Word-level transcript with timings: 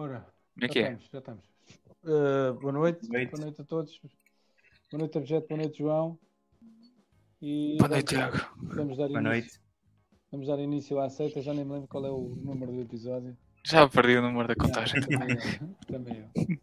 Ora, 0.00 0.20
Como 0.54 0.64
é 0.64 0.66
já 0.66 0.72
que 0.72 0.78
é? 0.78 0.82
estamos, 0.92 1.10
já 1.12 1.18
estamos. 1.18 1.44
Uh, 2.04 2.54
boa 2.58 2.72
noite. 2.72 3.06
Boa 3.06 3.18
noite. 3.18 3.30
boa 3.32 3.42
noite 3.44 3.60
a 3.60 3.64
todos. 3.64 4.00
Boa 4.90 4.98
noite, 5.00 5.18
Objeto, 5.18 5.46
boa 5.48 5.60
noite, 5.60 5.78
João. 5.78 6.18
E 7.42 7.76
Boa 7.78 7.88
noite, 7.90 8.06
Tiago. 8.14 8.38
Vamos 8.56 8.96
dar, 8.96 9.08
Boa 9.08 9.20
início, 9.20 9.22
noite. 9.22 9.60
vamos 10.32 10.46
dar 10.46 10.58
início 10.58 10.98
à 11.00 11.10
seita, 11.10 11.42
já 11.42 11.52
nem 11.52 11.66
me 11.66 11.72
lembro 11.74 11.88
qual 11.88 12.06
é 12.06 12.10
o 12.10 12.34
número 12.34 12.72
do 12.72 12.80
episódio. 12.80 13.36
Já 13.62 13.86
perdi 13.90 14.16
o 14.16 14.22
número 14.22 14.48
da 14.48 14.54
contagem. 14.56 15.00
Também 15.02 15.28
eu. 15.36 15.76
Também 15.86 16.18
eu. 16.18 16.58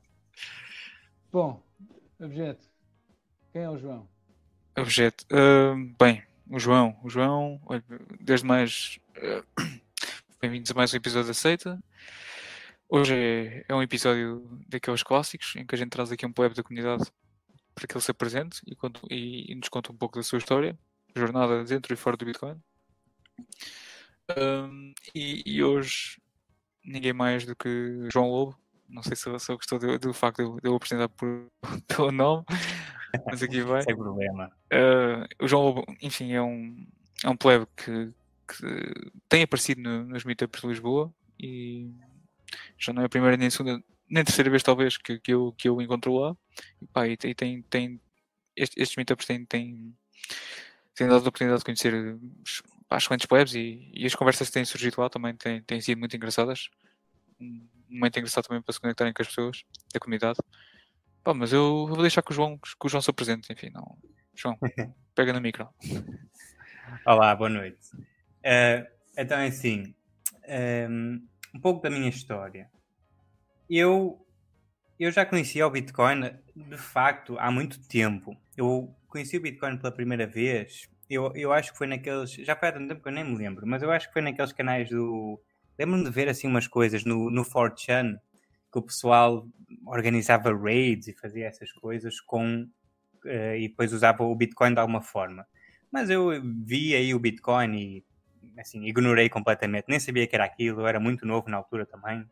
Bom, 1.31 1.61
Objeto, 2.19 2.65
quem 3.53 3.61
é 3.61 3.69
o 3.69 3.77
João? 3.77 4.07
Objeto. 4.75 5.25
Ah, 5.31 5.75
bem, 5.99 6.23
o 6.49 6.57
João. 6.57 6.99
O 7.03 7.09
João, 7.09 7.61
olha, 7.67 7.83
desde 8.19 8.47
mais. 8.47 8.99
ah, 9.15 9.43
Bem-vindos 10.41 10.69
a 10.71 10.73
mais 10.73 10.91
um 10.93 10.97
episódio 10.97 11.27
da 11.27 11.33
Seita. 11.35 11.79
Hoje 12.89 13.13
é, 13.15 13.65
é 13.67 13.75
um 13.75 13.81
episódio 13.81 14.47
daqueles 14.67 15.03
clássicos 15.03 15.55
em 15.55 15.65
que 15.65 15.75
a 15.75 15.77
gente 15.77 15.89
traz 15.89 16.11
aqui 16.11 16.25
um 16.25 16.31
plebe 16.31 16.55
da 16.55 16.63
comunidade 16.63 17.03
para 17.75 17.85
que 17.85 17.93
ele 17.93 18.01
se 18.03 18.11
apresente 18.11 18.61
e, 18.65 18.75
conte- 18.75 19.01
e- 19.11 19.51
e 19.51 19.55
nos 19.55 19.69
conte 19.69 19.91
um 19.91 19.95
pouco 19.97 20.17
da 20.17 20.23
sua 20.23 20.37
história, 20.39 20.77
jornada 21.15 21.63
dentro 21.63 21.93
e 21.93 21.97
fora 21.97 22.15
do 22.17 22.25
Bitcoin. 22.25 22.59
Ahm, 24.29 24.93
e, 25.13 25.43
e 25.45 25.63
hoje 25.63 26.19
ninguém 26.83 27.13
mais 27.13 27.45
do 27.45 27.55
que 27.55 28.07
João 28.11 28.29
Lobo. 28.29 28.57
Não 28.89 29.03
sei 29.03 29.17
se, 29.17 29.27
ele 29.27 29.37
gostou 29.37 29.77
do, 29.77 29.99
do 29.99 30.13
facto 30.13 30.37
de 30.37 30.43
eu, 30.43 30.59
de 30.61 30.67
eu 30.69 30.75
apresentar 30.75 31.09
por, 31.09 31.51
pelo 31.87 32.11
nome, 32.11 32.45
mas 33.25 33.43
aqui 33.43 33.61
vai. 33.61 33.81
Sem 33.81 33.95
problema. 33.97 34.49
Uh, 34.71 35.43
o 35.43 35.47
João 35.47 35.63
Lobo, 35.63 35.85
enfim, 36.01 36.31
é 36.31 36.41
um, 36.41 36.87
é 37.21 37.29
um 37.29 37.35
plebe 37.35 37.67
que, 37.75 38.13
que 38.47 39.11
tem 39.27 39.43
aparecido 39.43 39.81
no- 39.81 40.05
nos 40.05 40.23
meetups 40.23 40.61
de 40.61 40.67
Lisboa 40.67 41.13
e 41.37 41.91
já 42.77 42.93
não 42.93 43.01
é 43.01 43.05
a 43.05 43.09
primeira 43.09 43.37
nem 43.37 43.47
a 43.47 43.51
segunda, 43.51 43.83
nem 44.09 44.21
a 44.21 44.25
terceira 44.25 44.49
vez 44.49 44.63
talvez 44.63 44.97
que, 44.97 45.19
que, 45.19 45.33
eu, 45.33 45.53
que 45.57 45.67
eu 45.69 45.81
encontro 45.81 46.13
lá. 46.15 46.35
E, 46.81 46.87
pá, 46.87 47.07
e 47.07 47.17
tem, 47.17 47.33
tem, 47.33 47.61
tem- 47.63 48.01
estes, 48.55 48.77
estes 48.81 48.95
meetups 48.97 49.25
têm, 49.25 49.45
têm, 49.45 49.95
têm 50.95 51.07
dado 51.07 51.17
a 51.25 51.29
oportunidade 51.29 51.59
de 51.59 51.65
conhecer 51.65 52.17
pá, 52.87 52.97
excelentes 52.97 53.25
plebes 53.27 53.53
e, 53.55 53.91
e 53.93 54.05
as 54.05 54.15
conversas 54.15 54.47
que 54.47 54.53
têm 54.53 54.65
surgido 54.65 54.99
lá 55.01 55.09
também 55.09 55.35
têm, 55.35 55.61
têm 55.61 55.81
sido 55.81 55.99
muito 55.99 56.15
engraçadas. 56.15 56.69
Um 57.39 57.67
momento 57.89 58.17
engraçado 58.17 58.45
também 58.47 58.61
para 58.61 58.73
se 58.73 58.79
conectarem 58.79 59.13
com 59.13 59.21
as 59.21 59.27
pessoas 59.27 59.63
da 59.93 59.99
comunidade. 59.99 60.39
Pá, 61.23 61.33
mas 61.33 61.53
eu 61.53 61.85
vou 61.87 62.01
deixar 62.01 62.21
que 62.21 62.31
o 62.31 62.33
João, 62.33 62.57
que 62.57 62.85
o 62.85 62.89
João 62.89 63.01
se 63.01 63.09
apresente, 63.09 63.51
enfim, 63.51 63.69
não. 63.69 63.97
João, 64.35 64.57
pega 65.13 65.33
no 65.33 65.41
micro. 65.41 65.67
Olá, 67.05 67.35
boa 67.35 67.49
noite. 67.49 67.79
Eh, 68.43 68.89
então 69.17 69.37
é 69.37 69.47
assim, 69.47 69.93
ehm, 70.43 71.19
um 71.57 71.59
pouco 71.59 71.81
da 71.81 71.89
minha 71.89 72.07
história. 72.07 72.69
Eu, 73.67 74.23
eu 74.99 75.11
já 75.11 75.25
conhecia 75.25 75.65
o 75.65 75.71
Bitcoin, 75.71 76.31
de 76.55 76.77
facto, 76.77 77.35
há 77.39 77.51
muito 77.51 77.79
tempo. 77.87 78.37
Eu 78.55 78.95
conheci 79.07 79.37
o 79.37 79.41
Bitcoin 79.41 79.77
pela 79.77 79.91
primeira 79.91 80.27
vez, 80.27 80.87
eu, 81.09 81.31
eu 81.35 81.51
acho 81.51 81.71
que 81.71 81.77
foi 81.77 81.87
naqueles, 81.87 82.31
já 82.31 82.55
foi 82.55 82.69
há 82.69 82.71
tanto 82.71 82.89
tempo 82.89 83.01
que 83.01 83.09
eu 83.09 83.13
nem 83.13 83.23
me 83.23 83.35
lembro, 83.35 83.65
mas 83.65 83.81
eu 83.81 83.91
acho 83.91 84.07
que 84.07 84.13
foi 84.13 84.21
naqueles 84.21 84.53
canais 84.53 84.89
do... 84.89 85.41
Lembro-me 85.79 86.03
de 86.03 86.11
ver 86.11 86.29
assim 86.29 86.47
umas 86.47 86.67
coisas 86.67 87.03
no, 87.03 87.29
no 87.31 87.43
4chan, 87.43 88.17
que 88.71 88.79
o 88.79 88.81
pessoal 88.81 89.47
organizava 89.85 90.55
raids 90.55 91.07
e 91.07 91.13
fazia 91.13 91.47
essas 91.47 91.71
coisas 91.71 92.19
com... 92.21 92.67
eh, 93.25 93.59
e 93.59 93.69
depois 93.69 93.93
usava 93.93 94.23
o 94.23 94.35
Bitcoin 94.35 94.73
de 94.73 94.79
alguma 94.79 95.01
forma. 95.01 95.47
Mas 95.91 96.09
eu 96.09 96.29
vi 96.65 96.95
aí 96.95 97.13
o 97.13 97.19
Bitcoin 97.19 97.75
e 97.75 98.05
assim, 98.61 98.83
ignorei 98.85 99.29
completamente. 99.29 99.85
Nem 99.87 99.99
sabia 99.99 100.27
que 100.27 100.35
era 100.35 100.45
aquilo, 100.45 100.85
era 100.85 100.99
muito 100.99 101.25
novo 101.25 101.49
na 101.49 101.57
altura 101.57 101.85
também. 101.85 102.25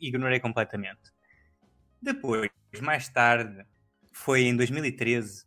Ignorei 0.00 0.40
completamente. 0.40 1.12
Depois, 2.00 2.50
mais 2.80 3.08
tarde, 3.08 3.64
foi 4.12 4.42
em 4.42 4.56
2013 4.56 5.44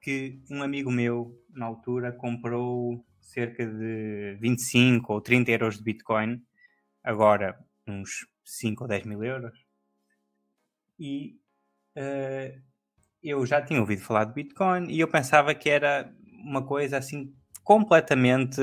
que 0.00 0.40
um 0.50 0.62
amigo 0.62 0.90
meu, 0.90 1.42
na 1.50 1.66
altura, 1.66 2.12
comprou 2.12 3.04
cerca 3.20 3.66
de 3.66 4.36
25 4.40 5.12
ou 5.12 5.20
30 5.20 5.50
euros 5.50 5.78
de 5.78 5.82
Bitcoin, 5.82 6.40
agora 7.02 7.58
uns 7.86 8.26
5 8.44 8.84
ou 8.84 8.88
10 8.88 9.04
mil 9.04 9.24
euros. 9.24 9.58
E 10.98 11.38
eh, 11.94 12.60
eu 13.22 13.44
já 13.44 13.60
tinha 13.60 13.80
ouvido 13.80 14.02
falar 14.02 14.24
de 14.24 14.34
Bitcoin 14.34 14.88
e 14.90 15.00
eu 15.00 15.08
pensava 15.08 15.54
que 15.54 15.68
era 15.68 16.12
uma 16.44 16.64
coisa 16.64 16.98
assim 16.98 17.34
completamente 17.66 18.62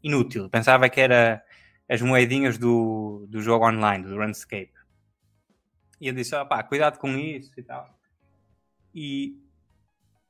inútil. 0.00 0.48
Pensava 0.48 0.88
que 0.88 1.00
era 1.00 1.44
as 1.90 2.00
moedinhas 2.00 2.56
do, 2.56 3.26
do 3.28 3.42
jogo 3.42 3.66
online, 3.66 4.04
do 4.04 4.16
RuneScape. 4.16 4.72
E 6.00 6.06
eu 6.06 6.14
disse, 6.14 6.36
ah, 6.36 6.44
pá, 6.44 6.62
cuidado 6.62 7.00
com 7.00 7.08
isso 7.18 7.50
e 7.58 7.62
tal. 7.64 7.98
E 8.94 9.42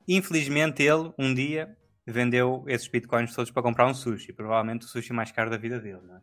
infelizmente 0.07 0.81
ele, 0.81 1.13
um 1.19 1.31
dia, 1.31 1.77
vendeu 2.03 2.65
esses 2.67 2.87
bitcoins 2.87 3.35
todos 3.35 3.51
para 3.51 3.61
comprar 3.61 3.85
um 3.85 3.93
sushi. 3.93 4.33
Provavelmente 4.33 4.87
o 4.87 4.89
sushi 4.89 5.13
mais 5.13 5.31
caro 5.31 5.51
da 5.51 5.57
vida 5.57 5.79
dele, 5.79 6.01
não 6.03 6.15
é? 6.15 6.21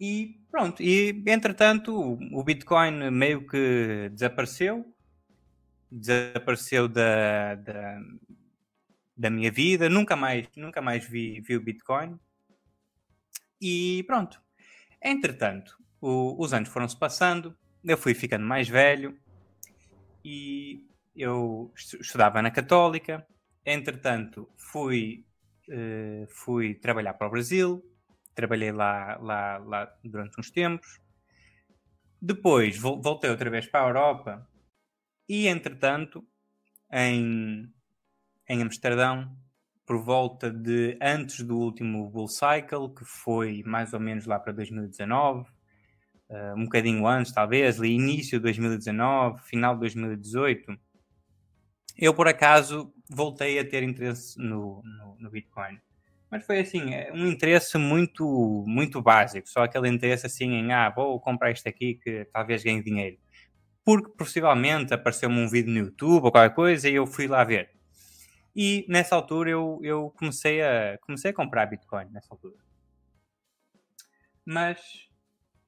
E 0.00 0.40
pronto, 0.50 0.82
e 0.82 1.22
entretanto 1.26 2.18
o 2.32 2.42
Bitcoin 2.44 3.10
meio 3.10 3.44
que 3.46 4.08
desapareceu, 4.12 4.84
desapareceu 5.90 6.86
da, 6.86 7.56
da, 7.56 8.00
da 9.18 9.28
minha 9.28 9.50
vida, 9.50 9.88
nunca 9.88 10.14
mais, 10.14 10.48
nunca 10.56 10.80
mais 10.80 11.04
vi, 11.04 11.40
vi 11.40 11.56
o 11.56 11.60
Bitcoin. 11.60 12.18
E 13.60 14.04
pronto. 14.06 14.40
Entretanto, 15.02 15.76
o- 16.00 16.40
os 16.42 16.52
anos 16.52 16.68
foram-se 16.68 16.96
passando, 16.96 17.56
eu 17.84 17.98
fui 17.98 18.14
ficando 18.14 18.46
mais 18.46 18.68
velho 18.68 19.18
e 20.24 20.86
eu 21.16 21.72
estu- 21.76 22.00
estudava 22.00 22.40
na 22.40 22.50
Católica. 22.50 23.26
Entretanto, 23.66 24.48
fui, 24.56 25.26
eh, 25.68 26.26
fui 26.30 26.74
trabalhar 26.74 27.14
para 27.14 27.26
o 27.26 27.30
Brasil, 27.30 27.84
trabalhei 28.34 28.70
lá, 28.70 29.16
lá, 29.16 29.58
lá 29.58 29.98
durante 30.04 30.38
uns 30.38 30.50
tempos. 30.50 31.00
Depois 32.22 32.78
vol- 32.78 33.02
voltei 33.02 33.30
outra 33.30 33.50
vez 33.50 33.66
para 33.66 33.84
a 33.84 33.88
Europa 33.88 34.48
e, 35.28 35.48
entretanto, 35.48 36.24
em, 36.92 37.72
em 38.48 38.62
Amsterdão, 38.62 39.30
por 39.86 40.02
volta 40.02 40.50
de 40.50 40.98
antes 41.00 41.42
do 41.42 41.58
último 41.58 42.08
Bull 42.10 42.28
Cycle, 42.28 42.94
que 42.96 43.04
foi 43.04 43.62
mais 43.64 43.92
ou 43.92 44.00
menos 44.00 44.26
lá 44.26 44.38
para 44.38 44.52
2019, 44.52 45.48
eh, 46.30 46.54
um 46.54 46.64
bocadinho 46.64 47.06
antes, 47.06 47.32
talvez, 47.32 47.80
ali 47.80 47.92
início 47.94 48.38
de 48.38 48.42
2019, 48.44 49.42
final 49.42 49.74
de 49.74 49.80
2018, 49.80 50.78
eu 51.96 52.14
por 52.14 52.28
acaso 52.28 52.92
voltei 53.10 53.58
a 53.58 53.68
ter 53.68 53.82
interesse 53.82 54.38
no, 54.38 54.82
no, 54.84 55.16
no 55.18 55.30
Bitcoin. 55.30 55.78
Mas 56.30 56.44
foi 56.44 56.60
assim, 56.60 56.94
é 56.94 57.10
um 57.12 57.26
interesse 57.26 57.78
muito, 57.78 58.64
muito 58.66 59.00
básico, 59.00 59.48
só 59.48 59.62
aquele 59.64 59.88
interesse 59.88 60.26
assim 60.26 60.52
em, 60.52 60.72
ah, 60.72 60.90
vou 60.90 61.18
comprar 61.20 61.50
isto 61.50 61.66
aqui 61.68 61.94
que 61.94 62.26
talvez 62.32 62.62
ganhe 62.62 62.82
dinheiro. 62.82 63.16
Porque 63.84 64.10
possivelmente 64.18 64.92
apareceu-me 64.94 65.38
um 65.38 65.48
vídeo 65.48 65.72
no 65.72 65.78
YouTube 65.78 66.24
ou 66.24 66.30
qualquer 66.30 66.54
coisa 66.54 66.88
e 66.88 66.94
eu 66.94 67.06
fui 67.06 67.26
lá 67.26 67.42
ver. 67.44 67.77
E 68.54 68.84
nessa 68.88 69.14
altura 69.14 69.50
eu, 69.50 69.78
eu 69.82 70.10
comecei, 70.18 70.62
a, 70.62 70.98
comecei 70.98 71.30
a 71.30 71.34
comprar 71.34 71.66
Bitcoin, 71.66 72.06
nessa 72.10 72.28
altura. 72.32 72.56
Mas 74.44 75.08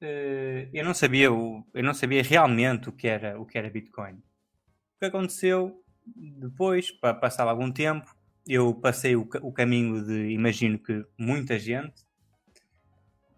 eh, 0.01 0.67
eu, 0.73 0.83
não 0.83 0.93
sabia 0.93 1.31
o, 1.31 1.65
eu 1.73 1.83
não 1.83 1.93
sabia 1.93 2.23
realmente 2.23 2.89
o 2.89 2.91
que 2.91 3.07
era, 3.07 3.39
o 3.39 3.45
que 3.45 3.57
era 3.57 3.69
Bitcoin. 3.69 4.15
O 4.15 4.99
que 4.99 5.05
aconteceu 5.05 5.83
depois, 6.05 6.91
para 6.91 7.13
passar 7.13 7.47
algum 7.47 7.71
tempo, 7.71 8.13
eu 8.47 8.73
passei 8.73 9.15
o, 9.15 9.27
o 9.41 9.51
caminho 9.53 10.03
de, 10.03 10.31
imagino 10.31 10.79
que 10.79 11.05
muita 11.17 11.59
gente, 11.59 12.03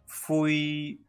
fui 0.06 1.02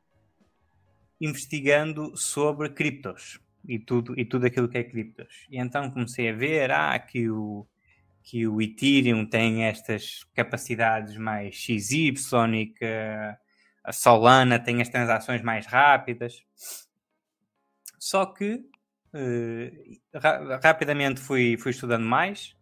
investigando 1.21 2.17
sobre 2.17 2.71
criptos 2.71 3.41
e 3.67 3.79
tudo, 3.79 4.19
e 4.19 4.25
tudo 4.25 4.47
aquilo 4.47 4.69
que 4.69 4.79
é 4.79 4.85
criptos. 4.85 5.47
E 5.51 5.59
então 5.59 5.91
comecei 5.91 6.29
a 6.31 6.33
ver 6.35 6.71
ah, 6.71 6.99
que, 6.99 7.31
o, 7.31 7.67
que 8.25 8.49
o 8.49 8.61
Ethereum 8.61 9.27
tem 9.27 9.65
estas 9.65 10.25
capacidades 10.35 11.17
mais 11.19 11.55
XY 11.55 12.15
e 12.55 12.67
que 12.67 12.85
a 13.85 13.93
Solana 13.93 14.59
tem 14.59 14.81
as 14.81 14.89
transações 14.89 15.43
mais 15.43 15.67
rápidas. 15.67 16.43
Só 17.99 18.25
que 18.25 18.65
eh, 19.13 19.73
ra- 20.15 20.59
rapidamente 20.63 21.21
fui, 21.21 21.59
fui 21.59 21.71
estudando 21.71 22.07
mais 22.07 22.57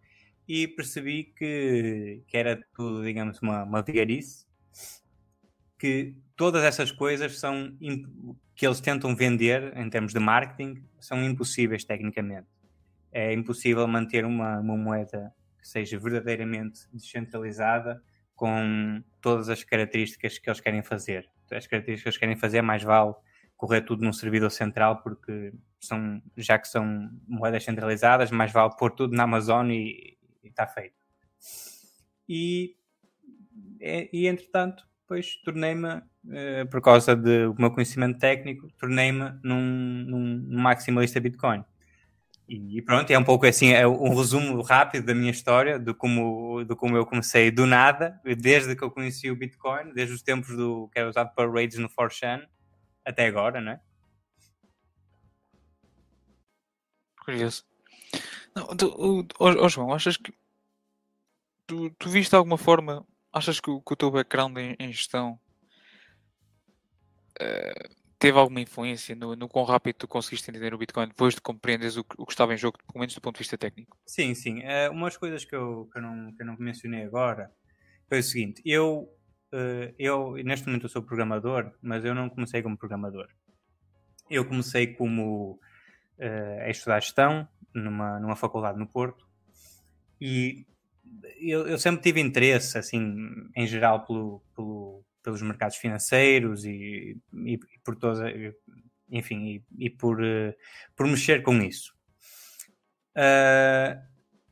e 0.49 0.67
percebi 0.67 1.33
que, 1.37 2.25
que 2.27 2.37
era 2.37 2.61
tudo, 2.75 3.05
digamos, 3.05 3.41
uma, 3.41 3.63
uma 3.63 3.83
vigarice, 3.83 4.45
que 5.79 6.17
todas 6.37 6.65
essas 6.65 6.91
coisas 6.91 7.39
são 7.39 7.77
que 8.57 8.67
eles 8.67 8.81
tentam 8.81 9.15
vender 9.15 9.77
em 9.77 9.89
termos 9.89 10.13
de 10.13 10.19
marketing 10.19 10.85
são 10.99 11.23
impossíveis 11.25 11.85
tecnicamente. 11.85 12.49
É 13.13 13.33
impossível 13.33 13.87
manter 13.87 14.25
uma, 14.25 14.59
uma 14.59 14.77
moeda 14.77 15.33
que 15.63 15.69
seja 15.69 15.97
verdadeiramente 15.97 16.81
descentralizada 16.93 18.03
com 18.35 19.03
todas 19.21 19.49
as 19.49 19.63
características 19.63 20.37
que 20.37 20.51
eles 20.51 20.61
querem 20.61 20.83
fazer. 20.83 21.31
As 21.51 21.67
características 21.67 22.03
que 22.03 22.09
eles 22.09 22.19
querem 22.19 22.37
fazer, 22.37 22.61
mais 22.61 22.83
vale 22.83 23.15
correr 23.57 23.83
tudo 23.83 24.05
num 24.05 24.13
servidor 24.13 24.51
central, 24.51 25.01
porque 25.03 25.53
são, 25.79 26.21
já 26.37 26.59
que 26.59 26.67
são 26.67 27.09
moedas 27.29 27.63
centralizadas, 27.63 28.33
mais 28.33 28.51
vale 28.51 28.75
pôr 28.77 28.91
tudo 28.91 29.15
na 29.15 29.23
Amazon 29.23 29.71
e 29.71 30.19
está 30.43 30.67
feito. 30.67 30.97
E, 32.29 32.75
e, 33.81 34.27
entretanto, 34.27 34.85
depois 35.03 35.37
tornei-me, 35.45 35.99
uh, 35.99 36.67
por 36.71 36.81
causa 36.81 37.15
do 37.15 37.55
meu 37.57 37.71
conhecimento 37.71 38.19
técnico, 38.19 38.69
tornei-me 38.79 39.39
num, 39.45 40.05
num 40.09 40.61
maximalista 40.61 41.21
Bitcoin. 41.21 41.65
E 42.49 42.83
pronto, 42.83 43.11
é 43.11 43.19
um 43.19 43.25
pouco 43.25 43.47
assim, 43.47 43.71
é 43.73 43.87
um 43.87 44.15
resumo 44.15 44.61
rápido 44.63 45.07
da 45.07 45.15
minha 45.15 45.31
história, 45.31 45.79
de 45.79 45.95
como, 45.95 46.65
de 46.65 46.75
como 46.75 46.97
eu 46.97 47.07
comecei 47.07 47.51
do 47.51 47.67
nada, 47.67 48.21
desde 48.39 48.77
que 48.77 48.83
eu 48.83 48.91
conheci 48.91 49.31
o 49.31 49.37
Bitcoin, 49.37 49.93
desde 49.95 50.15
os 50.15 50.23
tempos 50.23 50.55
do 50.57 50.89
que 50.93 50.99
era 50.99 51.09
usado 51.09 51.33
para 51.35 51.51
raids 51.51 51.79
no 51.79 51.89
4chan, 51.89 52.47
até 53.05 53.27
agora, 53.27 53.61
não 53.61 53.73
é? 53.73 53.81
Curioso. 57.25 57.65
Não, 58.55 58.69
oh, 59.39 59.69
João, 59.69 59.95
achas 59.95 60.17
que 60.17 60.35
tu, 61.67 61.91
tu 61.93 62.11
viste 62.11 62.31
de 62.31 62.37
alguma 62.37 62.59
forma, 62.59 63.07
achas 63.33 63.61
que 63.61 63.71
o, 63.71 63.81
que 63.81 63.93
o 63.93 63.97
teu 63.97 64.11
background 64.11 64.59
em, 64.59 64.77
em 64.79 64.93
gestão 64.93 65.41
uh, 67.41 68.02
teve 68.23 68.39
alguma 68.39 68.61
influência 68.61 69.17
no, 69.17 69.35
no 69.35 69.49
quão 69.49 69.65
rápido 69.65 69.97
tu 69.97 70.07
conseguiste 70.07 70.49
entender 70.49 70.73
o 70.73 70.79
Bitcoin 70.79 71.09
depois 71.09 71.35
de 71.35 71.41
compreenderes 71.41 71.97
o, 71.97 72.07
o 72.17 72.25
que 72.25 72.33
estava 72.33 72.55
em 72.55 72.57
jogo, 72.57 72.79
pelo 72.87 73.01
menos 73.01 73.13
do 73.13 73.21
ponto 73.21 73.35
de 73.35 73.41
vista 73.41 73.59
técnico? 73.59 73.99
Sim, 74.07 74.33
sim. 74.33 74.61
Uh, 74.61 74.93
umas 74.93 75.17
coisas 75.17 75.45
que 75.45 75.57
eu, 75.57 75.89
que, 75.93 75.99
eu 75.99 76.03
não, 76.03 76.33
que 76.33 76.41
eu 76.41 76.47
não 76.47 76.57
mencionei 76.57 77.03
agora 77.03 77.51
foi 78.09 78.21
o 78.21 78.23
seguinte: 78.23 78.63
eu, 78.65 79.11
uh, 79.53 79.93
eu 79.99 80.35
neste 80.45 80.69
momento 80.69 80.85
eu 80.85 80.89
sou 80.89 81.03
programador, 81.03 81.73
mas 81.83 82.05
eu 82.05 82.15
não 82.15 82.31
comecei 82.31 82.63
como 82.63 82.79
programador. 82.79 83.27
Eu 84.31 84.45
comecei 84.45 84.87
como 84.95 85.59
uh, 86.21 86.61
a 86.61 86.71
estudar 86.71 87.01
gestão 87.01 87.49
numa, 87.75 88.21
numa 88.21 88.37
faculdade 88.37 88.79
no 88.79 88.87
Porto 88.87 89.27
e 90.21 90.65
eu, 91.41 91.67
eu 91.67 91.77
sempre 91.77 92.01
tive 92.01 92.21
interesse, 92.21 92.79
assim, 92.79 93.17
em 93.57 93.67
geral, 93.67 94.07
pelo, 94.07 94.41
pelo 94.55 95.05
pelos 95.23 95.43
mercados 95.43 95.77
financeiros 95.77 96.65
e, 96.65 97.17
e, 97.33 97.53
e 97.55 97.79
por 97.85 97.97
todas, 97.97 98.21
enfim, 99.13 99.63
e, 99.79 99.87
e 99.87 99.91
por, 99.91 100.21
uh, 100.21 100.55
por 100.97 101.07
mexer 101.07 101.43
com 101.43 101.55
isso. 101.63 101.95
Uh, 103.17 104.01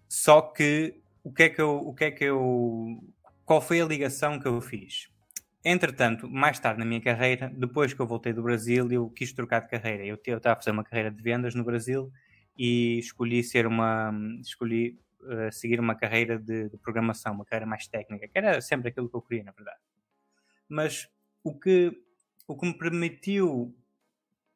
só 0.08 0.43
que 0.43 1.00
o 1.25 1.32
que 1.32 1.44
é 1.44 1.49
que 1.49 1.61
eu, 1.61 1.76
o 1.76 1.94
que 1.94 2.05
é 2.05 2.11
que 2.11 2.25
eu, 2.25 2.99
qual 3.44 3.61
foi 3.61 3.81
a 3.81 3.87
ligação 3.87 4.38
que 4.38 4.46
eu 4.46 4.61
fiz? 4.61 5.08
Entretanto, 5.64 6.28
mais 6.28 6.58
tarde 6.58 6.78
na 6.78 6.87
minha 6.87 7.00
carreira, 7.00 7.50
depois 7.55 7.93
que 7.93 8.00
eu 8.00 8.06
voltei 8.06 8.32
do 8.32 8.43
Brasil, 8.43 8.90
eu 8.90 9.11
quis 9.11 9.32
trocar 9.32 9.61
de 9.61 9.69
carreira. 9.69 10.05
Eu 10.06 10.14
estava 10.14 10.55
a 10.55 10.56
fazer 10.56 10.70
uma 10.70 10.84
carreira 10.84 11.11
de 11.11 11.23
vendas 11.23 11.55
no 11.55 11.64
Brasil 11.64 12.11
e 12.56 12.99
escolhi 12.99 13.43
ser 13.43 13.66
uma, 13.66 14.11
escolhi 14.40 14.99
uh, 15.20 15.52
seguir 15.52 15.78
uma 15.78 15.94
carreira 15.94 16.38
de, 16.38 16.70
de 16.70 16.78
programação, 16.78 17.34
uma 17.34 17.44
carreira 17.44 17.66
mais 17.66 17.87
técnica, 17.87 18.26
que 18.26 18.38
era 18.38 18.61
sempre 18.62 18.88
aquilo 18.88 19.08
que 19.08 19.16
eu 19.16 19.23
queria, 19.23 19.44
na 19.44 19.52
verdade 19.52 19.81
mas 20.70 21.08
o 21.43 21.58
que, 21.58 21.93
o 22.46 22.56
que 22.56 22.67
me 22.67 22.78
permitiu 22.78 23.75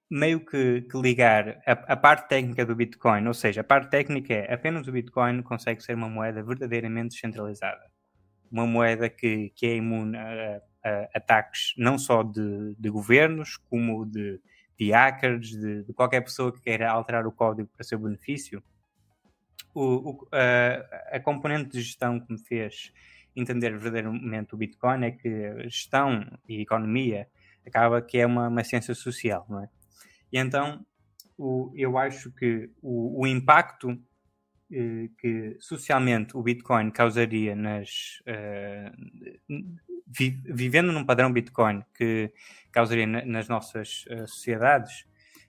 meio 0.09 0.45
que, 0.45 0.83
que 0.83 0.97
ligar 0.99 1.61
a, 1.67 1.73
a, 1.73 1.97
parte 1.97 2.29
técnica 2.29 2.65
do 2.65 2.77
Bitcoin, 2.77 3.27
ou 3.27 3.35
seja, 3.35 3.63
a 3.63 3.65
parte 3.65 3.91
técnica 3.91 4.33
é 4.33 4.55
apenas 4.55 4.87
o 4.87 4.93
Bitcoin 4.93 5.43
consegue 5.43 5.83
ser 5.83 5.95
uma 5.95 6.09
moeda 6.09 6.43
verdadeiramente 6.43 7.15
descentralizada. 7.15 7.91
Uma 8.51 8.67
moeda 8.67 9.09
que, 9.09 9.51
que 9.57 9.67
é 9.67 9.77
imune 9.77 10.17
a, 10.17 10.63
a 10.85 11.09
ataques 11.15 11.75
não 11.77 11.99
só 11.99 12.23
de, 12.23 12.77
de 12.79 12.89
governos, 12.91 13.57
como 13.57 14.07
de, 14.07 14.41
de 14.79 14.93
hackers, 14.93 15.49
de, 15.49 15.83
de, 15.83 15.93
qualquer 15.93 16.21
pessoa 16.21 16.53
que 16.53 16.61
queira 16.61 16.91
alterar 16.91 17.27
o 17.27 17.33
código 17.33 17.69
para 17.75 17.85
seu 17.85 17.99
benefício. 17.99 18.63
O, 19.75 20.11
o, 20.11 20.29
a, 20.31 21.17
a 21.17 21.21
componente 21.21 21.71
de 21.71 21.83
gestão 21.83 22.21
que 22.21 22.33
me 22.33 22.39
fez 22.39 22.93
entender 23.37 23.71
verdadeiramente 23.71 24.55
o 24.55 24.57
Bitcoin 24.57 25.05
é 25.05 25.11
que 25.11 25.63
gestão 25.65 26.27
e 26.49 26.61
economia 26.61 27.29
acaba 27.67 28.01
que 28.03 28.19
é 28.19 28.27
uma, 28.27 28.49
uma 28.49 28.65
ciência 28.65 28.95
social, 28.95 29.47
não 29.49 29.61
é? 29.61 29.69
E 30.33 30.39
então 30.39 30.85
o, 31.37 31.73
eu 31.75 31.99
acho 31.99 32.31
que 32.33 32.71
o, 32.83 33.23
o 33.23 33.27
impacto 33.27 33.99
eh, 34.71 35.09
que 35.19 35.57
socialmente 35.61 36.37
o 36.37 36.43
Bitcoin 36.43 36.91
causaria 36.91 37.57
nas 37.57 38.23
eh, 38.27 38.93
vi, 40.07 40.31
vivendo 40.45 40.93
num 40.93 41.05
padrão 41.05 41.33
Bitcoin 41.33 41.83
que 41.95 42.33
causaria 42.71 43.07
na, 43.07 43.25
nas 43.25 43.49
nossas 43.49 44.05
uh, 44.07 44.27
sociedades 44.27 45.07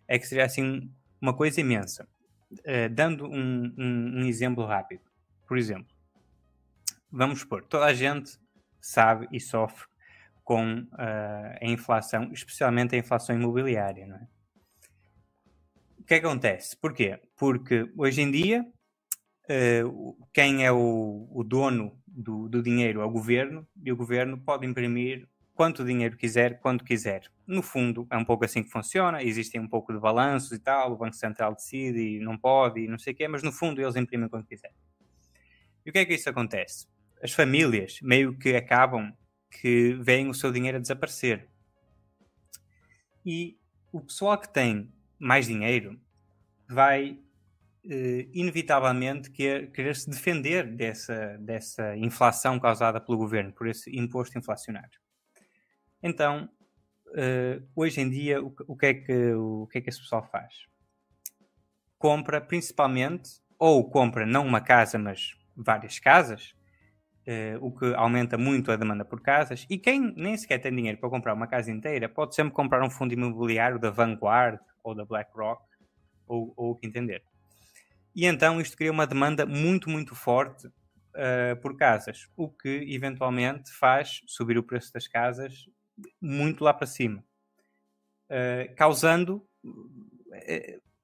é 0.07 0.17
que 0.19 0.27
seria 0.27 0.45
assim 0.45 0.91
uma 1.21 1.33
coisa 1.33 1.61
imensa. 1.61 2.07
Uh, 2.51 2.89
dando 2.91 3.25
um, 3.25 3.73
um, 3.77 4.21
um 4.21 4.25
exemplo 4.25 4.65
rápido, 4.65 5.03
por 5.47 5.57
exemplo, 5.57 5.94
vamos 7.15 7.39
supor, 7.39 7.63
toda 7.63 7.85
a 7.85 7.93
gente 7.93 8.37
sabe 8.81 9.27
e 9.31 9.39
sofre 9.39 9.87
com 10.43 10.81
uh, 10.81 10.87
a 11.61 11.65
inflação, 11.65 12.31
especialmente 12.31 12.95
a 12.95 12.99
inflação 12.99 13.35
imobiliária, 13.35 14.05
não 14.05 14.17
é? 14.17 14.27
O 15.97 16.03
que, 16.03 16.13
é 16.13 16.17
acontece? 16.17 16.77
Porquê? 16.77 17.19
Porque 17.35 17.91
hoje 17.97 18.21
em 18.21 18.29
dia 18.29 18.63
uh, 19.49 20.27
quem 20.31 20.63
é 20.63 20.71
o, 20.71 21.27
o 21.31 21.43
dono 21.43 21.99
do, 22.05 22.47
do, 22.47 22.61
dinheiro 22.61 23.01
é 23.01 23.05
o 23.05 23.09
governo 23.09 23.67
e 23.83 23.91
o 23.91 23.95
governo 23.95 24.37
pode 24.37 24.67
imprimir 24.67 25.27
quanto 25.55 25.83
dinheiro 25.83 26.15
quiser, 26.15 26.59
quando 26.59 26.83
quiser. 26.83 27.23
No 27.47 27.63
fundo, 27.63 28.05
é 28.11 28.17
um 28.17 28.25
pouco 28.25 28.45
assim 28.45 28.61
que 28.61 28.69
funciona, 28.69 29.23
existem 29.23 29.59
um 29.59 29.67
pouco 29.67 29.91
de 29.91 29.99
balanços 29.99 30.51
e 30.51 30.59
tal, 30.59 30.91
o 30.91 30.97
Banco 30.97 31.15
Central 31.15 31.55
decide 31.55 32.17
e 32.17 32.19
não 32.19 32.37
pode 32.37 32.81
e 32.81 32.87
não 32.87 32.99
sei 32.99 33.13
o 33.13 33.15
quê, 33.15 33.27
mas 33.27 33.41
no 33.41 33.51
fundo 33.51 33.81
eles 33.81 33.95
imprimem 33.95 34.29
quando 34.29 34.45
quiserem. 34.45 34.75
E 35.83 35.89
o 35.89 35.93
que 35.93 35.99
é 35.99 36.05
que 36.05 36.13
isso 36.13 36.29
acontece? 36.29 36.87
As 37.25 37.33
famílias 37.33 37.99
meio 38.01 38.37
que 38.37 38.55
acabam 38.55 39.11
que 39.49 39.93
veem 39.93 40.29
o 40.29 40.33
seu 40.33 40.51
dinheiro 40.51 40.77
a 40.77 40.81
desaparecer. 40.81 41.49
E 43.25 43.57
o 43.91 43.99
pessoal 43.99 44.37
que 44.37 44.47
tem 44.47 44.93
mais 45.17 45.47
dinheiro 45.47 45.99
vai 46.69 47.19
eh, 47.83 48.27
inevitavelmente 48.31 49.31
querer, 49.31 49.71
querer, 49.71 49.95
se 49.95 50.07
defender 50.07 50.65
dessa, 50.75 51.37
dessa 51.39 51.97
inflação 51.97 52.59
causada 52.59 53.01
pelo 53.01 53.17
governo, 53.17 53.51
por 53.51 53.67
esse 53.67 53.89
imposto 53.97 54.37
inflacionário. 54.37 54.99
Então, 56.03 56.47
eh, 57.15 57.59
hoje 57.75 58.01
em 58.01 58.09
dia, 58.09 58.43
o, 58.43 58.53
o, 58.67 58.77
que 58.77 58.85
é 58.85 58.93
que, 58.93 59.33
o 59.33 59.67
que 59.71 59.79
é 59.79 59.81
que 59.81 59.89
esse 59.89 60.01
pessoal 60.01 60.29
faz? 60.31 60.67
Compra 61.97 62.39
principalmente, 62.39 63.41
ou 63.57 63.89
compra 63.89 64.27
não 64.27 64.45
uma 64.45 64.61
casa, 64.61 64.99
mas 64.99 65.35
várias 65.55 65.97
casas, 65.97 66.53
Uh, 67.27 67.57
o 67.59 67.71
que 67.71 67.91
aumenta 67.95 68.37
muito 68.37 68.71
a 68.71 68.75
demanda 68.75 69.03
por 69.03 69.19
casas. 69.19 69.65
E 69.67 69.79
quem 69.79 70.13
nem 70.15 70.37
sequer 70.37 70.59
tem 70.59 70.75
dinheiro 70.75 70.99
para 70.99 71.09
comprar 71.09 71.33
uma 71.33 71.47
casa 71.47 71.71
inteira, 71.71 72.07
pode 72.07 72.35
sempre 72.35 72.53
comprar 72.53 72.83
um 72.85 72.89
fundo 72.89 73.15
imobiliário 73.15 73.79
da 73.79 73.89
Vanguard 73.89 74.59
ou 74.83 74.93
da 74.93 75.03
BlackRock, 75.03 75.63
ou, 76.27 76.53
ou 76.55 76.71
o 76.71 76.75
que 76.75 76.85
entender. 76.85 77.23
E 78.15 78.25
então 78.25 78.61
isto 78.61 78.77
cria 78.77 78.91
uma 78.91 79.07
demanda 79.07 79.45
muito, 79.45 79.89
muito 79.89 80.15
forte 80.15 80.67
uh, 80.67 81.59
por 81.61 81.75
casas, 81.75 82.29
o 82.35 82.49
que 82.49 82.85
eventualmente 82.93 83.71
faz 83.71 84.21
subir 84.27 84.57
o 84.57 84.63
preço 84.63 84.93
das 84.93 85.07
casas 85.07 85.65
muito 86.21 86.63
lá 86.63 86.73
para 86.73 86.87
cima, 86.87 87.23
uh, 88.29 88.75
causando 88.75 89.45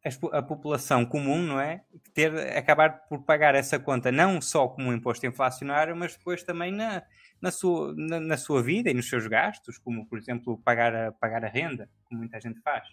a 0.04 0.42
população 0.42 1.06
comum, 1.06 1.42
não 1.44 1.60
é? 1.60 1.84
Ter, 2.14 2.36
acabar 2.58 3.08
por 3.08 3.22
pagar 3.22 3.54
essa 3.54 3.78
conta 3.80 4.12
não 4.12 4.42
só 4.42 4.68
como 4.68 4.90
um 4.90 4.94
imposto 4.94 5.26
inflacionário, 5.28 5.96
mas 5.96 6.16
depois 6.18 6.42
também 6.42 6.72
na, 6.72 7.04
na, 7.40 7.52
sua, 7.52 7.94
na, 7.96 8.20
na 8.20 8.38
sua 8.38 8.64
vida 8.64 8.90
e 8.90 8.94
nos 8.96 9.08
seus 9.08 9.28
gastos, 9.28 9.78
como 9.78 10.08
por 10.08 10.18
exemplo 10.18 10.60
pagar 10.66 10.96
a, 10.96 11.12
pagar 11.12 11.46
a 11.46 11.48
renda, 11.48 11.88
como 12.06 12.20
muita 12.20 12.42
gente 12.42 12.60
faz. 12.62 12.88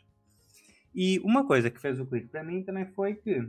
E 0.95 1.19
uma 1.21 1.47
coisa 1.47 1.71
que 1.71 1.81
fez 1.81 1.99
o 1.99 2.05
clique 2.05 2.29
para 2.29 2.45
mim 2.45 2.63
também 2.63 2.85
foi 2.85 3.15
que, 3.15 3.49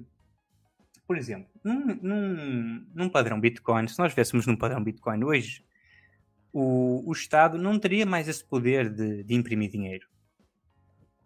por 1.05 1.17
exemplo, 1.17 1.49
num, 1.61 1.99
num, 2.01 2.85
num 2.95 3.09
padrão 3.09 3.41
Bitcoin, 3.41 3.89
se 3.89 3.99
nós 3.99 4.13
vêssemos 4.13 4.47
num 4.47 4.55
padrão 4.55 4.81
Bitcoin 4.81 5.21
hoje, 5.25 5.65
o, 6.53 7.03
o 7.05 7.11
Estado 7.11 7.57
não 7.57 7.77
teria 7.77 8.05
mais 8.05 8.29
esse 8.29 8.43
poder 8.43 8.89
de, 8.89 9.23
de 9.23 9.35
imprimir 9.35 9.69
dinheiro 9.69 10.07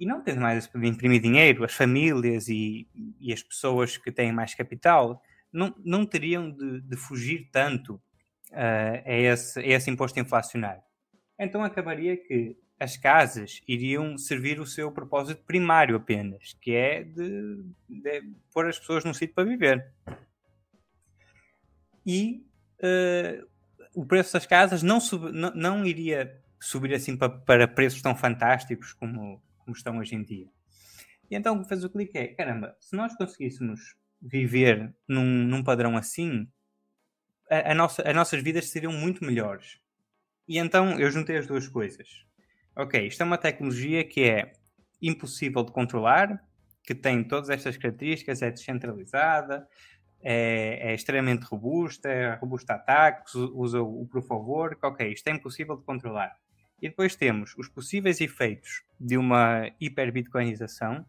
e 0.03 0.05
não 0.05 0.21
tendo 0.21 0.41
mais 0.41 0.67
de 0.67 0.87
imprimir 0.87 1.21
dinheiro, 1.21 1.63
as 1.63 1.73
famílias 1.73 2.49
e, 2.49 2.85
e 3.21 3.31
as 3.31 3.41
pessoas 3.41 3.95
que 3.95 4.11
têm 4.11 4.33
mais 4.33 4.53
capital 4.53 5.23
não, 5.51 5.73
não 5.77 6.05
teriam 6.05 6.51
de, 6.51 6.81
de 6.81 6.97
fugir 6.97 7.47
tanto 7.53 7.93
uh, 8.51 9.01
a, 9.05 9.13
esse, 9.13 9.59
a 9.61 9.65
esse 9.65 9.89
imposto 9.89 10.19
inflacionário. 10.19 10.83
Então 11.39 11.63
acabaria 11.63 12.17
que 12.17 12.57
as 12.77 12.97
casas 12.97 13.61
iriam 13.65 14.17
servir 14.17 14.59
o 14.59 14.65
seu 14.65 14.91
propósito 14.91 15.41
primário 15.45 15.95
apenas, 15.95 16.53
que 16.59 16.75
é 16.75 17.01
de, 17.01 17.63
de 17.87 18.23
pôr 18.53 18.67
as 18.67 18.77
pessoas 18.77 19.05
num 19.05 19.13
sítio 19.13 19.33
para 19.33 19.45
viver. 19.45 19.87
E 22.05 22.45
uh, 22.79 23.47
o 23.95 24.05
preço 24.05 24.33
das 24.33 24.45
casas 24.45 24.83
não, 24.83 24.99
sub, 24.99 25.31
não, 25.31 25.55
não 25.55 25.85
iria 25.85 26.43
subir 26.59 26.93
assim 26.93 27.15
para, 27.15 27.29
para 27.29 27.67
preços 27.69 28.01
tão 28.01 28.13
fantásticos 28.13 28.91
como, 28.91 29.41
como 29.63 29.75
estão 29.75 29.97
hoje 29.97 30.15
em 30.15 30.23
dia. 30.23 30.47
E 31.29 31.35
então 31.35 31.55
o 31.55 31.61
que 31.61 31.67
fez 31.67 31.83
o 31.83 31.89
clique 31.89 32.17
é, 32.17 32.27
caramba, 32.27 32.75
se 32.79 32.95
nós 32.95 33.15
conseguíssemos 33.15 33.95
viver 34.21 34.93
num, 35.07 35.25
num 35.25 35.63
padrão 35.63 35.97
assim, 35.97 36.47
a, 37.49 37.71
a 37.71 37.75
nossa, 37.75 38.01
as 38.07 38.15
nossas 38.15 38.41
vidas 38.41 38.69
seriam 38.69 38.93
muito 38.93 39.23
melhores. 39.23 39.79
E 40.47 40.57
então 40.57 40.99
eu 40.99 41.09
juntei 41.09 41.37
as 41.37 41.47
duas 41.47 41.67
coisas. 41.67 42.25
Ok, 42.75 43.05
isto 43.05 43.21
é 43.21 43.25
uma 43.25 43.37
tecnologia 43.37 44.03
que 44.03 44.23
é 44.23 44.53
impossível 45.01 45.63
de 45.63 45.71
controlar, 45.71 46.43
que 46.83 46.95
tem 46.95 47.23
todas 47.23 47.49
estas 47.49 47.77
características, 47.77 48.41
é 48.41 48.49
descentralizada, 48.49 49.67
é, 50.21 50.91
é 50.91 50.93
extremamente 50.93 51.43
robusta, 51.43 52.09
é 52.09 52.35
robusta 52.35 52.73
a 52.73 52.75
ataques, 52.77 53.35
usa 53.35 53.81
o 53.81 54.07
Proof 54.07 54.31
of 54.31 54.49
Work, 54.49 54.85
ok, 54.85 55.11
isto 55.11 55.27
é 55.27 55.31
impossível 55.31 55.75
de 55.75 55.83
controlar. 55.83 56.35
E 56.81 56.89
depois 56.89 57.15
temos 57.15 57.53
os 57.57 57.69
possíveis 57.69 58.19
efeitos 58.19 58.83
de 59.03 59.17
uma 59.17 59.69
hiperbitcoinização. 59.81 61.05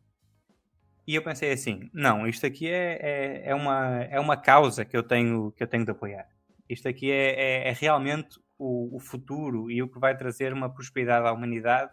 E 1.07 1.15
eu 1.15 1.23
pensei 1.23 1.53
assim, 1.53 1.89
não, 1.93 2.27
isto 2.27 2.45
aqui 2.45 2.69
é, 2.69 2.99
é, 3.01 3.51
é, 3.51 3.55
uma, 3.55 4.03
é 4.05 4.19
uma 4.19 4.37
causa 4.37 4.85
que 4.85 4.97
eu 4.97 5.03
tenho, 5.03 5.53
que 5.53 5.63
eu 5.63 5.67
tenho 5.67 5.85
de 5.85 5.91
apoiar. 5.93 6.27
Isto 6.69 6.89
aqui 6.89 7.11
é, 7.11 7.67
é, 7.67 7.69
é 7.69 7.73
realmente 7.73 8.41
o, 8.59 8.97
o, 8.97 8.99
futuro 8.99 9.71
e 9.71 9.81
o 9.83 9.89
que 9.89 10.01
vai 10.01 10.17
trazer 10.17 10.53
uma 10.53 10.73
prosperidade 10.73 11.27
à 11.29 11.33
humanidade 11.33 11.93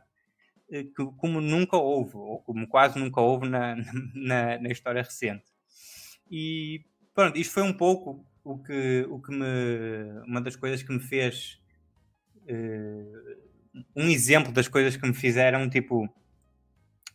eh, 0.72 0.84
que, 0.86 1.05
como 1.17 1.41
nunca 1.41 1.77
houve, 1.77 2.15
ou 2.15 2.39
como 2.41 2.67
quase 2.67 2.98
nunca 2.98 3.20
houve 3.20 3.48
na, 3.50 3.75
na, 4.15 4.58
na 4.60 4.70
história 4.70 5.03
recente. 5.03 5.46
E 6.29 6.86
pronto, 7.13 7.38
isto 7.38 7.53
foi 7.53 7.63
um 7.63 7.74
pouco 7.74 8.25
o 8.43 8.58
que, 8.58 9.05
o 9.10 9.22
que 9.22 9.31
me. 9.31 10.24
Uma 10.25 10.41
das 10.41 10.55
coisas 10.55 10.81
que 10.81 10.93
me 10.93 11.01
fez. 11.01 11.62
Uh, 12.43 13.50
um 13.96 14.10
exemplo 14.10 14.51
das 14.51 14.68
coisas 14.68 14.96
que 14.96 15.08
me 15.08 15.13
fizeram, 15.13 15.70
tipo, 15.70 16.10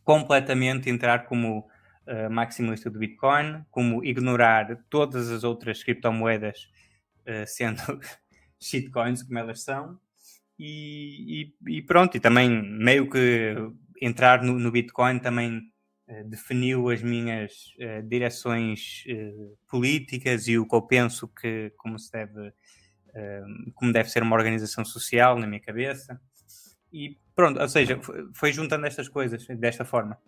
completamente 0.02 0.88
entrar 0.88 1.26
como 1.26 1.60
uh, 1.60 2.30
maximalista 2.30 2.90
do 2.90 2.98
Bitcoin, 2.98 3.64
como 3.70 4.04
ignorar 4.04 4.84
todas 4.88 5.30
as 5.30 5.44
outras 5.44 5.82
criptomoedas, 5.82 6.70
uh, 7.26 7.44
sendo 7.46 7.82
shitcoins 8.58 9.22
como 9.22 9.38
elas 9.38 9.62
são, 9.62 9.98
e, 10.58 11.52
e, 11.68 11.76
e, 11.78 11.82
pronto, 11.82 12.16
e 12.16 12.20
também 12.20 12.48
meio 12.48 13.10
que 13.10 13.54
entrar 14.00 14.42
no, 14.42 14.58
no 14.58 14.70
Bitcoin 14.70 15.18
também 15.18 15.58
uh, 16.08 16.24
definiu 16.28 16.88
as 16.88 17.02
minhas 17.02 17.52
direções 18.08 19.04
políticas 19.68 20.48
e 20.48 20.56
o 20.56 20.66
que 20.66 20.74
eu 20.74 20.82
penso 20.82 21.28
que 21.28 21.72
como 21.76 21.98
se 21.98 22.10
deve 22.12 22.52
como 23.74 23.94
deve 23.94 24.10
ser 24.10 24.22
uma 24.22 24.36
organização 24.36 24.84
social 24.84 25.38
na 25.38 25.46
minha 25.46 25.60
cabeça 25.60 26.20
e 26.92 27.16
pronto, 27.34 27.60
ou 27.60 27.68
seja, 27.68 28.00
foi 28.32 28.52
juntando 28.52 28.86
estas 28.86 29.08
coisas 29.08 29.46
desta 29.46 29.84
forma. 29.84 30.18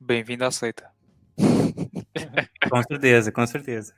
Bem-vindo 0.00 0.44
à 0.44 0.50
seita. 0.50 0.90
com 2.70 2.82
certeza, 2.82 3.32
com 3.32 3.46
certeza. 3.46 3.94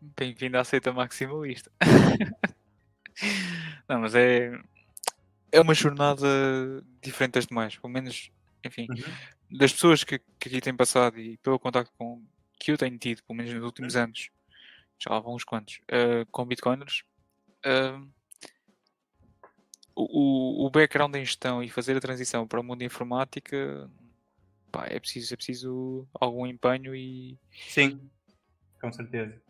Bem-vindo 0.00 0.58
à 0.58 0.64
seita 0.64 0.92
maximalista. 0.92 1.70
Não, 3.88 4.00
mas 4.00 4.14
é, 4.14 4.52
é 5.50 5.60
uma 5.60 5.74
jornada 5.74 6.26
diferente 7.02 7.32
das 7.32 7.46
demais. 7.46 7.76
Pelo 7.76 7.92
menos, 7.92 8.30
enfim, 8.64 8.86
uhum. 8.90 9.58
das 9.58 9.72
pessoas 9.72 10.04
que, 10.04 10.18
que 10.38 10.48
aqui 10.48 10.60
têm 10.60 10.76
passado 10.76 11.18
e 11.18 11.36
pelo 11.38 11.58
contacto 11.58 11.92
com, 11.98 12.22
que 12.58 12.72
eu 12.72 12.78
tenho 12.78 12.98
tido, 12.98 13.22
pelo 13.24 13.36
menos 13.36 13.52
nos 13.52 13.64
últimos 13.64 13.94
uhum. 13.94 14.02
anos, 14.02 14.30
já 14.98 15.12
há 15.12 15.20
uns 15.20 15.44
quantos, 15.44 15.80
uh, 15.90 16.26
com 16.30 16.44
bitcoiners, 16.44 17.04
uh, 17.64 18.08
o, 19.98 20.66
o 20.66 20.70
background 20.70 21.14
em 21.16 21.24
gestão 21.24 21.62
e 21.62 21.68
fazer 21.68 21.96
a 21.96 22.00
transição 22.00 22.46
para 22.46 22.60
o 22.60 22.62
mundo 22.62 22.80
da 22.80 22.84
informática 22.84 23.90
pá, 24.70 24.86
é 24.86 25.00
preciso 25.00 25.34
é 25.34 25.36
preciso 25.36 26.08
algum 26.14 26.46
empenho 26.46 26.94
e 26.94 27.38
sim 27.68 28.00
com 28.80 28.92
certeza. 28.92 29.40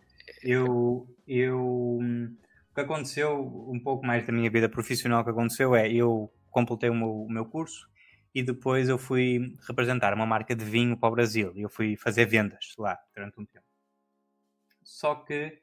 Eu 0.42 1.06
eu 1.26 1.60
o 1.60 2.74
que 2.74 2.80
aconteceu 2.80 3.40
um 3.68 3.78
pouco 3.78 4.06
mais 4.06 4.26
da 4.26 4.32
minha 4.32 4.50
vida 4.50 4.68
profissional 4.68 5.22
que 5.22 5.30
aconteceu 5.30 5.74
é 5.74 5.90
eu 5.92 6.32
completei 6.50 6.88
o 6.88 6.94
meu, 6.94 7.24
o 7.24 7.30
meu 7.30 7.44
curso 7.44 7.88
e 8.34 8.42
depois 8.42 8.88
eu 8.88 8.98
fui 8.98 9.54
representar 9.66 10.14
uma 10.14 10.24
marca 10.24 10.54
de 10.54 10.64
vinho 10.64 10.96
para 10.96 11.08
o 11.08 11.12
Brasil 11.12 11.52
e 11.56 11.62
eu 11.62 11.68
fui 11.68 11.96
fazer 11.96 12.24
vendas 12.24 12.74
lá 12.78 12.98
durante 13.14 13.40
um 13.40 13.44
tempo. 13.44 13.66
Só 14.82 15.14
que 15.16 15.60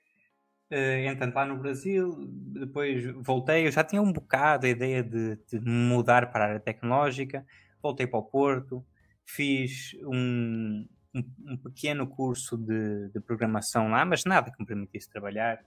entanto, 1.08 1.36
lá 1.36 1.46
no 1.46 1.58
Brasil, 1.58 2.16
depois 2.28 3.04
voltei, 3.22 3.68
eu 3.68 3.72
já 3.72 3.84
tinha 3.84 4.02
um 4.02 4.12
bocado 4.12 4.66
a 4.66 4.70
ideia 4.70 5.04
de, 5.04 5.38
de 5.48 5.60
mudar 5.60 6.32
para 6.32 6.46
a 6.46 6.48
área 6.50 6.60
tecnológica, 6.60 7.46
voltei 7.82 8.06
para 8.08 8.20
o 8.20 8.24
Porto, 8.24 8.86
fiz 9.26 9.96
um, 10.04 10.88
um, 11.14 11.24
um 11.48 11.58
pequeno 11.58 12.08
curso 12.08 12.58
de, 12.58 13.10
de, 13.10 13.20
programação 13.20 13.90
lá, 13.90 14.06
mas 14.06 14.26
nada 14.26 14.52
que 14.52 14.60
me 14.60 14.66
permitisse 14.66 15.10
trabalhar. 15.10 15.64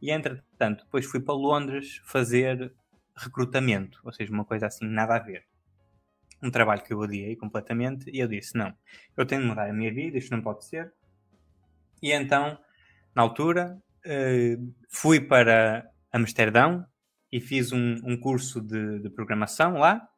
E 0.00 0.10
entretanto, 0.10 0.84
depois 0.84 1.04
fui 1.04 1.20
para 1.20 1.34
Londres 1.34 2.00
fazer 2.04 2.72
recrutamento, 3.16 4.00
ou 4.04 4.12
seja, 4.12 4.32
uma 4.32 4.44
coisa 4.44 4.66
assim, 4.66 4.86
nada 4.86 5.16
a 5.16 5.18
ver. 5.18 5.44
Um 6.42 6.50
trabalho 6.50 6.82
que 6.82 6.92
eu 6.92 6.98
odiei 6.98 7.34
completamente, 7.36 8.08
e 8.10 8.20
eu 8.20 8.28
disse: 8.28 8.56
não, 8.56 8.72
eu 9.16 9.26
tenho 9.26 9.42
de 9.42 9.48
mudar 9.48 9.68
a 9.68 9.72
minha 9.72 9.92
vida, 9.92 10.16
isto 10.16 10.34
não 10.34 10.40
pode 10.40 10.64
ser. 10.64 10.92
E 12.00 12.12
então, 12.12 12.56
na 13.14 13.22
altura, 13.22 13.82
uh, 14.08 14.74
fui 14.88 15.20
para 15.20 15.88
Amsterdão 16.12 16.84
e 17.30 17.40
fiz 17.40 17.72
um, 17.72 18.00
um 18.04 18.16
curso 18.16 18.60
de, 18.60 19.00
de, 19.00 19.10
programação 19.10 19.74
lá 19.74 20.08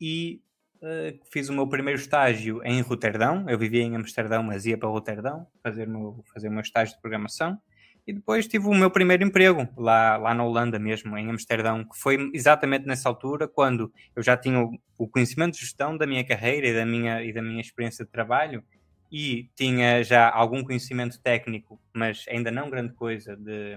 e 0.00 0.40
uh, 0.76 1.18
fiz 1.32 1.48
o 1.48 1.52
meu 1.52 1.68
primeiro 1.68 1.98
estágio 1.98 2.62
em 2.64 2.80
Roterdão. 2.80 3.44
Eu 3.48 3.58
vivia 3.58 3.82
em 3.82 3.96
Amsterdão, 3.96 4.42
mas 4.42 4.64
ia 4.64 4.78
para 4.78 4.88
Roterdão 4.88 5.46
fazer, 5.62 5.88
fazer 6.32 6.48
o 6.48 6.52
meu 6.52 6.62
estágio 6.62 6.94
de 6.94 7.00
programação. 7.00 7.60
E 8.06 8.12
depois 8.12 8.48
tive 8.48 8.66
o 8.66 8.74
meu 8.74 8.90
primeiro 8.90 9.22
emprego 9.22 9.68
lá, 9.76 10.16
lá 10.16 10.34
na 10.34 10.42
Holanda 10.42 10.78
mesmo, 10.78 11.16
em 11.18 11.28
Amsterdão, 11.28 11.84
que 11.84 11.98
foi 11.98 12.30
exatamente 12.32 12.86
nessa 12.86 13.08
altura, 13.08 13.46
quando 13.46 13.92
eu 14.16 14.22
já 14.22 14.36
tinha 14.36 14.58
o, 14.58 14.72
o 14.96 15.06
conhecimento 15.06 15.52
de 15.52 15.60
gestão 15.60 15.96
da 15.96 16.06
minha 16.06 16.24
carreira 16.24 16.68
e 16.68 16.74
da 16.74 16.86
minha, 16.86 17.22
e 17.22 17.32
da 17.32 17.42
minha 17.42 17.60
experiência 17.60 18.04
de 18.04 18.10
trabalho 18.10 18.64
e 19.10 19.50
tinha 19.56 20.02
já 20.04 20.30
algum 20.30 20.62
conhecimento 20.62 21.20
técnico, 21.20 21.80
mas 21.92 22.24
ainda 22.28 22.50
não 22.50 22.70
grande 22.70 22.94
coisa 22.94 23.36
de, 23.36 23.76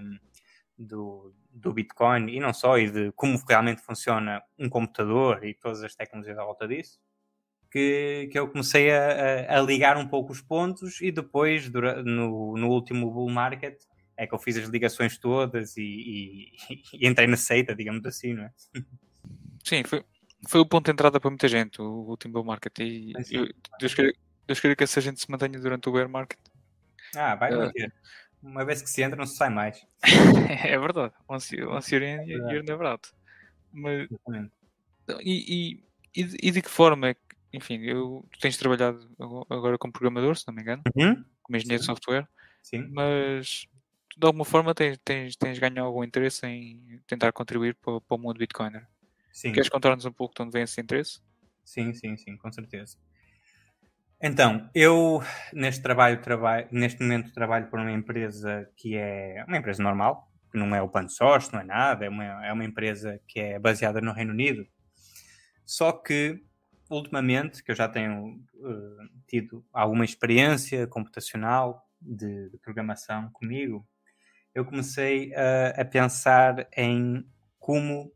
do, 0.77 1.33
do 1.51 1.73
Bitcoin 1.73 2.29
e 2.29 2.39
não 2.39 2.53
só, 2.53 2.77
e 2.77 2.89
de 2.89 3.11
como 3.13 3.41
realmente 3.47 3.81
funciona 3.81 4.41
um 4.59 4.69
computador 4.69 5.43
e 5.43 5.53
todas 5.53 5.83
as 5.83 5.95
tecnologias 5.95 6.37
à 6.37 6.43
volta 6.43 6.67
disso, 6.67 6.99
que, 7.71 8.29
que 8.31 8.37
eu 8.37 8.47
comecei 8.47 8.91
a, 8.91 9.57
a 9.57 9.61
ligar 9.61 9.97
um 9.97 10.07
pouco 10.07 10.31
os 10.31 10.41
pontos 10.41 11.01
e 11.01 11.11
depois, 11.11 11.67
no, 11.69 12.55
no 12.55 12.69
último 12.69 13.09
bull 13.09 13.29
market, 13.31 13.81
é 14.15 14.27
que 14.27 14.35
eu 14.35 14.39
fiz 14.39 14.57
as 14.57 14.69
ligações 14.69 15.17
todas 15.17 15.75
e, 15.75 15.81
e, 15.81 16.51
e 16.93 17.07
entrei 17.07 17.25
na 17.25 17.37
seita, 17.37 17.75
digamos 17.75 18.05
assim, 18.05 18.33
não 18.33 18.43
é? 18.43 18.51
Sim, 19.63 19.83
foi, 19.83 20.03
foi 20.47 20.61
o 20.61 20.65
ponto 20.67 20.85
de 20.85 20.91
entrada 20.91 21.19
para 21.19 21.31
muita 21.31 21.47
gente, 21.47 21.81
o 21.81 22.05
último 22.07 22.33
bull 22.33 22.43
market. 22.43 22.77
E 22.79 23.13
é 23.17 23.21
eu, 23.31 23.47
Deus 23.79 23.95
Deus 24.47 24.59
queira 24.59 24.75
que 24.75 24.83
essa 24.83 25.01
gente 25.01 25.19
se 25.19 25.29
mantenha 25.29 25.59
durante 25.59 25.87
o 25.87 25.91
bear 25.91 26.09
market. 26.09 26.39
Ah, 27.15 27.35
vai 27.35 27.51
manter. 27.55 27.93
Uma 28.41 28.65
vez 28.65 28.81
que 28.81 28.89
se 28.89 29.01
entra, 29.01 29.15
não 29.15 29.25
se 29.25 29.37
sai 29.37 29.49
mais. 29.49 29.85
é 30.65 30.77
verdade. 30.77 31.13
Once, 31.29 31.63
once 31.63 31.95
you're 31.95 32.05
in, 32.05 32.27
you're 32.27 32.63
never 32.63 32.85
out. 32.85 33.09
Mas, 33.71 34.09
e, 35.21 35.83
e, 36.15 36.37
e, 36.41 36.51
de 36.51 36.61
que 36.61 36.69
forma 36.69 37.09
é 37.09 37.13
que, 37.13 37.21
enfim, 37.53 37.81
eu, 37.81 38.25
tu 38.31 38.39
tens 38.39 38.57
trabalhado 38.57 39.09
agora 39.49 39.77
como 39.77 39.93
programador, 39.93 40.35
se 40.35 40.47
não 40.47 40.53
me 40.53 40.61
engano, 40.61 40.83
uhum. 40.95 41.23
como 41.41 41.57
engenheiro 41.57 41.81
de 41.81 41.85
software, 41.85 42.27
Sim. 42.61 42.87
mas 42.91 43.67
de 44.15 44.25
alguma 44.25 44.45
forma 44.45 44.75
tens, 44.75 44.97
tens, 45.03 45.35
tens 45.35 45.57
ganho 45.57 45.83
algum 45.83 46.03
interesse 46.03 46.45
em 46.45 47.01
tentar 47.07 47.31
contribuir 47.31 47.75
para, 47.75 47.99
para 47.99 48.15
o 48.15 48.19
mundo 48.19 48.37
Bitcoiner. 48.37 48.87
Sim. 49.31 49.51
Queres 49.51 49.69
contar-nos 49.69 50.05
um 50.05 50.11
pouco 50.11 50.35
de 50.35 50.43
onde 50.43 50.51
vem 50.51 50.63
esse 50.63 50.79
interesse? 50.79 51.19
Sim, 51.63 51.93
sim, 51.93 52.15
sim, 52.17 52.37
com 52.37 52.51
certeza. 52.51 52.97
Então, 54.25 54.69
eu 54.73 55.21
neste 55.51 55.83
trabalho, 55.83 56.21
trabalho, 56.21 56.65
neste 56.71 57.01
momento 57.01 57.33
trabalho 57.33 57.67
para 57.67 57.81
uma 57.81 57.91
empresa 57.91 58.71
que 58.77 58.95
é 58.95 59.43
uma 59.45 59.57
empresa 59.57 59.83
normal, 59.83 60.31
que 60.49 60.57
não 60.57 60.73
é 60.73 60.81
open 60.81 61.09
source, 61.09 61.51
não 61.51 61.59
é 61.59 61.65
nada, 61.65 62.05
é 62.05 62.09
uma, 62.09 62.45
é 62.45 62.53
uma 62.53 62.63
empresa 62.63 63.19
que 63.27 63.41
é 63.41 63.59
baseada 63.59 63.99
no 63.99 64.13
Reino 64.13 64.31
Unido. 64.31 64.65
Só 65.65 65.91
que, 65.91 66.41
ultimamente, 66.89 67.61
que 67.61 67.71
eu 67.71 67.75
já 67.75 67.89
tenho 67.89 68.37
uh, 68.53 69.09
tido 69.27 69.61
alguma 69.73 70.05
experiência 70.05 70.87
computacional 70.87 71.85
de, 72.01 72.49
de, 72.49 72.57
programação 72.59 73.29
comigo, 73.33 73.85
eu 74.55 74.63
comecei 74.63 75.33
a, 75.35 75.83
pensar 75.83 76.65
em 76.77 77.27
como, 77.59 78.09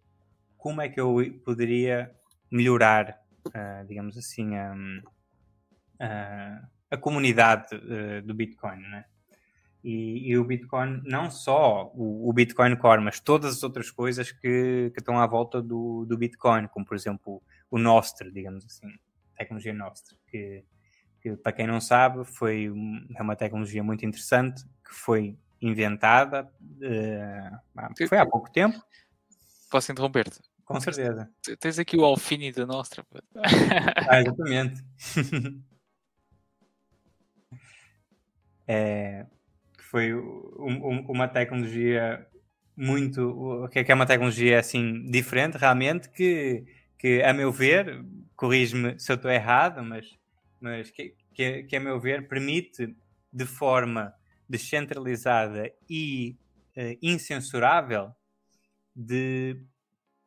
como 0.56 0.80
é 0.80 0.88
que 0.88 1.02
eu 1.02 1.18
poderia 1.44 2.16
melhorar, 2.50 3.20
uh, 3.48 3.86
digamos 3.86 4.18
assim, 4.18 4.56
um, 4.56 5.02
a 6.00 6.98
comunidade 6.98 7.76
uh, 7.76 8.22
do 8.26 8.34
Bitcoin, 8.34 8.80
né? 8.82 9.06
E, 9.84 10.32
e, 10.32 10.38
o 10.38 10.44
Bitcoin, 10.44 11.02
não 11.06 11.30
só 11.30 11.92
o, 11.94 12.28
o, 12.28 12.34
Bitcoin 12.34 12.76
Core, 12.76 13.02
mas 13.02 13.20
todas 13.20 13.58
as 13.58 13.64
outras 13.64 13.90
coisas 13.90 14.32
que, 14.32 14.92
que 14.94 15.00
estão 15.00 15.20
à 15.20 15.26
volta 15.26 15.62
do, 15.62 16.04
do 16.06 16.18
Bitcoin, 16.18 16.68
como 16.68 16.86
por 16.86 16.96
exemplo 16.96 17.42
o 17.70 17.78
Nostr, 17.78 18.30
digamos 18.32 18.66
assim, 18.66 18.88
a 19.36 19.38
tecnologia 19.38 19.74
Nostr, 19.74 20.16
que, 20.28 20.66
que 21.22 21.38
para 21.38 21.52
quem 21.52 21.68
não 21.68 21.80
sabe 21.80 22.26
foi 22.26 22.72
é 23.16 23.22
uma 23.22 23.36
tecnologia 23.36 23.84
muito 23.84 24.06
interessante 24.06 24.64
que 24.84 24.94
foi 24.94 25.38
inventada 25.62 26.52
uh, 26.82 28.08
foi 28.10 28.18
há 28.18 28.26
pouco 28.26 28.52
tempo. 28.52 28.82
Posso 29.70 29.92
interromper-te? 29.92 30.42
Com 30.66 30.82
certeza. 30.82 31.30
Tens 31.60 31.80
aqui 31.80 31.96
o 31.96 32.04
Alfini 32.04 32.52
da 32.52 32.66
Nostra. 32.66 33.06
ah, 34.10 34.20
exatamente. 34.20 34.84
é, 38.68 39.26
foi 39.80 40.14
um, 40.14 41.06
uma 41.08 41.28
tecnologia 41.28 42.28
muito 42.76 43.68
que 43.72 43.92
é 43.92 43.96
uma 43.96 44.06
tecnologia 44.06 44.60
assim 44.60 45.10
diferente 45.10 45.58
realmente 45.58 46.10
que, 46.10 46.66
que 46.98 47.24
a 47.24 47.34
meu 47.34 47.52
ver 47.52 48.06
corrige-me 48.36 49.00
se 49.00 49.12
eu 49.12 49.16
estou 49.16 49.32
errado 49.32 49.84
mas 49.84 50.06
mas 50.60 50.92
que, 50.92 51.16
que, 51.34 51.64
que 51.64 51.76
a 51.76 51.80
meu 51.80 52.00
ver 52.00 52.28
permite 52.28 52.96
de 53.32 53.46
forma 53.46 54.14
descentralizada 54.50 55.72
e 55.90 56.38
uh, 56.76 56.98
incensurável 57.02 58.12
de 58.96 59.60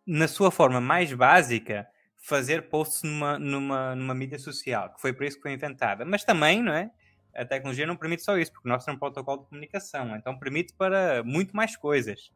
na 0.07 0.27
sua 0.27 0.51
forma 0.51 0.81
mais 0.81 1.13
básica 1.13 1.87
fazer 2.17 2.69
posts 2.69 3.03
numa, 3.03 3.39
numa, 3.39 3.95
numa 3.95 4.15
mídia 4.15 4.39
social, 4.39 4.93
que 4.95 5.01
foi 5.01 5.13
por 5.13 5.25
isso 5.25 5.37
que 5.37 5.43
foi 5.43 5.53
inventada. 5.53 6.05
Mas 6.05 6.25
também, 6.25 6.63
não 6.63 6.73
é? 6.73 6.91
A 7.35 7.45
tecnologia 7.45 7.87
não 7.87 7.97
permite 7.97 8.23
só 8.23 8.37
isso, 8.37 8.53
porque 8.53 8.69
nós 8.69 8.85
temos 8.85 8.97
um 8.97 9.01
protocolo 9.01 9.43
de 9.43 9.49
comunicação, 9.49 10.17
então 10.17 10.39
permite 10.39 10.73
para 10.75 11.23
muito 11.25 11.55
mais 11.55 11.77
coisas. 11.77 12.33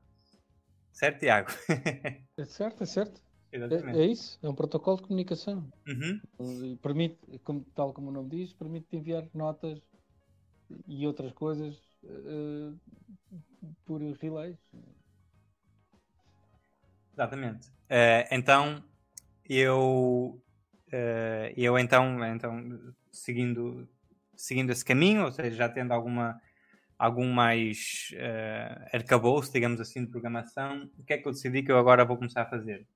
Certo, 0.92 1.20
Tiago? 1.20 1.50
é 2.36 2.44
certo, 2.44 2.82
é 2.82 2.86
certo. 2.86 3.20
É, 3.50 4.00
é, 4.00 4.06
isso, 4.06 4.38
é 4.42 4.48
um 4.48 4.54
protocolo 4.54 4.96
de 4.96 5.04
comunicação. 5.04 5.70
Uhum. 5.86 6.76
Permite, 6.82 7.18
como, 7.44 7.64
tal 7.74 7.92
como 7.92 8.08
o 8.08 8.12
nome 8.12 8.30
diz, 8.30 8.52
permite 8.52 8.96
enviar 8.96 9.28
notas 9.32 9.80
e 10.88 11.06
outras 11.06 11.32
coisas 11.32 11.76
uh, 12.02 12.76
por 13.84 14.00
relays. 14.20 14.58
Exatamente. 17.12 17.68
Uh, 17.68 18.26
então, 18.32 18.82
eu, 19.48 20.42
uh, 20.88 21.52
eu 21.56 21.78
então, 21.78 22.24
então 22.24 22.94
seguindo 23.12 23.88
seguindo 24.36 24.70
esse 24.70 24.84
caminho, 24.84 25.24
ou 25.24 25.32
seja, 25.32 25.56
já 25.56 25.68
tendo 25.68 25.92
alguma, 25.92 26.40
algum 26.98 27.30
mais 27.30 28.10
uh, 28.14 28.96
arcabouço, 28.96 29.52
digamos 29.52 29.80
assim, 29.80 30.04
de 30.04 30.10
programação, 30.10 30.90
o 30.98 31.04
que 31.04 31.12
é 31.12 31.18
que 31.18 31.26
eu 31.26 31.32
decidi 31.32 31.62
que 31.62 31.72
eu 31.72 31.78
agora 31.78 32.04
vou 32.04 32.16
começar 32.16 32.42
a 32.42 32.50
fazer? 32.50 32.86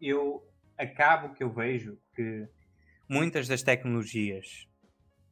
Eu 0.00 0.46
acabo 0.76 1.34
que 1.34 1.42
eu 1.42 1.52
vejo 1.52 1.98
que 2.14 2.48
muitas 3.08 3.48
das 3.48 3.62
tecnologias 3.62 4.68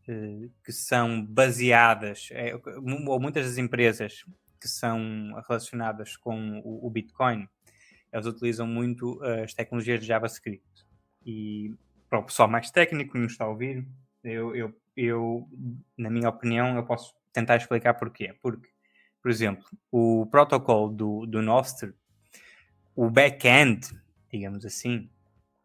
uh, 0.09 0.50
que 0.64 0.73
são 0.73 1.25
baseadas, 1.25 2.28
é, 2.33 2.54
ou 2.54 3.21
muitas 3.21 3.47
das 3.47 3.59
empresas 3.59 4.25
que 4.61 4.69
são 4.69 5.35
relacionadas 5.49 6.16
com 6.16 6.61
o, 6.61 6.87
o 6.87 6.90
Bitcoin, 6.90 7.49
elas 8.12 8.26
utilizam 8.26 8.66
muito 8.66 9.19
as 9.42 9.54
tecnologias 9.54 9.99
de 10.00 10.07
JavaScript. 10.07 10.69
E 11.25 11.75
para 12.12 12.19
o 12.19 12.25
pessoal 12.25 12.47
mais 12.47 12.71
técnico 12.71 13.12
que 13.12 13.19
nos 13.19 13.33
está 13.33 13.47
a 13.47 13.49
ouvir, 13.49 13.87
eu, 14.25 14.55
eu 14.55 14.75
eu, 14.97 15.49
na 15.97 16.11
minha 16.11 16.29
opinião, 16.29 16.76
eu 16.76 16.85
posso 16.85 17.14
tentar 17.33 17.57
explicar 17.57 17.95
porquê. 17.95 18.35
Porque, 18.43 18.69
por 19.23 19.31
exemplo, 19.31 19.64
o 19.91 20.26
protocolo 20.26 20.91
do, 20.91 21.26
do 21.26 21.43
Nostr, 21.43 21.95
o 22.95 23.11
back-end, 23.11 23.88
digamos 24.31 24.64
assim, 24.64 25.11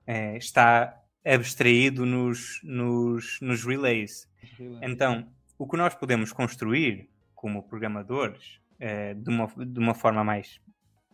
é, 0.05 0.37
está 0.37 1.01
abstraído 1.25 2.05
nos, 2.05 2.61
nos, 2.63 3.39
nos 3.41 3.63
relays. 3.63 4.29
Então, 4.81 5.29
o 5.57 5.67
que 5.67 5.75
nós 5.75 5.93
podemos 5.93 6.31
construir 6.31 7.09
como 7.35 7.63
programadores, 7.63 8.61
é, 8.79 9.13
de, 9.13 9.29
uma, 9.29 9.47
de 9.47 9.79
uma 9.79 9.93
forma 9.93 10.23
mais, 10.23 10.61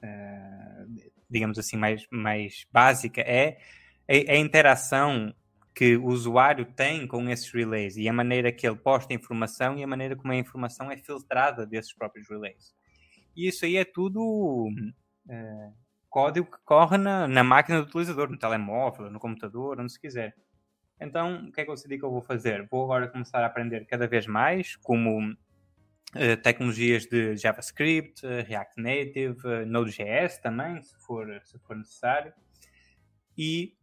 é, 0.02 0.86
digamos 1.30 1.58
assim, 1.58 1.78
mais, 1.78 2.06
mais 2.12 2.65
básica, 2.72 3.22
é 3.22 3.58
a, 4.08 4.34
a 4.34 4.38
interação 4.38 5.34
que 5.74 5.98
o 5.98 6.06
usuário 6.06 6.66
tem 6.66 7.08
com 7.08 7.28
esses 7.30 7.52
relays 7.52 7.98
e 7.98 8.08
a 8.08 8.14
maneira 8.14 8.52
que 8.52 8.68
ele 8.68 8.76
posta 8.76 9.14
informação 9.14 9.78
e 9.78 9.84
a 9.84 9.88
maneira 9.88 10.16
como 10.16 10.32
a 10.32 10.36
informação 10.36 10.92
é 10.92 10.98
filtrada 10.98 11.66
desses 11.66 11.94
próprios 11.94 12.30
relays. 12.30 12.76
E 13.36 13.48
isso 13.48 13.66
aí 13.66 13.78
é 13.78 13.86
tudo 13.86 14.22
uh, 14.70 15.74
código 16.10 16.52
que 16.52 16.64
corre 16.64 16.98
na, 16.98 17.28
na, 17.28 17.44
máquina 17.44 17.82
do 17.82 17.88
utilizador, 17.88 18.30
no 18.30 18.38
telemóvel, 18.38 19.10
no 19.10 19.20
computador, 19.20 19.80
onde 19.80 19.92
se 19.92 20.00
quiser. 20.00 20.36
Então, 21.02 21.48
o 21.48 21.52
que 21.52 21.62
é 21.62 21.64
que 21.66 21.72
eu 21.72 21.76
decidi 21.76 21.98
que 21.98 22.06
eu 22.06 22.12
vou 22.12 22.22
fazer? 22.22 22.68
Vou 22.70 22.84
agora 22.84 23.08
começar 23.08 23.40
a 23.40 23.48
aprender 23.48 23.86
cada 23.88 24.08
vez 24.08 24.28
mais 24.28 24.76
como 24.76 25.32
uh, 25.32 26.38
tecnologias 26.44 27.08
de 27.08 27.36
JavaScript, 27.36 28.24
uh, 28.24 28.46
React 28.46 28.80
Native, 28.80 29.66
Node.js 29.66 30.38
também, 30.38 30.84
se 30.84 30.96
for, 31.00 31.28
se 31.44 31.58
for 31.60 31.76
necessário. 31.76 32.32
E 33.36 33.76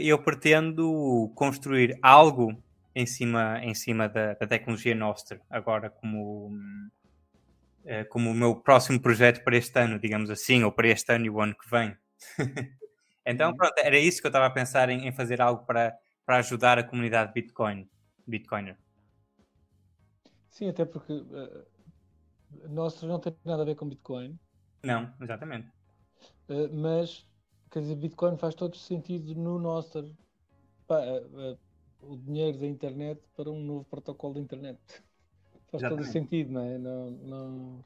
eu 0.00 0.22
pretendo 0.22 1.32
construir 1.34 1.98
algo 2.02 2.56
em 2.94 3.06
cima, 3.06 3.60
em 3.62 3.74
cima 3.74 4.08
da, 4.08 4.34
da 4.34 4.46
tecnologia 4.46 4.94
Nostr, 4.94 5.38
agora 5.48 5.90
como, 5.90 6.48
uh, 6.48 8.08
como 8.08 8.30
o 8.30 8.34
meu 8.34 8.56
próximo 8.56 9.00
projeto 9.00 9.42
para 9.44 9.56
este 9.56 9.78
ano, 9.78 9.98
digamos 9.98 10.30
assim, 10.30 10.62
ou 10.62 10.72
para 10.72 10.88
este 10.88 11.12
ano 11.12 11.26
e 11.26 11.30
o 11.30 11.40
ano 11.40 11.54
que 11.54 11.68
vem. 11.70 11.96
então, 13.24 13.50
uhum. 13.50 13.56
pronto, 13.56 13.78
era 13.78 13.98
isso 13.98 14.20
que 14.20 14.26
eu 14.26 14.30
estava 14.30 14.46
a 14.46 14.50
pensar 14.50 14.88
em, 14.88 15.06
em, 15.06 15.12
fazer 15.12 15.40
algo 15.40 15.64
para, 15.64 15.96
para 16.26 16.38
ajudar 16.38 16.78
a 16.78 16.84
comunidade 16.84 17.32
Bitcoin, 17.32 17.88
Bitcoiner. 18.26 18.76
Sim, 20.50 20.68
até 20.68 20.84
porque 20.84 21.12
uh, 21.12 21.66
Nostr 22.68 23.06
não 23.06 23.20
tem 23.20 23.34
nada 23.44 23.62
a 23.62 23.66
ver 23.66 23.76
com 23.76 23.88
Bitcoin. 23.88 24.38
Não, 24.82 25.12
exatamente. 25.20 25.68
Uh, 26.48 26.68
mas 26.72 27.24
quer 27.70 27.80
dizer, 27.80 27.94
Bitcoin 27.94 28.36
faz 28.36 28.54
todo 28.54 28.76
sentido 28.76 29.34
no 29.34 29.58
nosso 29.58 30.14
pá, 30.86 31.00
o 32.02 32.16
dinheiro 32.16 32.58
da 32.58 32.66
internet 32.66 33.20
para 33.36 33.50
um 33.50 33.60
novo 33.60 33.84
protocolo 33.84 34.34
da 34.34 34.40
internet. 34.40 34.78
Faz 35.70 35.82
exatamente. 35.82 36.04
todo 36.04 36.12
sentido, 36.12 36.52
não 36.52 36.64
é? 36.64 36.78
Não, 36.78 37.10
não... 37.10 37.84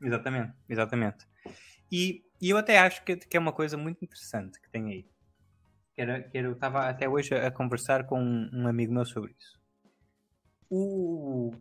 Exatamente, 0.00 0.52
exatamente. 0.68 1.26
E, 1.90 2.24
e, 2.40 2.50
eu 2.50 2.56
até 2.56 2.78
acho 2.78 3.04
que, 3.04 3.16
que, 3.16 3.36
é 3.36 3.40
uma 3.40 3.52
coisa 3.52 3.76
muito 3.76 4.04
interessante 4.04 4.60
que 4.60 4.70
tem 4.70 4.86
aí. 4.86 5.06
Que 5.94 6.00
era, 6.00 6.22
que 6.22 6.38
era, 6.38 6.48
eu 6.48 6.52
estava 6.52 6.88
até 6.88 7.08
hoje 7.08 7.34
a, 7.34 7.46
a 7.46 7.50
conversar 7.50 8.06
com 8.06 8.20
um, 8.20 8.50
um, 8.52 8.66
amigo 8.66 8.92
meu 8.92 9.04
sobre 9.04 9.34
isso. 9.38 9.58
O, 10.68 11.52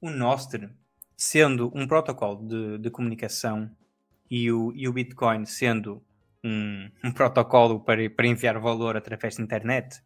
o 0.00 0.10
Nostr, 0.10 0.70
sendo 1.16 1.70
um 1.74 1.86
protocolo 1.86 2.46
de, 2.46 2.78
de 2.78 2.90
comunicação 2.90 3.70
e 4.30 4.50
o, 4.50 4.72
e 4.74 4.86
o 4.88 4.92
Bitcoin 4.92 5.46
sendo 5.46 6.02
um, 6.44 6.90
um 7.04 7.12
protocolo 7.12 7.80
para, 7.80 8.08
para 8.10 8.26
enviar 8.26 8.58
valor 8.58 8.96
através 8.96 9.36
da 9.36 9.42
internet, 9.42 10.02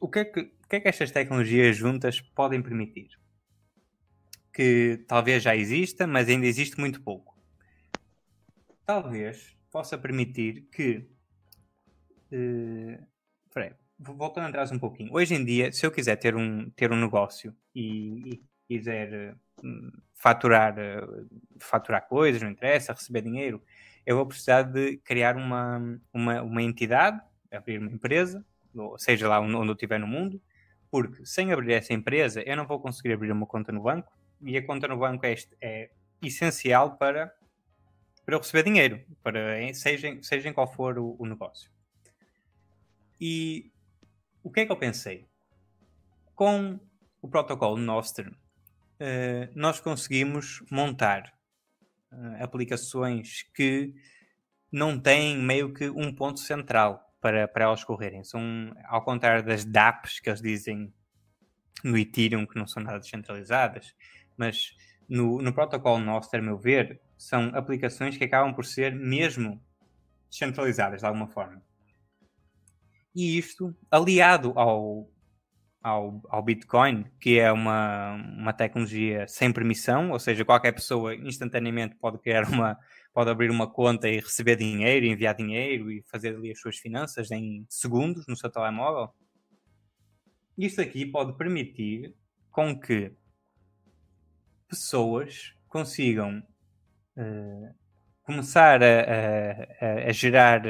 o 0.00 0.08
que, 0.08 0.20
é 0.20 0.24
que, 0.24 0.40
o 0.40 0.68
que 0.68 0.76
é 0.76 0.80
que 0.80 0.88
estas 0.88 1.10
tecnologias 1.10 1.76
juntas 1.76 2.20
podem 2.20 2.62
permitir? 2.62 3.10
Que 4.52 5.04
talvez 5.06 5.42
já 5.42 5.54
exista, 5.56 6.06
mas 6.06 6.28
ainda 6.28 6.46
existe 6.46 6.78
muito 6.78 7.02
pouco. 7.02 7.36
Talvez 8.84 9.56
possa 9.70 9.98
permitir 9.98 10.68
que. 10.72 11.08
Uh, 12.32 13.04
peraí, 13.52 13.72
voltando 13.98 14.48
atrás 14.48 14.70
um 14.70 14.78
pouquinho. 14.78 15.12
Hoje 15.12 15.34
em 15.34 15.44
dia, 15.44 15.72
se 15.72 15.84
eu 15.84 15.90
quiser 15.90 16.16
ter 16.16 16.36
um, 16.36 16.70
ter 16.70 16.92
um 16.92 17.00
negócio 17.00 17.54
e, 17.74 18.34
e 18.34 18.42
quiser 18.68 19.36
uh, 19.62 20.02
faturar, 20.14 20.74
uh, 20.78 21.28
faturar 21.60 22.06
coisas, 22.06 22.40
não 22.40 22.50
interessa, 22.50 22.92
receber 22.92 23.22
dinheiro, 23.22 23.62
eu 24.08 24.16
vou 24.16 24.24
precisar 24.24 24.62
de 24.62 24.96
criar 25.04 25.36
uma, 25.36 26.00
uma, 26.14 26.40
uma 26.40 26.62
entidade, 26.62 27.20
abrir 27.52 27.78
uma 27.78 27.92
empresa, 27.92 28.42
seja 28.96 29.28
lá 29.28 29.38
onde 29.38 29.54
eu 29.54 29.72
estiver 29.74 30.00
no 30.00 30.06
mundo, 30.06 30.40
porque 30.90 31.26
sem 31.26 31.52
abrir 31.52 31.74
essa 31.74 31.92
empresa 31.92 32.40
eu 32.40 32.56
não 32.56 32.66
vou 32.66 32.80
conseguir 32.80 33.12
abrir 33.12 33.30
uma 33.30 33.44
conta 33.44 33.70
no 33.70 33.82
banco 33.82 34.10
e 34.40 34.56
a 34.56 34.64
conta 34.64 34.88
no 34.88 34.96
banco 34.96 35.26
é, 35.26 35.34
é 35.60 35.90
essencial 36.22 36.96
para, 36.96 37.30
para 38.24 38.34
eu 38.34 38.38
receber 38.38 38.62
dinheiro, 38.62 39.04
para, 39.22 39.74
seja, 39.74 40.18
seja 40.22 40.48
em 40.48 40.54
qual 40.54 40.72
for 40.72 40.98
o, 40.98 41.14
o 41.18 41.26
negócio. 41.26 41.70
E 43.20 43.70
o 44.42 44.50
que 44.50 44.60
é 44.60 44.64
que 44.64 44.72
eu 44.72 44.76
pensei? 44.76 45.26
Com 46.34 46.80
o 47.20 47.28
protocolo 47.28 47.76
Nostr, 47.76 48.26
uh, 48.26 48.34
nós 49.54 49.80
conseguimos 49.80 50.64
montar 50.70 51.37
uh, 52.12 52.42
aplicações 52.42 53.42
que 53.54 53.94
não 54.70 54.98
têm 54.98 55.38
meio 55.38 55.72
que 55.72 55.88
um 55.88 56.14
ponto 56.14 56.40
central 56.40 57.14
para, 57.20 57.48
para 57.48 57.64
elas 57.64 57.84
correrem. 57.84 58.22
São, 58.24 58.72
ao 58.84 59.02
contrário 59.02 59.44
das 59.44 59.64
DApps 59.64 60.20
que 60.20 60.28
eles 60.28 60.42
dizem 60.42 60.92
no 61.82 61.96
Ethereum, 61.96 62.46
que 62.46 62.58
não 62.58 62.66
são 62.66 62.82
nada 62.82 62.98
descentralizadas, 62.98 63.94
mas 64.36 64.76
no, 65.08 65.40
no 65.40 65.52
protocolo 65.52 65.98
nosso, 65.98 66.34
a 66.34 66.42
meu 66.42 66.58
ver, 66.58 67.00
são 67.16 67.50
aplicações 67.54 68.16
que 68.16 68.24
acabam 68.24 68.54
por 68.54 68.64
ser 68.64 68.94
mesmo 68.94 69.62
descentralizadas 70.30 71.00
de 71.00 71.06
alguma 71.06 71.28
forma. 71.28 71.62
E 73.14 73.38
isto, 73.38 73.74
aliado 73.90 74.52
ao, 74.54 75.10
ao, 75.82 76.20
ao 76.28 76.42
Bitcoin, 76.42 77.04
que 77.20 77.38
é 77.38 77.52
uma, 77.52 78.14
uma 78.14 78.52
tecnologia 78.52 79.26
sem 79.28 79.52
permissão, 79.52 80.10
ou 80.10 80.18
seja, 80.18 80.44
qualquer 80.44 80.72
pessoa 80.72 81.14
instantaneamente 81.14 81.94
pode 81.96 82.18
criar 82.18 82.48
uma, 82.48 82.76
pode 83.12 83.30
abrir 83.30 83.50
uma 83.50 83.66
conta 83.70 84.08
e 84.08 84.16
receber 84.16 84.56
dinheiro, 84.56 85.06
enviar 85.06 85.34
dinheiro 85.34 85.90
e 85.90 86.02
fazer 86.02 86.34
ali 86.34 86.50
as 86.50 86.60
suas 86.60 86.76
finanças 86.76 87.30
em 87.30 87.64
segundos 87.68 88.26
no 88.26 88.36
seu 88.36 88.50
telemóvel. 88.50 89.12
Isto 90.56 90.80
aqui 90.80 91.06
pode 91.06 91.36
permitir 91.36 92.14
com 92.50 92.78
que 92.78 93.12
pessoas 94.68 95.54
consigam 95.68 96.42
uh, 97.16 97.74
começar 98.22 98.82
a, 98.82 98.86
a, 99.80 100.08
a, 100.08 100.12
gerar, 100.12 100.62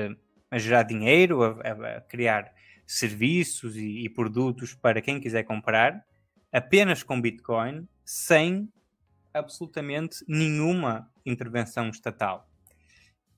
a 0.51 0.59
gerar 0.59 0.83
dinheiro, 0.83 1.43
a, 1.43 1.97
a 1.97 2.01
criar 2.03 2.53
serviços 2.89 3.77
e, 3.77 4.05
e, 4.05 4.09
produtos 4.09 4.75
para 4.75 5.03
quem 5.03 5.21
quiser 5.21 5.43
comprar, 5.43 6.03
apenas 6.51 7.03
com 7.03 7.21
Bitcoin, 7.21 7.87
sem 8.03 8.73
absolutamente 9.35 10.25
nenhuma 10.27 11.13
intervenção 11.25 11.91
estatal. 11.91 12.49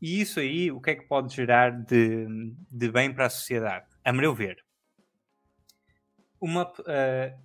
E 0.00 0.20
isso 0.20 0.38
aí, 0.38 0.70
o 0.70 0.80
que 0.80 0.90
é 0.92 0.94
que 0.94 1.08
pode 1.08 1.34
gerar 1.34 1.70
de, 1.70 2.54
de 2.70 2.90
bem 2.92 3.12
para 3.12 3.26
a 3.26 3.30
sociedade? 3.30 3.86
A 4.04 4.12
meu 4.12 4.32
ver, 4.32 4.64
uma, 6.40 6.62
uh, 6.62 7.42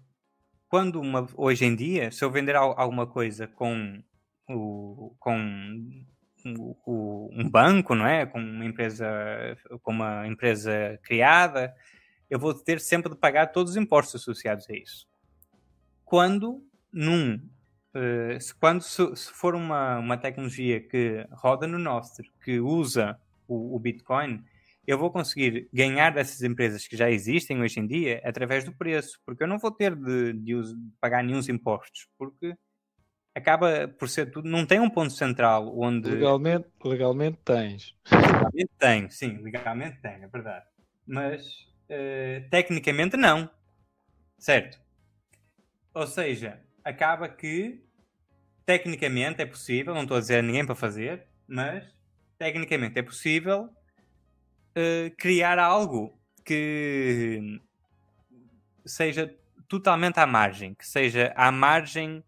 quando 0.69 1.01
uma, 1.01 1.27
hoje 1.33 1.65
em 1.65 1.75
dia, 1.75 2.11
se 2.11 2.23
eu 2.23 2.29
vender 2.29 2.55
alguma 2.55 3.07
coisa 3.07 3.47
com, 3.47 4.01
o, 4.47 5.15
com 5.19 6.05
um 6.45 7.49
banco, 7.49 7.95
não 7.95 8.05
é? 8.05 8.25
Com 8.25 8.39
uma 8.39 8.65
empresa, 8.65 9.07
com 9.81 9.91
uma 9.91 10.27
empresa 10.27 10.99
criada, 11.03 11.75
eu 12.29 12.39
vou 12.39 12.53
ter 12.53 12.79
sempre 12.79 13.11
de 13.11 13.17
pagar 13.17 13.47
todos 13.47 13.71
os 13.71 13.77
impostos 13.77 14.21
associados 14.21 14.69
a 14.69 14.73
isso. 14.73 15.07
Quando 16.03 16.63
num 16.91 17.35
uh, 17.35 18.39
se, 18.39 18.53
quando 18.55 18.81
se, 18.81 19.31
for 19.33 19.55
uma, 19.55 19.99
uma 19.99 20.17
tecnologia 20.17 20.79
que 20.79 21.25
roda 21.31 21.67
no 21.67 21.79
Nostr, 21.79 22.23
que 22.43 22.59
usa 22.59 23.19
o, 23.47 23.75
o, 23.75 23.79
Bitcoin, 23.79 24.43
eu 24.85 24.97
vou 24.97 25.11
conseguir 25.11 25.67
ganhar 25.73 26.11
dessas 26.11 26.41
empresas 26.43 26.87
que 26.87 26.95
já 26.95 27.09
existem 27.09 27.61
hoje 27.61 27.79
em 27.79 27.87
dia 27.87 28.21
através 28.23 28.63
do 28.63 28.73
preço, 28.73 29.19
porque 29.25 29.43
eu 29.43 29.47
não 29.47 29.57
vou 29.57 29.71
ter 29.71 29.95
de, 29.95 30.33
de, 30.33 30.61
de 30.61 30.91
pagar 31.01 31.23
nenhum 31.23 31.39
impostos, 31.49 32.07
porque 32.17 32.55
acaba 33.35 33.87
por 33.87 34.07
ser 34.07 34.31
tudo, 34.31 34.49
não 34.49 34.65
tem 34.65 34.79
um 34.79 34.89
ponto 34.89 35.11
central 35.11 35.77
onde. 35.77 36.09
Legalmente, 36.09 36.67
legalmente 36.83 37.37
tens. 37.43 37.93
Legalmente 38.09 38.71
tem, 38.79 39.09
sim, 39.09 39.37
legalmente 39.41 39.99
tem, 40.01 40.23
é 40.23 40.27
verdade. 40.27 40.65
Mas 41.05 41.45
uh, 41.89 42.49
tecnicamente 42.49 43.17
não. 43.17 43.49
Certo? 44.37 44.79
Ou 45.93 46.07
seja, 46.07 46.61
acaba 46.83 47.27
que 47.27 47.83
tecnicamente 48.65 49.41
é 49.41 49.45
possível, 49.45 49.93
não 49.93 50.03
estou 50.03 50.17
a 50.17 50.19
dizer 50.19 50.39
a 50.39 50.41
ninguém 50.41 50.65
para 50.65 50.75
fazer, 50.75 51.27
mas 51.47 51.85
tecnicamente 52.37 52.97
é 52.97 53.03
possível 53.03 53.69
uh, 54.75 55.15
criar 55.17 55.59
algo 55.59 56.19
que 56.43 57.59
seja 58.85 59.33
totalmente 59.67 60.19
à 60.19 60.27
margem, 60.27 60.73
que 60.73 60.87
seja 60.87 61.33
à 61.35 61.51
margem 61.51 62.23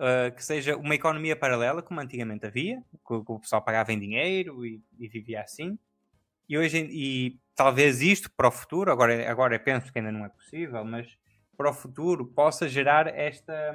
uh, 0.00 0.34
que 0.34 0.42
seja 0.42 0.76
uma 0.76 0.94
economia 0.94 1.36
paralela, 1.36 1.82
como 1.82 2.00
antigamente 2.00 2.46
havia, 2.46 2.82
que, 3.06 3.12
o 3.12 3.38
pessoal 3.38 3.62
pagava 3.62 3.92
em 3.92 4.00
dinheiro 4.00 4.64
e, 4.64 4.82
e, 4.98 5.08
vivia 5.08 5.42
assim. 5.42 5.78
E 6.48 6.58
hoje, 6.58 6.88
e 6.90 7.38
talvez 7.54 8.00
isto 8.00 8.30
para 8.32 8.48
o 8.48 8.50
futuro, 8.50 8.90
agora, 8.90 9.30
agora 9.30 9.58
penso 9.58 9.92
que 9.92 9.98
ainda 9.98 10.10
não 10.10 10.24
é 10.24 10.28
possível, 10.30 10.84
mas 10.84 11.16
para 11.56 11.70
o 11.70 11.74
futuro 11.74 12.26
possa 12.26 12.68
gerar 12.68 13.06
esta, 13.06 13.74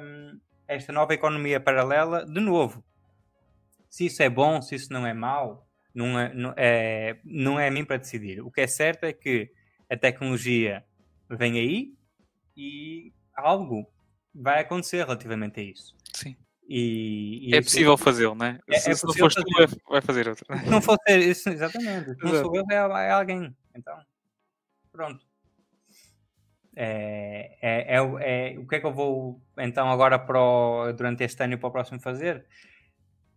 esta 0.66 0.92
nova 0.92 1.14
economia 1.14 1.60
paralela 1.60 2.26
de 2.26 2.40
novo. 2.40 2.84
Se 3.88 4.06
isso 4.06 4.22
é 4.22 4.28
bom, 4.28 4.60
se 4.60 4.74
isso 4.74 4.92
não 4.92 5.06
é 5.06 5.14
mau, 5.14 5.66
não 5.94 6.18
é, 6.18 6.34
não 6.34 6.54
é, 6.56 7.20
não 7.24 7.60
é 7.60 7.68
a 7.68 7.70
mim 7.70 7.84
para 7.84 7.96
decidir. 7.96 8.42
O 8.42 8.50
que 8.50 8.60
é 8.60 8.66
certo 8.66 9.04
é 9.04 9.12
que 9.12 9.50
a 9.88 9.96
tecnologia 9.96 10.84
vem 11.30 11.58
aí 11.58 11.94
e 12.56 13.12
algo 13.34 13.90
vai 14.34 14.60
acontecer 14.60 14.98
relativamente 14.98 15.60
a 15.60 15.62
isso. 15.62 15.95
Sim. 16.16 16.34
E, 16.66 17.50
e 17.50 17.54
é 17.54 17.60
possível 17.60 17.96
fazê-lo, 17.96 18.34
não 18.34 18.46
é? 18.46 18.58
se, 18.78 18.90
é 18.90 18.94
se 18.94 19.06
não 19.06 19.12
foste 19.12 19.42
tu, 19.44 19.80
vai 19.88 20.00
fazer 20.00 20.26
outro. 20.28 20.46
Se 20.58 20.70
não 20.70 20.80
for 20.80 20.98
isso, 21.08 21.50
exatamente. 21.50 22.14
Se 22.14 22.24
não 22.24 22.30
sou 22.42 22.56
eu, 22.56 22.64
é, 22.70 23.06
é 23.06 23.10
alguém. 23.10 23.54
Então, 23.74 23.98
pronto. 24.90 25.22
É, 26.74 27.56
é, 27.60 27.96
é, 27.96 28.54
é, 28.54 28.58
o 28.58 28.66
que 28.66 28.76
é 28.76 28.80
que 28.80 28.86
eu 28.86 28.92
vou 28.92 29.42
então 29.58 29.90
agora 29.90 30.18
para 30.18 30.40
o, 30.40 30.92
durante 30.92 31.24
este 31.24 31.42
ano 31.42 31.54
e 31.54 31.56
para 31.58 31.68
o 31.68 31.72
próximo 31.72 32.00
fazer? 32.00 32.46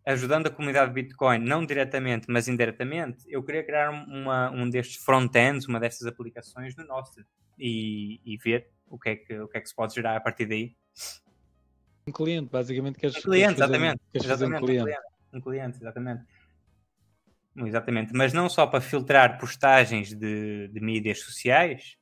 Ajudando 0.05 0.47
a 0.47 0.49
comunidade 0.49 0.93
Bitcoin, 0.93 1.39
não 1.39 1.65
diretamente, 1.65 2.27
mas 2.29 2.47
indiretamente, 2.47 3.25
eu 3.27 3.43
queria 3.43 3.63
criar 3.63 3.89
uma, 3.91 4.49
um 4.51 4.69
destes 4.69 5.03
front-ends, 5.03 5.67
uma 5.67 5.79
destas 5.79 6.07
aplicações 6.07 6.75
no 6.77 6.85
nosso 6.85 7.21
e, 7.59 8.21
e 8.25 8.37
ver 8.37 8.71
o 8.87 8.97
que, 8.97 9.09
é 9.09 9.15
que, 9.17 9.39
o 9.39 9.47
que 9.49 9.57
é 9.57 9.61
que 9.61 9.67
se 9.67 9.75
pode 9.75 9.93
gerar 9.93 10.15
a 10.15 10.21
partir 10.21 10.45
daí 10.45 10.75
um 12.07 12.11
cliente, 12.11 12.49
basicamente 12.49 12.97
queres, 12.97 13.17
um 13.17 13.21
cliente, 13.21 13.55
queres 13.55 13.57
exatamente, 13.57 14.01
queres 14.11 14.27
exatamente, 14.27 14.63
um 14.63 14.65
cliente. 14.65 14.99
Um 15.33 15.41
cliente, 15.41 15.77
exatamente. 15.77 16.23
Exatamente, 17.55 18.13
mas 18.13 18.31
não 18.31 18.47
só 18.47 18.65
para 18.65 18.79
filtrar 18.79 19.37
postagens 19.37 20.13
de, 20.13 20.69
de 20.69 20.79
mídias 20.79 21.21
sociais, 21.21 21.97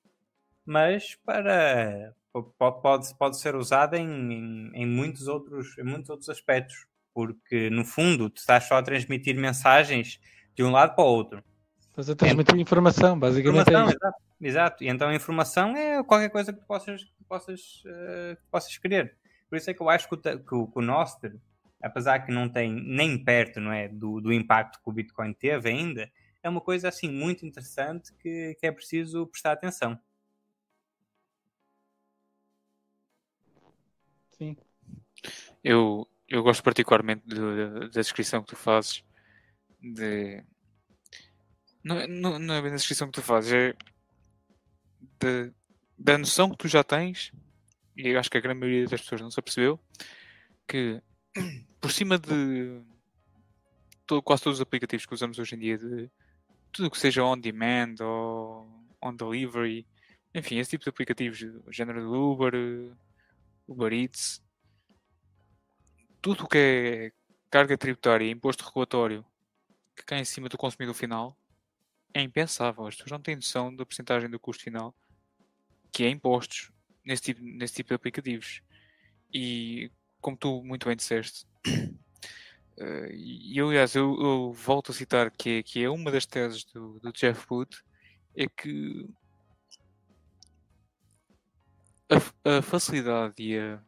mas 0.66 1.16
para 1.26 2.14
pode, 2.58 3.16
pode 3.16 3.40
ser 3.40 3.56
usada 3.56 3.98
em, 3.98 4.08
em, 4.08 4.72
em, 4.74 4.86
muitos 4.86 5.28
outros, 5.28 5.78
em 5.78 5.84
muitos 5.84 6.10
outros 6.10 6.30
aspectos, 6.30 6.86
porque 7.14 7.70
no 7.70 7.84
fundo 7.84 8.30
tu 8.30 8.38
estás 8.38 8.66
só 8.66 8.78
a 8.78 8.84
transmitir 8.84 9.36
mensagens 9.36 10.20
de 10.54 10.64
um 10.64 10.72
lado 10.72 10.96
para 10.96 11.04
o 11.04 11.08
outro. 11.08 11.44
Estás 11.90 12.10
a 12.10 12.16
transmitir 12.16 12.54
então, 12.54 12.62
informação, 12.62 13.18
basicamente. 13.18 13.70
É 13.70 13.72
informação, 13.72 13.90
é 13.90 13.94
exato, 13.94 14.24
exato, 14.42 14.84
E 14.84 14.90
então 14.90 15.10
a 15.10 15.16
informação 15.16 15.76
é 15.76 16.04
qualquer 16.04 16.30
coisa 16.30 16.54
que 16.54 16.60
tu 16.60 16.66
possas, 16.66 17.04
que 17.04 17.24
possas, 17.28 17.84
uh, 17.86 18.36
que 18.36 18.48
possas 18.52 18.78
querer. 18.78 19.18
Por 19.50 19.58
isso 19.58 19.70
é 19.70 19.74
que 19.74 19.82
eu 19.82 19.90
acho 19.90 20.08
que 20.08 20.16
o, 20.16 20.18
que, 20.18 20.38
que 20.38 20.80
o 20.80 20.82
Nostr, 20.82 21.36
apesar 21.82 22.20
que 22.20 22.32
não 22.32 22.50
tem 22.50 22.72
nem 22.72 23.24
perto 23.24 23.60
não 23.60 23.72
é, 23.72 23.88
do, 23.88 24.20
do 24.20 24.34
impacto 24.34 24.82
que 24.82 24.90
o 24.90 24.92
Bitcoin 24.92 25.34
teve 25.34 25.70
ainda, 25.70 26.12
é 26.44 26.50
uma 26.50 26.62
coisa 26.62 26.90
assim 26.90 27.10
muito 27.10 27.46
interessante 27.46 28.14
que, 28.16 28.56
que 28.60 28.68
é 28.68 28.72
preciso 28.72 29.28
prestar 29.28 29.54
atenção. 29.54 30.00
Sim. 34.32 34.56
Eu, 35.64 36.08
eu 36.28 36.44
gosto 36.44 36.64
particularmente 36.64 37.24
de, 37.26 37.80
da 37.80 37.88
descrição 37.88 38.42
que 38.42 38.50
tu 38.50 38.56
fazes 38.56 39.04
de 39.82 40.44
não, 41.84 42.00
é, 42.00 42.08
não, 42.08 42.38
não 42.38 42.54
é 42.54 42.62
bem 42.62 42.72
a 42.72 42.76
descrição 42.76 43.08
que 43.08 43.14
tu 43.14 43.22
fazes, 43.22 43.54
é 43.54 43.76
de, 45.20 45.54
da 45.98 46.18
noção 46.18 46.50
que 46.50 46.58
tu 46.58 46.68
já 46.68 46.84
tens 46.84 47.32
e 47.98 48.16
acho 48.16 48.30
que 48.30 48.38
a 48.38 48.42
grande 48.42 48.60
maioria 48.60 48.88
das 48.88 49.02
pessoas 49.02 49.22
não 49.22 49.32
se 49.32 49.40
apercebeu, 49.40 49.80
que 50.68 51.02
por 51.82 51.92
cima 51.92 52.20
de 52.20 52.82
todo, 54.06 54.22
quase 54.22 54.44
todos 54.44 54.60
os 54.60 54.62
aplicativos 54.62 55.06
que 55.06 55.14
usamos 55.14 55.40
hoje 55.40 55.56
em 55.56 55.60
dia, 55.60 55.78
de 55.78 56.10
tudo 56.72 56.92
que 56.92 56.98
seja 57.00 57.24
on 57.24 57.40
demand 57.40 57.96
ou 58.02 58.68
on 59.02 59.16
delivery, 59.16 59.88
enfim, 60.34 60.60
esse 60.60 60.72
tipo 60.72 60.84
de 60.84 60.90
aplicativos, 60.90 61.42
o 61.66 61.72
género 61.72 62.02
do 62.02 62.32
Uber, 62.32 62.54
Uber 63.68 63.94
Eats, 63.94 64.44
tudo 66.22 66.44
o 66.44 66.48
que 66.48 66.58
é 66.58 67.12
carga 67.50 67.78
tributária 67.78 68.26
e 68.26 68.32
imposto 68.32 68.64
regulatório 68.64 69.26
que 69.96 70.04
cai 70.04 70.20
em 70.20 70.26
cima 70.26 70.50
do 70.50 70.58
consumidor 70.58 70.94
final 70.94 71.36
é 72.14 72.22
impensável. 72.22 72.86
As 72.86 72.96
pessoas 72.96 73.12
não 73.12 73.22
têm 73.22 73.36
noção 73.36 73.76
da 73.76 73.86
porcentagem 73.86 74.30
do 74.30 74.40
custo 74.40 74.64
final 74.64 74.94
que 75.92 76.04
é 76.04 76.10
impostos 76.10 76.72
nesse 77.08 77.22
tipo, 77.24 77.42
nesse 77.42 77.74
tipo 77.74 77.90
de 77.90 77.96
aplicativos. 77.96 78.62
E 79.34 79.90
como 80.20 80.36
tu 80.36 80.62
muito 80.64 80.86
bem 80.88 80.96
disseste, 80.96 81.48
uh, 81.66 83.08
e 83.16 83.60
aliás, 83.60 83.96
eu, 83.96 84.16
eu, 84.20 84.54
volto 84.54 84.92
a 84.92 84.94
citar 84.94 85.32
que 85.32 85.50
é, 85.50 85.64
que 85.64 85.84
é 85.84 85.90
uma 85.90 86.12
das 86.12 86.26
teses 86.26 86.66
do, 86.66 87.00
do 87.00 87.14
Jeff 87.14 87.46
Wood, 87.50 87.78
é 88.36 88.48
que 88.48 89.10
a, 92.10 92.58
a 92.58 92.62
facilidade 92.62 93.36
e 93.40 93.58
a, 93.58 93.82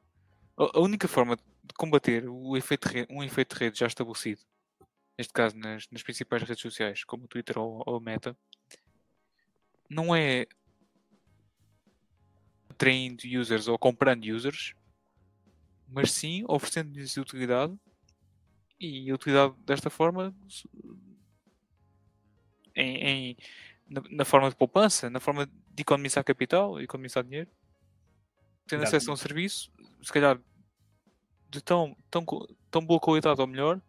a 0.57 0.79
única 0.79 1.07
forma 1.07 1.35
de 1.35 1.73
combater 1.77 2.27
o 2.27 2.55
efeito 2.55 2.85
rede, 2.85 3.13
um 3.13 3.23
efeito 3.23 3.55
de 3.55 3.65
rede 3.65 3.79
já 3.79 3.87
estabelecido, 3.87 4.41
neste 5.17 5.33
caso 5.33 5.57
nas, 5.57 5.87
nas 5.91 6.03
principais 6.03 6.43
redes 6.43 6.61
sociais, 6.61 7.03
como 7.03 7.25
o 7.25 7.27
Twitter 7.27 7.57
ou, 7.59 7.83
ou 7.85 7.99
Meta, 7.99 8.35
não 9.89 10.15
é 10.15 10.45
atraindo 12.79 13.23
users 13.27 13.67
ou 13.67 13.77
comprando 13.77 14.23
users, 14.23 14.73
mas 15.85 16.11
sim 16.11 16.45
oferecendo-lhes 16.47 17.17
utilidade. 17.17 17.77
E 18.79 19.11
utilidade 19.11 19.53
desta 19.65 19.89
forma 19.89 20.33
em, 22.73 22.95
em 22.95 23.37
na, 23.89 24.01
na, 24.09 24.25
forma 24.25 24.49
de 24.49 24.55
poupança, 24.55 25.09
na 25.09 25.19
forma 25.19 25.45
de 25.45 25.81
economizar 25.81 26.23
capital, 26.23 26.79
economizar 26.79 27.21
dinheiro, 27.25 27.49
tendo 28.65 28.83
acesso 28.83 29.11
a 29.11 29.13
um 29.13 29.17
serviço, 29.17 29.69
se 30.01 30.13
calhar 30.13 30.39
de 31.49 31.61
tão, 31.61 31.97
tão, 32.09 32.23
tão 32.71 32.85
boa 32.85 33.01
qualidade 33.01 33.41
ou 33.41 33.47
melhor, 33.47 33.81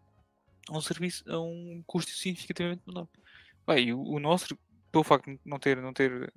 a 0.69 0.77
um 0.77 0.81
serviço 0.81 1.23
a 1.31 1.39
um 1.39 1.85
custo 1.87 2.11
significativamente 2.11 2.83
menor. 2.85 3.07
Bem, 3.65 3.93
o, 3.93 4.03
o 4.03 4.19
nosso, 4.19 4.59
pelo 4.91 5.05
facto 5.05 5.31
de 5.31 5.39
não 5.45 5.61
ter, 5.61 5.77
não 5.81 5.93
ter 5.93 6.33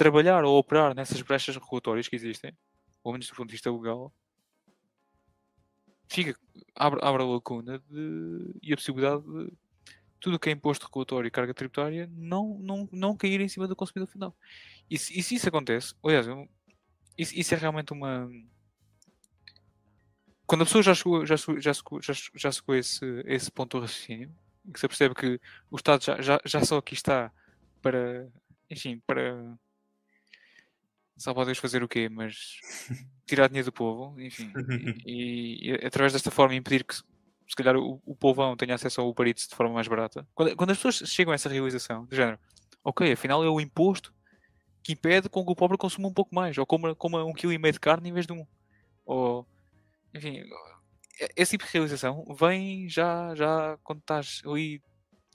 trabalhar 0.00 0.44
ou 0.44 0.58
operar 0.58 0.94
nessas 0.94 1.20
brechas 1.20 1.54
regulatórias 1.56 2.08
que 2.08 2.16
existem, 2.16 2.56
pelo 3.02 3.12
menos 3.12 3.28
do 3.28 3.34
ponto 3.34 3.48
de 3.48 3.52
vista 3.52 3.70
legal, 3.70 4.10
fica, 6.08 6.34
abre, 6.74 7.00
abre 7.02 7.22
a 7.22 7.26
lacuna 7.26 7.78
de, 7.80 8.58
e 8.62 8.72
a 8.72 8.76
possibilidade 8.76 9.22
de 9.22 9.52
tudo 10.18 10.36
o 10.36 10.38
que 10.38 10.48
é 10.48 10.52
imposto 10.52 10.86
regulatório 10.86 11.28
e 11.28 11.30
carga 11.30 11.52
tributária 11.52 12.10
não, 12.14 12.58
não, 12.60 12.88
não 12.90 13.14
cair 13.14 13.42
em 13.42 13.48
cima 13.48 13.68
do 13.68 13.76
consumidor 13.76 14.10
final. 14.10 14.34
E 14.88 14.96
se, 14.96 15.18
e 15.18 15.22
se 15.22 15.34
isso 15.34 15.46
acontece, 15.46 15.94
aliás, 16.02 16.26
isso, 17.18 17.38
isso 17.38 17.54
é 17.54 17.58
realmente 17.58 17.92
uma. 17.92 18.26
Quando 20.46 20.62
a 20.62 20.64
pessoa 20.64 20.82
já 20.82 20.94
chegou, 20.94 21.26
já, 21.26 21.36
já, 21.36 21.72
já, 22.00 22.12
já 22.34 22.52
chegou 22.52 22.74
a 22.74 22.78
esse, 22.78 23.04
esse 23.26 23.50
ponto 23.52 23.76
do 23.76 23.82
raciocínio, 23.82 24.34
que 24.72 24.80
se 24.80 24.88
percebe 24.88 25.14
que 25.14 25.38
o 25.70 25.76
Estado 25.76 26.02
já, 26.02 26.22
já, 26.22 26.40
já 26.42 26.64
só 26.64 26.78
aqui 26.78 26.94
está 26.94 27.30
para, 27.82 28.26
enfim, 28.70 29.02
para 29.06 29.58
só 31.20 31.32
Deus 31.44 31.58
fazer 31.58 31.82
o 31.82 31.88
quê? 31.88 32.08
Mas 32.08 32.58
tirar 33.26 33.48
dinheiro 33.48 33.66
do 33.66 33.72
povo, 33.72 34.18
enfim, 34.20 34.50
e, 35.04 35.70
e, 35.70 35.70
e, 35.70 35.86
através 35.86 36.12
desta 36.12 36.30
forma 36.30 36.54
impedir 36.54 36.82
que 36.82 36.94
se 36.94 37.56
calhar 37.56 37.76
o, 37.76 38.00
o 38.04 38.14
povão 38.14 38.56
tenha 38.56 38.74
acesso 38.74 39.00
ao 39.00 39.08
Uber 39.08 39.26
Eats 39.26 39.46
de 39.48 39.54
forma 39.54 39.74
mais 39.74 39.86
barata. 39.86 40.26
Quando, 40.34 40.56
quando 40.56 40.70
as 40.70 40.78
pessoas 40.78 41.10
chegam 41.10 41.32
a 41.32 41.34
essa 41.34 41.48
realização, 41.48 42.06
do 42.06 42.14
género, 42.14 42.38
ok, 42.82 43.12
afinal 43.12 43.44
é 43.44 43.48
o 43.48 43.60
imposto 43.60 44.14
que 44.82 44.92
impede 44.92 45.28
com 45.28 45.44
que 45.44 45.52
o 45.52 45.56
pobre 45.56 45.76
consuma 45.76 46.08
um 46.08 46.14
pouco 46.14 46.34
mais, 46.34 46.56
ou 46.56 46.64
coma, 46.64 46.94
coma 46.94 47.24
um 47.24 47.32
quilo 47.32 47.52
e 47.52 47.58
meio 47.58 47.72
de 47.72 47.80
carne 47.80 48.08
em 48.08 48.12
vez 48.12 48.26
de 48.26 48.32
um. 48.32 48.46
Ou, 49.04 49.46
enfim, 50.14 50.42
esse 51.36 51.52
tipo 51.52 51.66
de 51.66 51.72
realização 51.72 52.24
vem 52.34 52.88
já, 52.88 53.34
já 53.34 53.76
quando 53.82 54.00
estás 54.00 54.40
ali 54.46 54.82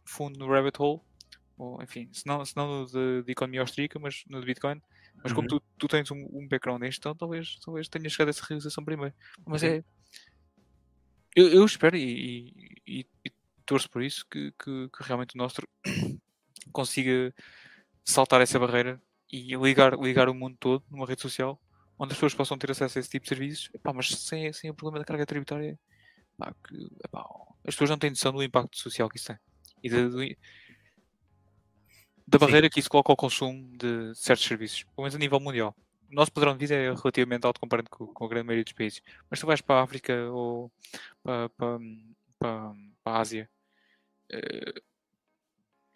fundo 0.04 0.40
no 0.40 0.48
rabbit 0.48 0.82
hole, 0.82 1.02
ou 1.58 1.82
enfim, 1.82 2.10
se 2.12 2.26
não, 2.26 2.44
se 2.44 2.56
não 2.56 2.86
de, 2.86 3.24
de 3.24 3.32
economia 3.32 3.62
austríaca, 3.62 4.00
mas 4.00 4.24
no 4.28 4.40
de 4.40 4.46
Bitcoin, 4.46 4.82
mas 5.24 5.34
como 5.34 5.48
uhum. 5.52 5.60
tu, 5.60 5.64
tu 5.78 5.88
tens 5.88 6.10
um, 6.12 6.28
um 6.32 6.48
background 6.48 6.82
nisto, 6.82 7.00
então 7.00 7.16
talvez, 7.16 7.58
talvez 7.64 7.88
tenhas 7.88 8.12
chegado 8.12 8.28
a 8.28 8.32
essa 8.32 8.46
realização 8.48 8.84
primeiro. 8.84 9.14
Mas 9.46 9.64
é. 9.64 9.84
Eu, 11.36 11.50
eu 11.50 11.66
espero 11.66 11.98
e, 11.98 12.80
e, 12.88 13.06
e, 13.26 13.32
torço 13.66 13.90
por 13.90 14.02
isso 14.02 14.26
que, 14.30 14.52
que, 14.52 14.90
que, 14.90 15.04
realmente 15.04 15.36
o 15.36 15.38
nosso 15.38 15.62
consiga 16.72 17.34
saltar 18.04 18.40
essa 18.42 18.58
barreira 18.58 19.02
e 19.32 19.56
ligar, 19.56 19.98
ligar 20.00 20.30
o 20.30 20.34
mundo 20.34 20.56
todo 20.60 20.84
numa 20.90 21.06
rede 21.06 21.22
social 21.22 21.60
onde 21.98 22.12
as 22.12 22.18
pessoas 22.18 22.34
possam 22.34 22.58
ter 22.58 22.72
acesso 22.72 22.98
a 22.98 23.00
esse 23.00 23.10
tipo 23.10 23.24
de 23.24 23.30
serviços, 23.30 23.70
epá, 23.74 23.94
mas 23.94 24.10
sem, 24.10 24.52
sem 24.54 24.70
o 24.70 24.74
problema 24.74 25.00
da 25.00 25.06
carga 25.06 25.26
tributária. 25.26 25.80
Epá, 26.36 26.54
que, 26.68 26.76
epá, 27.04 27.26
as 27.66 27.74
pessoas 27.74 27.90
não 27.90 27.98
têm 27.98 28.10
noção 28.10 28.34
do 28.34 28.44
impacto 28.44 28.78
social 28.78 29.10
que 29.10 29.18
isso 29.18 29.28
tem. 29.28 29.38
E 29.82 29.90
de, 29.90 30.38
da 32.28 32.40
barreira 32.40 32.68
Sim. 32.68 32.72
que 32.72 32.80
isso 32.80 32.90
coloca 32.90 33.12
ao 33.12 33.18
consumo 33.18 33.78
de 33.78 34.14
certos 34.16 34.46
serviços, 34.46 34.84
pelo 34.84 35.04
menos 35.04 35.16
a 35.16 35.20
nível 35.20 35.40
mundial. 35.40 35.76
O 36.10 36.16
nosso 36.16 36.32
padrão 36.32 36.54
de 36.54 36.60
vida 36.60 36.76
é 36.76 36.94
relativamente 36.94 37.46
alto 37.46 37.60
comparado 37.60 37.90
com, 37.90 38.08
com 38.08 38.26
a 38.26 38.28
grande 38.28 38.48
maioria 38.48 38.64
dos 38.64 38.74
países. 38.74 39.02
Mas 39.30 39.40
tu 39.40 39.48
vais 39.48 39.62
para 39.62 39.80
a 39.80 39.84
África 39.84 40.14
ou 40.32 40.72
para, 41.24 41.50
para, 41.50 41.80
para, 42.40 42.74
para 43.04 43.14
a 43.14 43.20
Ásia, 43.20 43.50
uh, 44.34 44.82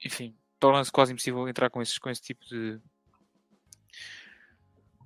enfim, 0.04 0.36
torna-se 0.60 0.92
quase 0.92 1.14
impossível 1.14 1.48
entrar 1.48 1.70
com, 1.70 1.82
esses, 1.82 1.98
com 1.98 2.10
esse 2.10 2.22
tipo 2.22 2.46
de 2.46 2.80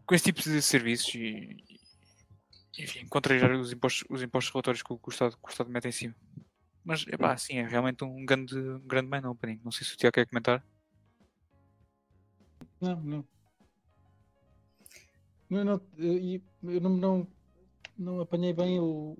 com 0.06 0.16
esse 0.16 0.26
tipo 0.26 0.42
de 0.42 0.62
serviços 0.62 1.16
e, 1.16 1.58
enfim, 2.78 3.08
contrariar 3.08 3.52
os 3.52 3.72
impostos, 3.72 4.04
os 4.10 4.22
impostos 4.22 4.54
relatórios 4.54 4.84
que 4.84 4.92
o, 4.92 4.98
que 4.98 5.10
o, 5.10 5.12
Estado, 5.12 5.38
que 5.38 5.48
o 5.48 5.50
Estado 5.50 5.70
mete 5.70 5.88
em 5.88 5.92
cima. 5.92 6.16
Mas, 6.84 7.06
epá, 7.08 7.38
sim, 7.38 7.58
é 7.58 7.68
realmente 7.68 8.04
um 8.04 8.26
grande, 8.26 8.58
um 8.58 8.86
grande 8.86 9.10
man 9.10 9.30
opening. 9.30 9.62
Não 9.64 9.72
sei 9.72 9.88
se 9.88 9.94
o 9.94 9.98
Tiago 9.98 10.14
quer 10.14 10.28
comentar. 10.28 10.62
Não, 12.84 13.02
não. 13.02 13.26
Eu 15.50 15.64
não, 15.64 15.82
eu, 15.98 16.42
eu 16.64 16.82
não, 16.82 16.90
não, 16.90 17.28
não 17.98 18.20
apanhei 18.20 18.52
bem 18.52 18.78
o. 18.82 19.16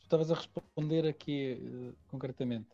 Tu 0.00 0.02
estavas 0.02 0.32
a 0.32 0.34
responder 0.34 1.06
aqui 1.06 1.60
uh, 1.62 1.96
concretamente. 2.08 2.68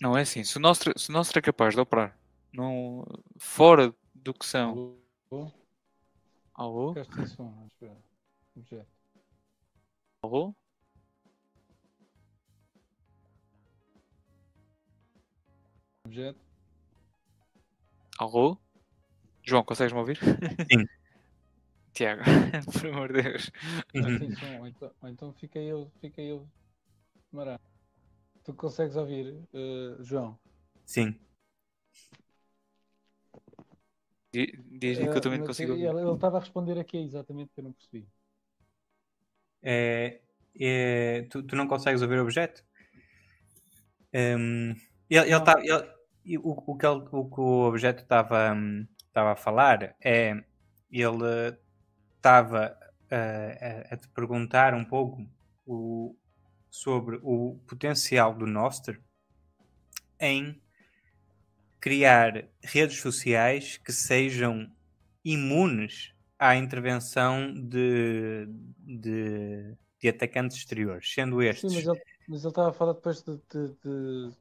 Não 0.00 0.16
é 0.16 0.20
assim. 0.22 0.44
Se 0.44 0.58
o 0.58 0.60
nosso, 0.60 0.92
se 0.96 1.10
o 1.10 1.12
nosso 1.12 1.36
é 1.36 1.42
capaz 1.42 1.74
de 1.74 1.80
operar 1.80 2.16
não, 2.52 3.04
fora 3.36 3.92
do 4.14 4.32
que 4.32 4.46
são. 4.46 5.00
Alô? 5.32 5.52
Alô? 6.54 6.94
Som. 7.26 7.68
Alô? 10.22 10.54
Objeto. 16.04 16.47
Alô? 18.18 18.58
João, 19.44 19.62
consegues 19.62 19.92
me 19.92 20.00
ouvir? 20.00 20.18
Sim. 20.18 20.84
Tiago, 21.94 22.22
por 22.72 22.86
amor 22.88 23.12
de 23.12 23.22
Deus. 23.22 23.50
Uhum. 23.94 24.60
Ou, 24.60 24.66
então, 24.66 24.92
ou 25.00 25.08
então 25.08 25.32
fica 25.34 25.60
eu, 25.60 25.90
fica 26.00 26.20
eu. 26.20 26.46
Mará. 27.30 27.60
Tu 28.42 28.52
consegues 28.54 28.96
ouvir, 28.96 29.34
uh, 29.54 30.02
João? 30.02 30.36
Sim. 30.84 31.18
Diz-lhe 34.32 35.08
que 35.08 35.16
eu 35.16 35.20
também 35.20 35.40
uh, 35.40 35.46
consigo 35.46 35.72
ouvir. 35.72 35.86
Ele 35.86 36.12
estava 36.12 36.38
a 36.38 36.40
responder 36.40 36.78
aqui 36.78 36.98
exatamente 36.98 37.52
que 37.54 37.60
eu 37.60 37.64
não 37.64 37.72
percebi. 37.72 38.06
É, 39.62 40.20
é, 40.60 41.22
tu, 41.30 41.42
tu, 41.44 41.54
não 41.54 41.68
consegues 41.68 42.02
ouvir 42.02 42.18
o 42.18 42.22
objeto? 42.22 42.64
Um, 44.12 44.74
ele, 45.08 45.40
tá, 45.40 45.60
ele, 45.62 45.97
o, 46.36 46.62
o, 46.66 46.76
que 46.76 46.84
ele, 46.84 47.04
o 47.10 47.24
que 47.24 47.40
o 47.40 47.68
objeto 47.68 48.02
estava 48.02 48.52
um, 48.52 48.86
a 49.14 49.36
falar 49.36 49.96
é 50.02 50.34
ele 50.90 51.56
estava 52.16 52.76
uh, 53.10 53.90
a, 53.90 53.94
a, 53.94 53.96
te 53.96 54.08
perguntar 54.08 54.74
um 54.74 54.84
pouco 54.84 55.26
o, 55.66 56.16
sobre 56.70 57.18
o 57.22 57.58
potencial 57.66 58.34
do 58.34 58.46
Noster 58.46 59.00
em 60.20 60.60
criar 61.80 62.44
redes 62.62 63.00
sociais 63.00 63.76
que 63.76 63.92
sejam 63.92 64.70
imunes 65.24 66.12
à 66.38 66.56
intervenção 66.56 67.52
de, 67.54 68.46
de, 68.78 69.74
de 70.00 70.08
atacantes 70.08 70.56
exteriores, 70.56 71.12
sendo 71.12 71.42
estes. 71.42 71.72
Sim, 71.72 71.76
mas 71.78 71.86
ele, 71.86 72.02
mas 72.28 72.40
ele 72.40 72.48
estava 72.48 72.70
a 72.70 72.72
falar 72.72 72.92
depois 72.94 73.22
de, 73.22 73.36
de, 73.50 73.74
de 73.82 74.32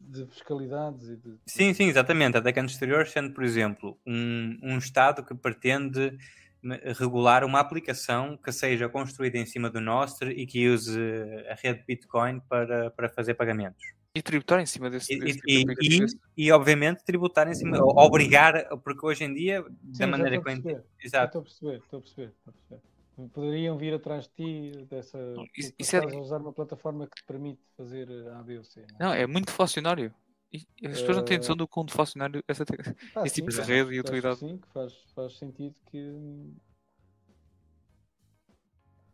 de 0.00 0.26
fiscalidades 0.26 1.08
e 1.08 1.16
de... 1.16 1.36
Sim, 1.46 1.72
sim, 1.74 1.84
exatamente. 1.84 2.36
Atacantes 2.36 2.74
exteriores 2.74 3.10
sendo, 3.10 3.32
por 3.32 3.44
exemplo, 3.44 3.98
um, 4.06 4.58
um 4.62 4.78
Estado 4.78 5.24
que 5.24 5.34
pretende 5.34 6.16
regular 6.98 7.44
uma 7.44 7.58
aplicação 7.58 8.36
que 8.36 8.52
seja 8.52 8.88
construída 8.88 9.36
em 9.36 9.46
cima 9.46 9.68
do 9.68 9.80
Nostr 9.80 10.28
e 10.28 10.46
que 10.46 10.68
use 10.68 10.96
a 11.50 11.54
rede 11.54 11.82
Bitcoin 11.86 12.40
para, 12.48 12.90
para 12.90 13.08
fazer 13.08 13.34
pagamentos. 13.34 13.82
E 14.14 14.22
tributar 14.22 14.60
em 14.60 14.66
cima 14.66 14.90
desse, 14.90 15.18
desse 15.18 15.40
e, 15.46 15.64
tipo 15.64 15.82
e, 15.82 15.98
e, 16.36 16.46
e, 16.46 16.52
obviamente 16.52 17.02
tributar 17.02 17.48
em 17.48 17.54
cima, 17.54 17.78
obrigar, 17.80 18.68
porque 18.84 19.04
hoje 19.04 19.24
em 19.24 19.32
dia, 19.32 19.64
sim, 19.92 19.98
da 19.98 20.06
maneira 20.06 20.40
que 20.40 20.48
eu 20.48 20.84
Exato. 21.02 21.38
Estou 21.38 21.40
a 21.40 21.44
perceber, 21.44 21.76
estou 21.78 21.98
a 21.98 22.02
perceber, 22.02 22.28
estou 22.28 22.50
a 22.50 22.52
perceber 22.52 22.91
poderiam 23.32 23.76
vir 23.76 23.94
atrás 23.94 24.24
de 24.24 24.30
ti 24.72 24.84
dessa 24.86 25.18
isso, 25.56 25.72
isso 25.78 25.96
é... 25.96 26.06
usar 26.16 26.38
uma 26.38 26.52
plataforma 26.52 27.06
que 27.06 27.16
te 27.16 27.24
permite 27.24 27.60
fazer 27.76 28.08
A, 28.28 28.42
B 28.42 28.58
ou 28.58 28.64
C. 28.64 28.84
Não, 28.98 29.12
é? 29.12 29.14
não 29.18 29.22
é 29.22 29.26
muito 29.26 29.46
deflacionário. 29.46 30.14
E 30.52 30.86
as 30.86 31.00
pessoas 31.00 31.16
não 31.16 31.24
têm 31.24 31.38
noção 31.38 31.56
do 31.56 31.66
quão 31.66 31.86
deflacionário 31.86 32.44
essa, 32.46 32.64
ah, 33.16 33.22
esse 33.24 33.36
tipo 33.36 33.50
sim, 33.50 33.62
de 33.62 33.66
rede 33.66 33.94
e 33.94 34.00
utilidade. 34.00 34.38
Sim, 34.38 34.58
que 34.58 34.68
faz, 34.68 34.92
faz 35.14 35.38
sentido 35.38 35.74
que, 35.86 36.54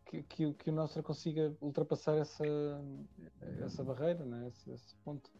que, 0.06 0.22
que, 0.24 0.52
que 0.54 0.70
o 0.70 0.72
Nostra 0.72 1.00
consiga 1.00 1.56
ultrapassar 1.60 2.16
essa, 2.16 2.44
essa 3.64 3.84
barreira, 3.84 4.24
né? 4.24 4.48
esse, 4.48 4.68
esse 4.72 4.96
ponto. 5.04 5.30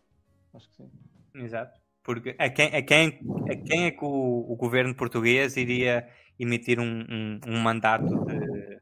Acho 0.54 0.68
que 0.70 0.76
sim. 0.76 0.90
Exato. 1.34 1.80
Porque 2.02 2.34
a 2.38 2.48
quem, 2.48 2.66
a 2.74 2.82
quem, 2.82 3.20
a 3.50 3.56
quem 3.56 3.86
é 3.86 3.90
que 3.90 4.04
o, 4.04 4.52
o 4.52 4.56
governo 4.56 4.94
português 4.94 5.56
iria 5.56 6.08
emitir 6.38 6.80
um, 6.80 7.04
um, 7.10 7.40
um 7.46 7.58
mandato 7.60 8.06
de 8.24 8.78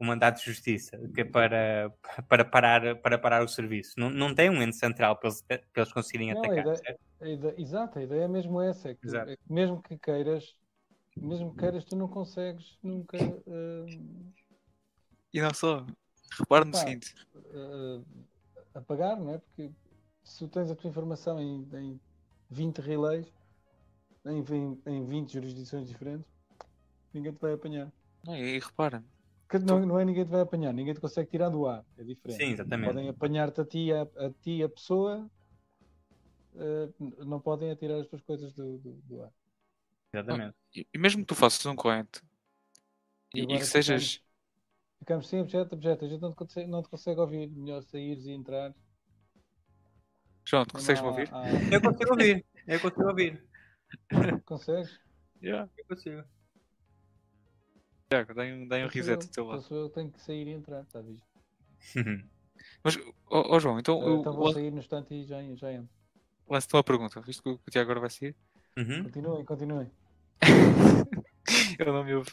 um 0.00 0.06
mandato 0.06 0.40
de 0.40 0.46
justiça 0.46 0.98
que 1.14 1.20
é 1.20 1.24
para, 1.24 1.92
para, 2.28 2.44
parar, 2.44 2.96
para 2.96 3.16
parar 3.16 3.44
o 3.44 3.48
serviço. 3.48 3.92
Não, 3.96 4.10
não 4.10 4.34
tem 4.34 4.50
um 4.50 4.60
ente 4.60 4.76
central 4.76 5.16
para 5.16 5.28
eles, 5.28 5.42
para 5.42 5.60
eles 5.76 5.92
conseguirem 5.92 6.34
não, 6.34 6.40
atacar. 6.40 6.58
A 6.58 6.60
ideia, 6.60 6.98
a 7.20 7.28
ideia, 7.28 7.54
exato, 7.58 7.98
a 7.98 8.02
ideia 8.02 8.24
é 8.24 8.28
mesmo 8.28 8.60
essa. 8.60 8.90
É 8.90 8.94
que, 8.94 9.16
é 9.16 9.36
que 9.36 9.52
mesmo 9.52 9.80
que 9.82 9.96
queiras 9.96 10.56
mesmo 11.16 11.52
que 11.52 11.58
queiras, 11.60 11.84
tu 11.84 11.96
não 11.96 12.08
consegues 12.08 12.76
nunca 12.82 13.16
uh, 13.16 13.86
E 15.32 15.40
não 15.40 15.54
só. 15.54 15.86
Repara 16.38 16.64
no 16.64 16.74
seguinte. 16.74 17.14
uh, 17.34 18.04
apagar, 18.74 19.18
não 19.18 19.34
é? 19.34 19.38
Porque 19.38 19.70
se 20.24 20.38
tu 20.40 20.48
tens 20.48 20.70
a 20.70 20.74
tua 20.74 20.90
informação 20.90 21.40
em, 21.40 21.68
em 21.74 22.00
20 22.50 22.80
relays, 22.80 23.26
em, 24.26 24.42
20 24.42 24.80
em 24.86 25.04
20 25.06 25.32
jurisdições 25.32 25.88
diferentes, 25.88 26.26
ninguém 27.12 27.32
te 27.32 27.40
vai 27.40 27.54
apanhar. 27.54 27.92
Não, 28.24 28.36
e, 28.36 28.56
e 28.56 28.58
repara, 28.58 29.04
Que 29.48 29.58
Não, 29.58 29.84
não 29.86 29.98
é 29.98 30.04
ninguém 30.04 30.24
te 30.24 30.30
vai 30.30 30.40
apanhar, 30.42 30.72
ninguém 30.72 30.94
te 30.94 31.00
consegue 31.00 31.30
tirar 31.30 31.48
do 31.48 31.66
ar, 31.66 31.84
é 31.98 32.04
diferente. 32.04 32.44
Sim, 32.44 32.52
exatamente. 32.52 32.86
Podem 32.86 33.08
apanhar-te 33.08 33.60
a 33.60 33.64
ti, 33.64 33.92
a, 33.92 34.02
a 34.02 34.30
ti, 34.42 34.62
a 34.62 34.68
pessoa, 34.68 35.30
uh, 36.54 37.24
não 37.24 37.40
podem 37.40 37.70
atirar 37.70 38.00
as 38.00 38.06
tuas 38.08 38.22
coisas 38.22 38.52
do, 38.52 38.78
do, 38.78 38.92
do 39.08 39.22
ar. 39.22 39.32
Exatamente. 40.12 40.56
e 40.74 40.86
e 40.94 40.98
mesmo 40.98 41.22
que 41.22 41.26
tu 41.26 41.34
faças 41.34 41.64
um 41.66 41.74
corrente 41.76 42.20
E 43.34 43.40
e, 43.40 43.42
e 43.42 43.58
que 43.58 43.66
sejas. 43.66 44.20
Ficamos 44.98 45.28
sem 45.28 45.40
objeto, 45.40 45.74
objeto, 45.74 46.04
a 46.04 46.08
gente 46.08 46.20
não 46.20 46.30
te 46.30 46.36
consegue, 46.36 46.68
não 46.70 46.82
te 46.82 46.88
consegue 46.88 47.20
ouvir, 47.20 47.48
melhor 47.50 47.82
saíres 47.82 48.24
e 48.26 48.32
entrar. 48.32 48.74
João, 50.44 50.64
tu 50.64 50.74
consegues 50.74 51.00
me 51.02 51.08
ouvir? 51.08 51.28
há- 51.32 51.44
Eu 51.72 51.80
consigo 51.80 52.10
ouvir. 52.10 52.44
Eu 52.66 52.80
consigo 52.80 53.08
ouvir. 53.08 53.44
Consegues? 54.44 55.00
Yeah. 55.42 55.70
Eu 55.76 55.84
consigo. 55.86 56.24
Tiago, 58.10 58.34
dá 58.34 58.42
um, 58.44 58.68
dá 58.68 58.76
um 58.76 58.86
reset 58.88 59.10
eu, 59.10 59.18
do 59.18 59.28
teu 59.28 59.44
lado. 59.46 59.66
eu 59.70 59.88
tenho 59.90 60.10
que 60.10 60.20
sair 60.20 60.46
e 60.46 60.50
entrar, 60.50 60.82
está 60.82 61.00
visto? 61.00 61.26
Mas, 62.82 62.96
ó 63.26 63.54
ó, 63.56 63.58
João, 63.58 63.78
então 63.78 64.00
Ah, 64.00 64.04
o, 64.06 64.20
então 64.20 64.34
vou 64.34 64.52
sair 64.52 64.70
no 64.70 64.78
instante 64.78 65.14
e 65.14 65.24
já, 65.24 65.42
já 65.54 65.72
entro. 65.72 65.88
lance-te 66.48 66.74
uma 66.74 66.84
pergunta. 66.84 67.20
Visto 67.20 67.42
que 67.42 67.48
o 67.50 67.60
Tiago 67.70 67.90
agora 67.90 68.00
vai 68.00 68.10
sair? 68.10 68.36
Uhum. 68.76 69.04
Continuem, 69.04 69.44
continuem. 69.44 69.90
Ele 71.78 71.92
não 71.92 72.04
me 72.04 72.14
ouve. 72.14 72.30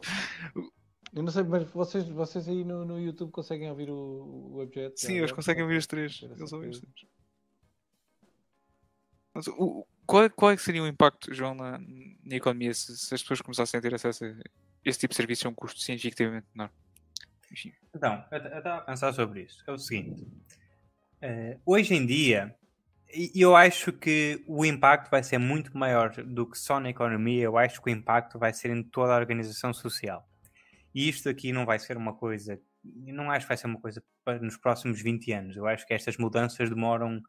Eu 1.14 1.24
não 1.24 1.32
sei, 1.32 1.44
mas 1.44 1.64
vocês, 1.72 2.08
vocês 2.08 2.48
aí 2.48 2.64
no, 2.64 2.86
no 2.86 3.00
YouTube 3.00 3.32
conseguem 3.32 3.70
ouvir 3.70 3.90
o, 3.90 3.96
o 3.96 4.60
objeto? 4.62 4.98
Sim, 5.00 5.14
eles 5.14 5.24
agora? 5.24 5.36
conseguem 5.36 5.64
ouvir 5.64 5.78
os 5.78 5.88
três. 5.88 6.22
Eles 6.24 6.54
ouvem 6.54 6.70
os 6.70 6.80
três. 6.80 6.96
Mas 9.34 9.48
o, 9.48 9.86
qual, 10.06 10.30
qual 10.30 10.52
é 10.52 10.56
que 10.56 10.62
seria 10.62 10.84
o 10.84 10.88
impacto, 10.88 11.34
João, 11.34 11.56
na, 11.56 11.80
na 11.80 12.36
economia 12.36 12.74
se, 12.74 12.98
se 12.98 13.14
as 13.16 13.22
pessoas 13.22 13.42
começassem 13.42 13.78
a 13.78 13.82
ter 13.82 13.94
acesso 13.94 14.26
a 14.26 14.34
esse 14.84 15.00
tipo 15.00 15.12
de 15.12 15.16
serviço 15.18 15.48
a 15.48 15.52
um 15.52 15.54
custo 15.54 15.80
significativamente 15.80 16.48
menor? 16.54 16.72
Enfim, 17.52 17.74
Então, 17.96 18.24
eu 18.32 18.38
estava 18.38 18.78
a 18.78 18.82
pensar 18.82 19.14
sobre 19.14 19.44
isso. 19.44 19.64
É 19.68 19.72
o 19.72 19.78
seguinte. 19.78 20.26
eh, 21.22 21.58
hoje 21.66 21.94
em 21.94 22.06
dia, 22.06 22.56
eu 23.36 23.56
acho 23.56 23.92
que 23.92 24.44
o 24.48 24.66
impacto 24.66 25.10
vai 25.10 25.24
ser 25.24 25.38
muito 25.38 25.78
maior 25.78 26.12
do 26.24 26.50
que 26.50 26.58
só 26.58 26.80
na 26.80 26.90
economia. 26.90 27.44
Eu 27.44 27.58
acho 27.58 27.82
que 27.82 27.90
o 27.90 27.94
impacto 27.94 28.40
vai 28.40 28.54
ser 28.54 28.72
em 28.72 28.84
toda 28.84 29.14
a 29.14 29.18
organização 29.18 29.74
social. 29.74 30.28
E 30.94 31.08
isto 31.10 31.30
aqui 31.30 31.52
não 31.52 31.66
vai 31.66 31.80
ser 31.80 31.98
uma 31.98 32.14
coisa. 32.14 32.60
Não 32.84 33.30
acho 33.30 33.46
que 33.46 33.50
vai 33.50 33.58
ser 33.58 33.68
uma 33.68 33.80
coisa 33.80 34.04
para 34.24 34.40
nos 34.40 34.58
próximos 34.58 35.02
20 35.02 35.32
anos. 35.32 35.56
Eu 35.56 35.68
acho 35.68 35.86
que 35.86 35.94
estas 35.94 36.18
mudanças 36.18 36.70
demoram 36.70 37.22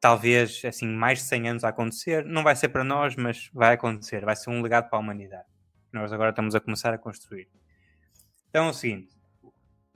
talvez 0.00 0.62
assim 0.64 0.86
mais 0.86 1.18
de 1.18 1.24
100 1.24 1.48
anos 1.48 1.64
a 1.64 1.68
acontecer. 1.68 2.24
Não 2.24 2.42
vai 2.42 2.56
ser 2.56 2.68
para 2.68 2.84
nós, 2.84 3.16
mas 3.16 3.50
vai 3.52 3.74
acontecer. 3.74 4.24
Vai 4.24 4.36
ser 4.36 4.50
um 4.50 4.62
legado 4.62 4.88
para 4.88 4.98
a 4.98 5.00
humanidade. 5.00 5.46
Nós 5.92 6.12
agora 6.12 6.30
estamos 6.30 6.54
a 6.54 6.60
começar 6.60 6.92
a 6.94 6.98
construir. 6.98 7.48
Então 8.50 8.66
é 8.66 8.70
o 8.70 8.74
seguinte 8.74 9.18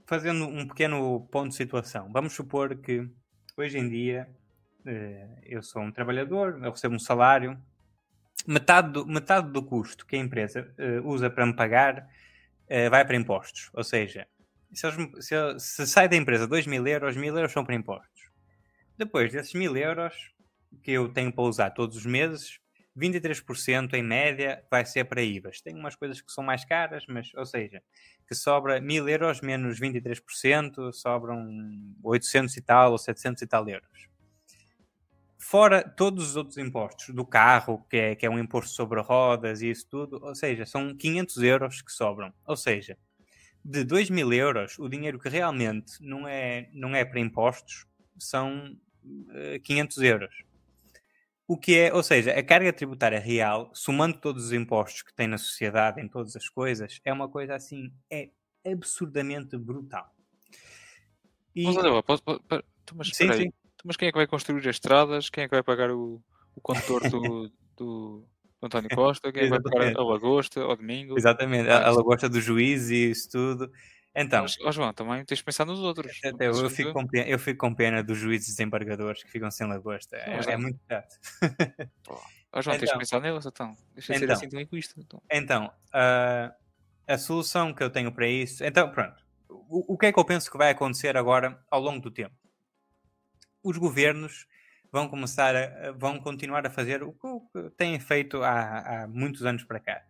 fazendo 0.05 0.45
um 0.45 0.67
pequeno 0.67 1.21
ponto 1.31 1.49
de 1.49 1.55
situação, 1.55 2.11
vamos 2.11 2.33
supor 2.33 2.75
que 2.75 3.07
hoje 3.57 3.77
em 3.77 3.89
dia 3.89 4.29
eh, 4.85 5.27
eu 5.43 5.63
sou 5.63 5.81
um 5.81 5.91
trabalhador, 5.91 6.59
eu 6.61 6.71
recebo 6.71 6.95
um 6.95 6.99
salário, 6.99 7.57
metade 8.45 8.91
do, 8.91 9.05
metade 9.05 9.49
do 9.51 9.63
custo 9.63 10.05
que 10.05 10.15
a 10.15 10.19
empresa 10.19 10.71
eh, 10.77 10.99
usa 11.03 11.29
para 11.29 11.45
me 11.45 11.55
pagar 11.55 12.07
eh, 12.67 12.89
vai 12.89 13.05
para 13.05 13.15
impostos. 13.15 13.69
Ou 13.73 13.83
seja, 13.83 14.27
se, 14.73 14.85
eles 14.85 15.25
se 15.25 15.59
se 15.59 15.87
sai 15.87 16.07
da 16.09 16.15
empresa 16.15 16.47
2 16.47 16.67
mil 16.67 16.85
euros, 16.85 17.15
mil 17.15 17.35
euros 17.35 17.51
são 17.51 17.63
para 17.63 17.75
impostos. 17.75 18.29
Depois 18.97 19.31
desses 19.31 19.53
mil 19.53 19.75
euros 19.75 20.13
que 20.81 20.91
eu 20.91 21.09
tenho 21.09 21.31
para 21.31 21.43
usar 21.43 21.71
todos 21.71 21.97
os 21.97 22.05
meses, 22.05 22.59
23% 22.97 23.93
em 23.93 24.03
média 24.03 24.63
vai 24.69 24.85
ser 24.85 25.05
para 25.05 25.21
IVAs. 25.21 25.61
Tem 25.61 25.75
umas 25.75 25.95
coisas 25.95 26.21
que 26.21 26.31
são 26.31 26.43
mais 26.43 26.63
caras, 26.63 27.05
mas, 27.07 27.33
ou 27.35 27.45
seja, 27.45 27.81
que 28.27 28.35
sobra 28.35 28.79
1000 28.79 29.09
euros 29.09 29.41
menos 29.41 29.79
23%, 29.79 30.91
sobram 30.91 31.47
800 32.03 32.55
e 32.55 32.61
tal 32.61 32.91
ou 32.91 32.97
700 32.97 33.41
e 33.41 33.47
tal 33.47 33.67
euros. 33.67 34.07
Fora 35.39 35.83
todos 35.83 36.29
os 36.29 36.35
outros 36.35 36.57
impostos 36.57 37.13
do 37.13 37.25
carro, 37.25 37.85
que 37.89 37.97
é, 37.97 38.15
que 38.15 38.25
é 38.25 38.29
um 38.29 38.39
imposto 38.39 38.73
sobre 38.73 39.01
rodas 39.01 39.61
e 39.61 39.69
isso 39.69 39.87
tudo, 39.89 40.19
ou 40.23 40.33
seja, 40.33 40.65
são 40.65 40.95
500 40.95 41.37
euros 41.43 41.81
que 41.81 41.91
sobram. 41.91 42.33
Ou 42.45 42.55
seja, 42.55 42.97
de 43.63 43.83
2 43.83 44.09
mil 44.09 44.31
euros, 44.31 44.77
o 44.79 44.87
dinheiro 44.87 45.19
que 45.19 45.29
realmente 45.29 45.93
não 46.01 46.27
é, 46.27 46.69
não 46.73 46.95
é 46.95 47.03
para 47.03 47.19
impostos 47.19 47.85
são 48.17 48.75
eh, 49.33 49.59
500 49.59 49.97
euros. 49.97 50.43
O 51.47 51.57
que 51.57 51.77
é, 51.77 51.93
ou 51.93 52.01
seja, 52.01 52.31
a 52.31 52.43
carga 52.43 52.71
tributária 52.71 53.19
real, 53.19 53.69
somando 53.73 54.17
todos 54.17 54.45
os 54.45 54.53
impostos 54.53 55.01
que 55.01 55.13
tem 55.13 55.27
na 55.27 55.37
sociedade, 55.37 56.01
em 56.01 56.07
todas 56.07 56.35
as 56.35 56.47
coisas, 56.47 56.99
é 57.03 57.11
uma 57.11 57.27
coisa 57.27 57.55
assim, 57.55 57.91
é 58.09 58.29
absurdamente 58.65 59.57
brutal. 59.57 60.09
E, 61.53 61.65
Mas 61.65 61.77
olha 61.77 62.01
posso, 62.01 62.23
posso, 62.23 62.41
então, 62.49 62.63
mas, 62.95 63.09
sim, 63.09 63.31
sim. 63.33 63.53
Mas 63.83 63.97
quem 63.97 64.07
é 64.07 64.11
que 64.11 64.17
vai 64.17 64.25
construir 64.25 64.59
as 64.61 64.75
estradas? 64.75 65.29
Quem 65.29 65.43
é 65.43 65.47
que 65.47 65.55
vai 65.55 65.61
pagar 65.61 65.91
o, 65.91 66.23
o 66.55 66.61
condutor 66.61 67.09
do, 67.09 67.51
do 67.77 68.25
António 68.61 68.89
Costa? 68.95 69.31
Quem 69.31 69.41
é 69.41 69.45
que 69.45 69.49
vai 69.49 69.61
pagar 69.61 69.97
a 69.97 70.03
lagosta 70.03 70.61
ao 70.61 70.75
domingo? 70.77 71.17
Exatamente, 71.17 71.69
a, 71.69 71.87
a 71.87 71.91
lagosta 71.91 72.29
do 72.29 72.39
juiz 72.39 72.89
e 72.89 73.11
isso 73.11 73.29
tudo. 73.29 73.71
Então, 74.15 74.45
Mas, 74.63 74.75
João, 74.75 74.93
também 74.93 75.25
tens 75.25 75.39
de 75.39 75.43
pensar 75.43 75.65
nos 75.65 75.79
outros. 75.79 76.19
até 76.23 76.47
eu, 76.47 76.69
fico 76.69 76.93
com 76.93 77.07
pena, 77.07 77.27
eu 77.27 77.39
fico 77.39 77.57
com 77.59 77.73
pena 77.73 78.03
dos 78.03 78.17
juízes 78.17 78.47
desembargadores 78.49 79.23
que 79.23 79.29
ficam 79.31 79.49
sem 79.49 79.67
lagosta. 79.67 80.15
É, 80.17 80.39
é 80.47 80.51
é. 80.51 80.57
muito 80.57 80.79
chato. 80.87 81.17
Ó 82.51 82.61
João, 82.61 82.77
tens 82.77 82.81
de 82.81 82.85
Então. 82.91 82.99
pensar 82.99 83.19
neles, 83.19 83.45
então. 83.45 83.75
Deixa 83.95 84.13
de 84.13 84.19
ser 84.19 84.25
Então. 84.25 84.35
assim 84.35 84.49
tão 84.49 84.59
egoísta. 84.59 84.99
Então. 84.99 85.21
Então, 85.31 85.73
ah, 85.91 86.53
a 87.07 87.17
solução 87.17 87.73
que 87.73 87.83
eu 87.83 87.89
tenho 87.89 88.11
para 88.11 88.27
isso. 88.27 88.63
Então, 88.63 88.91
pronto. 88.91 89.23
O, 89.49 89.93
o 89.95 89.97
que 89.97 90.05
é 90.07 90.13
que 90.13 90.19
eu 90.19 90.25
penso 90.25 90.51
que 90.51 90.57
vai 90.57 90.69
acontecer 90.69 91.17
agora 91.17 91.59
ao 91.71 91.81
longo 91.81 91.99
do 91.99 92.11
tempo? 92.11 92.35
Os 93.63 93.77
governos 93.77 94.45
vão 94.91 95.09
começar 95.09 95.55
a, 95.55 95.91
vão 95.93 96.19
continuar 96.19 96.65
a 96.67 96.69
fazer 96.69 97.01
o 97.01 97.13
que, 97.13 97.25
o 97.25 97.41
que 97.41 97.69
têm 97.71 97.99
feito 97.99 98.43
há, 98.43 99.03
há 99.03 99.07
muitos 99.07 99.43
anos 99.45 99.63
para 99.63 99.79
cá. 99.79 100.03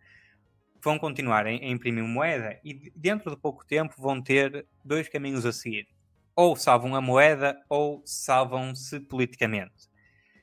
Vão 0.84 0.98
continuar 0.98 1.46
a, 1.46 1.52
imprimir 1.52 2.04
moeda 2.04 2.60
e 2.62 2.74
de- 2.74 2.92
dentro 2.94 3.30
de 3.30 3.36
pouco 3.40 3.66
tempo 3.66 3.94
vão 3.98 4.22
ter 4.22 4.66
dois 4.84 5.08
caminhos 5.08 5.46
a 5.46 5.52
seguir. 5.52 5.88
Ou 6.36 6.54
salvam 6.54 6.94
a 6.94 7.00
moeda 7.00 7.58
ou 7.70 8.02
salvam-se 8.04 9.00
politicamente. 9.00 9.88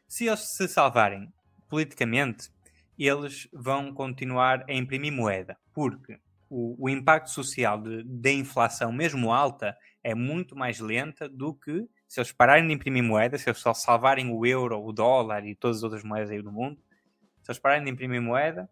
Se 0.08 0.26
eles 0.26 0.56
se 0.56 0.68
salvarem 0.68 1.32
politicamente, 1.70 2.50
eles 2.98 3.48
vão 3.54 3.94
continuar 3.94 4.66
a 4.68 4.74
imprimir 4.74 5.14
moeda, 5.14 5.56
porque 5.74 6.20
o, 6.50 6.86
o 6.86 6.90
impacto 6.90 7.30
social 7.30 7.82
da 8.04 8.32
inflação, 8.32 8.92
mesmo 8.92 9.32
alta, 9.32 9.78
é 10.04 10.14
muito 10.14 10.56
mais 10.56 10.80
lenta 10.80 11.30
do 11.30 11.54
que 11.54 11.88
se 12.08 12.20
eles 12.20 12.32
pararem 12.32 12.68
de 12.68 12.74
imprimir 12.74 13.04
moeda, 13.04 13.38
se 13.38 13.50
eles 13.50 13.60
só 13.62 13.74
salvarem 13.74 14.30
o 14.30 14.46
euro, 14.46 14.84
o 14.84 14.92
dólar 14.92 15.46
e 15.46 15.56
todas 15.56 15.78
as 15.78 15.84
outras 15.84 16.04
moedas 16.04 16.30
aí 16.30 16.42
do 16.42 16.52
mundo, 16.52 16.78
se 17.42 17.52
eles 17.52 17.60
pararem 17.60 17.86
de 17.86 17.90
imprimir 17.90 18.22
moeda, 18.22 18.70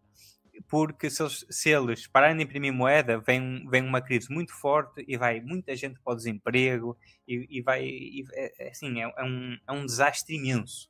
porque 0.67 1.10
se 1.10 1.22
eles, 1.22 1.45
se 1.50 1.69
eles 1.69 2.08
pararem 2.08 2.38
de 2.38 2.43
imprimir 2.43 2.74
moeda, 2.74 3.19
vem, 3.19 3.67
vem 3.69 3.84
uma 3.84 4.02
crise 4.02 4.32
muito 4.32 4.54
forte 4.54 5.04
e 5.08 5.17
vai 5.17 5.41
muita 5.41 5.76
gente 5.76 6.00
para 6.00 6.13
o 6.13 6.15
desemprego 6.15 6.98
e, 7.28 7.48
e 7.50 7.62
vai, 7.62 7.84
e, 7.84 8.24
é, 8.34 8.67
é 8.67 8.69
assim, 8.69 9.02
é, 9.02 9.13
é 9.17 9.24
um, 9.24 9.58
é 9.67 9.72
um 9.72 9.86
desastre 9.86 10.36
imenso 10.36 10.89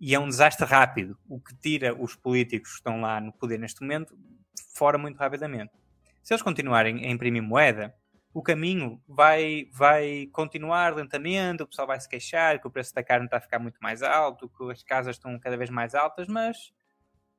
e 0.00 0.14
é 0.14 0.18
um 0.18 0.28
desastre 0.28 0.66
rápido, 0.66 1.18
o 1.28 1.40
que 1.40 1.56
tira 1.56 1.94
os 1.94 2.14
políticos 2.14 2.70
que 2.70 2.76
estão 2.76 3.00
lá 3.00 3.20
no 3.20 3.32
poder 3.32 3.58
neste 3.58 3.80
momento 3.80 4.16
fora 4.74 4.96
muito 4.96 5.16
rapidamente. 5.16 5.72
Se 6.22 6.32
eles 6.32 6.42
continuarem 6.42 7.04
a 7.04 7.10
imprimir 7.10 7.42
moeda, 7.42 7.94
o 8.32 8.42
caminho 8.42 9.02
vai, 9.08 9.66
vai 9.72 10.28
continuar 10.32 10.94
lentamente, 10.94 11.62
o 11.62 11.66
pessoal 11.66 11.88
vai 11.88 12.00
se 12.00 12.08
queixar 12.08 12.60
que 12.60 12.68
o 12.68 12.70
preço 12.70 12.94
da 12.94 13.02
carne 13.02 13.24
está 13.24 13.38
a 13.38 13.40
ficar 13.40 13.58
muito 13.58 13.78
mais 13.80 14.02
alto, 14.02 14.48
que 14.48 14.70
as 14.70 14.82
casas 14.82 15.16
estão 15.16 15.38
cada 15.40 15.56
vez 15.56 15.70
mais 15.70 15.94
altas, 15.94 16.28
mas 16.28 16.72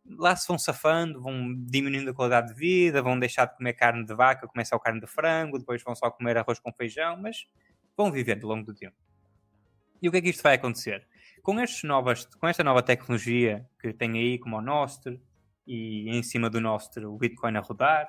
lá 0.05 0.35
se 0.35 0.47
vão 0.47 0.57
safando, 0.57 1.21
vão 1.21 1.53
diminuindo 1.55 2.11
a 2.11 2.13
qualidade 2.13 2.49
de 2.49 2.53
vida, 2.55 3.01
vão 3.01 3.19
deixar 3.19 3.45
de 3.45 3.55
comer 3.55 3.73
carne 3.73 4.05
de 4.05 4.13
vaca, 4.13 4.47
começar 4.47 4.75
a 4.75 4.79
carne 4.79 4.99
de 4.99 5.07
frango, 5.07 5.59
depois 5.59 5.81
vão 5.83 5.95
só 5.95 6.09
comer 6.09 6.37
arroz 6.37 6.59
com 6.59 6.71
feijão, 6.73 7.17
mas 7.17 7.47
vão 7.95 8.11
vivendo 8.11 8.43
ao 8.43 8.55
longo 8.55 8.65
do 8.65 8.73
tempo. 8.73 8.95
E 10.01 10.07
o 10.07 10.11
que 10.11 10.17
é 10.17 10.21
que 10.21 10.29
isto 10.29 10.41
vai 10.41 10.55
acontecer? 10.55 11.07
Com, 11.43 11.55
novas, 11.83 12.25
com 12.25 12.47
esta 12.47 12.63
nova 12.63 12.81
tecnologia 12.81 13.67
que 13.79 13.93
tem 13.93 14.17
aí, 14.17 14.39
como 14.39 14.57
o 14.57 14.61
Nostr, 14.61 15.19
e 15.65 16.09
em 16.09 16.23
cima 16.23 16.49
do 16.49 16.59
Nostr 16.59 17.05
o 17.05 17.17
Bitcoin 17.17 17.55
a 17.55 17.59
rodar, 17.59 18.07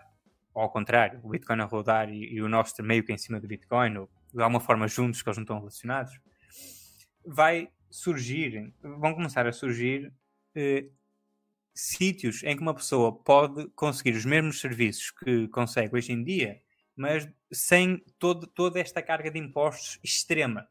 ou 0.54 0.62
ao 0.62 0.70
contrário, 0.70 1.20
o 1.22 1.28
Bitcoin 1.28 1.60
a 1.60 1.64
rodar 1.64 2.08
e, 2.08 2.34
e 2.34 2.42
o 2.42 2.48
Nostr 2.48 2.82
meio 2.82 3.04
que 3.04 3.12
em 3.12 3.18
cima 3.18 3.38
do 3.38 3.46
Bitcoin, 3.46 3.98
ou 3.98 4.10
de 4.32 4.42
alguma 4.42 4.60
forma 4.60 4.88
juntos, 4.88 5.22
que 5.22 5.28
eles 5.28 5.36
não 5.36 5.42
estão 5.42 5.58
relacionados, 5.58 6.18
vai 7.24 7.68
surgir, 7.90 8.72
vão 8.82 9.14
começar 9.14 9.46
a 9.46 9.52
surgir 9.52 10.12
eh, 10.54 10.86
sítios 11.74 12.42
em 12.42 12.56
que 12.56 12.62
uma 12.62 12.74
pessoa 12.74 13.12
pode 13.12 13.68
conseguir 13.70 14.16
os 14.16 14.24
mesmos 14.24 14.60
serviços 14.60 15.10
que 15.10 15.48
consegue 15.48 15.96
hoje 15.96 16.12
em 16.12 16.22
dia, 16.22 16.60
mas 16.96 17.28
sem 17.52 18.04
todo, 18.18 18.46
toda 18.46 18.78
esta 18.78 19.02
carga 19.02 19.30
de 19.30 19.38
impostos 19.38 19.98
extrema. 20.02 20.68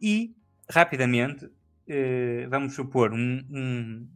E, 0.00 0.36
rapidamente, 0.70 1.50
eh, 1.88 2.46
vamos 2.48 2.74
supor, 2.74 3.12
um, 3.12 3.44
um, 3.50 4.08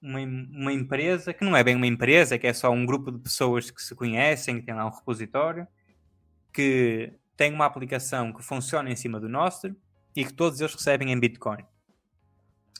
uma, 0.00 0.20
uma, 0.20 0.72
empresa, 0.72 1.32
que 1.32 1.44
não 1.44 1.56
é 1.56 1.62
bem 1.62 1.76
uma 1.76 1.86
empresa, 1.86 2.38
que 2.38 2.46
é 2.46 2.52
só 2.52 2.70
um 2.70 2.84
grupo 2.86 3.12
de 3.12 3.18
pessoas 3.18 3.70
que 3.70 3.82
se 3.82 3.94
conhecem, 3.94 4.58
que 4.58 4.66
tem 4.66 4.74
lá 4.74 4.86
um 4.86 4.90
repositório, 4.90 5.66
que 6.52 7.12
tem 7.36 7.52
uma 7.52 7.66
aplicação 7.66 8.32
que 8.32 8.42
funciona 8.42 8.90
em 8.90 8.96
cima 8.96 9.20
do 9.20 9.28
Nostr 9.28 9.72
e 10.16 10.24
que 10.24 10.32
todos 10.32 10.60
eles 10.60 10.74
recebem 10.74 11.12
em 11.12 11.20
Bitcoin. 11.20 11.64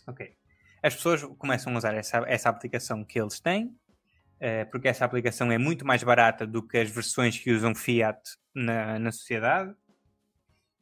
Ok. 0.06 0.37
As 0.82 0.94
pessoas 0.94 1.22
começam 1.38 1.74
a 1.74 1.78
usar 1.78 1.94
essa, 1.94 2.18
essa 2.26 2.48
aplicação 2.48 3.04
que 3.04 3.20
eles 3.20 3.40
têm, 3.40 3.66
uh, 3.66 4.70
porque 4.70 4.88
essa 4.88 5.04
aplicação 5.04 5.50
é 5.50 5.58
muito 5.58 5.86
mais 5.86 6.02
barata 6.02 6.46
do 6.46 6.62
que 6.62 6.78
as 6.78 6.90
versões 6.90 7.38
que 7.38 7.50
usam 7.50 7.74
Fiat 7.74 8.20
na, 8.54 8.98
na 8.98 9.12
sociedade, 9.12 9.74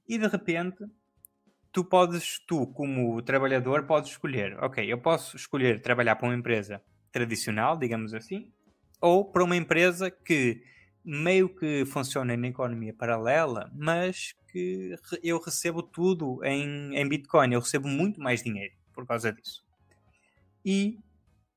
e 0.09 0.19
de 0.19 0.27
repente 0.27 0.85
tu 1.73 1.85
podes, 1.85 2.39
tu 2.47 2.67
como 2.69 3.21
trabalhador, 3.23 3.85
podes 3.85 4.13
escolher, 4.13 4.57
ok, 4.63 4.91
eu 4.91 4.99
posso 4.99 5.37
escolher 5.37 5.83
trabalhar 5.83 6.17
para 6.17 6.29
uma 6.29 6.35
empresa 6.35 6.81
tradicional, 7.13 7.77
digamos 7.77 8.15
assim, 8.15 8.51
ou 9.01 9.31
para 9.31 9.45
uma 9.45 9.57
empresa 9.57 10.11
que 10.11 10.63
meio 11.05 11.49
que 11.49 11.85
funciona 11.85 12.37
na 12.37 12.49
economia 12.49 12.95
paralela, 12.95 13.71
mas 13.75 14.35
que 14.51 14.97
eu 15.23 15.39
recebo 15.39 15.83
tudo 15.83 16.43
em, 16.45 16.97
em 16.97 17.09
Bitcoin, 17.09 17.53
eu 17.53 17.61
recebo 17.61 17.87
muito 17.89 18.21
mais 18.21 18.43
dinheiro 18.43 18.75
por 18.95 19.07
causa 19.07 19.31
disso. 19.33 19.66
E 20.67 20.99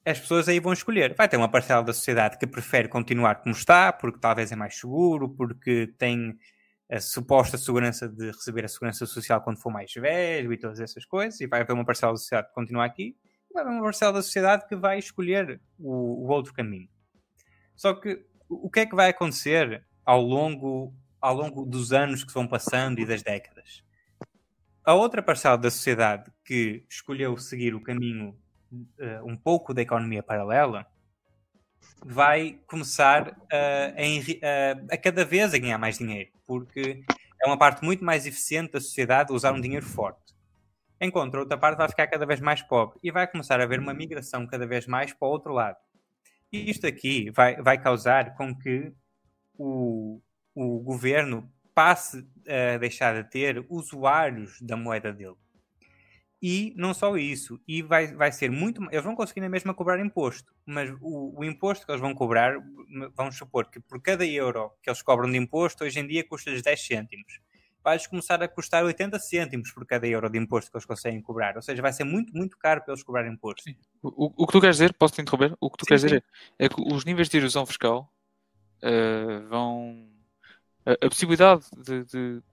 as 0.06 0.20
pessoas 0.20 0.48
aí 0.48 0.60
vão 0.60 0.72
escolher. 0.72 1.16
Vai 1.16 1.28
ter 1.28 1.36
uma 1.36 1.50
parcela 1.50 1.84
da 1.84 1.92
sociedade 1.92 2.38
que 2.38 2.46
prefere 2.46 2.88
continuar 2.88 3.42
como 3.42 3.56
está, 3.56 3.92
porque 3.92 4.20
talvez 4.20 4.52
é 4.52 4.56
mais 4.56 4.78
seguro, 4.78 5.28
porque 5.28 5.88
tem 5.98 6.38
a 6.92 7.00
suposta 7.00 7.58
segurança 7.58 8.08
de 8.08 8.28
receber 8.28 8.66
a 8.66 8.68
segurança 8.68 9.08
social 9.08 9.42
quando 9.42 9.60
for 9.60 9.72
mais 9.72 9.92
velho 9.92 10.54
e 10.54 10.58
todas 10.58 10.80
essas 10.80 11.06
coisas, 11.06 11.42
e 11.42 11.48
vai 11.48 11.62
haver 11.62 11.74
uma 11.74 11.86
parcela 11.86 12.14
da 12.14 12.18
sociedade 12.18 12.50
que 12.50 12.54
continua 12.54 12.86
aqui, 12.86 13.16
e 13.50 13.54
vai 13.54 13.64
haver 13.64 13.74
uma 13.74 13.84
parcela 13.84 14.14
da 14.14 14.22
sociedade 14.22 14.68
que 14.68 14.76
vai 14.76 15.00
escolher 15.00 15.60
o, 15.80 16.28
o 16.28 16.30
outro 16.30 16.54
caminho. 16.54 16.88
Só 17.76 17.96
que 17.96 18.24
o 18.48 18.70
que 18.70 18.82
é 18.82 18.86
que 18.86 18.96
vai 18.96 19.10
acontecer 19.10 19.84
ao 20.06 20.22
longo, 20.22 20.94
ao 21.20 21.34
longo 21.34 21.66
dos 21.66 21.92
anos 21.94 22.24
que 22.24 22.34
vão 22.34 22.48
passando 22.48 23.00
e 23.00 23.06
das 23.08 23.24
décadas? 23.24 23.84
A 24.84 24.94
outra 24.94 25.24
parcela 25.24 25.58
da 25.58 25.72
sociedade 25.72 26.32
que 26.46 26.86
escolheu 26.88 27.38
seguir 27.38 27.74
o 27.74 27.82
caminho 27.82 28.38
um 29.24 29.36
pouco 29.36 29.74
da 29.74 29.82
economia 29.82 30.24
paralela 30.24 30.86
vai 32.04 32.60
começar 32.68 33.36
a, 33.52 33.94
a, 33.96 34.94
a, 34.94 34.98
cada 34.98 35.26
vez 35.26 35.54
a 35.54 35.58
ganhar 35.58 35.78
mais 35.78 35.98
dinheiro, 35.98 36.32
porque 36.46 37.04
é 37.42 37.48
uma 37.48 37.58
parte 37.58 37.84
muito 37.84 38.04
mais 38.04 38.26
eficiente 38.26 38.74
da 38.74 38.80
sociedade 38.80 39.34
usar 39.34 39.54
um 39.54 39.62
dinheiro 39.62 39.86
forte. 39.86 40.34
Enquanto 41.02 41.36
outra 41.36 41.58
parte 41.58 41.78
vai 41.78 41.88
ficar 41.88 42.08
cada 42.08 42.26
vez 42.26 42.42
mais 42.42 42.62
pobre 42.62 43.00
e 43.02 43.12
vai 43.12 43.26
começar 43.26 43.60
a 43.60 43.64
haver 43.64 43.80
uma 43.80 43.94
migração 43.94 44.46
cada 44.46 44.68
vez 44.68 44.86
mais 44.86 45.14
para 45.14 45.28
o 45.28 45.32
outro 45.32 45.54
lado. 45.54 45.78
E 46.52 46.70
isto 46.70 46.86
aqui 46.86 47.32
vai, 47.32 47.62
vai 47.62 47.82
causar 47.82 48.36
com 48.36 48.54
que 48.54 48.92
o, 49.58 50.22
o 50.54 50.80
governo 50.80 51.50
passe 51.74 52.28
a 52.48 52.78
deixar 52.78 53.24
de 53.24 53.30
ter 53.30 53.66
usuários 53.70 54.60
da 54.62 54.76
moeda 54.76 55.14
dele. 55.14 55.38
E 56.42 56.74
não 56.78 56.94
só 56.94 57.18
isso, 57.18 57.60
e 57.68 57.82
vai, 57.82 58.08
vai 58.14 58.32
ser 58.32 58.50
muito. 58.50 58.82
Eles 58.92 59.04
vão 59.04 59.14
conseguir 59.14 59.42
na 59.42 59.50
mesma 59.50 59.74
cobrar 59.74 60.00
imposto, 60.00 60.54
mas 60.66 60.90
o, 61.02 61.38
o 61.38 61.44
imposto 61.44 61.86
que 61.86 61.92
eles 61.92 62.00
vão 62.00 62.14
cobrar, 62.14 62.56
vamos 63.14 63.38
supor 63.38 63.70
que 63.70 63.82
por 63.82 64.02
cada 64.02 64.26
euro 64.26 64.72
que 64.82 64.90
eles 64.90 65.02
cobram 65.02 65.30
de 65.30 65.38
imposto, 65.38 65.84
hoje 65.84 66.00
em 66.00 66.08
dia 66.08 66.26
custa-lhes 66.26 66.62
10 66.62 66.82
cêntimos. 66.82 67.42
Vai-lhes 67.84 68.08
começar 68.08 68.42
a 68.42 68.48
custar 68.48 68.86
80 68.86 69.20
cêntimos 69.20 69.72
por 69.72 69.86
cada 69.86 70.08
euro 70.08 70.30
de 70.30 70.38
imposto 70.38 70.72
que 70.72 70.78
eles 70.78 70.86
conseguem 70.86 71.22
cobrar. 71.22 71.58
Ou 71.58 71.62
seja, 71.62 71.82
vai 71.82 71.92
ser 71.92 72.06
muito, 72.06 72.34
muito 72.34 72.58
caro 72.58 72.82
para 72.84 72.94
eles 72.94 73.04
cobrar 73.04 73.28
imposto. 73.28 73.70
O, 74.02 74.44
o, 74.44 74.48
que 74.48 74.54
tu 74.54 74.62
queres 74.62 74.78
dizer, 74.78 74.94
posso 74.94 75.16
te 75.16 75.22
interromper? 75.22 75.56
O 75.60 75.70
que 75.70 75.78
tu 75.78 75.86
sim, 75.86 75.88
queres 75.88 76.02
sim. 76.02 76.08
dizer 76.08 76.24
é, 76.58 76.66
é, 76.66 76.70
que 76.70 76.82
os 76.82 77.04
níveis 77.04 77.28
de 77.28 77.38
erosão 77.38 77.66
fiscal 77.66 78.10
uh, 78.84 79.48
vão. 79.50 80.08
A, 80.86 80.94
a 81.06 81.10
possibilidade 81.10 81.66
de, 81.78 82.06
de, 82.06 82.36
de 82.36 82.44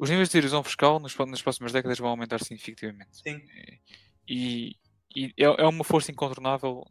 os 0.00 0.08
níveis 0.08 0.30
de 0.30 0.38
erosão 0.38 0.64
fiscal 0.64 0.98
nas, 0.98 1.14
nas 1.14 1.42
próximas 1.42 1.72
décadas 1.72 1.98
vão 1.98 2.08
aumentar 2.08 2.40
significativamente. 2.40 3.10
Sim. 3.12 3.38
E, 4.26 4.74
e 5.14 5.26
é, 5.36 5.44
é, 5.44 5.66
uma 5.66 5.84
força 5.84 6.10
incontornável 6.10 6.82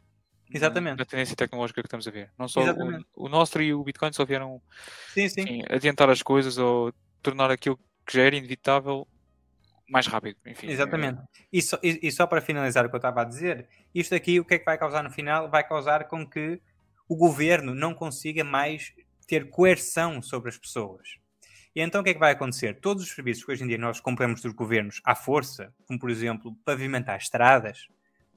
Exatamente. 0.53 0.91
Na, 0.91 0.97
na, 0.97 1.05
tendência 1.05 1.36
tecnológica 1.36 1.82
que 1.82 1.88
estamos 1.88 2.07
a 2.07 2.12
ver. 2.12 2.32
Não 2.38 2.47
só 2.47 2.62
o, 2.62 3.26
o 3.26 3.30
nosso 3.30 3.60
e 3.62 3.74
o 3.74 3.84
Bitcoin 3.84 4.14
só 4.14 4.24
vieram 4.26 4.62
sim, 5.12 5.28
sim. 5.28 5.41
Enfim, 5.41 5.64
adiantar 5.68 6.07
as 6.10 6.22
coisas 6.22 6.60
ou 6.60 6.93
tornar 7.22 7.49
aquilo 7.49 7.80
que 8.05 8.16
já 8.16 8.24
era 8.24 8.36
inevitável 8.36 9.07
mais 9.89 10.05
rápido. 10.05 10.38
Enfim, 10.45 10.68
Exatamente. 10.68 11.20
É... 11.20 11.26
E, 11.51 11.62
só, 11.64 11.80
e, 11.82 11.99
e 12.03 12.12
só 12.12 12.28
para 12.28 12.41
finalizar 12.41 12.86
o 12.86 12.89
que 12.89 12.95
eu 12.95 12.99
estava 12.99 13.22
a 13.22 13.26
dizer, 13.26 13.68
isto 13.93 14.14
aqui 14.14 14.39
o 14.39 14.45
que 14.45 14.53
é 14.53 14.60
que 14.60 14.66
vai 14.66 14.78
causar 14.78 15.03
no 15.03 15.10
final? 15.10 15.49
Vai 15.49 15.68
causar 15.68 16.07
com 16.07 16.28
que 16.28 16.62
o 17.07 17.16
governo 17.16 17.74
não 17.74 17.95
consiga 17.95 18.43
mais 18.43 18.93
ter 19.28 19.49
coerção 19.49 20.22
sobre 20.22 20.49
as 20.49 20.57
pessoas. 20.60 21.18
E 21.80 21.82
então 21.82 22.01
o 22.01 22.03
que 22.03 22.09
é 22.09 22.13
que 22.13 22.19
vai 22.19 22.34
acontecer? 22.34 22.77
Todos 22.82 23.03
os 23.03 23.11
serviços 23.11 23.45
que 23.45 23.53
hoje 23.53 23.63
em 23.63 23.67
dia 23.67 23.77
nós 23.77 24.01
compramos 24.01 24.41
dos 24.41 24.51
governos 24.51 24.99
à 25.05 25.15
força, 25.15 25.73
como 25.88 25.97
por 25.97 26.09
exemplo 26.09 26.53
pavimentar 26.65 27.17
estradas, 27.17 27.88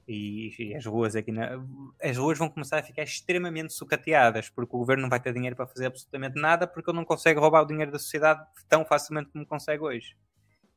e, 0.07 0.55
e, 0.57 0.73
as 0.73 0.85
ruas 0.85 1.13
aqui 1.13 1.29
na, 1.29 1.61
as 2.01 2.15
ruas 2.15 2.37
vão 2.37 2.47
começar 2.47 2.79
a 2.79 2.83
ficar 2.83 3.03
extremamente 3.03 3.73
sucateadas 3.73 4.49
porque 4.49 4.73
o 4.73 4.79
governo 4.79 5.03
não 5.03 5.09
vai 5.09 5.19
ter 5.19 5.33
dinheiro 5.33 5.57
para 5.57 5.67
fazer 5.67 5.87
absolutamente 5.87 6.39
nada 6.39 6.65
porque 6.65 6.89
ele 6.89 6.97
não 6.97 7.03
consegue 7.03 7.37
roubar 7.37 7.63
o 7.63 7.65
dinheiro 7.65 7.91
da 7.91 7.99
sociedade 7.99 8.45
tão 8.69 8.85
facilmente 8.85 9.29
como 9.31 9.45
consegue 9.45 9.83
hoje. 9.83 10.15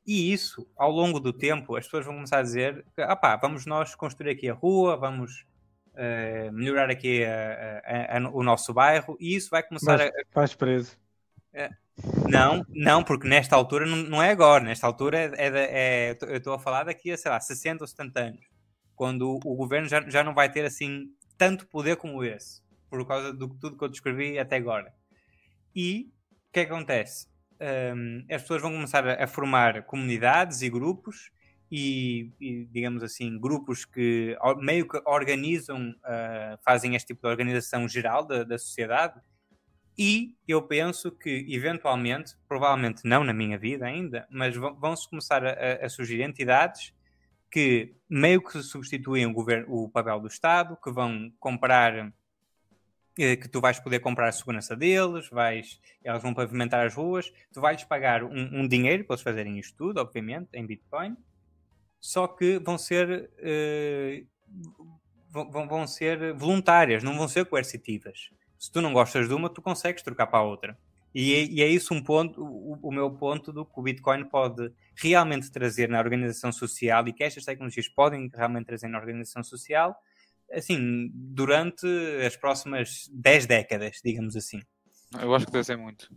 E 0.04 0.32
isso, 0.32 0.68
ao 0.76 0.90
longo 0.90 1.20
do 1.20 1.32
tempo, 1.32 1.76
as 1.76 1.84
pessoas 1.84 2.04
vão 2.04 2.14
começar 2.14 2.38
a 2.38 2.42
dizer 2.42 2.84
ah 2.98 3.14
pá, 3.14 3.36
vamos 3.36 3.64
nós 3.64 3.94
construir 3.94 4.30
aqui 4.30 4.50
a 4.50 4.54
rua, 4.54 4.96
vamos 4.96 5.46
uh, 5.92 6.52
melhorar 6.52 6.90
aqui 6.90 7.24
a, 7.24 7.80
a, 7.84 8.18
a, 8.18 8.30
o 8.30 8.42
nosso 8.42 8.74
bairro 8.74 9.16
e 9.20 9.36
isso 9.36 9.50
vai 9.50 9.62
começar 9.62 9.98
Mas, 9.98 10.08
a. 10.08 10.12
Vais 10.34 10.54
preso. 10.56 10.98
É, 11.52 11.70
não, 12.28 12.64
não, 12.68 13.02
porque 13.02 13.26
nesta 13.26 13.56
altura 13.56 13.86
não, 13.86 13.96
não 13.96 14.22
é 14.22 14.30
agora, 14.30 14.62
nesta 14.62 14.86
altura 14.86 15.18
é, 15.18 15.30
é, 15.36 16.10
é 16.10 16.18
eu 16.22 16.36
estou 16.36 16.52
a 16.52 16.58
falar 16.58 16.84
daqui 16.84 17.10
a, 17.10 17.16
sei 17.16 17.30
lá, 17.30 17.40
60 17.40 17.82
ou 17.82 17.88
70 17.88 18.20
anos, 18.20 18.46
quando 18.94 19.40
o, 19.44 19.54
governo 19.54 19.88
já, 19.88 20.06
já 20.08 20.22
não 20.22 20.34
vai 20.34 20.50
ter 20.50 20.64
assim 20.64 21.06
tanto 21.38 21.66
poder 21.66 21.96
como 21.96 22.22
esse, 22.22 22.62
por 22.90 23.06
causa 23.06 23.32
de 23.32 23.38
tudo 23.38 23.76
que 23.76 23.84
eu 23.84 23.88
descrevi 23.88 24.38
até 24.38 24.56
agora. 24.56 24.92
E 25.74 26.10
o 26.32 26.52
que, 26.52 26.60
é 26.60 26.62
acontece? 26.62 27.28
Um, 27.94 28.24
as 28.30 28.42
pessoas 28.42 28.60
vão 28.60 28.72
começar 28.72 29.06
a, 29.06 29.24
a, 29.24 29.26
formar 29.26 29.82
comunidades 29.84 30.60
e 30.60 30.68
grupos 30.68 31.30
e, 31.70 32.30
e, 32.38 32.66
digamos 32.66 33.02
assim, 33.02 33.38
grupos 33.38 33.86
que 33.86 34.36
meio 34.58 34.86
que 34.86 35.00
organizam, 35.06 35.90
uh, 35.90 36.58
fazem 36.62 36.94
este 36.94 37.08
tipo 37.08 37.22
de 37.22 37.28
organização 37.28 37.88
geral 37.88 38.26
da, 38.26 38.44
da 38.44 38.58
sociedade 38.58 39.18
e 39.98 40.36
eu 40.46 40.60
penso 40.62 41.10
que, 41.10 41.46
eventualmente, 41.48 42.34
provavelmente 42.46 43.02
não 43.04 43.24
na 43.24 43.32
minha 43.32 43.58
vida 43.58 43.86
ainda, 43.86 44.26
mas 44.30 44.54
vão-se 44.54 45.08
começar 45.08 45.44
a, 45.44 45.86
a, 45.86 45.88
surgir 45.88 46.20
entidades 46.20 46.94
que 47.50 47.94
meio 48.08 48.42
que 48.42 48.62
substituem 48.62 49.24
o, 49.24 49.32
governo, 49.32 49.66
o 49.68 49.88
papel 49.88 50.20
do 50.20 50.26
Estado, 50.28 50.76
que 50.76 50.90
vão 50.90 51.32
comprar, 51.40 52.12
eh, 53.18 53.36
que 53.36 53.48
tu 53.48 53.58
vais 53.58 53.80
poder 53.80 54.00
comprar 54.00 54.28
a 54.28 54.32
segurança 54.32 54.76
deles, 54.76 55.30
vais, 55.30 55.80
elas 56.04 56.22
vão 56.22 56.34
pavimentar 56.34 56.84
as 56.84 56.94
ruas, 56.94 57.32
tu 57.50 57.62
vais 57.62 57.82
pagar 57.82 58.22
um, 58.22 58.60
um 58.60 58.68
dinheiro 58.68 59.04
para 59.04 59.14
eles 59.14 59.22
fazerem 59.22 59.58
isto 59.58 59.74
tudo, 59.78 59.98
obviamente, 59.98 60.50
em 60.52 60.66
Bitcoin, 60.66 61.16
só 61.98 62.28
que 62.28 62.58
vão 62.58 62.76
ser. 62.76 63.30
Vão, 65.28 65.68
vão 65.68 65.86
ser 65.86 66.32
voluntárias, 66.32 67.02
não 67.02 67.14
vão 67.14 67.28
ser 67.28 67.44
coercitivas 67.44 68.30
se 68.58 68.70
tu 68.70 68.80
não 68.80 68.92
gostas 68.92 69.28
de 69.28 69.34
uma, 69.34 69.48
tu 69.48 69.62
consegues 69.62 70.02
trocar 70.02 70.26
para 70.26 70.40
a 70.40 70.42
outra. 70.42 70.78
E 71.14 71.34
é, 71.34 71.44
e 71.44 71.62
é 71.62 71.66
isso 71.66 71.94
um 71.94 72.02
ponto, 72.02 72.42
o, 72.42 72.78
o, 72.82 72.92
meu 72.92 73.10
ponto 73.10 73.50
do 73.50 73.64
que 73.64 73.72
o 73.74 73.82
Bitcoin 73.82 74.24
pode 74.24 74.70
realmente 74.94 75.50
trazer 75.50 75.88
na 75.88 75.98
organização 75.98 76.52
social 76.52 77.08
e 77.08 77.12
que 77.12 77.24
estas 77.24 77.44
tecnologias 77.44 77.88
podem 77.88 78.30
realmente 78.34 78.66
trazer 78.66 78.88
na 78.88 78.98
organização 78.98 79.42
social, 79.42 79.96
assim, 80.52 81.10
durante 81.14 81.86
as 82.26 82.36
próximas 82.36 83.08
10 83.14 83.46
décadas, 83.46 84.00
digamos 84.04 84.36
assim. 84.36 84.60
Eu 85.18 85.34
acho 85.34 85.46
que 85.46 85.52
deve 85.52 85.64
ser 85.64 85.78
muito. 85.78 86.14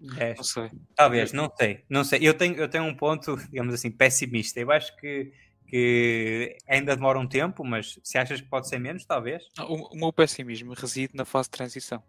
10. 0.00 0.36
Não 0.38 0.44
sei. 0.44 0.70
Talvez, 0.96 1.32
não 1.32 1.52
sei. 1.56 1.84
Não 1.88 2.04
sei. 2.04 2.18
Eu 2.20 2.34
tenho, 2.34 2.56
eu 2.56 2.68
tenho 2.68 2.84
um 2.84 2.94
ponto, 2.94 3.36
digamos 3.50 3.74
assim, 3.74 3.90
pessimista. 3.90 4.58
Eu 4.58 4.72
acho 4.72 4.96
que 4.96 5.32
que 5.70 6.58
ainda 6.66 6.96
demora 6.96 7.16
um 7.16 7.28
tempo, 7.28 7.64
mas 7.64 7.96
se 8.02 8.18
achas 8.18 8.40
que 8.40 8.48
pode 8.48 8.68
ser 8.68 8.80
menos, 8.80 9.04
talvez. 9.04 9.46
O, 9.60 9.94
o 9.94 9.96
meu 9.96 10.12
pessimismo 10.12 10.74
reside 10.74 11.14
na 11.14 11.24
fase 11.24 11.46
de 11.46 11.52
transição. 11.52 12.02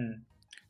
Hum. 0.00 0.20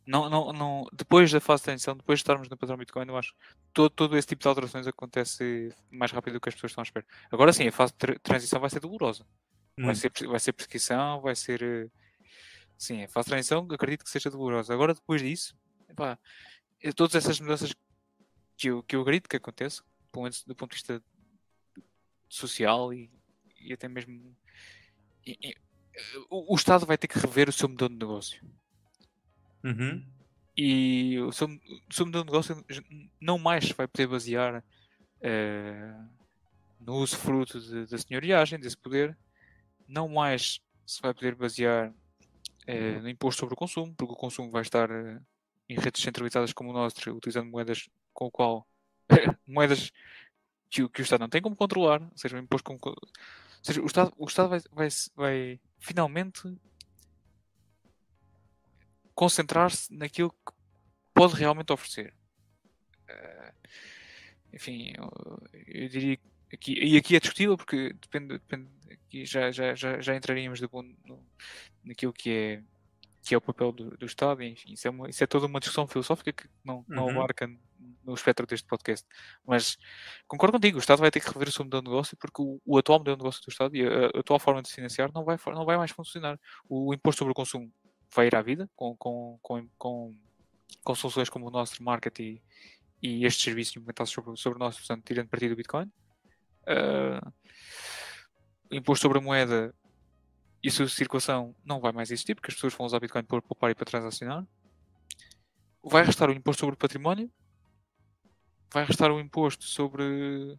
não, 0.06 0.28
não, 0.28 0.52
não, 0.52 0.86
depois 0.92 1.30
da 1.32 1.40
fase 1.40 1.62
de 1.62 1.64
transição, 1.64 1.96
depois 1.96 2.18
de 2.18 2.22
estarmos 2.22 2.50
no 2.50 2.56
padrão 2.56 2.76
Bitcoin, 2.76 3.06
eu 3.08 3.16
acho 3.16 3.32
que 3.32 3.38
todo, 3.72 3.88
todo 3.88 4.18
esse 4.18 4.28
tipo 4.28 4.42
de 4.42 4.48
alterações 4.48 4.86
acontece 4.86 5.74
mais 5.90 6.12
rápido 6.12 6.34
do 6.34 6.40
que 6.40 6.50
as 6.50 6.54
pessoas 6.54 6.72
estão 6.72 6.82
a 6.82 6.84
esperar. 6.84 7.06
Agora 7.30 7.50
sim, 7.50 7.66
a 7.66 7.72
fase 7.72 7.94
de 7.98 8.18
transição 8.18 8.60
vai 8.60 8.68
ser 8.68 8.80
dolorosa. 8.80 9.24
Vai 9.78 9.94
ser, 9.94 10.12
vai 10.26 10.38
ser 10.38 10.52
perseguição, 10.52 11.22
vai 11.22 11.34
ser. 11.34 11.62
Eh, 11.62 11.88
sim, 12.76 13.02
a 13.04 13.08
fase 13.08 13.26
de 13.26 13.30
transição 13.30 13.66
acredito 13.70 14.04
que 14.04 14.10
seja 14.10 14.28
dolorosa. 14.28 14.74
Agora, 14.74 14.92
depois 14.92 15.22
disso, 15.22 15.56
epá, 15.88 16.18
eh, 16.82 16.92
todas 16.92 17.14
essas 17.14 17.40
mudanças 17.40 17.72
que 18.58 18.68
eu, 18.68 18.82
que 18.82 18.94
eu 18.94 19.00
acredito 19.00 19.30
que 19.30 19.36
aconteçam, 19.36 19.82
pelo 20.12 20.24
menos 20.24 20.44
do 20.44 20.54
ponto 20.54 20.72
de 20.72 20.76
vista 20.76 21.02
social 22.30 22.94
e, 22.94 23.10
e 23.60 23.72
até 23.72 23.88
mesmo. 23.88 24.34
E, 25.26 25.38
e, 25.42 25.54
o, 26.30 26.54
o 26.54 26.56
Estado 26.56 26.86
vai 26.86 26.96
ter 26.96 27.08
que 27.08 27.18
rever 27.18 27.48
o 27.48 27.52
seu 27.52 27.68
modelo 27.68 27.90
de 27.90 27.98
negócio 27.98 28.40
Uhum. 29.62 30.04
E 30.56 31.18
o 31.20 31.32
seu, 31.32 31.46
o 31.46 31.94
seu 31.94 32.06
modelo 32.06 32.24
de 32.24 32.30
negócio 32.30 32.64
não 33.20 33.38
mais 33.38 33.66
se 33.66 33.74
vai 33.74 33.86
poder 33.86 34.06
basear 34.06 34.58
uh, 34.58 36.08
no 36.80 36.96
uso 36.96 37.16
fruto 37.16 37.60
de, 37.60 37.86
da 37.86 37.98
senhoriagem, 37.98 38.58
desse 38.58 38.76
poder, 38.76 39.16
não 39.86 40.08
mais 40.08 40.60
se 40.86 41.00
vai 41.00 41.14
poder 41.14 41.34
basear 41.34 41.90
uh, 41.90 43.02
no 43.02 43.08
imposto 43.08 43.40
sobre 43.40 43.54
o 43.54 43.56
consumo, 43.56 43.94
porque 43.94 44.12
o 44.12 44.16
consumo 44.16 44.50
vai 44.50 44.62
estar 44.62 44.90
uh, 44.90 45.20
em 45.68 45.78
redes 45.78 46.02
centralizadas 46.02 46.52
como 46.52 46.70
o 46.70 46.72
nosso, 46.72 46.96
utilizando 47.10 47.50
moedas 47.50 47.88
com 48.12 48.26
o 48.26 48.30
qual 48.30 48.66
moedas 49.46 49.92
que, 50.70 50.88
que, 50.88 51.00
o 51.00 51.04
Estado 51.04 51.20
não 51.20 51.28
tem 51.28 51.42
como 51.42 51.56
controlar, 51.56 52.00
ou 52.00 52.16
seja, 52.16 52.36
o 52.36 52.40
imposto 52.40 52.64
como, 52.64 52.78
ou 52.84 52.96
seja, 53.62 53.82
o 53.82 53.86
Estado, 53.86 54.12
o 54.16 54.24
Estado 54.26 54.48
vai, 54.48 54.60
vai, 54.72 54.88
vai 55.16 55.60
finalmente 55.78 56.42
concentrar-se 59.14 59.92
naquilo 59.92 60.30
que 60.30 60.52
pode 61.12 61.34
realmente 61.34 61.72
oferecer. 61.72 62.14
Uh, 63.08 63.68
enfim, 64.52 64.94
eu, 64.96 65.10
eu, 65.66 65.88
diria 65.88 66.18
aqui, 66.52 66.72
e 66.72 66.96
aqui 66.96 67.16
é 67.16 67.20
discutível 67.20 67.56
porque 67.56 67.92
depende, 67.92 68.38
depende 68.38 68.70
aqui 68.90 69.26
já, 69.26 69.50
já, 69.50 69.74
já, 69.74 70.00
já 70.00 70.16
entraríamos 70.16 70.58
de 70.58 70.68
bom, 70.68 70.82
no, 71.04 71.26
naquilo 71.84 72.12
que 72.12 72.30
é 72.30 72.62
que 73.22 73.34
é 73.34 73.38
o 73.38 73.40
papel 73.40 73.70
do, 73.70 73.96
do 73.98 74.06
Estado, 74.06 74.42
enfim, 74.42 74.72
isso 74.72 74.88
é, 74.88 74.90
uma, 74.90 75.08
isso 75.08 75.22
é 75.22 75.26
toda 75.26 75.46
uma 75.46 75.60
discussão 75.60 75.86
filosófica 75.86 76.32
que 76.32 76.48
não, 76.64 76.84
não 76.88 77.04
uhum. 77.04 77.10
abarca 77.10 77.46
no 78.10 78.16
espectro 78.16 78.46
deste 78.46 78.66
podcast. 78.66 79.06
Mas 79.46 79.76
concordo 80.26 80.54
contigo, 80.54 80.76
o 80.76 80.80
Estado 80.80 81.00
vai 81.00 81.10
ter 81.10 81.20
que 81.20 81.28
rever 81.30 81.48
o 81.48 81.52
seu 81.52 81.64
modelo 81.64 81.82
de 81.82 81.90
negócio 81.90 82.16
porque 82.16 82.42
o, 82.42 82.60
o 82.64 82.78
atual 82.78 82.98
modelo 82.98 83.16
de 83.16 83.22
negócio 83.22 83.42
do 83.42 83.50
Estado 83.50 83.76
e 83.76 83.86
a, 83.86 84.06
a, 84.06 84.20
atual 84.20 84.38
forma 84.38 84.62
de 84.62 84.68
se 84.68 84.74
financiar 84.74 85.10
não 85.14 85.24
vai, 85.24 85.36
não 85.46 85.64
vai 85.64 85.76
mais 85.76 85.90
funcionar. 85.90 86.38
O, 86.68 86.90
o 86.90 86.94
imposto 86.94 87.20
sobre 87.20 87.32
o 87.32 87.34
consumo 87.34 87.72
vai 88.14 88.26
ir 88.26 88.34
à 88.34 88.42
vida 88.42 88.68
com, 88.76 88.96
com, 88.96 89.38
com, 89.40 89.68
com, 89.78 90.16
com 90.82 90.94
soluções 90.94 91.28
como 91.28 91.46
o 91.48 91.50
nosso 91.50 91.82
market 91.82 92.18
e, 92.18 92.42
e 93.02 93.24
estes 93.24 93.42
serviços 93.42 93.76
implementados 93.76 94.12
sobre, 94.12 94.36
sobre 94.36 94.58
nós, 94.58 94.76
portanto, 94.76 95.04
tirando 95.04 95.28
partido 95.28 95.50
do 95.50 95.56
Bitcoin. 95.56 95.90
Uh, 96.62 97.32
imposto 98.70 99.02
sobre 99.02 99.18
a 99.18 99.20
moeda 99.20 99.74
e 100.62 100.70
sua 100.70 100.88
circulação 100.88 101.54
não 101.64 101.80
vai 101.80 101.92
mais 101.92 102.10
existir, 102.10 102.34
porque 102.34 102.50
as 102.50 102.54
pessoas 102.54 102.74
vão 102.74 102.86
usar 102.86 103.00
Bitcoin 103.00 103.24
para 103.24 103.42
poupar 103.42 103.70
e 103.70 103.74
para 103.74 103.86
transacionar. 103.86 104.46
Vai 105.82 106.04
restar 106.04 106.28
o 106.28 106.32
imposto 106.32 106.60
sobre 106.60 106.74
o 106.74 106.78
património. 106.78 107.30
Vai 108.72 108.84
restar 108.84 109.10
o 109.10 109.20
imposto 109.20 109.64
sobre. 109.64 110.58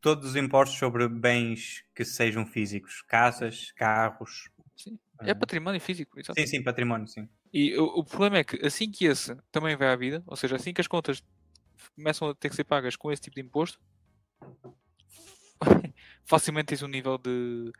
Todos 0.00 0.30
os 0.30 0.36
impostos 0.36 0.78
sobre 0.78 1.08
bens 1.08 1.84
que 1.94 2.04
sejam 2.04 2.46
físicos, 2.46 3.02
casas, 3.02 3.72
carros, 3.72 4.50
Sim. 4.76 4.98
É 5.20 5.34
património 5.34 5.80
físico, 5.80 6.20
Sim, 6.22 6.46
sim, 6.46 6.62
património, 6.62 7.08
sim. 7.08 7.28
E 7.52 7.76
o, 7.78 7.84
o, 8.00 8.04
problema 8.04 8.38
é 8.38 8.44
que 8.44 8.64
assim 8.64 8.90
que 8.90 9.06
esse 9.06 9.34
também 9.50 9.74
vai 9.74 9.88
à 9.88 9.96
vida, 9.96 10.22
ou 10.26 10.36
seja, 10.36 10.56
assim 10.56 10.74
que 10.74 10.80
as 10.80 10.86
contas 10.86 11.22
começam 11.94 12.28
a 12.28 12.34
ter 12.34 12.50
que 12.50 12.56
ser 12.56 12.64
pagas 12.64 12.96
com 12.96 13.10
esse 13.10 13.22
tipo 13.22 13.36
de 13.36 13.40
imposto, 13.40 13.80
facilmente 16.24 16.66
tens 16.66 16.82
um 16.82 16.88
nível 16.88 17.16
de. 17.16 17.72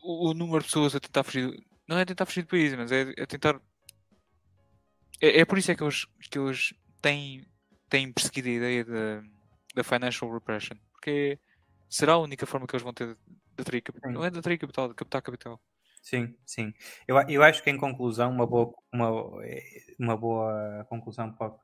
O, 0.00 0.30
o, 0.30 0.34
número 0.34 0.60
de 0.60 0.66
pessoas 0.66 0.94
a 0.94 1.00
tentar 1.00 1.24
fugir. 1.24 1.52
Não 1.88 1.98
é 1.98 2.04
tentar 2.04 2.26
fugir 2.26 2.42
do 2.42 2.48
país, 2.48 2.72
mas 2.74 2.92
é, 2.92 3.12
é 3.16 3.26
tentar. 3.26 3.60
É, 5.22 5.40
é, 5.40 5.44
por 5.44 5.56
isso 5.56 5.70
é 5.70 5.76
que 5.76 5.84
eles, 5.84 6.04
que 6.28 6.36
eles 6.36 6.74
têm, 7.00 7.46
têm 7.88 8.12
perseguido 8.12 8.48
a 8.48 8.50
ideia 8.50 8.84
da 9.72 9.84
financial 9.84 10.32
repression. 10.32 10.76
Porque 10.92 11.38
será 11.88 12.14
a 12.14 12.18
única 12.18 12.44
forma 12.44 12.66
que 12.66 12.74
eles 12.74 12.82
vão 12.82 12.92
ter 12.92 13.16
de 13.56 13.62
atrair 13.62 13.82
capital. 13.82 14.10
Não 14.10 14.24
é 14.24 14.30
de 14.30 14.38
atrair 14.38 14.58
capital, 14.58 14.88
de 14.88 14.94
captar 14.94 15.22
capital. 15.22 15.60
Sim, 16.02 16.34
sim. 16.44 16.74
Eu, 17.06 17.16
eu 17.28 17.42
acho 17.44 17.62
que 17.62 17.70
em 17.70 17.76
conclusão, 17.76 18.32
uma 18.32 18.44
boa, 18.44 18.74
uma, 18.92 19.08
uma 19.96 20.16
boa 20.16 20.84
conclusão 20.88 21.32
para 21.32 21.54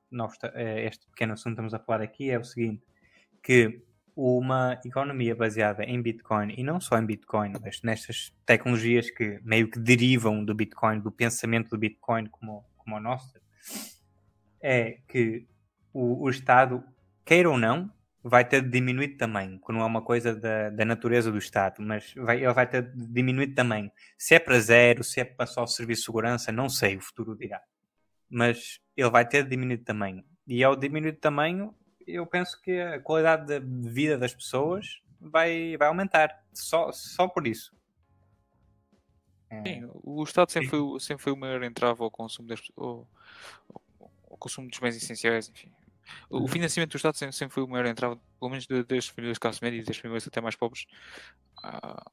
eh, 0.54 0.86
este 0.86 1.09
pequeno 1.09 1.32
assunto 1.32 1.56
que 1.56 1.61
estamos 1.62 1.74
a 1.74 1.80
falar 1.80 2.02
aqui 2.02 2.30
é 2.30 2.38
o 2.38 2.44
seguinte, 2.44 2.86
que 3.42 3.82
uma 4.14 4.78
economia 4.84 5.34
baseada 5.34 5.82
em 5.84 6.00
Bitcoin, 6.00 6.54
e 6.56 6.62
não 6.62 6.80
só 6.80 6.98
em 6.98 7.06
Bitcoin, 7.06 7.52
mas 7.61 7.82
nestas 7.82 8.32
tecnologias 8.46 9.11
que 9.11 9.40
meio 9.42 9.68
que 9.68 9.78
derivam 9.78 10.44
do 10.44 10.54
Bitcoin, 10.54 11.00
do 11.00 11.11
pensamento 11.11 11.70
do 11.70 11.78
Bitcoin 11.78 12.26
como, 12.26 12.64
como 12.76 12.96
o 12.96 13.00
nosso, 13.00 13.38
é 14.60 14.98
que 15.08 15.46
o, 15.92 16.24
o 16.24 16.30
Estado, 16.30 16.82
queira 17.24 17.50
ou 17.50 17.58
não, 17.58 17.90
vai 18.22 18.44
ter 18.44 18.62
de 18.62 18.80
tamanho, 19.16 19.60
que 19.60 19.72
não 19.72 19.80
é 19.80 19.84
uma 19.84 20.02
coisa 20.02 20.34
da, 20.34 20.70
da 20.70 20.84
natureza 20.84 21.30
do 21.30 21.38
Estado, 21.38 21.80
mas 21.80 22.12
vai, 22.16 22.38
ele 22.38 22.52
vai 22.52 22.66
ter 22.66 22.82
de 23.48 23.54
tamanho. 23.54 23.90
Se 24.16 24.34
é 24.34 24.38
para 24.38 24.58
zero, 24.58 25.04
se 25.04 25.20
é 25.20 25.24
para 25.24 25.46
só 25.46 25.66
serviço 25.66 26.02
de 26.02 26.06
segurança, 26.06 26.52
não 26.52 26.68
sei, 26.68 26.96
o 26.96 27.00
futuro 27.00 27.36
dirá. 27.36 27.60
Mas 28.28 28.80
ele 28.96 29.10
vai 29.10 29.26
ter 29.26 29.44
de 29.78 29.84
tamanho. 29.84 30.24
E 30.46 30.62
ao 30.62 30.76
diminuir 30.76 31.12
de 31.12 31.18
tamanho, 31.18 31.74
eu 32.06 32.26
penso 32.26 32.60
que 32.60 32.80
a 32.80 33.00
qualidade 33.00 33.60
de 33.60 33.88
vida 33.88 34.18
das 34.18 34.34
pessoas 34.34 35.00
vai, 35.20 35.76
vai 35.76 35.88
aumentar. 35.88 36.42
Só, 36.52 36.90
só 36.92 37.28
por 37.28 37.46
isso. 37.46 37.78
É. 39.51 39.62
Sim, 39.62 39.90
o 40.03 40.22
Estado 40.22 40.51
sempre 40.51 40.68
foi, 40.68 41.01
sempre 41.01 41.22
foi 41.22 41.32
o 41.32 41.36
maior 41.36 41.62
entrave 41.62 42.03
ao 42.03 42.11
consumo, 42.11 42.49
das, 42.49 42.61
ao, 42.76 43.07
ao 44.30 44.36
consumo 44.36 44.68
dos 44.68 44.78
bens 44.78 44.96
essenciais, 44.96 45.49
enfim. 45.49 45.72
O 46.30 46.38
uhum. 46.38 46.49
financiamento 46.49 46.92
do 46.92 46.96
Estado 46.96 47.16
sempre, 47.16 47.34
sempre 47.34 47.55
foi 47.55 47.62
o 47.62 47.68
maior 47.68 47.86
entrave, 47.86 48.18
pelo 48.38 48.51
menos 48.51 48.66
das 48.66 49.09
famílias 49.09 49.36
de 49.36 49.40
classe 49.40 49.62
média 49.62 49.80
e 49.80 49.84
das 49.84 49.96
famílias 49.96 50.26
até 50.26 50.40
mais 50.40 50.57
pobres, 50.57 50.86
à, 51.62 52.11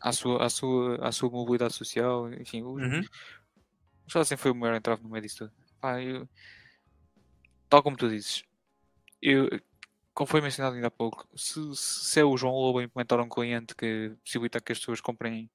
à, 0.00 0.12
sua, 0.12 0.44
à, 0.44 0.50
sua, 0.50 0.96
à 1.06 1.12
sua 1.12 1.30
mobilidade 1.30 1.74
social. 1.74 2.32
Enfim, 2.34 2.62
o, 2.62 2.78
uhum. 2.78 3.00
o 3.00 4.06
Estado 4.06 4.24
sempre 4.24 4.42
foi 4.42 4.50
o 4.50 4.54
maior 4.54 4.76
entrave 4.76 5.02
no 5.02 5.08
meio 5.08 5.22
disso 5.22 5.38
tudo. 5.38 5.52
eu, 6.00 6.28
tal 7.68 7.82
como 7.82 7.96
tu 7.96 8.08
dizes, 8.08 8.44
eu, 9.20 9.48
como 10.14 10.26
foi 10.26 10.40
mencionado 10.40 10.74
ainda 10.74 10.88
há 10.88 10.90
pouco, 10.90 11.26
se, 11.36 11.60
se 11.74 12.20
é 12.20 12.24
o 12.24 12.36
João 12.36 12.54
Lobo 12.54 12.78
a 12.78 12.84
implementar 12.84 13.20
um 13.20 13.28
cliente 13.28 13.74
que 13.74 14.14
possibilita 14.24 14.60
que 14.60 14.72
as 14.72 14.78
pessoas 14.78 15.00
comprem 15.00 15.50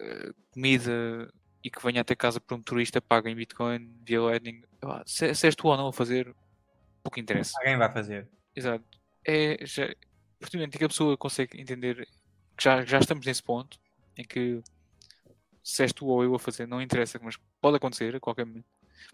uh, 0.00 0.34
comida 0.50 1.30
e 1.62 1.70
que 1.70 1.82
venha 1.82 2.00
até 2.00 2.14
casa 2.14 2.40
por 2.40 2.54
um 2.54 2.62
turista, 2.62 3.00
paga 3.00 3.28
em 3.28 3.34
Bitcoin 3.34 3.94
via 4.02 4.20
Lightning, 4.22 4.62
se, 5.04 5.34
se 5.34 5.46
és 5.46 5.54
tu 5.54 5.68
ou 5.68 5.76
não 5.76 5.88
a 5.88 5.92
fazer, 5.92 6.34
pouco 7.02 7.20
interessa. 7.20 7.52
Alguém 7.58 7.76
vai 7.76 7.92
fazer. 7.92 8.28
Exato. 8.54 8.84
É, 9.26 9.58
já, 9.66 9.84
a 9.84 10.68
que 10.78 10.84
a 10.84 10.88
pessoa 10.88 11.16
consegue 11.16 11.60
entender 11.60 12.08
que 12.56 12.64
já, 12.64 12.84
já 12.84 12.98
estamos 12.98 13.26
nesse 13.26 13.42
ponto 13.42 13.78
em 14.16 14.24
que 14.24 14.62
se 15.62 15.82
és 15.82 15.92
tu 15.92 16.06
ou 16.06 16.24
eu 16.24 16.34
a 16.34 16.38
fazer, 16.38 16.66
não 16.66 16.80
interessa, 16.80 17.20
mas 17.22 17.36
pode 17.60 17.76
acontecer 17.76 18.16
a 18.16 18.20
qualquer 18.20 18.46
momento. 18.46 18.66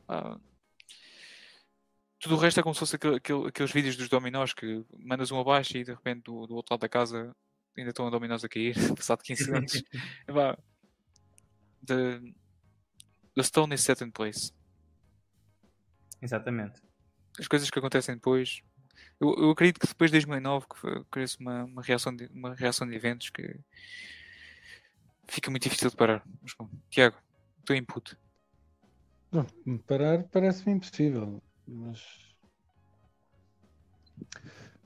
Ah, 0.07 0.39
tudo 2.25 2.37
o 2.37 2.39
resto 2.39 2.59
é 2.59 2.62
como 2.62 2.75
se 2.75 2.79
fosse 2.79 2.97
aquele, 2.97 3.16
aquele, 3.16 3.49
aqueles 3.49 3.70
vídeos 3.70 3.97
dos 3.99 4.09
dominós 4.09 4.55
que 4.55 4.83
mandas 4.99 5.31
um 5.31 5.39
abaixo 5.39 5.77
e 5.77 5.85
de 5.85 5.93
repente 5.93 6.22
do, 6.22 6.47
do 6.47 6.55
outro 6.55 6.72
lado 6.72 6.81
da 6.81 6.89
casa 6.89 7.37
ainda 7.77 7.91
estão 7.91 8.07
a 8.07 8.11
dominós 8.11 8.43
a 8.43 8.49
cair, 8.49 8.75
passado 8.97 9.22
15 9.22 9.45
segundos. 9.45 9.85
the, 11.87 12.20
the 13.37 13.43
stone 13.43 13.75
is 13.75 13.83
set 13.83 14.03
in 14.03 14.11
place. 14.11 14.55
Exatamente. 16.22 16.81
As 17.39 17.47
coisas 17.47 17.68
que 17.68 17.79
acontecem 17.79 18.14
depois. 18.14 18.62
Eu, 19.20 19.35
eu 19.37 19.51
acredito 19.51 19.79
que 19.79 19.87
depois 19.87 20.11
de 20.11 20.16
2009 20.16 20.66
que 20.66 21.05
cresce 21.11 21.39
uma, 21.39 21.64
uma, 21.64 21.83
reação 21.83 22.16
de, 22.16 22.25
uma 22.29 22.55
reação 22.55 22.89
de 22.89 22.95
eventos 22.95 23.29
que 23.29 23.61
fica 25.29 25.51
muito 25.51 25.64
difícil 25.64 25.91
de 25.91 25.97
parar. 25.97 26.22
Mas, 26.41 26.55
bom, 26.59 26.70
Tiago, 26.89 27.18
o 27.59 27.62
teu 27.64 27.77
input. 27.77 28.16
Não, 29.31 29.45
parar 29.87 30.22
parece-me 30.25 30.72
impossível, 30.72 31.43
mas. 31.67 32.35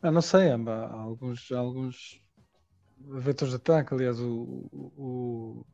Ah, 0.02 0.10
não 0.10 0.22
sei, 0.22 0.50
há 0.50 0.92
alguns, 0.92 1.50
alguns 1.52 2.20
vetores 2.98 3.50
de 3.52 3.56
ataque. 3.56 3.94
Aliás, 3.94 4.20
o, 4.20 4.68
o, 4.72 5.66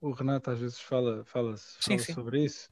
o 0.00 0.10
Renato 0.12 0.50
às 0.50 0.58
vezes 0.58 0.80
fala, 0.80 1.24
fala, 1.24 1.56
fala 1.56 1.98
sim, 1.98 1.98
sobre 1.98 2.44
isso, 2.44 2.68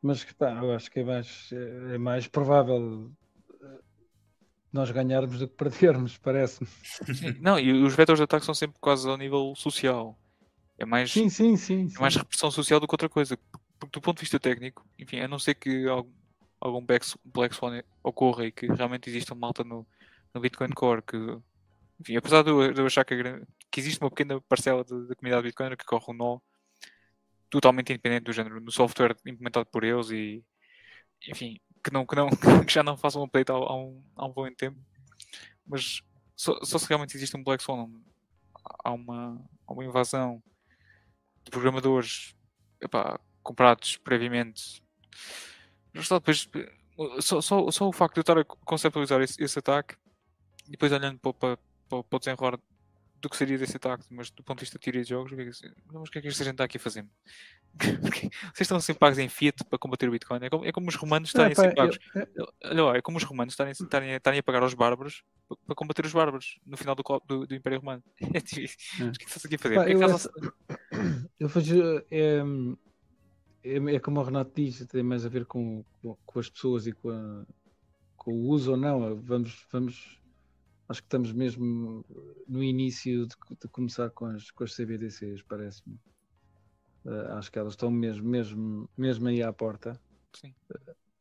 mas 0.00 0.24
pá, 0.24 0.52
eu 0.62 0.72
acho 0.72 0.90
que 0.90 1.00
é 1.00 1.04
mais, 1.04 1.50
é 1.52 1.98
mais 1.98 2.26
provável 2.26 3.12
eh, 3.62 3.78
nós 4.72 4.90
ganharmos 4.90 5.38
do 5.38 5.48
que 5.48 5.54
perdermos, 5.54 6.18
parece-me. 6.22 6.68
Não, 7.40 7.58
e 7.58 7.72
os 7.72 7.94
vetores 7.94 8.18
de 8.18 8.24
ataque 8.24 8.44
são 8.44 8.54
sempre 8.54 8.78
quase 8.80 9.08
ao 9.08 9.16
nível 9.16 9.54
social. 9.56 10.18
É 10.78 10.84
mais, 10.84 11.12
Sim, 11.12 11.28
sim, 11.28 11.56
sim. 11.56 11.88
é 11.88 11.88
sim. 11.88 12.00
mais 12.00 12.16
repressão 12.16 12.50
social 12.50 12.80
do 12.80 12.88
que 12.88 12.94
outra 12.94 13.08
coisa. 13.08 13.38
Porque 13.78 13.98
do 13.98 14.02
ponto 14.02 14.16
de 14.16 14.22
vista 14.22 14.40
técnico, 14.40 14.84
enfim, 14.98 15.20
a 15.20 15.28
não 15.28 15.38
ser 15.38 15.54
que 15.54 15.86
algum, 16.62 16.84
Black, 16.84 17.54
Swan 17.54 17.82
ocorra 18.02 18.46
e 18.46 18.52
que 18.52 18.66
realmente 18.66 19.10
exista 19.10 19.34
uma 19.34 19.40
malta 19.40 19.64
no, 19.64 19.86
no 20.32 20.40
Bitcoin 20.40 20.70
Core 20.70 21.02
que, 21.02 21.16
enfim, 22.00 22.16
apesar 22.16 22.42
de 22.42 22.50
eu, 22.50 22.86
achar 22.86 23.04
que, 23.04 23.16
que 23.70 23.80
existe 23.80 24.00
uma 24.00 24.10
pequena 24.10 24.40
parcela 24.42 24.84
da 24.84 24.96
da 24.96 25.14
comunidade 25.14 25.44
Bitcoin 25.44 25.76
que 25.76 25.84
corre 25.84 26.06
o 26.08 26.12
nó 26.12 26.38
totalmente 27.50 27.92
independente 27.92 28.24
do 28.24 28.32
género, 28.32 28.60
no 28.60 28.70
software 28.70 29.16
implementado 29.26 29.66
por 29.66 29.84
eles 29.84 30.10
e, 30.10 30.42
enfim, 31.28 31.60
que, 31.84 31.92
não, 31.92 32.06
que, 32.06 32.16
não, 32.16 32.30
que 32.66 32.72
já 32.72 32.82
não 32.82 32.96
façam 32.96 33.20
um 33.20 33.24
update 33.24 33.50
há, 33.50 33.54
há 33.54 33.76
um, 33.76 34.02
há 34.16 34.26
um 34.26 34.32
bom 34.32 34.50
tempo. 34.54 34.78
Mas 35.66 36.02
só, 36.34 36.58
só 36.64 36.78
se 36.78 36.88
realmente 36.88 37.16
existe 37.16 37.36
um 37.36 37.44
Black 37.44 37.62
Swan, 37.62 37.90
há 38.84 38.92
uma, 38.92 39.44
há 39.66 39.72
uma 39.72 39.84
invasão 39.84 40.42
de 41.44 41.50
programadores 41.50 42.34
epá, 42.80 43.20
comprados 43.42 43.96
previamente. 43.98 44.82
Mas 45.94 46.06
só 46.08 46.18
depois, 46.18 46.48
só, 47.20 47.40
só, 47.40 47.70
só 47.70 47.88
o 47.88 47.92
facto 47.92 48.14
de 48.14 48.20
eu 48.20 48.22
estar 48.22 48.38
a 48.38 48.44
conceptualizar 48.44 49.20
esse, 49.22 49.42
esse 49.42 49.58
ataque 49.58 49.94
e 50.68 50.72
depois 50.72 50.92
olhando 50.92 51.18
para, 51.18 51.32
para, 51.34 51.56
para, 51.88 52.02
para 52.04 52.16
o 52.16 52.18
desenrolar 52.18 52.58
do 53.20 53.28
que 53.30 53.36
seria 53.36 53.56
desse 53.56 53.76
ataque, 53.76 54.04
mas 54.10 54.30
do 54.30 54.42
ponto 54.42 54.58
de 54.58 54.64
vista 54.64 54.78
de 54.78 54.82
teoria 54.82 55.02
de 55.02 55.10
jogos, 55.10 55.30
o 55.30 55.36
que 55.36 55.42
é 55.42 55.44
que, 55.44 55.50
mas 55.92 56.08
o 56.08 56.10
que 56.12 56.18
é 56.18 56.22
que 56.22 56.28
esta 56.28 56.42
gente 56.42 56.54
está 56.54 56.64
aqui 56.64 56.76
a 56.76 56.80
fazer? 56.80 57.06
Vocês 58.52 58.60
estão 58.62 58.80
ser 58.80 58.94
pagos 58.94 59.18
em 59.18 59.28
Fiat 59.28 59.64
para 59.64 59.78
combater 59.78 60.08
o 60.08 60.12
Bitcoin. 60.12 60.40
É 60.42 60.50
como, 60.50 60.64
é 60.64 60.72
como 60.72 60.88
os 60.88 60.94
romanos 60.96 61.28
estarem 61.28 61.54
ser 61.54 61.74
pagos. 61.74 61.98
eu- 62.34 62.52
Olha 62.64 62.84
lá, 62.84 62.96
é 62.96 63.00
como 63.02 63.16
os 63.18 63.22
romanos 63.24 63.52
estarem, 63.52 63.72
estarem, 63.72 64.10
estarem 64.12 64.40
a 64.40 64.42
pagar 64.42 64.62
aos 64.62 64.74
bárbaros 64.74 65.22
para, 65.48 65.56
para 65.68 65.74
combater 65.76 66.04
os 66.04 66.12
bárbaros 66.12 66.58
no 66.66 66.76
final 66.76 66.94
do, 66.96 67.02
do, 67.26 67.46
do 67.46 67.54
Império 67.54 67.78
Romano. 67.78 68.02
É 68.34 68.40
tipo, 68.40 68.72
mas 68.98 69.08
o 69.08 69.12
que 69.12 69.22
é 69.22 69.26
que 69.26 69.30
estás 69.30 69.44
aqui 69.46 69.54
a 69.54 69.58
fazer? 69.58 69.74
Pá, 69.76 69.84
que 69.84 69.92
é 69.92 69.94
que 69.94 70.02
eu 70.02 70.06
estás 70.16 70.26
a- 70.26 71.28
Eu 71.38 71.48
vejo. 71.48 72.04
É, 72.10 72.42
é, 73.62 73.76
é 73.94 74.00
como 74.00 74.20
o 74.20 74.24
Renato 74.24 74.52
diz, 74.54 74.86
tem 74.86 75.02
mais 75.02 75.24
a 75.24 75.28
ver 75.28 75.46
com, 75.46 75.84
com, 76.00 76.16
com 76.24 76.38
as 76.38 76.48
pessoas 76.50 76.86
e 76.86 76.92
com, 76.92 77.10
a- 77.10 77.46
com 78.16 78.32
o 78.32 78.48
uso 78.48 78.72
ou 78.72 78.76
não. 78.76 79.16
Vamos, 79.22 79.66
vamos, 79.70 80.20
acho 80.88 81.00
que 81.00 81.06
estamos 81.06 81.32
mesmo 81.32 82.04
no 82.48 82.62
início 82.62 83.26
de, 83.26 83.34
de 83.60 83.68
começar 83.68 84.10
com 84.10 84.26
as, 84.26 84.50
com 84.50 84.64
as 84.64 84.74
CBDCs, 84.74 85.42
parece-me. 85.42 85.98
Eh, 87.04 87.32
acho 87.32 87.50
que 87.50 87.58
elas 87.58 87.72
estão 87.72 87.90
mesmo, 87.90 88.28
mesmo, 88.28 88.90
mesmo 88.96 89.28
aí 89.28 89.42
à 89.42 89.52
porta. 89.52 90.00
Sim. 90.32 90.54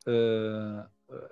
Eh, 0.07 0.87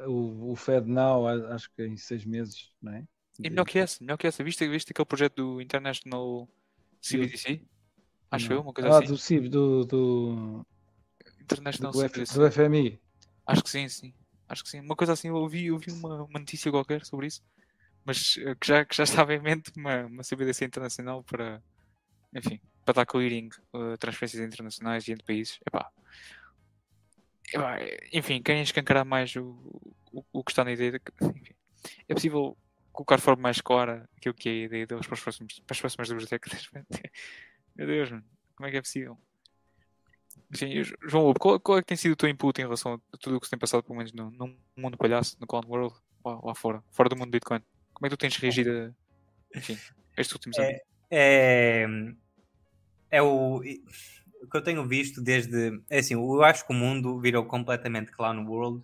o, 0.07 0.51
o 0.51 0.55
Fed 0.55 0.87
Now, 0.87 1.27
acho 1.27 1.69
que 1.75 1.85
em 1.85 1.97
seis 1.97 2.25
meses, 2.25 2.71
não 2.81 2.93
é? 2.93 3.07
E 3.41 3.49
melhor 3.49 3.65
que 3.65 3.79
essa, 3.79 4.03
melhor 4.03 4.17
que 4.17 4.27
essa. 4.27 4.43
Viste, 4.43 4.67
viste 4.67 4.91
aquele 4.91 5.05
projeto 5.05 5.35
do 5.35 5.61
International 5.61 6.49
CBDC? 7.01 7.61
Acho 8.31 8.49
Não. 8.49 8.55
eu, 8.57 8.61
uma 8.61 8.73
coisa 8.73 8.89
ah, 8.89 8.97
assim. 8.99 9.07
do 9.07 9.17
CIB, 9.17 9.49
do, 9.49 9.85
do, 9.85 10.67
International 11.53 11.91
do, 11.91 12.01
F- 12.03 12.33
do 12.33 12.51
FMI. 12.51 12.99
Acho 13.45 13.63
que 13.63 13.69
sim, 13.69 13.89
sim. 13.89 14.13
Acho 14.47 14.63
que 14.63 14.69
sim. 14.69 14.79
Uma 14.79 14.95
coisa 14.95 15.13
assim, 15.13 15.27
eu 15.29 15.35
ouvi, 15.35 15.67
eu 15.67 15.75
ouvi 15.75 15.91
uma, 15.91 16.23
uma 16.23 16.39
notícia 16.39 16.71
qualquer 16.71 17.05
sobre 17.05 17.27
isso, 17.27 17.41
mas 18.05 18.37
eh, 18.39 18.55
que 18.55 18.67
já, 18.67 18.85
que 18.85 18.95
já 18.95 19.03
estava 19.05 19.33
em 19.33 19.39
mente 19.41 19.71
uma, 19.75 20.05
uma 20.05 20.23
CBDC 20.23 20.65
internacional 20.65 21.23
para, 21.23 21.61
enfim, 22.35 22.59
para 22.85 22.95
dar 22.95 23.05
clearing, 23.05 23.49
eh, 23.75 23.97
transferências 23.97 24.41
internacionais 24.41 25.07
e 25.07 25.11
entre 25.11 25.25
países. 25.25 25.59
Epá. 25.65 25.89
Epá, 27.53 27.77
enfim, 28.13 28.41
querem 28.41 28.61
escancarar 28.61 29.05
mais 29.05 29.35
o, 29.35 29.43
o, 30.11 30.23
o 30.33 30.43
que 30.43 30.51
está 30.51 30.63
na 30.63 30.71
ideia. 30.71 30.91
De 30.91 31.01
enfim, 31.35 31.53
é 32.07 32.13
possível 32.13 32.57
colocar 32.91 33.15
de 33.15 33.21
forma 33.21 33.41
mais 33.43 33.61
clara 33.61 34.07
aquilo 34.17 34.33
que 34.35 34.49
é 34.49 34.51
a 34.51 34.65
ideia 34.65 34.87
deles 34.87 35.05
para, 35.07 35.15
os 35.15 35.21
próximos, 35.21 35.59
para 35.59 35.73
as 35.73 35.79
próximas 35.79 36.09
duas 36.09 36.25
décadas. 36.25 36.67
Meu 37.75 37.87
Deus, 37.87 38.11
mano, 38.11 38.25
como 38.55 38.67
é 38.67 38.71
que 38.71 38.77
é 38.77 38.81
possível? 38.81 39.17
João 41.07 41.25
Lobo, 41.25 41.39
qual, 41.39 41.59
qual 41.59 41.77
é 41.77 41.81
que 41.81 41.87
tem 41.87 41.97
sido 41.97 42.13
o 42.13 42.15
teu 42.15 42.29
input 42.29 42.59
em 42.59 42.65
relação 42.65 43.01
a 43.13 43.17
tudo 43.17 43.37
o 43.37 43.39
que 43.39 43.45
se 43.45 43.51
tem 43.51 43.59
passado, 43.59 43.83
pelo 43.83 43.97
menos 43.97 44.13
no, 44.13 44.31
no 44.31 44.55
mundo 44.75 44.97
palhaço, 44.97 45.37
no 45.39 45.47
Clown 45.47 45.63
World, 45.67 45.95
lá, 46.25 46.39
lá 46.43 46.55
fora, 46.55 46.83
fora 46.91 47.09
do 47.09 47.15
mundo 47.15 47.31
Bitcoin? 47.31 47.61
Como 47.93 48.05
é 48.05 48.09
que 48.09 48.15
tu 48.15 48.19
tens 48.19 48.35
reagido 48.37 48.71
a, 48.71 49.57
enfim, 49.57 49.77
estes 50.17 50.33
últimos 50.33 50.57
anos? 50.57 50.79
É, 51.11 51.85
é 53.11 53.21
o, 53.21 53.57
o 53.57 54.47
que 54.49 54.57
eu 54.57 54.61
tenho 54.61 54.85
visto 54.85 55.21
desde. 55.21 55.81
É 55.89 55.99
assim, 55.99 56.13
eu 56.13 56.43
acho 56.43 56.65
que 56.65 56.71
o 56.71 56.75
mundo 56.75 57.19
virou 57.19 57.45
completamente 57.45 58.11
clown 58.11 58.45
world, 58.45 58.83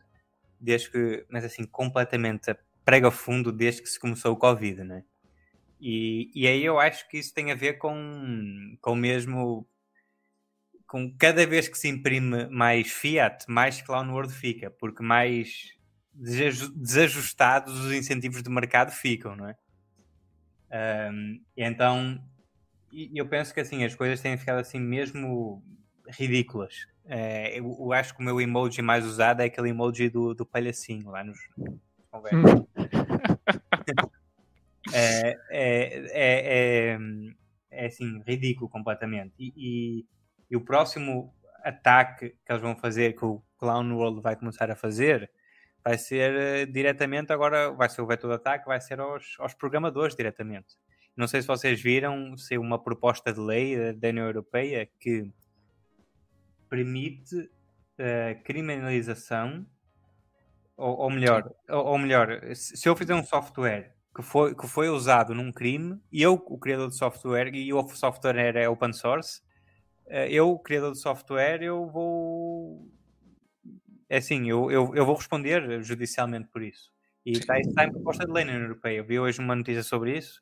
desde 0.60 0.91
que. 0.91 1.26
Mas 1.30 1.43
assim, 1.43 1.66
completamente 1.66 2.56
prega 2.84 3.10
fundo 3.10 3.51
desde 3.51 3.82
que 3.82 3.89
se 3.89 3.99
começou 3.99 4.34
o 4.34 4.38
Covid, 4.38 4.84
né? 4.84 5.03
E, 5.80 6.32
e 6.34 6.47
aí 6.47 6.64
eu 6.64 6.80
acho 6.80 7.08
que 7.10 7.18
isso 7.18 7.34
tem 7.34 7.51
a 7.51 7.56
ver 7.56 7.74
com, 7.74 8.78
com 8.82 8.91
o 8.91 8.95
mesmo. 8.95 9.68
Com 10.88 11.12
cada 11.18 11.46
vez 11.46 11.68
que 11.68 11.78
se 11.78 11.88
imprime 11.88 12.48
mais 12.48 12.92
fiat, 12.92 13.46
mais 13.48 13.82
clown 13.82 14.12
world 14.12 14.34
fica, 14.34 14.70
porque 14.70 15.04
mais 15.04 15.74
desaju- 16.14 16.74
desajustados 16.76 17.80
os 17.80 17.92
incentivos 17.94 18.44
de 18.44 18.50
mercado 18.50 18.92
ficam, 18.92 19.36
não 19.36 19.50
é? 19.50 19.56
Um, 21.12 21.42
então 21.56 22.20
eu 23.14 23.28
penso 23.28 23.54
que 23.54 23.60
assim 23.60 23.84
as 23.84 23.96
coisas 23.96 24.22
têm 24.22 24.38
ficado 24.38 24.60
assim 24.60 24.80
mesmo 24.80 25.64
ridículas. 26.10 26.88
É, 27.06 27.60
eu, 27.60 27.76
eu 27.80 27.94
acho 27.94 28.16
que 28.16 28.22
o 28.22 28.26
meu 28.26 28.40
emoji 28.40 28.82
mais 28.82 29.06
usado 29.06 29.42
é 29.42 29.46
aquele 29.46 29.70
emoji 29.70 30.10
do, 30.10 30.34
do 30.34 30.46
palhacinho 30.46 31.10
lá 31.10 31.24
nos. 31.24 31.38
Hum. 32.32 32.66
É, 34.94 35.36
é, 35.50 35.98
é, 36.12 36.94
é, 36.94 36.98
é, 37.72 37.86
assim, 37.88 38.22
ridículo 38.26 38.70
completamente. 38.70 39.34
E, 39.40 39.54
e, 39.58 40.06
e 40.56 40.58
o 40.58 40.62
próximo 40.62 41.36
ataque 41.66 42.30
que 42.30 42.51
eles 42.51 42.62
vão 42.62 42.78
fazer, 42.78 43.14
que 43.14 43.26
o 43.26 43.43
Clown 43.58 43.93
World 43.93 44.22
vai 44.22 44.38
começar 44.38 44.72
a 44.72 44.76
fazer, 44.76 45.30
vai 45.84 45.97
ser 45.97 46.34
eh, 46.34 46.66
diretamente 46.66 47.34
agora, 47.34 47.72
vai 47.72 47.89
ser 47.89 48.01
o 48.01 48.08
vetor 48.08 48.30
de 48.30 48.36
ataque, 48.36 48.66
vai 48.66 48.80
ser 48.80 49.01
aos, 49.01 49.36
aos 49.38 49.53
programadores 49.53 50.16
diretamente. 50.16 50.78
Não 51.16 51.28
sei 51.28 51.41
se 51.41 51.47
vocês 51.47 51.82
viram, 51.82 52.38
saiu 52.38 52.62
uma 52.62 52.82
proposta 52.82 53.34
de 53.34 53.39
lei 53.39 53.91
da- 53.93 54.08
União 54.10 54.26
Europeia 54.28 54.89
que 54.97 55.30
permite 56.70 57.51
a 57.99 58.36
criminalização, 58.36 59.66
ou, 60.78 60.97
ou 60.99 61.10
melhor, 61.10 61.51
ou, 61.70 61.86
ou 61.86 61.97
melhor, 61.97 62.56
se 62.56 62.88
eu 62.88 62.95
fizer 62.95 63.14
um 63.14 63.24
software 63.26 63.93
que 64.16 64.22
foi, 64.22 64.56
que 64.56 64.68
foi 64.68 64.88
usado 64.88 65.36
num 65.36 65.51
crime, 65.51 65.99
e 66.10 66.22
eu, 66.22 66.34
o 66.34 66.58
criador 66.58 66.88
de 66.88 66.95
software, 66.95 67.53
e 67.53 67.74
o 67.74 67.88
software 67.89 68.56
é 68.56 68.70
open 68.70 68.93
source, 68.93 69.41
eh, 69.41 69.45
eu, 70.08 70.51
o 70.51 70.60
criador 70.60 70.91
de 70.91 70.99
software, 70.99 71.64
eu 71.64 71.88
vou. 71.88 72.88
É 74.08 74.18
assim, 74.18 74.49
eu, 74.49 74.72
eu, 74.72 74.95
eu 74.95 75.06
vou 75.06 75.16
responder 75.16 75.82
judicialmente 75.84 76.47
por 76.49 76.62
isso. 76.62 76.91
E 77.26 77.32
está, 77.32 77.60
está 77.60 77.86
em 77.86 77.91
proposta 77.91 78.26
de 78.26 78.32
lei 78.32 78.45
na 78.45 78.51
União 78.51 78.66
Europeia. 78.66 78.97
Eu 78.97 79.06
vi 79.06 79.20
hoje 79.20 79.39
uma 79.39 79.56
notícia 79.56 79.82
sobre 79.82 80.16
isso. 80.16 80.41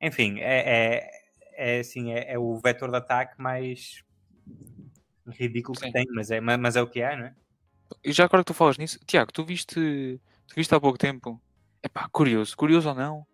Enfim, 0.00 0.40
é, 0.40 1.06
é, 1.06 1.10
é 1.76 1.78
assim, 1.80 2.12
é, 2.12 2.32
é 2.32 2.38
o 2.38 2.58
vetor 2.58 2.90
de 2.90 2.96
ataque 2.96 3.40
mais 3.40 4.02
ridículo 5.26 5.78
Sim. 5.78 5.86
que 5.86 5.92
tem, 5.92 6.06
mas 6.14 6.30
é, 6.30 6.40
mas 6.40 6.76
é 6.76 6.82
o 6.82 6.88
que 6.88 7.00
é, 7.00 7.16
não 7.16 7.26
é? 7.26 7.34
E 8.04 8.12
já 8.12 8.24
agora 8.24 8.42
que 8.42 8.48
tu 8.48 8.54
falas 8.54 8.78
nisso, 8.78 8.98
Tiago, 9.06 9.32
tu 9.32 9.44
viste, 9.44 10.20
tu 10.46 10.54
viste 10.54 10.74
há 10.74 10.80
pouco 10.80 10.98
tempo, 10.98 11.40
epá, 11.82 12.08
curioso, 12.08 12.56
curioso 12.56 12.88
ou 12.88 12.94
não, 12.94 13.26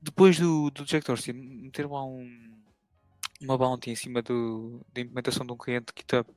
depois 0.00 0.38
do, 0.38 0.70
do 0.70 0.84
Jack 0.84 1.06
Dorsey 1.06 1.32
meter 1.32 1.88
lá 1.88 2.04
um, 2.04 2.62
uma 3.40 3.56
bounty 3.58 3.90
em 3.90 3.96
cima 3.96 4.22
do, 4.22 4.84
da 4.92 5.00
implementação 5.00 5.46
de 5.46 5.52
um 5.52 5.56
cliente 5.56 5.92
GitHub, 5.96 6.28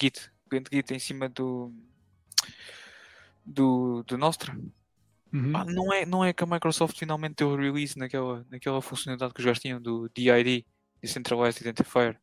Git, 0.00 0.30
cliente 0.48 0.70
Git 0.72 0.94
em 0.94 0.98
cima 0.98 1.28
do 1.28 1.72
do, 3.44 4.02
do 4.04 4.18
Nostra, 4.18 4.56
Uhum. 5.30 5.52
Pá, 5.52 5.62
não, 5.66 5.92
é, 5.92 6.06
não 6.06 6.24
é 6.24 6.32
que 6.32 6.42
a 6.42 6.46
Microsoft 6.46 6.98
finalmente 6.98 7.34
deu 7.36 7.50
o 7.50 7.56
release 7.56 7.98
naquela, 7.98 8.46
naquela 8.50 8.80
funcionalidade 8.80 9.34
que 9.34 9.40
os 9.40 9.44
gajos 9.44 9.60
tinham 9.60 9.78
do 9.78 10.08
DID, 10.08 10.64
Decentralized 11.02 11.60
Identifier. 11.60 12.18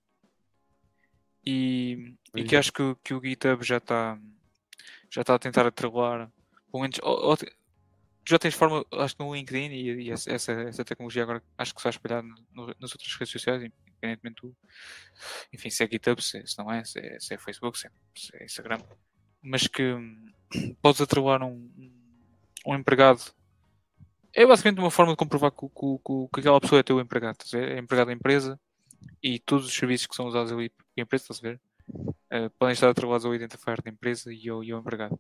E, 1.46 2.16
e 2.36 2.44
que 2.44 2.50
Sim. 2.50 2.56
acho 2.56 2.74
que, 2.74 2.82
o- 2.82 2.96
que 2.96 3.14
o 3.14 3.22
GitHub 3.24 3.64
já 3.64 3.78
está 3.78 4.20
já 5.12 5.22
está 5.22 5.36
a 5.36 5.40
tentar 5.40 5.68
atrelar. 5.68 6.32
Pelo 6.72 6.82
menos, 6.82 7.00
ou- 7.04 7.30
ou 7.30 7.38
já 8.28 8.40
tens 8.40 8.56
forma, 8.56 8.84
acho 8.94 9.16
que 9.16 9.24
no 9.24 9.36
LinkedIn 9.36 9.72
e, 9.72 10.06
e 10.06 10.12
essa, 10.12 10.32
essa, 10.32 10.84
tecnologia 10.84 11.22
agora 11.22 11.44
acho 11.60 11.76
que 11.76 11.80
se 11.82 11.84
vai 11.84 11.92
espalhar 11.92 12.24
no- 12.24 12.76
nas 12.80 12.92
outras 12.92 13.14
redes 13.20 13.32
sociais, 13.32 13.72
independentemente 13.98 14.42
do. 14.42 14.56
Enfim, 15.54 15.70
se 15.70 15.84
é 15.84 15.88
GitHub, 15.88 16.22
se, 16.22 16.46
se 16.46 16.58
não 16.58 16.72
é, 16.72 16.84
se 16.84 17.00
é, 17.00 17.20
se 17.20 17.34
é 17.34 17.38
Facebook, 17.38 17.78
se 17.80 17.88
é, 17.88 17.92
se 18.16 18.36
é 18.38 18.46
Instagram. 18.46 18.80
Mas 19.42 19.68
que 19.68 19.84
hum, 19.94 20.26
podes 20.82 21.02
atrelar 21.02 21.44
um, 21.44 21.70
um- 22.66 22.76
empregado. 22.76 23.22
É 24.34 24.46
basicamente 24.46 24.80
uma 24.80 24.92
forma 24.92 25.14
de 25.14 25.18
comprovar 25.18 25.52
que, 25.52 25.68
que, 25.68 26.30
que, 26.34 26.40
aquela 26.42 26.60
pessoa 26.60 26.80
é 26.80 26.84
teu 26.84 27.00
empregado. 27.00 27.38
É 27.54 27.78
empregado 27.80 28.08
da 28.08 28.14
empresa 28.14 28.60
e 29.24 29.40
todos 29.40 29.66
os 29.68 29.74
serviços 29.74 30.08
que 30.08 30.16
são 30.16 30.26
usados 30.28 30.52
ali 30.52 30.70
pela 30.70 31.06
empresa, 31.06 31.24
estás 31.24 31.40
a 31.40 31.42
ver? 31.50 31.62
Eh, 32.32 32.50
podem 32.60 32.74
estar 32.74 32.90
atrelados 32.90 33.26
ao 33.26 33.34
identifier 33.36 33.82
da 33.82 33.90
empresa 33.90 34.34
e 34.34 34.50
ao, 34.50 34.64
e 34.64 34.72
ao 34.72 34.80
empregado. 34.80 35.18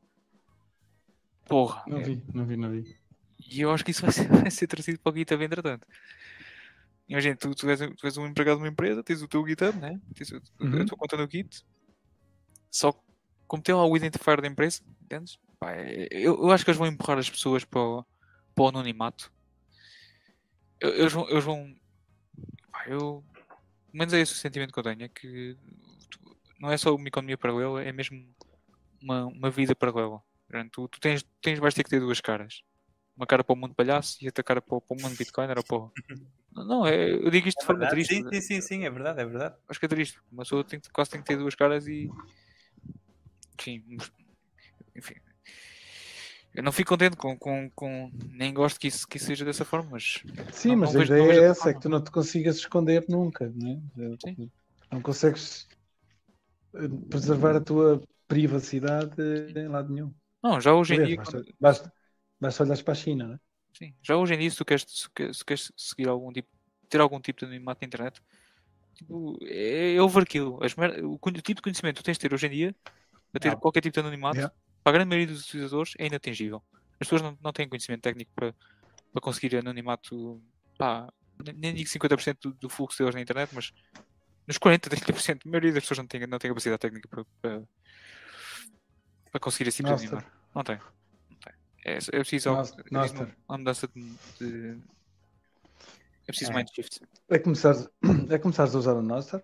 Porra, 1.45 1.83
Não 1.87 1.99
é- 1.99 2.03
vi, 2.03 2.23
não 2.33 2.45
vi, 2.45 2.57
não 2.57 2.71
vi. 2.71 2.97
e 3.39 3.61
eu 3.61 3.71
acho 3.71 3.85
que 3.85 3.91
isso 3.91 4.01
vai 4.01 4.11
ser, 4.11 4.27
vai 4.49 4.51
ser 4.51 4.67
trazido 4.67 4.99
para 4.99 5.13
o 5.13 5.15
GitHub 5.15 5.43
entretanto. 5.45 5.87
Imagina, 7.07 7.35
tu, 7.35 7.53
tu, 7.55 7.69
és, 7.69 7.79
tu 7.79 8.05
és 8.05 8.17
um 8.17 8.25
empregado 8.27 8.57
de 8.57 8.63
uma 8.63 8.69
empresa, 8.69 9.03
tens 9.03 9.21
o 9.21 9.27
teu 9.27 9.45
GitHub, 9.47 9.77
né? 9.79 9.99
tens 10.15 10.31
a, 10.33 10.37
Uhum. 10.59 10.81
a 10.81 10.85
tua 10.85 10.97
conta 10.97 11.17
no 11.17 11.29
Git, 11.29 11.63
só 12.71 12.91
que 12.91 12.99
como 13.47 13.61
tem 13.63 13.75
lá 13.75 13.85
o 13.85 13.95
identifier 13.95 14.41
da 14.41 14.47
empresa, 14.47 14.81
entendes? 15.03 15.37
Pá, 15.59 15.71
é- 15.73 16.07
eu, 16.11 16.35
eu 16.35 16.51
acho 16.51 16.63
que 16.65 16.71
eles 16.71 16.77
vão 16.79 16.87
empurrar 16.87 17.17
as 17.19 17.29
pessoas 17.29 17.63
para 17.63 17.79
o, 17.79 18.05
para 18.55 18.63
o 18.63 18.67
anonimato. 18.69 19.31
Eu- 20.79 20.93
Eles 20.95 21.13
vão. 21.13 21.29
Eles 21.29 21.43
vão 21.43 21.75
pá, 22.71 22.85
eu, 22.87 23.23
pelo 23.85 23.93
menos 23.93 24.13
é 24.13 24.19
esse 24.19 24.33
o 24.33 24.35
sentimento 24.35 24.73
que 24.73 24.79
eu 24.79 24.83
tenho, 24.83 25.03
é 25.03 25.07
que 25.09 25.55
tu- 26.09 26.37
não 26.59 26.71
é 26.71 26.77
só 26.77 26.93
uma 26.93 27.07
economia 27.07 27.37
paralela, 27.37 27.83
é 27.83 27.91
mesmo 27.91 28.17
uma, 29.01 29.25
uma 29.27 29.49
vida 29.51 29.75
paralela. 29.75 30.21
Tu, 30.71 30.87
tu 30.87 30.99
tens, 30.99 31.23
tens, 31.41 31.59
vais 31.59 31.73
ter 31.73 31.83
que 31.83 31.89
ter 31.89 31.99
duas 31.99 32.19
caras. 32.21 32.61
Uma 33.15 33.25
cara 33.27 33.43
para 33.43 33.53
o 33.53 33.55
mundo 33.55 33.73
palhaço 33.75 34.17
e 34.21 34.27
outra 34.27 34.43
cara 34.43 34.61
para, 34.61 34.75
o- 34.77 34.81
para 34.81 34.97
o 34.97 35.01
mundo 35.01 35.15
Bitcoin 35.17 35.45
era 35.45 35.63
para 35.63 35.77
o... 35.77 35.91
Não, 36.55 36.87
é, 36.87 37.11
eu 37.11 37.29
digo 37.29 37.47
isto 37.47 37.59
de 37.59 37.63
É 37.63 37.67
forma 37.67 37.81
verdade. 37.81 38.05
triste. 38.05 38.15
Sim, 38.15 38.29
sim, 38.31 38.41
sim, 38.41 38.61
sim, 38.61 38.85
é 38.85 38.89
verdade, 38.89 39.21
é 39.21 39.25
verdade. 39.25 39.55
Acho 39.67 39.79
que 39.79 39.85
é 39.85 39.89
triste. 39.89 40.19
Uma 40.31 40.43
pessoa 40.43 40.63
tem, 40.63 40.79
quase 40.93 41.09
tem 41.11 41.19
que 41.21 41.27
ter 41.27 41.37
duas 41.37 41.55
caras 41.55 41.85
e. 41.87 42.09
Enfim. 43.59 43.97
Enfim. 44.95 45.15
Eu 46.53 46.63
não 46.63 46.71
fico 46.71 46.89
contente 46.89 47.17
com. 47.17 47.37
com, 47.37 47.69
com... 47.71 48.11
Nem 48.31 48.53
gosto 48.53 48.79
que 48.79 48.87
isso, 48.87 49.05
que 49.07 49.17
isso 49.17 49.27
seja 49.27 49.43
dessa 49.43 49.65
forma, 49.65 49.89
mas. 49.91 50.23
Sim, 50.53 50.69
Não- 50.69 50.77
mas 50.77 50.93
não 50.93 51.01
a 51.01 51.03
vejo- 51.05 51.13
ideia 51.13 51.41
é 51.41 51.43
essa, 51.49 51.69
é 51.69 51.73
que 51.73 51.81
tu 51.81 51.89
não 51.89 52.01
te 52.01 52.11
consigas 52.11 52.55
esconder 52.57 53.05
nunca, 53.09 53.49
né? 53.49 53.81
Sim. 54.23 54.49
Não 54.91 55.01
consegues 55.01 55.67
eh, 56.75 56.87
preservar 57.09 57.55
a 57.55 57.61
tua 57.61 58.01
privacidade 58.27 59.21
em 59.55 59.67
lado 59.67 59.91
nenhum. 59.93 60.13
Não, 60.43 60.61
já 60.61 60.73
hoje 60.73 60.95
em 60.95 61.03
dia. 61.03 61.15
basta, 61.17 61.31
quando- 61.37 61.55
basta, 61.59 61.93
basta 62.39 62.63
olhar 62.63 62.83
para 62.83 62.91
a 62.93 62.95
China, 62.95 63.27
né? 63.27 63.39
Sim, 63.77 63.93
já 64.01 64.15
hoje 64.15 64.33
em 64.33 64.37
dia, 64.39 64.49
se 64.49 64.57
tu 64.57 64.65
queres, 64.65 64.85
se 64.87 65.09
queres, 65.09 65.37
se 65.37 65.45
queres 65.45 65.71
seguir 65.75 66.07
algum 66.07 66.31
tipo. 66.31 66.47
ter 66.89 67.01
algum 67.01 67.19
tipo 67.19 67.39
de 67.39 67.45
anonimato 67.45 67.81
na 67.81 67.87
internet, 67.87 68.21
tipo, 68.95 69.37
é, 69.43 69.95
é 69.95 70.01
overkill. 70.01 70.59
As 70.61 70.75
mer... 70.75 71.03
o, 71.03 71.19
tipo 71.19 71.55
de 71.55 71.61
conhecimento 71.61 71.97
que 71.97 72.03
tu 72.03 72.05
tens 72.05 72.17
de 72.17 72.21
ter 72.21 72.33
hoje 72.33 72.47
em 72.47 72.51
dia 72.51 72.75
para 73.31 73.39
ter 73.41 73.49
Não. 73.49 73.59
qualquer 73.59 73.81
tipo 73.81 73.93
de 73.93 73.99
anonimato, 73.99 74.37
Yeah. 74.37 74.55
para 74.81 74.91
a 74.91 74.93
grande 74.93 75.09
maioria 75.09 75.33
dos 75.33 75.43
utilizadores, 75.43 75.93
é 75.97 76.07
inatingível. 76.07 76.63
As 76.93 76.99
pessoas 76.99 77.21
não, 77.21 77.37
não 77.41 77.51
têm 77.51 77.67
conhecimento 77.67 78.01
técnico 78.01 78.31
para, 78.33 78.55
para 79.11 79.21
conseguir 79.21 79.57
anonimato, 79.57 80.41
pá, 80.77 81.11
nem- 81.53 81.73
digo 81.73 81.89
50% 81.89 82.37
do, 82.43 82.53
do 82.53 82.69
fluxo 82.69 82.97
deles 82.97 83.13
na 83.13 83.21
internet, 83.21 83.49
mas 83.53 83.73
nos 84.47 84.57
40, 84.57 84.89
30%, 84.89 85.41
a 85.45 85.49
maioria 85.49 85.73
das 85.73 85.83
pessoas 85.83 85.97
não 85.97 86.07
tem, 86.07 86.25
não 86.25 86.39
tem 86.39 86.49
capacidade 86.49 86.79
técnica 86.79 87.09
para, 87.09 87.25
para, 87.41 87.63
para 89.31 89.39
conseguir 89.41 89.67
esse 89.67 89.77
tipo 89.77 89.87
de 89.87 89.91
Nossa, 89.91 90.05
anonimato. 90.07 90.31
Não 90.55 90.63
tem. 90.63 90.79
É, 91.85 91.97
é 91.97 92.19
preciso 92.19 92.49
Nossa, 92.51 92.73
é 92.79 92.83
preciso 92.83 93.13
uma, 93.23 93.35
uma 93.47 93.57
mudança 93.59 93.87
de, 93.87 94.15
de- 94.39 94.77
É 96.27 96.31
preciso 96.31 96.51
É. 96.51 96.55
mind 96.55 96.67
shift. 96.73 96.99
é 97.29 97.37
começares, 97.39 97.87
é 98.31 98.37
começares 98.39 98.73
a 98.75 98.79
usar 98.79 98.93
o 98.93 99.01
Nostr. 99.03 99.41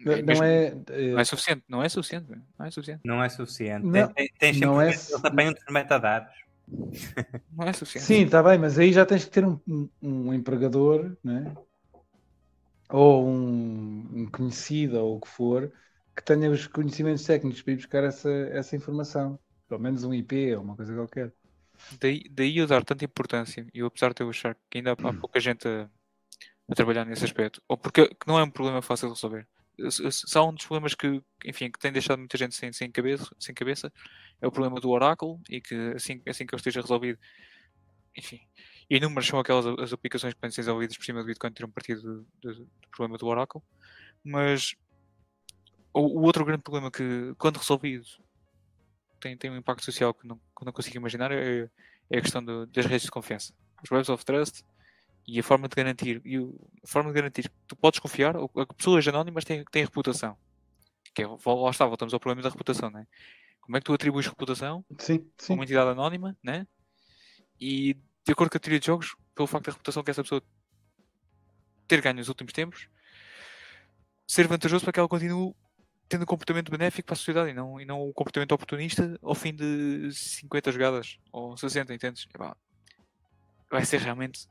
É 0.00 0.16
Não 0.22 0.22
mesmo- 0.22 0.44
é, 0.44 0.70
não 1.10 1.18
é 1.18 1.24
suficiente, 1.24 1.64
não 1.68 1.82
é 1.82 1.88
suficiente, 1.88 2.26
não 2.58 2.66
é 2.66 2.70
suficiente, 2.70 3.00
Não 3.04 3.24
é 3.24 3.28
suficiente. 3.28 3.84
Não, 3.86 3.92
Tem, 3.92 4.14
tem, 4.14 4.30
tem 4.38 4.52
sempre 4.52 4.66
não 4.66 4.80
é 4.80 4.88
eles 4.88 5.12
apanham 5.14 5.52
os 5.52 5.72
metadados. 5.72 6.32
não 7.50 7.66
é 7.66 7.72
suficiente. 7.72 8.06
Sim, 8.06 8.24
está 8.26 8.40
bem, 8.42 8.56
mas 8.58 8.78
aí 8.78 8.92
já 8.92 9.04
tens 9.04 9.24
que 9.24 9.30
ter 9.32 9.44
um, 9.44 9.58
um- 9.66 9.88
um 10.00 10.32
empregador, 10.34 11.16
né? 11.24 11.52
ou 12.88 13.26
um, 13.26 14.08
um 14.22 14.30
conhecido, 14.30 14.98
ou 15.04 15.16
o 15.16 15.20
que 15.20 15.26
for, 15.28 15.72
que 16.16 16.22
tenha 16.24 16.50
os 16.50 16.66
conhecimentos 16.66 17.24
técnicos 17.24 17.62
para 17.62 17.72
ir 17.74 17.76
buscar 17.76 18.04
essa, 18.04 18.30
essa 18.30 18.76
informação. 18.76 19.38
Pelo 19.68 19.80
menos 19.80 20.04
um 20.04 20.14
IP 20.14 20.56
ou 20.56 20.62
uma 20.62 20.76
coisa 20.76 20.94
qualquer. 20.94 21.34
Daí, 22.00 22.24
daí 22.30 22.56
eu 22.58 22.66
dar 22.66 22.84
tanta 22.84 23.04
importância, 23.04 23.66
e 23.72 23.78
eu 23.80 23.86
apesar 23.86 24.12
de 24.12 24.22
eu 24.22 24.30
achar 24.30 24.56
que 24.70 24.78
ainda 24.78 24.92
há, 24.92 25.08
há 25.10 25.12
pouca 25.14 25.38
gente 25.40 25.66
a, 25.68 25.88
a 26.70 26.74
trabalhar 26.76 27.04
nesse 27.06 27.24
aspecto, 27.24 27.62
ou 27.68 27.78
porque 27.78 28.08
que 28.08 28.28
não 28.28 28.38
é 28.38 28.44
um 28.44 28.50
problema 28.50 28.82
fácil 28.82 29.08
de 29.08 29.14
resolver. 29.14 29.48
S- 29.80 30.04
s- 30.06 30.22
Só 30.28 30.48
um 30.48 30.54
dos 30.54 30.66
problemas 30.66 30.94
que, 30.94 31.22
enfim, 31.44 31.70
que 31.70 31.78
tem 31.78 31.92
deixado 31.92 32.18
muita 32.20 32.38
gente 32.38 32.54
sem, 32.56 32.72
sem, 32.72 32.90
cabeça, 32.92 33.34
sem 33.40 33.54
cabeça 33.54 33.92
é 34.42 34.46
o 34.48 34.52
problema 34.52 34.80
do 34.80 34.90
oráculo 34.90 35.40
e 35.50 35.60
que 35.60 35.74
assim, 35.96 36.22
assim 36.26 36.46
que 36.46 36.54
ele 36.54 36.60
esteja 36.60 36.80
resolvido, 36.82 37.18
enfim, 38.16 38.40
inúmeras 38.88 39.26
são 39.26 39.38
aquelas 39.38 39.66
as 39.80 39.92
aplicações 39.92 40.34
que 40.34 40.40
podem 40.40 40.52
ser 40.54 40.62
desenvolvidas 40.62 40.96
por 40.96 41.04
cima 41.04 41.20
do 41.20 41.26
Bitcoin 41.26 41.52
terem 41.52 41.70
partido 41.70 42.00
do, 42.02 42.26
do, 42.42 42.54
do 42.64 42.88
problema 42.90 43.18
do 43.18 43.26
oráculo, 43.26 43.62
mas 44.24 44.74
o, 46.00 46.22
outro 46.22 46.44
grande 46.44 46.62
problema 46.62 46.90
que, 46.90 47.34
quando 47.38 47.58
resolvido, 47.58 48.06
tem, 49.20 49.36
tem 49.36 49.50
um 49.50 49.56
impacto 49.56 49.84
social 49.84 50.12
que 50.12 50.26
não, 50.26 50.36
que 50.36 50.64
não 50.64 50.72
consigo 50.72 50.96
imaginar 50.96 51.32
é, 51.32 51.70
é 52.10 52.18
a 52.18 52.22
questão 52.22 52.44
do- 52.44 52.66
das 52.66 52.86
redes 52.86 53.04
de 53.04 53.10
confiança. 53.10 53.54
Os 53.82 53.90
webs 53.90 54.08
of 54.08 54.24
trust 54.24 54.64
e 55.26 55.38
a 55.40 55.42
forma 55.42 55.68
de 55.68 55.74
garantir, 55.74 56.22
e 56.24 56.36
a 56.36 56.86
forma 56.86 57.10
de 57.10 57.14
garantir 57.14 57.48
que 57.48 57.54
tu 57.66 57.74
podes 57.76 57.98
confiar, 57.98 58.36
ou 58.36 58.48
pessoas 58.76 59.06
anónimas 59.08 59.44
têm, 59.44 59.64
têm 59.64 59.84
reputação. 59.84 60.36
Que 61.14 61.22
é, 61.22 61.26
lá 61.26 61.70
está, 61.70 61.86
voltamos 61.86 62.14
ao 62.14 62.20
problema 62.20 62.42
da 62.42 62.50
reputação, 62.50 62.90
né? 62.90 63.06
Como 63.60 63.76
é 63.76 63.80
que 63.80 63.86
tu 63.86 63.92
atribuis 63.94 64.26
reputação 64.26 64.84
Sim, 64.98 65.28
a 65.40 65.42
sim. 65.42 65.54
uma 65.54 65.64
entidade 65.64 65.90
anónima, 65.90 66.36
né? 66.42 66.66
E 67.60 67.94
de 68.24 68.32
acordo 68.32 68.50
com 68.50 68.58
a 68.58 68.60
teoria 68.60 68.78
de 68.78 68.86
jogos, 68.86 69.16
pelo 69.34 69.46
facto 69.48 69.66
da 69.66 69.72
reputação 69.72 70.04
que 70.04 70.10
essa 70.10 70.22
pessoa 70.22 70.42
ter 71.88 72.00
ganho 72.00 72.16
nos 72.16 72.28
últimos 72.28 72.52
tempos, 72.52 72.88
ser 74.26 74.46
vantajoso 74.46 74.84
para 74.84 74.92
que 74.92 74.98
ela 75.00 75.08
continue 75.08 75.54
tendo 76.08 76.22
um 76.22 76.26
comportamento 76.26 76.70
benéfico 76.70 77.06
para 77.06 77.14
a 77.14 77.16
sociedade 77.16 77.50
e 77.50 77.54
não, 77.54 77.80
e 77.80 77.84
não 77.84 78.08
um 78.08 78.12
comportamento 78.12 78.52
oportunista 78.52 79.18
ao 79.22 79.34
fim 79.34 79.54
de 79.54 80.12
50 80.12 80.72
jogadas 80.72 81.18
ou 81.32 81.56
60, 81.56 81.94
entendes? 81.94 82.26
Epá, 82.34 82.56
vai 83.70 83.84
ser 83.84 84.00
realmente. 84.00 84.46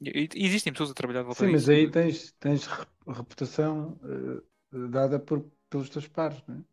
E, 0.00 0.28
e 0.34 0.46
existem 0.46 0.72
pessoas 0.72 0.90
a 0.90 0.94
trabalhar 0.94 1.20
de 1.20 1.26
volta 1.26 1.44
Sim, 1.44 1.52
mas 1.52 1.68
aí 1.68 1.90
tens, 1.90 2.32
tens 2.32 2.66
re- 2.66 2.86
reputação 3.08 3.98
eh, 4.04 4.88
dada 4.90 5.18
por, 5.18 5.44
pelos 5.70 5.88
teus 5.90 6.08
pares, 6.08 6.42
não 6.46 6.56
é? 6.56 6.64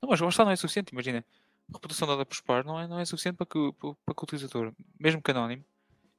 Não, 0.00 0.08
mas 0.10 0.20
está, 0.20 0.44
não 0.44 0.52
é 0.52 0.56
suficiente. 0.56 0.92
Imagina, 0.92 1.24
reputação 1.72 2.06
dada 2.08 2.24
por 2.24 2.40
par 2.42 2.64
não 2.64 2.78
é, 2.80 2.86
não 2.88 2.98
é 2.98 3.04
suficiente 3.04 3.36
para 3.36 3.46
que, 3.46 3.58
o- 3.58 3.72
para, 3.72 3.94
para 4.04 4.14
que 4.14 4.22
o 4.22 4.24
utilizador, 4.24 4.72
mesmo 4.98 5.22
que 5.22 5.30
anónimo, 5.30 5.64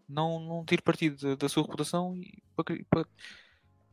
não, 0.07 0.39
não 0.39 0.66
tire 0.66 0.82
partido 0.82 1.38
da, 1.38 1.49
sua 1.49 1.64
reputação 1.64 2.16
e 2.18 2.43
para, 2.55 2.66
para, 2.89 3.05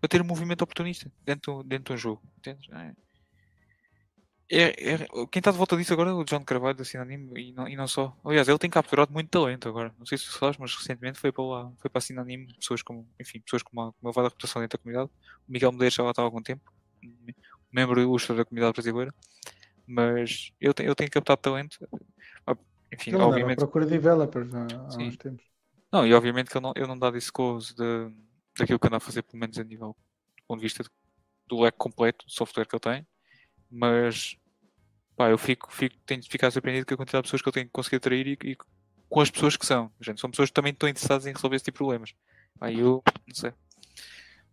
para 0.01 0.09
ter 0.11 0.23
um 0.23 0.27
movimento 0.27 0.63
oportunista 0.63 1.13
dentro, 1.25 1.63
dentro 1.65 1.95
de 1.95 1.99
um 1.99 1.99
jogo. 1.99 2.23
Entendes? 2.39 2.69
É, 2.73 2.95
é, 4.51 4.95
é- 4.95 4.99
quem 5.31 5.41
está 5.41 5.51
de 5.51 5.59
volta 5.59 5.77
disso 5.77 5.93
agora 5.93 6.11
é 6.11 6.13
o 6.13 6.25
John 6.25 6.45
Carvalho 6.45 6.77
da 6.77 6.85
Sinanime 6.85 7.31
e 7.41 7.53
não, 7.53 7.69
e 7.69 7.77
não 7.77 7.87
só. 7.87 8.17
Aliás, 8.25 8.49
ele 8.49 8.59
tem 8.59 8.69
capturado 8.71 9.13
muito 9.13 9.31
talento 9.31 9.69
agora. 9.69 9.95
Não 9.99 10.05
sei 10.07 10.19
se 10.19 10.25
sabes, 10.27 10.59
mas 10.59 10.75
recentemente 10.75 11.19
foi 11.19 11.31
para 11.33 11.45
lá, 11.45 11.73
foi 11.79 11.89
para 11.91 11.99
a 11.99 12.03
Sinanime, 12.03 12.53
pessoas 12.55 12.83
como, 12.83 13.09
enfim, 13.21 13.41
pessoas 13.41 13.63
com 13.63 13.71
uma, 13.73 13.95
uma 14.03 14.09
elevada 14.11 14.29
reputação 14.29 14.61
dentro 14.61 14.79
da 14.79 14.83
comunidade. 14.83 15.11
O 15.49 15.53
Miguel 15.53 15.73
Medeiros 15.73 15.95
já 15.95 16.03
lá 16.03 16.11
está 16.11 16.23
há 16.23 16.25
algum 16.25 16.43
tempo, 16.43 16.73
membro 17.73 18.01
ilustre 18.01 18.37
da 18.37 18.45
comunidade 18.45 18.73
brasileira. 18.75 19.15
Mas 19.87 20.53
eu 20.61 20.73
tenho, 20.75 20.89
eu 20.89 20.95
tenho 20.95 21.11
captado 21.11 21.41
talento. 21.41 21.79
Ah, 22.47 22.57
Enfim, 22.93 23.13
à 23.15 23.27
obviamente. 23.27 23.59
procura 23.59 23.85
de 23.85 23.93
developers 23.93 24.55
há, 24.55 24.67
há 24.67 24.97
uns 24.99 25.17
tempos. 25.17 25.45
Não, 25.93 26.07
e 26.07 26.15
obviamente 26.15 26.51
que 26.51 26.57
ele 26.57 26.63
não, 26.63 26.73
ele 26.77 26.87
não 26.87 26.99
dá 26.99 27.11
disclose 27.11 27.75
de, 27.75 28.13
daquilo 28.59 28.79
que 28.79 28.87
anda 28.87 28.99
a 28.99 29.01
fazer, 29.01 29.23
pelo 29.23 29.39
menos 29.41 29.59
a 29.59 29.65
nível 29.65 29.89
do 30.37 30.45
ponto 30.47 30.61
de 30.61 30.65
vista 30.67 30.85
do 31.49 31.61
leque 31.61 31.79
completo 31.79 32.25
de 32.27 32.33
software 32.33 32.65
que 32.67 32.75
ele 32.77 32.81
tem, 32.81 33.07
mas 33.69 34.37
pá, 35.21 35.29
eu 35.29 35.37
fico, 35.37 35.71
fico, 35.71 35.95
tenho 36.07 36.23
de 36.23 36.31
ficar 36.31 36.51
surpreendido 36.51 36.87
com 36.87 36.95
a 36.95 36.97
quantidade 36.97 37.25
de 37.25 37.27
pessoas 37.27 37.43
que 37.43 37.49
ele 37.51 37.55
tem 37.55 37.69
conseguido 37.69 37.99
atrair 37.99 38.27
e, 38.27 38.53
e 38.53 38.57
com 39.07 39.21
as 39.21 39.31
pessoas 39.31 39.55
que 39.55 39.67
são. 39.67 39.93
Gente, 40.01 40.19
são 40.19 40.31
pessoas 40.31 40.49
que 40.49 40.55
também 40.55 40.73
estão 40.73 40.89
interessadas 40.89 41.27
em 41.27 41.33
resolver 41.35 41.57
esse 41.57 41.65
tipo 41.67 41.75
de 41.75 41.79
problemas. 41.79 42.15
Pá, 42.59 42.73
eu 42.73 43.03
não 43.29 43.35
sei. 43.35 43.53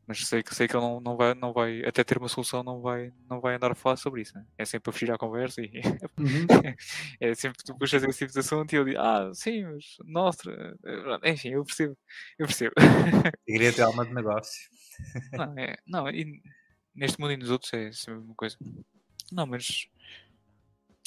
Mas 0.05 0.27
sei 0.27 0.43
que, 0.43 0.53
sei 0.53 0.67
que 0.67 0.75
ele 0.75 0.83
não, 0.83 0.99
não, 0.99 1.15
vai, 1.15 1.33
não 1.35 1.53
vai, 1.53 1.85
até 1.85 2.03
ter 2.03 2.17
uma 2.17 2.27
solução, 2.27 2.63
não 2.63 2.81
vai, 2.81 3.13
não 3.29 3.39
vai 3.39 3.55
andar 3.55 3.71
a 3.71 3.75
falar 3.75 3.95
sobre 3.95 4.21
isso. 4.23 4.35
Né? 4.35 4.45
É 4.57 4.65
sempre 4.65 4.89
a 4.89 4.93
fugir 4.93 5.09
à 5.09 5.17
conversa 5.17 5.61
e 5.61 5.71
Uhum. 6.17 6.45
é 7.21 7.33
sempre 7.33 7.59
que 7.59 7.63
tu 7.63 7.77
puxas 7.77 8.03
esse 8.03 8.19
tipo 8.19 8.33
de 8.33 8.39
assunto 8.39 8.73
e 8.73 8.75
ele 8.75 8.91
diz, 8.91 8.99
ah, 8.99 9.31
sim, 9.33 9.63
mas 9.63 9.85
nossa, 10.03 10.51
eh, 10.85 11.31
enfim, 11.31 11.49
eu 11.49 11.63
percebo, 11.63 11.97
eu 12.37 12.45
percebo. 12.45 12.75
Queria 13.47 13.71
ter 13.71 13.83
alma 13.83 14.05
de 14.05 14.13
negócio. 14.13 14.69
não, 15.31 15.57
é, 15.57 15.77
não, 15.87 16.09
e 16.09 16.41
neste 16.93 17.21
mundo 17.21 17.31
e 17.31 17.37
nos 17.37 17.51
outros 17.51 17.71
é 17.73 17.89
sempre 17.93 18.15
a 18.15 18.17
mesma 18.17 18.35
coisa. 18.35 18.57
Não, 19.31 19.45
mas 19.45 19.87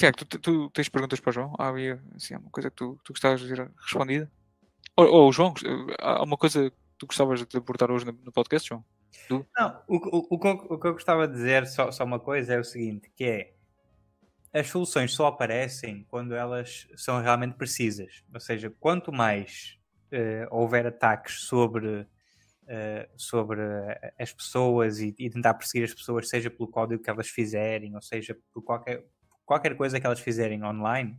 Tiago, 0.00 0.16
tu, 0.16 0.38
tu 0.38 0.70
tens 0.70 0.88
perguntas 0.88 1.20
para 1.20 1.28
o 1.28 1.32
João? 1.32 1.54
Há 1.58 1.68
havia 1.68 2.02
assim, 2.16 2.34
uma 2.34 2.48
coisa 2.50 2.70
que 2.70 2.76
tu, 2.76 2.98
tu 3.04 3.12
gostavas 3.12 3.38
de 3.42 3.48
ver 3.48 3.70
respondida? 3.82 4.32
Ou, 4.96 5.06
ou 5.06 5.32
João, 5.32 5.52
há 5.98 6.22
uma 6.22 6.38
coisa 6.38 6.70
que 6.70 6.76
tu 6.96 7.06
gostavas 7.06 7.44
de 7.44 7.56
abordar 7.58 7.90
hoje 7.90 8.06
no, 8.06 8.32
podcast, 8.32 8.66
João? 8.66 8.82
Não, 9.28 9.82
o, 9.86 9.96
o, 9.96 10.26
o, 10.30 10.38
que 10.38 10.48
eu, 10.48 10.52
o 10.52 10.80
que 10.80 10.86
eu 10.86 10.92
gostava 10.94 11.28
de 11.28 11.34
dizer, 11.34 11.66
só, 11.66 11.92
só 11.92 12.04
uma 12.04 12.18
coisa, 12.18 12.54
é 12.54 12.58
o 12.58 12.64
seguinte, 12.64 13.12
que 13.14 13.24
é 13.24 13.54
as 14.58 14.68
soluções 14.68 15.12
só 15.12 15.26
aparecem 15.26 16.06
quando 16.08 16.34
elas 16.34 16.88
são 16.96 17.20
realmente 17.20 17.56
precisas. 17.56 18.24
Ou 18.32 18.40
seja, 18.40 18.72
quanto 18.80 19.12
mais 19.12 19.78
eh, 20.10 20.48
houver 20.50 20.86
ataques 20.86 21.42
sobre, 21.42 22.06
eh, 22.66 23.06
sobre 23.18 23.60
as 24.18 24.32
pessoas 24.32 24.98
e, 24.98 25.14
e 25.18 25.28
tentar 25.28 25.52
perseguir 25.52 25.84
as 25.84 25.92
pessoas, 25.92 26.26
seja 26.30 26.48
pelo 26.48 26.70
código 26.70 27.02
que 27.02 27.10
elas 27.10 27.28
fizerem, 27.28 27.94
ou 27.94 28.00
seja, 28.00 28.34
por 28.54 28.62
qualquer, 28.62 29.04
qualquer 29.50 29.74
coisa 29.74 29.98
que 29.98 30.06
elas 30.06 30.20
fizerem 30.20 30.62
online, 30.62 31.18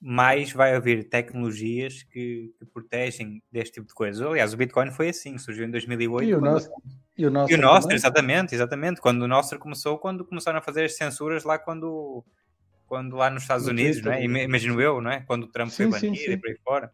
mais 0.00 0.50
vai 0.50 0.74
haver 0.74 1.08
tecnologias 1.08 2.02
que, 2.02 2.52
que, 2.58 2.66
protegem 2.66 3.40
deste 3.50 3.74
tipo 3.74 3.86
de 3.86 3.94
coisas. 3.94 4.20
Aliás, 4.26 4.52
o 4.52 4.56
Bitcoin 4.56 4.90
foi 4.90 5.10
assim, 5.10 5.38
surgiu 5.38 5.64
em 5.64 5.70
2008. 5.70 6.28
E 6.28 6.34
o 6.34 6.40
nosso, 6.40 6.68
e 7.16 7.24
o 7.24 7.30
nosso, 7.30 7.52
e 7.52 7.54
o 7.54 7.58
nosso 7.58 7.92
exatamente, 7.92 8.56
exatamente. 8.56 9.00
Quando 9.00 9.22
o 9.22 9.28
nosso 9.28 9.56
começou, 9.56 10.00
quando 10.00 10.24
começaram 10.24 10.58
a 10.58 10.62
fazer 10.62 10.82
as 10.82 10.96
censuras 10.96 11.44
lá 11.44 11.56
quando, 11.56 12.24
quando 12.86 13.14
lá 13.14 13.30
nos 13.30 13.42
Estados 13.42 13.66
no 13.66 13.70
Unidos, 13.70 14.00
Twitter, 14.00 14.36
é? 14.36 14.44
Imagino 14.44 14.80
eu, 14.80 15.00
não 15.00 15.12
é? 15.12 15.20
Quando 15.20 15.44
o 15.44 15.48
Trump 15.48 15.70
sim, 15.70 15.88
foi 15.88 16.00
banido 16.00 16.32
e 16.32 16.36
por 16.36 16.50
aí 16.50 16.56
fora. 16.64 16.92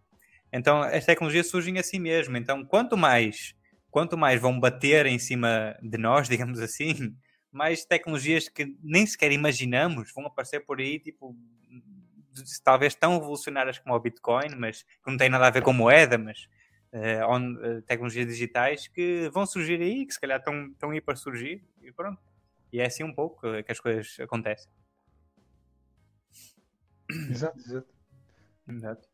Então, 0.52 0.82
as 0.82 1.06
tecnologias 1.06 1.46
surgem 1.46 1.78
assim 1.78 1.98
mesmo. 1.98 2.36
Então, 2.36 2.66
quanto 2.66 2.98
mais, 2.98 3.54
quanto 3.90 4.14
mais 4.18 4.38
vão 4.38 4.60
bater 4.60 5.06
em 5.06 5.18
cima 5.18 5.74
de 5.82 5.96
nós, 5.96 6.28
digamos 6.28 6.60
assim, 6.60 7.16
mais 7.52 7.84
tecnologias 7.84 8.48
que 8.48 8.76
nem 8.82 9.06
sequer 9.06 9.32
imaginamos 9.32 10.12
vão 10.12 10.26
aparecer 10.26 10.60
por 10.60 10.78
aí, 10.78 10.98
tipo, 10.98 11.36
talvez 12.62 12.94
tão 12.94 13.18
revolucionárias 13.18 13.78
como 13.78 13.94
o 13.94 14.00
Bitcoin, 14.00 14.54
mas 14.56 14.82
que 14.82 15.10
não 15.10 15.16
tem 15.16 15.28
nada 15.28 15.46
a 15.46 15.50
ver 15.50 15.62
com 15.62 15.72
moeda, 15.72 16.16
mas 16.16 16.48
uh, 16.92 17.28
on, 17.28 17.54
uh, 17.54 17.82
tecnologias 17.82 18.26
digitais 18.26 18.88
que 18.88 19.28
vão 19.32 19.46
surgir 19.46 19.80
aí, 19.80 20.06
que 20.06 20.14
se 20.14 20.20
calhar 20.20 20.38
estão, 20.38 20.66
estão 20.68 20.90
aí 20.90 21.00
para 21.00 21.16
surgir, 21.16 21.64
e 21.82 21.92
pronto. 21.92 22.20
E 22.72 22.80
é 22.80 22.86
assim 22.86 23.02
um 23.02 23.12
pouco 23.12 23.40
que 23.64 23.72
as 23.72 23.80
coisas 23.80 24.18
acontecem. 24.20 24.70
Exato, 27.28 27.58
exato. 27.58 27.88
exato. 28.68 29.08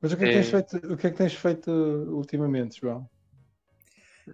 Mas 0.00 0.12
o 0.12 0.16
que, 0.16 0.24
é 0.24 0.26
que 0.26 0.32
tens 0.32 0.48
é. 0.48 0.50
feito, 0.50 0.92
o 0.92 0.96
que 0.96 1.06
é 1.06 1.10
que 1.10 1.16
tens 1.16 1.34
feito 1.34 1.70
ultimamente, 1.70 2.80
João? 2.80 3.08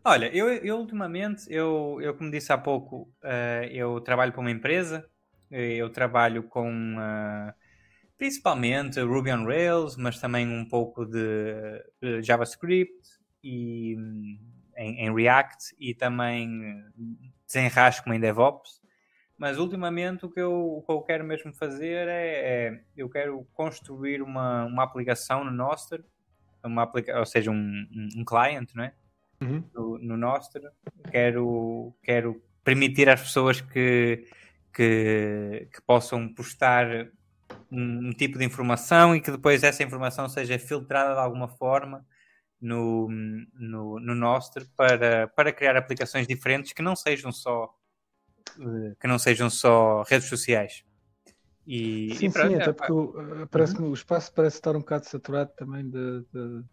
Olha, 0.04 0.34
eu, 0.34 0.48
eu 0.48 0.78
ultimamente, 0.78 1.44
eu, 1.48 1.98
eu 2.00 2.14
como 2.14 2.30
disse 2.30 2.52
há 2.52 2.58
pouco, 2.58 3.02
uh, 3.22 3.64
eu 3.70 4.00
trabalho 4.00 4.32
para 4.32 4.40
uma 4.40 4.50
empresa, 4.50 5.08
eu 5.50 5.88
trabalho 5.90 6.42
com 6.42 6.96
uh, 6.96 7.52
principalmente 8.18 9.00
Ruby 9.00 9.32
on 9.32 9.44
Rails, 9.44 9.96
mas 9.96 10.18
também 10.18 10.48
um 10.48 10.64
pouco 10.64 11.04
de, 11.04 12.22
JavaScript 12.22 12.92
e 13.42 13.96
em, 14.76 15.06
em, 15.06 15.14
React 15.14 15.76
e 15.78 15.94
também 15.94 16.82
desenrasco 17.46 18.12
em 18.12 18.20
DevOps. 18.20 18.80
Mas 19.38 19.58
ultimamente 19.58 20.24
o 20.24 20.30
que 20.30 20.40
eu, 20.40 20.52
o 20.52 20.82
que 20.82 20.90
eu 20.90 21.02
quero 21.02 21.22
mesmo 21.24 21.52
fazer 21.52 22.08
é, 22.08 22.68
é 22.68 22.80
eu 22.96 23.08
quero 23.08 23.46
construir 23.52 24.22
uma, 24.22 24.64
uma 24.64 24.82
aplicação 24.82 25.44
no 25.44 25.50
Nostr, 25.50 26.02
uma 26.64 26.82
aplica 26.82 27.18
ou 27.18 27.26
seja, 27.26 27.50
um, 27.50 27.86
um 28.16 28.24
client, 28.24 28.70
não 28.74 28.84
é? 28.84 28.94
Uhum. 29.40 29.64
No, 29.74 29.98
no 29.98 30.16
Nostr. 30.16 30.60
Quero, 31.10 31.94
quero 32.02 32.42
permitir 32.64 33.08
às 33.08 33.20
pessoas 33.20 33.60
que, 33.60 34.26
que, 34.72 35.68
que 35.72 35.82
possam 35.82 36.32
postar 36.32 36.86
um, 37.70 38.08
um, 38.08 38.12
tipo 38.12 38.38
de 38.38 38.44
informação 38.44 39.14
e 39.14 39.20
que 39.20 39.30
depois 39.30 39.62
essa 39.62 39.82
informação 39.82 40.28
seja 40.28 40.58
filtrada 40.58 41.14
de 41.14 41.20
alguma 41.20 41.48
forma 41.48 42.04
no, 42.60 43.08
no, 43.54 44.00
no 44.00 44.14
Nostr 44.14 44.64
para, 44.76 45.28
para 45.28 45.52
criar 45.52 45.76
aplicações 45.76 46.26
diferentes 46.26 46.72
que 46.72 46.82
não 46.82 46.96
sejam 46.96 47.30
só 47.30 47.72
eh, 48.58 48.94
que 49.00 49.06
não 49.06 49.18
sejam 49.18 49.50
só 49.50 50.02
redes 50.02 50.28
sociais. 50.28 50.84
E, 51.66 52.14
sim, 52.14 52.26
e 52.26 52.30
sim, 52.30 52.54
é, 52.54 52.62
até 52.62 52.72
porque 52.72 52.92
uh, 52.92 53.46
parece 53.50 53.76
uhum. 53.76 53.90
o 53.90 53.94
espaço 53.94 54.32
parece 54.32 54.56
estar 54.56 54.76
um 54.76 54.80
bocado 54.80 55.06
saturado 55.06 55.50
também 55.56 55.88
de, 55.88 56.24
de 56.32 56.64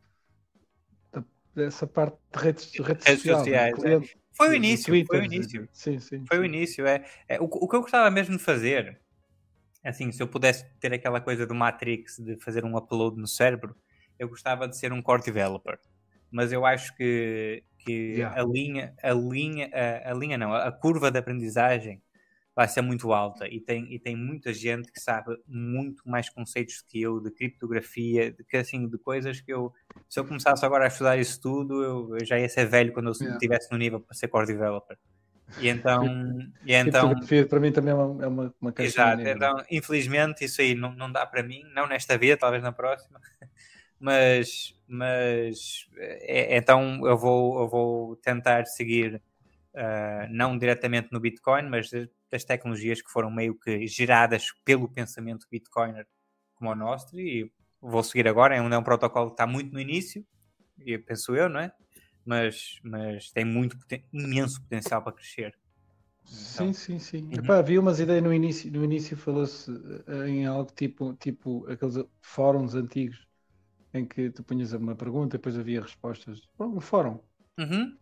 dessa 1.55 1.87
parte 1.87 2.17
de 2.31 2.39
redes, 2.39 2.71
de 2.71 2.81
redes, 2.81 3.05
redes 3.05 3.21
social, 3.21 3.39
sociais. 3.39 3.83
É. 3.83 4.01
Foi 4.35 4.49
o 4.49 4.53
início, 4.53 4.85
Twitter, 4.87 5.07
foi 5.07 5.19
o 5.19 5.25
início. 5.25 5.69
Sim, 5.71 5.99
sim, 5.99 6.25
foi 6.25 6.37
sim. 6.37 6.41
o 6.41 6.45
início. 6.45 6.87
É, 6.87 7.05
é 7.27 7.39
o, 7.39 7.43
o, 7.43 7.67
que 7.67 7.75
eu 7.75 7.81
gostava 7.81 8.09
mesmo 8.09 8.35
de 8.35 8.43
fazer, 8.43 8.99
assim, 9.83 10.11
se 10.11 10.21
eu 10.21 10.27
pudesse 10.27 10.65
ter 10.79 10.91
aquela 10.93 11.21
coisa 11.21 11.45
do 11.45 11.53
Matrix 11.53 12.17
de 12.17 12.35
fazer 12.37 12.65
um 12.65 12.75
upload 12.75 13.19
no 13.19 13.27
cérebro, 13.27 13.75
eu 14.17 14.27
gostava 14.27 14.67
de 14.67 14.75
ser 14.77 14.91
um 14.91 15.01
core 15.01 15.23
developer. 15.23 15.79
Mas 16.31 16.51
eu 16.51 16.65
acho 16.65 16.95
que 16.95 17.63
que 17.83 17.91
yeah. 17.91 18.41
a 18.41 18.45
linha, 18.45 18.93
a 19.03 19.11
linha, 19.11 19.69
a, 19.73 20.11
a, 20.11 20.13
linha 20.13 20.37
não, 20.37 20.53
a 20.53 20.71
curva 20.71 21.11
de 21.11 21.19
aprendizagem 21.19 22.01
vai 22.55 22.67
ser 22.67 22.81
muito 22.81 23.11
alta. 23.11 23.47
E 23.47 23.59
tem, 23.59 23.93
e 23.93 23.99
tem 23.99 24.15
muita 24.15 24.53
gente 24.53 24.91
que 24.91 24.99
sabe 24.99 25.35
muito 25.47 26.07
mais 26.07 26.29
conceitos 26.29 26.81
que 26.81 27.01
eu 27.01 27.19
de 27.19 27.31
criptografia, 27.31 28.31
de, 28.31 28.43
que, 28.43 28.57
assim, 28.57 28.87
de 28.87 28.97
coisas 28.97 29.41
que 29.41 29.51
eu, 29.51 29.73
se 30.07 30.19
eu 30.19 30.25
começasse 30.25 30.65
agora 30.65 30.85
a 30.85 30.87
estudar 30.87 31.17
isso 31.17 31.41
tudo, 31.41 31.83
eu, 31.83 32.17
eu 32.17 32.25
já 32.25 32.39
ia 32.39 32.49
ser 32.49 32.65
velho 32.65 32.93
quando 32.93 33.07
eu 33.07 33.11
estivesse 33.11 33.71
no 33.71 33.77
nível 33.77 33.99
para 33.99 34.13
ser 34.13 34.27
core 34.27 34.47
developer. 34.47 34.97
E 35.59 35.67
então, 35.67 36.05
e 36.65 36.73
então 36.73 37.13
para 37.49 37.59
mim 37.59 37.71
também 37.71 37.91
é 37.91 37.95
uma, 37.95 38.23
é 38.23 38.27
uma, 38.27 38.55
uma 38.59 38.73
Exato, 38.79 39.21
então, 39.21 39.63
infelizmente, 39.69 40.45
isso 40.45 40.61
aí 40.61 40.73
não, 40.73 40.93
não 40.93 41.11
dá 41.11 41.25
para 41.25 41.43
mim, 41.43 41.63
não 41.75 41.87
nesta 41.87 42.17
vida, 42.17 42.37
talvez 42.37 42.63
na 42.63 42.71
próxima 42.71 43.19
mas, 43.99 44.75
mas 44.87 45.87
é, 45.97 46.57
então 46.57 47.05
eu 47.07 47.17
vou, 47.17 47.61
eu 47.61 47.67
vou 47.69 48.15
tentar 48.17 48.65
seguir 48.65 49.21
uh, 49.75 50.27
não 50.31 50.57
diretamente 50.57 51.09
no 51.11 51.19
Bitcoin, 51.19 51.69
mas 51.69 51.89
das 52.31 52.43
tecnologias 52.43 53.01
que 53.01 53.11
foram 53.11 53.31
meio 53.31 53.55
que 53.55 53.87
geradas 53.87 54.47
pelo 54.63 54.89
pensamento 54.89 55.47
Bitcoiner 55.51 56.07
como 56.55 56.71
o 56.71 56.75
nosso 56.75 57.19
e 57.19 57.51
vou 57.81 58.03
seguir 58.03 58.27
agora, 58.27 58.55
é 58.55 58.61
um, 58.61 58.69
é 58.73 58.77
um 58.77 58.83
protocolo 58.83 59.27
que 59.27 59.33
está 59.33 59.45
muito 59.45 59.73
no 59.73 59.79
início, 59.79 60.25
penso 61.05 61.35
eu, 61.35 61.49
não 61.49 61.59
é? 61.59 61.71
Mas, 62.25 62.79
mas 62.81 63.29
tem 63.31 63.43
muito 63.43 63.77
imenso 64.13 64.61
potencial 64.61 65.03
para 65.03 65.11
crescer. 65.11 65.53
Então, 66.23 66.73
sim, 66.73 66.73
sim, 66.73 66.99
sim. 66.99 67.23
Uhum. 67.25 67.43
Epá, 67.43 67.57
havia 67.57 67.79
umas 67.79 67.99
ideias 67.99 68.23
no 68.23 68.33
início, 68.33 68.71
no 68.71 68.83
início 68.83 69.17
falou-se 69.17 69.69
eh, 70.07 70.27
em 70.29 70.45
algo 70.45 70.71
tipo, 70.73 71.13
tipo 71.15 71.65
aqueles 71.69 72.03
fóruns 72.21 72.75
antigos 72.75 73.27
em 73.93 74.05
que 74.05 74.31
tu 74.31 74.43
punhas 74.43 74.73
uma 74.73 74.95
pergunta 74.95 75.35
e 75.35 75.37
depois 75.37 75.57
havia 75.57 75.81
respostas. 75.81 76.41
Um 76.59 76.79
fórum. 76.79 77.19
Uhum. 77.59 77.97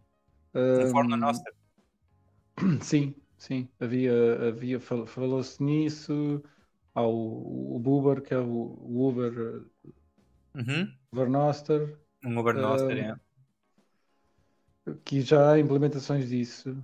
Um, 0.53 0.85
um 0.85 0.91
fórum 0.91 1.09
na 1.09 1.17
nossa. 1.17 1.43
Sim, 2.81 3.15
sim. 3.37 3.67
Havia, 3.79 4.49
havia 4.49 4.79
falou-se 4.79 5.63
nisso. 5.63 6.43
Há 6.93 7.01
o, 7.01 7.75
o 7.75 7.79
Buber, 7.79 8.21
que 8.21 8.33
é 8.33 8.37
o, 8.37 8.43
o 8.43 9.07
Uber. 9.07 9.65
Uhum. 10.55 10.91
Ubernoster. 11.11 11.97
Um 12.23 12.37
Ubernoster, 12.37 12.97
uh, 12.97 13.19
é. 14.87 14.95
Que 15.05 15.21
já 15.21 15.51
há 15.51 15.59
implementações 15.59 16.29
disso. 16.29 16.75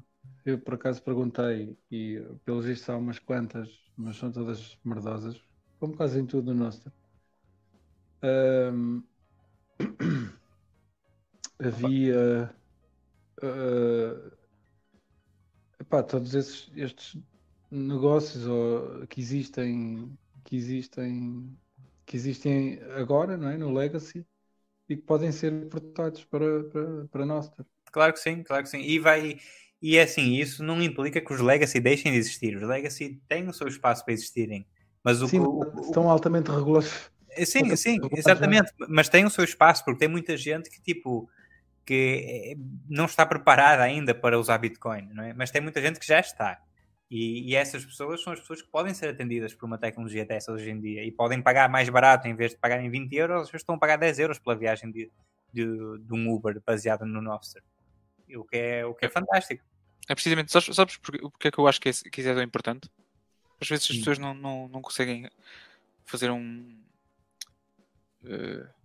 Eu 0.46 0.58
por 0.58 0.76
acaso 0.76 1.04
perguntei 1.04 1.78
e 1.92 2.22
pelos 2.46 2.66
vistos 2.66 2.90
há 2.90 2.96
umas 2.96 3.20
quantas, 3.20 3.70
mas 3.98 4.16
são 4.16 4.32
todas 4.32 4.78
merdosas, 4.84 5.42
como 5.78 5.96
quase 5.96 6.20
em 6.20 6.26
tudo 6.26 6.54
no 6.54 6.64
Noster. 6.64 6.92
Um, 8.24 9.04
havia 11.60 12.56
uh, 13.44 14.37
epá, 15.80 16.04
todos 16.04 16.34
esses, 16.34 16.72
estes 16.76 17.18
negócios 17.70 18.46
ou, 18.46 19.06
que 19.08 19.20
existem 19.20 20.18
que 20.44 20.56
existem 20.56 21.58
que 22.06 22.16
existem 22.16 22.80
agora 22.96 23.36
não 23.36 23.50
é? 23.50 23.58
no 23.58 23.74
Legacy 23.74 24.26
e 24.88 24.96
que 24.96 25.02
podem 25.02 25.32
ser 25.32 25.68
portados 25.68 26.24
para, 26.24 26.64
para, 26.66 27.06
para 27.12 27.26
Nostr. 27.26 27.64
Claro 27.92 28.14
que 28.14 28.20
sim, 28.20 28.44
claro 28.44 28.64
que 28.64 28.70
sim. 28.70 28.80
E 28.80 29.00
vai 29.00 29.38
e 29.82 29.98
é 29.98 30.04
assim, 30.04 30.36
isso 30.36 30.64
não 30.64 30.82
implica 30.82 31.22
que 31.22 31.34
os 31.34 31.42
Legacy 31.42 31.80
deixem 31.80 32.12
de 32.12 32.18
existir. 32.18 32.56
Os 32.56 32.64
Legacy 32.64 33.22
têm 33.28 33.48
o 33.48 33.54
seu 33.54 33.68
espaço 33.68 34.04
para 34.04 34.14
existirem. 34.14 34.66
Mas 35.04 35.22
o, 35.22 35.28
sim, 35.28 35.40
o, 35.40 35.60
o, 35.60 35.82
estão 35.82 36.10
altamente 36.10 36.50
regulados 36.50 37.12
Sim, 37.46 37.76
sim, 37.76 38.00
exatamente. 38.12 38.72
Mas 38.90 39.10
tem 39.10 39.26
o 39.26 39.30
seu 39.30 39.44
espaço, 39.44 39.84
porque 39.84 40.00
tem 40.00 40.08
muita 40.08 40.36
gente 40.36 40.70
que, 40.70 40.82
tipo, 40.82 41.30
que 41.88 42.54
eh, 42.54 42.56
não 42.90 43.06
está 43.06 43.26
preparada 43.26 43.82
ainda 43.82 44.14
para 44.14 44.38
usar 44.38 44.58
Bitcoin, 44.58 45.10
é? 45.24 45.34
Mas 45.34 45.52
tem 45.52 45.62
muita 45.62 45.82
gente 45.82 45.98
que 45.98 46.06
já 46.06 46.20
está. 46.20 46.62
E, 47.10 47.50
e, 47.50 47.56
essas 47.56 47.86
pessoas 47.86 48.22
são 48.22 48.34
as 48.34 48.42
pessoas 48.42 48.62
que 48.62 48.68
podem 48.68 48.94
ser 48.94 49.08
atendidas 49.08 49.54
por 49.54 49.66
uma 49.66 49.78
tecnologia 49.78 50.26
dessa 50.26 50.52
hoje 50.52 50.70
em 50.70 50.82
dia 50.82 51.06
e 51.06 51.12
podem 51.14 51.42
pagar 51.42 51.70
mais 51.70 51.88
barato 51.88 52.28
em 52.28 52.36
vez 52.36 52.52
de 52.52 52.58
pagarem 52.58 52.90
20 52.90 53.14
euros, 53.14 53.36
às 53.44 53.48
vezes 53.48 53.62
estão 53.62 53.76
a 53.76 53.78
pagar 53.78 53.96
10 53.96 54.20
euros 54.20 54.38
pela 54.38 54.58
viagem 54.58 54.92
de, 54.92 55.10
de, 55.54 55.66
de 55.66 56.14
um 56.14 56.30
Uber 56.30 56.62
baseado 56.66 57.06
no 57.06 57.22
Nostr. 57.22 57.64
O 58.36 58.44
que 58.44 58.58
é, 58.58 58.86
o 58.86 58.94
que 58.94 59.06
é 59.06 59.10
fantástico. 59.10 59.64
É 60.10 60.14
precisamente, 60.14 60.52
sabes, 60.52 60.76
sabes 60.76 60.98
porque, 60.98 61.20
porque 61.20 61.48
é 61.48 61.52
que 61.52 61.58
eu 61.58 61.68
acho 61.70 61.80
que, 61.80 61.88
é, 61.88 61.94
que 61.94 62.20
isso 62.20 62.30
é 62.30 62.34
tão 62.34 62.44
importante? 62.44 62.92
Às 63.62 63.70
vezes 63.70 63.90
as 63.90 63.98
pessoas 63.98 64.20
não, 64.20 64.34
não, 64.34 64.68
não 64.68 64.82
conseguem 64.82 65.30
fazer 66.04 66.30
um, 66.30 66.78
uh, 68.26 68.77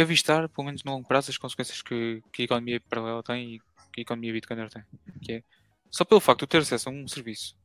avistar, 0.00 0.48
pelo 0.48 0.66
menos 0.66 0.82
no 0.84 0.92
longo 0.92 1.06
prazo, 1.06 1.30
as 1.30 1.38
consequências 1.38 1.80
que, 1.82 2.22
que 2.32 2.42
a 2.42 2.44
economia 2.44 2.80
paralela 2.88 3.22
tem 3.22 3.54
e 3.54 3.58
que 3.92 4.00
a 4.00 4.02
economia 4.02 4.32
Bitcoiner 4.32 4.70
tem. 4.70 4.82
Que 5.22 5.32
é, 5.34 5.42
só 5.90 6.04
pelo 6.04 6.20
facto 6.20 6.40
de 6.40 6.48
ter 6.48 6.58
acesso 6.58 6.88
a 6.88 6.92
um 6.92 7.06
serviço 7.06 7.56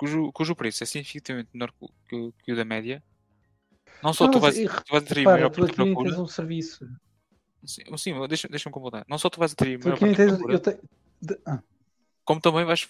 cujo, 0.00 0.32
cujo 0.32 0.56
preço 0.56 0.82
é 0.82 0.86
significativamente 0.86 1.50
menor 1.52 1.72
que, 2.08 2.32
que 2.42 2.52
o 2.52 2.56
da 2.56 2.64
média, 2.64 3.02
não 4.02 4.14
só 4.14 4.24
não, 4.24 4.32
tu, 4.32 4.40
vais, 4.40 4.56
tu 4.56 4.90
vais 4.90 5.04
atrair 5.04 5.24
maior 5.24 5.50
tu 5.50 5.64
aqui 5.64 5.74
procura. 5.74 6.18
Um 6.18 6.26
serviço. 6.26 6.88
Sim, 7.64 7.82
sim 7.98 8.26
deixa-me 8.26 8.50
deixa 8.50 8.70
completar. 8.70 9.04
Não 9.06 9.18
só 9.18 9.28
tu 9.28 9.38
vais 9.38 9.52
atrair 9.52 9.78
maior 9.78 9.98
procura, 9.98 10.58
te... 10.58 10.78
de... 11.20 11.38
ah. 11.46 11.62
como 12.24 12.40
também 12.40 12.64
vais, 12.64 12.88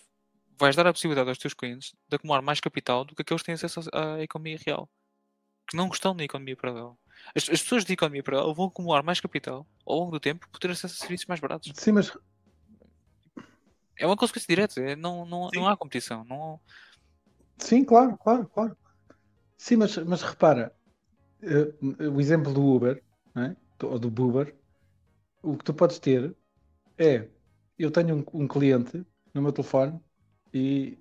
vais 0.56 0.76
dar 0.76 0.86
a 0.86 0.92
possibilidade 0.92 1.28
aos 1.28 1.38
teus 1.38 1.52
clientes 1.52 1.94
de 2.08 2.14
acumular 2.14 2.42
mais 2.42 2.60
capital 2.60 3.04
do 3.04 3.16
que 3.16 3.22
aqueles 3.22 3.42
que 3.42 3.46
têm 3.46 3.54
acesso 3.54 3.80
à 3.92 4.20
economia 4.20 4.58
real 4.64 4.88
que 5.68 5.76
não 5.76 5.88
estão 5.88 6.14
na 6.14 6.24
economia 6.24 6.56
paralela. 6.56 6.96
As, 7.36 7.48
as 7.50 7.62
pessoas 7.62 7.84
de 7.84 7.92
economia 7.92 8.22
paralela 8.22 8.54
vão 8.54 8.66
acumular 8.66 9.02
mais 9.02 9.20
capital 9.20 9.66
ao 9.86 9.96
longo 9.98 10.12
do 10.12 10.20
tempo 10.20 10.46
por 10.50 10.58
ter 10.58 10.70
acesso 10.70 10.94
a 10.94 10.98
serviços 10.98 11.26
mais 11.26 11.40
baratos. 11.40 11.74
Sim, 11.74 11.92
mas 11.94 12.12
É 13.98 14.06
uma 14.06 14.16
consequência 14.16 14.48
direta. 14.48 14.80
é- 14.80 14.96
não, 14.96 15.24
não, 15.26 15.50
Sim. 15.52 15.52
não 15.52 15.68
há 15.68 15.76
competição. 15.76 16.24
Não, 16.24 16.60
Sim, 17.58 17.84
claro, 17.84 18.16
claro, 18.18 18.48
claro. 18.48 18.76
Sim, 19.58 19.76
mas, 19.78 19.96
mas 19.98 20.22
repara, 20.22 20.74
eh, 21.42 21.74
o 22.08 22.20
exemplo 22.20 22.52
do 22.54 22.64
Uber, 22.64 23.02
é? 23.36 23.56
ou 23.84 23.98
do 23.98 24.08
Uber, 24.08 24.56
o 25.42 25.56
que 25.58 25.64
tu 25.64 25.74
podes 25.74 25.98
ter 26.00 26.36
é, 26.98 27.30
eu 27.78 27.90
tenho 27.92 28.16
um, 28.16 28.24
um 28.44 28.48
cliente 28.48 29.06
no 29.34 29.42
meu 29.42 29.52
telefone 29.52 30.00
e 30.54 30.98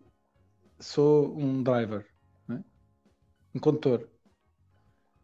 sou 0.80 1.38
um 1.38 1.63
driver, 1.63 2.07
é? 2.51 2.63
um 3.55 3.59
condutor. 3.59 4.09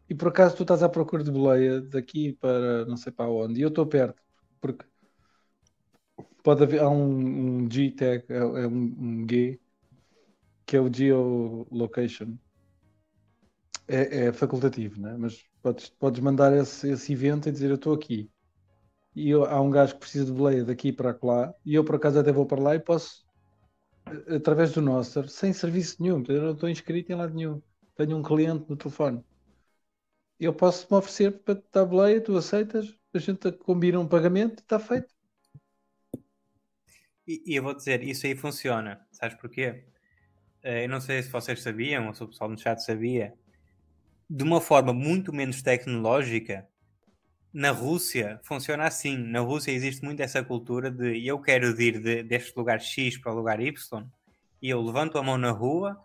E 0.08 0.14
por 0.14 0.28
acaso 0.28 0.56
tu 0.56 0.62
estás 0.62 0.82
à 0.82 0.88
procura 0.88 1.24
de 1.24 1.30
boleia 1.30 1.80
daqui 1.80 2.32
para 2.34 2.84
não 2.86 2.96
sei 2.96 3.12
para 3.12 3.28
onde, 3.30 3.58
e 3.60 3.62
eu 3.62 3.68
estou 3.68 3.86
perto, 3.86 4.22
porque 4.60 4.84
pode 6.42 6.62
haver, 6.62 6.80
há 6.80 6.88
um, 6.88 7.64
um 7.64 7.70
G-Tag, 7.70 8.24
é, 8.28 8.36
é 8.36 8.66
um, 8.66 8.96
um 8.98 9.26
G, 9.28 9.60
que 10.64 10.76
é 10.76 10.80
o 10.80 10.92
geolocation. 10.92 12.36
É, 13.88 14.26
é 14.26 14.32
facultativo, 14.32 15.00
né? 15.00 15.16
mas 15.16 15.44
podes, 15.62 15.88
podes 15.90 16.20
mandar 16.20 16.52
esse, 16.52 16.88
esse 16.90 17.12
evento 17.12 17.48
e 17.48 17.52
dizer 17.52 17.70
eu 17.70 17.76
estou 17.76 17.94
aqui. 17.94 18.28
E 19.14 19.30
eu- 19.30 19.44
há 19.44 19.60
um 19.60 19.70
gajo 19.70 19.94
que 19.94 20.00
precisa 20.00 20.24
de 20.26 20.32
boleia 20.32 20.64
daqui 20.64 20.92
para 20.92 21.18
lá, 21.22 21.54
e 21.64 21.74
eu 21.74 21.84
por 21.84 21.96
acaso 21.96 22.18
até 22.18 22.32
vou 22.32 22.46
para 22.46 22.62
lá 22.62 22.74
e 22.76 22.80
posso, 22.80 23.24
através 24.28 24.72
do 24.72 24.82
Nostr, 24.82 25.28
sem 25.28 25.52
serviço 25.52 26.02
nenhum, 26.02 26.22
eu 26.28 26.42
não 26.42 26.52
estou 26.52 26.68
inscrito 26.68 27.12
em 27.12 27.14
lado 27.16 27.34
nenhum. 27.34 27.62
Tenho 27.96 28.16
um 28.16 28.22
cliente 28.22 28.68
no 28.68 28.76
telefone. 28.76 29.24
Eu 30.40 30.54
posso 30.54 30.86
me 30.90 30.96
oferecer 30.96 31.42
para 31.42 31.56
te 31.56 31.66
dar 31.72 31.86
tu 32.24 32.36
aceitas, 32.38 32.86
a 33.14 33.18
gente 33.18 33.52
combina 33.52 34.00
um 34.00 34.08
pagamento 34.08 34.60
está 34.60 34.78
feito. 34.78 35.14
E, 37.26 37.42
e 37.46 37.56
eu 37.56 37.62
vou 37.62 37.74
dizer, 37.74 38.02
isso 38.02 38.26
aí 38.26 38.36
funciona. 38.36 39.00
Sabes 39.12 39.36
porquê? 39.40 39.84
Eh, 40.62 40.84
Eu 40.84 40.88
não 40.88 41.00
sei 41.00 41.22
se 41.22 41.30
vocês 41.30 41.62
sabiam, 41.62 42.08
ou 42.08 42.14
se 42.14 42.24
o 42.24 42.28
pessoal 42.28 42.50
no 42.50 42.58
chat 42.58 42.80
sabia, 42.84 43.34
de 44.30 44.44
uma 44.44 44.60
forma 44.60 44.92
muito 44.92 45.32
menos 45.32 45.62
tecnológica, 45.62 46.66
na 47.52 47.70
Rússia 47.72 48.40
funciona 48.44 48.86
assim. 48.86 49.16
Na 49.18 49.40
Rússia 49.40 49.72
existe 49.72 50.04
muito 50.04 50.20
essa 50.22 50.44
cultura 50.44 50.90
de 50.90 51.26
eu 51.26 51.40
quero 51.40 51.68
ir 51.80 52.00
de- 52.02 52.22
deste 52.24 52.56
lugar 52.56 52.80
X 52.80 53.18
para 53.18 53.32
o 53.32 53.36
lugar 53.36 53.60
Y, 53.60 53.74
e 54.62 54.70
eu 54.70 54.82
levanto 54.82 55.18
a 55.18 55.22
mão 55.22 55.38
na 55.38 55.50
rua 55.52 55.98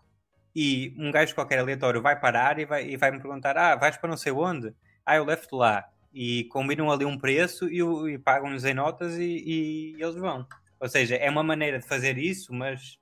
e 0.56 0.94
um 0.98 1.12
gajo 1.12 1.34
qualquer 1.36 1.60
aleatório 1.60 2.02
vai 2.02 2.20
parar 2.20 2.60
e 2.60 2.66
vai, 2.66 2.90
e 2.90 2.98
vai 2.98 3.12
me 3.12 3.20
perguntar: 3.20 3.58
Ah, 3.58 3.76
vais 3.76 3.98
para 3.98 4.10
não 4.10 4.18
sei 4.18 4.32
onde? 4.32 4.74
Ah, 5.06 5.16
eu 5.16 5.26
levo-te 5.26 5.56
lá. 5.56 5.88
E 6.14 6.44
combinam 6.46 6.92
ali 6.92 7.06
um 7.06 7.18
preço 7.18 7.70
e, 7.70 7.80
e 8.14 8.18
pagam-nos 8.18 8.66
em 8.66 8.74
notas 8.74 9.18
e, 9.18 9.24
e 9.24 10.04
eles 10.04 10.16
vão. 10.16 10.46
Ou 10.80 10.90
seja, 10.90 11.16
é 11.16 11.30
uma 11.30 11.44
maneira 11.44 11.80
de 11.80 11.88
fazer 11.88 12.18
isso, 12.18 12.54
mas 12.54 13.00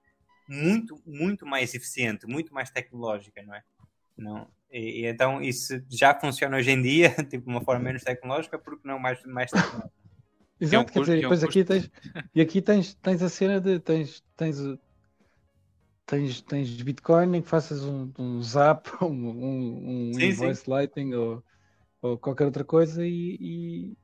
muito, 0.47 1.02
muito 1.06 1.45
mais 1.45 1.74
eficiente, 1.74 2.28
muito 2.28 2.54
mais 2.54 2.70
tecnológica, 2.70 3.41
não 3.43 3.56
é? 3.56 3.64
Não. 4.18 4.47
E, 4.72 5.02
e 5.02 5.06
então 5.08 5.41
isso 5.41 5.82
já 5.89 6.14
funciona 6.20 6.58
hoje 6.58 6.72
em 6.72 6.82
dia, 6.82 7.10
tipo, 7.30 7.45
de 7.45 7.50
uma 7.50 7.62
forma 7.62 7.84
menos 7.84 8.04
tecnológica, 8.04 8.60
porque 8.60 8.88
não 8.88 9.00
mais, 9.00 9.24
mais 9.26 9.50
tecnológica. 9.50 9.91
Exato, 10.62 10.91
quer 10.91 11.00
custo- 11.00 11.14
dizer, 11.14 11.14
é 11.14 11.18
um 11.18 11.22
depois 11.22 11.43
aqui 11.43 11.64
tens, 11.64 11.89
e 12.36 12.41
aqui 12.41 12.62
tens, 12.62 12.93
tens 12.95 13.24
a 13.24 13.30
cena 13.30 13.62
de 13.62 13.80
tens, 13.80 14.24
tens, 14.36 14.58
tens, 16.10 16.41
tens 16.41 16.70
Bitcoin 16.82 17.36
em 17.38 17.41
que 17.41 17.49
faças 17.49 17.84
um, 17.84 18.12
um 18.20 18.41
zap, 18.43 18.89
um, 19.03 19.07
um, 19.07 20.16
um 20.18 20.20
Sim, 20.20 20.30
invoice 20.30 20.70
lighting 20.70 21.14
ou, 21.14 21.43
ou 22.01 22.18
qualquer 22.20 22.45
outra 22.45 22.66
coisa 22.66 23.05
e, 23.07 23.38
e 23.93 23.97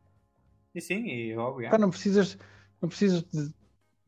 E 0.75 0.81
sim, 0.81 1.07
e 1.07 1.35
óbvio. 1.37 1.69
pá, 1.69 1.77
não 1.77 1.89
precisas, 1.89 2.37
não 2.81 2.89
precisas 2.89 3.23
de 3.23 3.53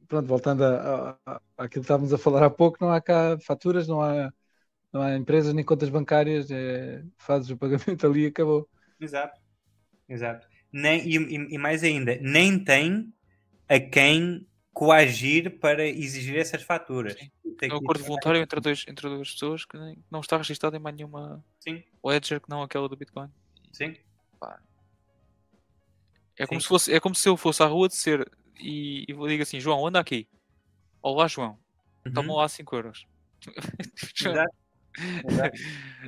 pronto, 0.07 0.27
voltando 0.27 0.63
a, 0.65 1.11
a, 1.27 1.35
a- 1.35 1.41
àquilo 1.57 1.81
que 1.83 1.85
estávamos 1.87 2.13
a 2.13 2.17
falar 2.17 2.43
há 2.45 2.49
pouco, 2.49 2.79
não 2.81 2.91
há 2.91 3.01
cá 3.01 3.37
faturas, 3.41 3.87
não 3.87 4.01
há, 4.01 4.33
não 4.93 5.01
há 5.03 5.15
empresas 5.17 5.53
nem 5.53 5.65
contas 5.65 5.89
bancárias, 5.89 6.51
é, 6.51 7.03
fazes 7.17 7.49
o 7.51 7.57
pagamento 7.57 8.07
ali 8.07 8.23
e 8.25 8.27
acabou. 8.27 8.69
Exato. 8.99 9.39
Exato. 10.09 10.47
Nem, 10.71 11.01
e, 11.07 11.17
e- 11.17 11.55
e 11.55 11.57
mais 11.59 11.83
ainda, 11.83 12.17
nem 12.21 12.63
tem 12.63 13.13
a 13.69 13.79
quem 13.79 14.47
coagir 14.77 15.59
para 15.59 15.87
exigir 15.87 16.37
essas 16.37 16.61
faturas. 16.61 17.19
Sim. 17.19 17.31
Tem 17.57 17.69
É 17.69 17.73
um 17.73 17.77
acordo 17.77 18.03
voluntário 18.03 18.41
entre, 18.41 18.61
dois, 18.61 18.83
entre 18.87 19.09
duas 19.09 19.31
pessoas 19.31 19.65
que 19.65 19.77
nem- 19.77 19.97
não 20.11 20.19
está 20.19 20.37
registado 20.37 20.75
em 20.75 20.79
mais 20.79 20.95
nenhuma 20.95 21.43
Sim, 21.59 21.83
ledger 22.05 22.41
que 22.41 22.49
não 22.49 22.61
aquela 22.63 22.89
do 22.89 22.97
Bitcoin. 22.97 23.29
sim. 23.71 23.95
É 26.37 26.45
como, 26.45 26.59
Sim. 26.59 26.61
se 26.61 26.67
fosse, 26.67 26.93
é 26.93 26.99
como 26.99 27.15
se 27.15 27.27
eu 27.27 27.35
fosse 27.35 27.63
à 27.63 27.65
rua 27.65 27.87
dizer 27.87 28.29
e, 28.59 29.05
e 29.07 29.13
vou 29.13 29.27
digo 29.27 29.43
assim: 29.43 29.59
João, 29.59 29.85
anda 29.87 29.99
aqui. 29.99 30.27
Olá, 31.01 31.27
João, 31.27 31.59
toma 32.13 32.33
Uhum. 32.33 32.37
lá 32.37 32.49
5 32.49 32.75
euros. 32.75 33.05
Exato. 34.19 34.53
Exato. 35.29 35.57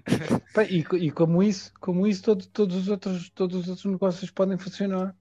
Pá, 0.53 0.63
E, 0.63 0.79
e 1.07 1.11
como 1.11 1.41
isso, 1.43 1.71
como 1.79 2.05
isso 2.07 2.23
todos, 2.23 2.47
todos, 2.47 2.75
os 2.75 2.87
outros, 2.89 3.29
todos 3.31 3.57
os 3.61 3.69
outros 3.69 3.85
negócios 3.85 4.31
podem 4.31 4.57
funcionar. 4.57 5.15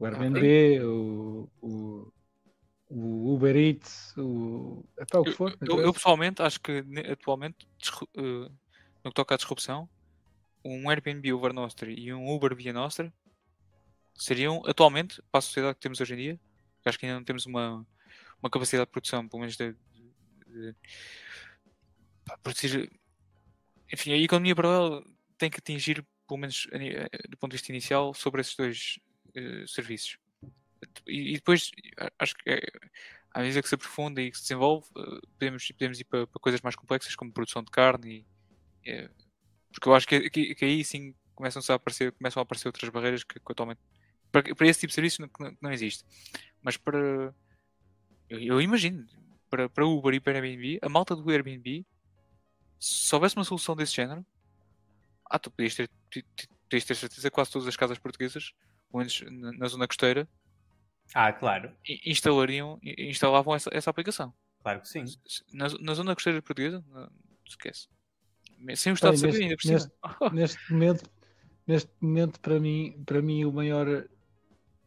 O 0.00 0.06
Airbnb, 0.06 0.80
o, 0.82 1.48
o, 1.60 2.12
o 2.90 3.34
Uber 3.34 3.56
Eats, 3.56 4.12
o, 4.16 4.84
epá, 4.98 5.20
o 5.20 5.24
que 5.24 5.30
Eu, 5.30 5.34
for. 5.34 5.56
eu- 5.60 5.80
eu, 5.80 5.92
pessoalmente 5.92 6.42
acho 6.42 6.60
que 6.60 6.84
atualmente, 7.10 7.68
eh, 8.16 8.50
no 9.04 9.10
que 9.10 9.14
toca 9.14 9.34
à 9.34 9.38
disrupção, 9.38 9.88
um 10.64 10.90
Airbnb 10.90 11.32
over 11.32 11.52
Nostra 11.52 11.90
e 11.90 12.12
um 12.12 12.28
Uber 12.28 12.54
via 12.54 12.72
Nostra 12.72 13.12
seriam 14.14 14.62
atualmente, 14.66 15.22
para 15.30 15.38
a 15.38 15.42
sociedade 15.42 15.76
que 15.76 15.80
temos 15.80 16.00
hoje 16.00 16.14
em 16.14 16.16
dia, 16.16 16.40
acho 16.84 16.98
que 16.98 17.06
ainda 17.06 17.18
não 17.18 17.24
temos 17.24 17.46
uma, 17.46 17.86
uma 18.42 18.50
capacidade 18.50 18.86
de 18.88 18.92
produção, 18.92 19.26
pelo 19.28 19.40
menos 19.40 19.56
de, 19.56 19.72
de, 19.72 20.72
de 20.72 20.76
produzir. 22.42 22.90
Enfim, 23.92 24.12
a 24.12 24.16
economia 24.18 24.54
paralela 24.54 25.04
tem 25.38 25.48
que 25.48 25.58
atingir, 25.58 26.04
pelo 26.26 26.38
menos 26.40 26.66
eh, 26.72 27.08
do 27.28 27.36
ponto 27.38 27.52
de 27.52 27.56
vista 27.56 27.70
inicial, 27.72 28.12
sobre 28.14 28.40
esses 28.40 28.56
dois 28.56 28.98
eh, 29.34 29.64
serviços. 29.66 30.18
E, 31.06 31.34
depois 31.34 31.70
acho 32.18 32.34
que 32.36 32.50
é, 32.50 32.60
à 33.32 33.40
medida 33.40 33.62
que 33.62 33.68
se 33.68 33.74
aprofunda 33.74 34.20
e 34.20 34.30
que 34.30 34.36
se 34.36 34.44
desenvolve, 34.44 34.86
eh, 34.96 35.20
podemos, 35.38 35.66
podemos 35.68 36.00
ir 36.00 36.04
para, 36.04 36.26
para 36.26 36.40
coisas 36.40 36.60
mais 36.60 36.74
complexas 36.74 37.14
como 37.14 37.32
produção 37.32 37.62
de 37.62 37.70
carne 37.70 38.26
e, 38.84 38.90
eh, 38.90 39.10
porque 39.72 39.88
eu 39.88 39.94
acho 39.94 40.06
que, 40.06 40.30
que, 40.30 40.54
que 40.54 40.64
aí 40.64 40.84
sim 40.84 41.14
começam 41.34 41.62
a 41.68 41.74
aparecer, 41.74 42.12
começam 42.12 42.40
a 42.40 42.42
aparecer 42.42 42.68
outras 42.68 42.90
barreiras 42.90 43.22
que, 43.24 43.38
que 43.38 43.52
atualmente 43.52 43.80
para, 44.32 44.54
para 44.54 44.66
esse 44.66 44.80
tipo 44.80 44.88
de 44.88 44.94
serviço 44.94 45.22
não, 45.22 45.56
não, 45.60 45.72
existe. 45.72 46.04
Mas 46.62 46.76
para 46.76 47.34
eu, 48.28 48.38
eu 48.38 48.60
imagino 48.60 49.06
para, 49.48 49.68
para 49.68 49.86
Uber 49.86 50.14
e 50.14 50.20
para 50.20 50.34
Airbnb, 50.34 50.78
a 50.82 50.88
malta 50.88 51.16
do 51.16 51.28
Airbnb, 51.30 51.84
se 52.78 53.14
houvesse 53.14 53.36
uma 53.36 53.44
solução 53.44 53.76
desse 53.76 53.94
género, 53.94 54.24
ah, 55.26 55.38
tu 55.38 55.50
podias 55.50 55.74
ter, 55.74 55.90
podias 56.68 56.84
ter 56.84 56.94
certeza 56.94 57.28
que 57.28 57.34
quase 57.34 57.50
todas 57.50 57.68
as 57.68 57.76
casas 57.76 57.98
portuguesas, 57.98 58.52
pelo 58.90 58.98
menos 58.98 59.22
na, 59.22 59.52
na 59.52 59.66
zona 59.68 59.86
costeira, 59.86 60.28
Ah, 61.14 61.32
claro. 61.32 61.72
instalariam, 62.06 62.78
instalavam 62.82 63.54
essa, 63.54 63.70
essa 63.72 63.90
aplicação. 63.90 64.32
Claro 64.62 64.80
que 64.80 64.88
sim. 64.88 65.04
Na, 65.52 65.66
na 65.80 65.94
zona 65.94 66.14
costeira 66.14 66.40
portuguesa, 66.42 66.84
não, 66.88 67.10
esquece. 67.46 67.88
Sem 68.76 68.92
o 68.92 68.94
Estado 68.94 69.12
Bem, 69.12 69.18
saber 69.18 69.32
neste- 69.32 69.42
ainda 69.42 69.56
por 69.56 69.62
cima. 69.62 70.30
neste 70.32 70.72
momento, 70.72 71.10
neste 71.66 71.90
momento 72.00 72.40
para 72.40 72.60
mim, 72.60 73.02
para 73.06 73.22
mim 73.22 73.44
o 73.44 73.52
maior 73.52 74.06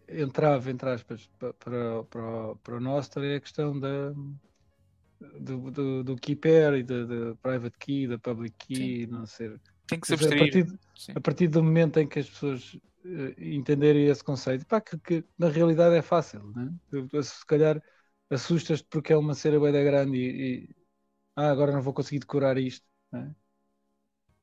entrave, 0.07 0.69
entre 0.71 0.89
aspas, 0.89 1.27
pa- 1.39 1.53
para, 1.53 2.03
para, 2.03 2.55
para 2.57 2.75
o 2.75 2.79
Nostra 2.79 3.25
é 3.25 3.35
a 3.37 3.41
questão 3.41 3.79
da, 3.79 4.13
do, 5.39 5.71
do, 5.71 6.03
do 6.03 6.15
key 6.17 6.35
pair 6.35 6.73
e 6.75 6.83
da, 6.83 7.03
da 7.05 7.35
private 7.35 7.77
key, 7.79 8.07
da 8.07 8.19
public 8.19 8.55
key, 8.67 9.07
não 9.07 9.25
sei. 9.25 9.55
Tem 9.87 9.99
que 9.99 10.07
se 10.07 10.13
dizer, 10.13 10.29
a, 10.29 10.33
abstrair. 10.33 10.35
partir, 10.35 10.65
a 11.15 11.21
partir 11.21 11.47
do 11.47 11.63
momento 11.63 11.99
em 11.99 12.07
que 12.07 12.19
as 12.19 12.29
pessoas 12.29 12.77
eh, 13.05 13.35
entenderem 13.55 14.07
esse 14.07 14.23
conceito, 14.23 14.65
pá, 14.65 14.81
que, 14.81 14.97
que 14.99 15.25
na 15.37 15.49
realidade 15.49 15.95
é 15.95 16.01
fácil, 16.01 16.43
né? 16.55 16.73
Tu- 16.89 17.07
tu, 17.07 17.21
se 17.23 17.45
calhar 17.45 17.81
assustas-te 18.29 18.87
porque 18.89 19.13
é 19.13 19.17
uma 19.17 19.33
cera 19.35 19.59
da 19.71 19.83
grande 19.83 20.17
e, 20.17 20.63
e, 20.65 20.75
ah, 21.35 21.51
agora 21.51 21.71
não 21.73 21.81
vou 21.81 21.93
conseguir 21.93 22.19
decorar 22.19 22.57
isto, 22.57 22.85
né? 23.11 23.35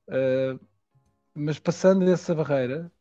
Ah, 0.08 0.58
mas 1.34 1.58
passando 1.60 2.10
essa 2.10 2.34
barreira, 2.34 2.92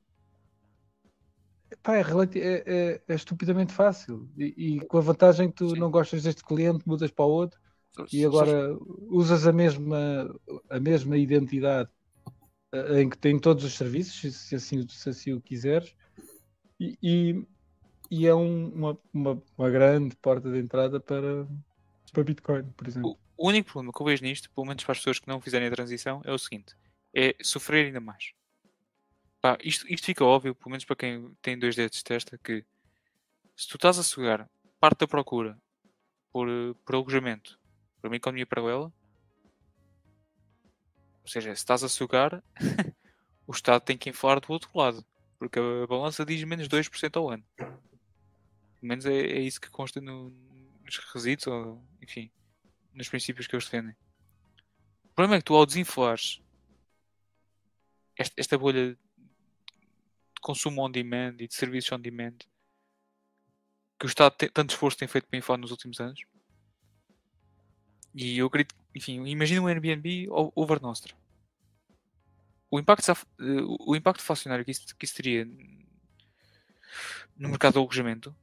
pá, 1.83 1.97
é, 1.97 2.01
é- 2.39 2.63
é- 2.95 3.01
é 3.07 3.13
estupidamente 3.15 3.73
fácil 3.73 4.29
e, 4.37 4.77
e 4.77 4.81
com 4.87 4.97
a 4.97 5.01
vantagem 5.01 5.49
que 5.49 5.55
tu 5.57 5.75
Sim. 5.75 5.79
não 5.79 5.91
gostas 5.91 6.23
deste 6.23 6.43
cliente, 6.43 6.87
mudas 6.87 7.11
para 7.11 7.25
o 7.25 7.29
outro 7.29 7.59
e 8.11 8.25
agora 8.25 8.75
usas 9.09 9.47
a 9.47 9.53
mesma, 9.53 10.29
a 10.69 10.79
mesma 10.79 11.17
identidade 11.17 11.89
em 12.95 13.09
que 13.09 13.17
tem 13.17 13.39
todos 13.39 13.63
os 13.63 13.73
serviços, 13.73 14.35
se- 14.35 14.55
assim, 14.55 14.87
se 14.87 15.09
assim 15.09 15.33
o 15.33 15.41
quiseres, 15.41 15.95
e, 16.79 16.97
e, 17.01 17.47
e 18.11 18.27
é 18.27 18.33
um- 18.35 18.69
uma, 18.69 18.97
uma, 19.13 19.43
uma 19.57 19.69
grande 19.69 20.15
porta 20.15 20.51
de 20.51 20.59
entrada 20.59 20.99
para, 20.99 21.47
para 22.13 22.23
Bitcoin, 22.23 22.63
por 22.71 22.87
exemplo. 22.87 23.17
O, 23.37 23.47
único 23.49 23.71
problema 23.71 23.93
que 23.93 24.01
eu 24.01 24.05
vejo 24.05 24.23
nisto, 24.23 24.49
pelo 24.51 24.67
menos 24.67 24.83
para 24.83 24.91
as 24.91 24.99
pessoas 24.99 25.19
que 25.19 25.27
não 25.27 25.41
fizerem 25.41 25.67
a 25.67 25.71
transição, 25.71 26.21
é 26.25 26.31
o 26.31 26.37
seguinte: 26.37 26.75
é 27.13 27.35
sofrer 27.41 27.87
ainda 27.87 27.99
mais. 27.99 28.31
Pá, 29.41 29.57
isto, 29.63 29.87
isto 29.91 30.05
fica 30.05 30.23
óbvio, 30.25 30.53
pelo 30.53 30.71
menos 30.71 30.85
para 30.85 30.95
quem 30.97 31.33
tem 31.41 31.57
dois 31.57 31.75
dedos 31.75 31.97
de 31.97 32.03
testa, 32.03 32.37
que 32.37 32.65
se 33.55 33.67
tu 33.67 33.75
estás 33.75 33.97
a 33.97 34.03
sugar 34.03 34.49
parte 34.79 34.99
da 34.99 35.07
procura 35.07 35.57
por, 36.31 36.47
eh, 36.49 36.73
por 36.85 36.95
alojamento 36.95 37.57
para 38.01 38.09
uma 38.09 38.15
economia 38.17 38.45
paralela, 38.45 38.93
ou 41.29 41.31
seja, 41.31 41.53
se 41.53 41.61
estás 41.61 41.83
a 41.83 41.87
sugar, 41.87 42.43
o 43.45 43.51
Estado 43.51 43.83
tem 43.83 43.95
que 43.95 44.09
inflar 44.09 44.39
do 44.39 44.51
outro 44.51 44.71
lado, 44.73 45.05
porque 45.37 45.59
a 45.59 45.85
balança 45.85 46.25
diz 46.25 46.43
menos 46.43 46.67
2% 46.67 47.17
ao 47.17 47.29
ano. 47.29 47.43
Pelo 47.55 47.69
menos 48.81 49.05
é, 49.05 49.13
é 49.13 49.39
isso 49.39 49.61
que 49.61 49.69
consta 49.69 50.01
no, 50.01 50.31
nos 50.83 50.97
requisitos, 50.97 51.45
ou 51.45 51.79
enfim, 52.01 52.31
nos 52.95 53.07
princípios 53.07 53.45
que 53.45 53.55
eles 53.55 53.65
defendem. 53.65 53.95
O 55.03 55.13
problema 55.13 55.35
é 55.35 55.37
que 55.37 55.45
tu, 55.45 55.53
ao 55.53 55.67
desinflares 55.67 56.41
esta, 58.17 58.33
esta 58.35 58.57
bolha 58.57 58.95
de 58.95 58.97
consumo 60.41 60.83
on 60.83 60.89
demand 60.89 61.35
e 61.37 61.47
de 61.47 61.53
serviços 61.53 61.91
on 61.91 61.99
demand 61.99 62.37
que 63.99 64.05
o 64.05 64.07
Estado 64.07 64.35
tem, 64.35 64.49
tanto 64.49 64.71
esforço 64.71 64.97
tem 64.97 65.07
feito 65.07 65.27
para 65.27 65.37
inflar 65.37 65.59
nos 65.59 65.69
últimos 65.69 65.99
anos. 65.99 66.21
E 68.15 68.39
eu 68.39 68.47
acredito, 68.47 68.75
enfim, 68.95 69.23
imagina 69.27 69.61
um 69.61 69.67
Airbnb 69.67 70.27
over 70.55 70.81
Nostra. 70.81 71.18
O 72.71 72.79
impacto, 72.79 73.11
o 73.79 73.95
impacto 73.95 74.21
inflacionário 74.21 74.63
que 74.63 74.71
isso, 74.71 74.95
que 74.95 75.05
isso 75.05 75.15
teria 75.15 75.45
no 77.35 77.49
mercado 77.49 77.73
de 77.73 77.79
alojamento 77.79 78.35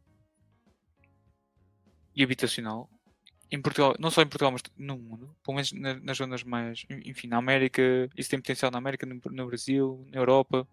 e 2.14 2.22
habitacional 2.22 2.91
em 3.51 3.61
Portugal, 3.61 3.95
não 3.99 4.11
só 4.11 4.22
em 4.22 4.27
Portugal, 4.27 4.51
mas 4.51 4.62
no 4.77 4.99
mundo, 4.99 5.37
pelo 5.45 5.55
menos 5.55 5.72
nas 6.03 6.16
zonas 6.16 6.43
mais, 6.43 6.85
enfim, 6.91 7.29
na 7.29 7.37
América, 7.37 7.83
isso 8.16 8.29
tem 8.29 8.41
potencial 8.41 8.70
na 8.70 8.79
América, 8.79 9.07
no, 9.07 9.20
no 9.24 9.47
Brasil, 9.47 10.05
na 10.11 10.18
Europa. 10.18 10.66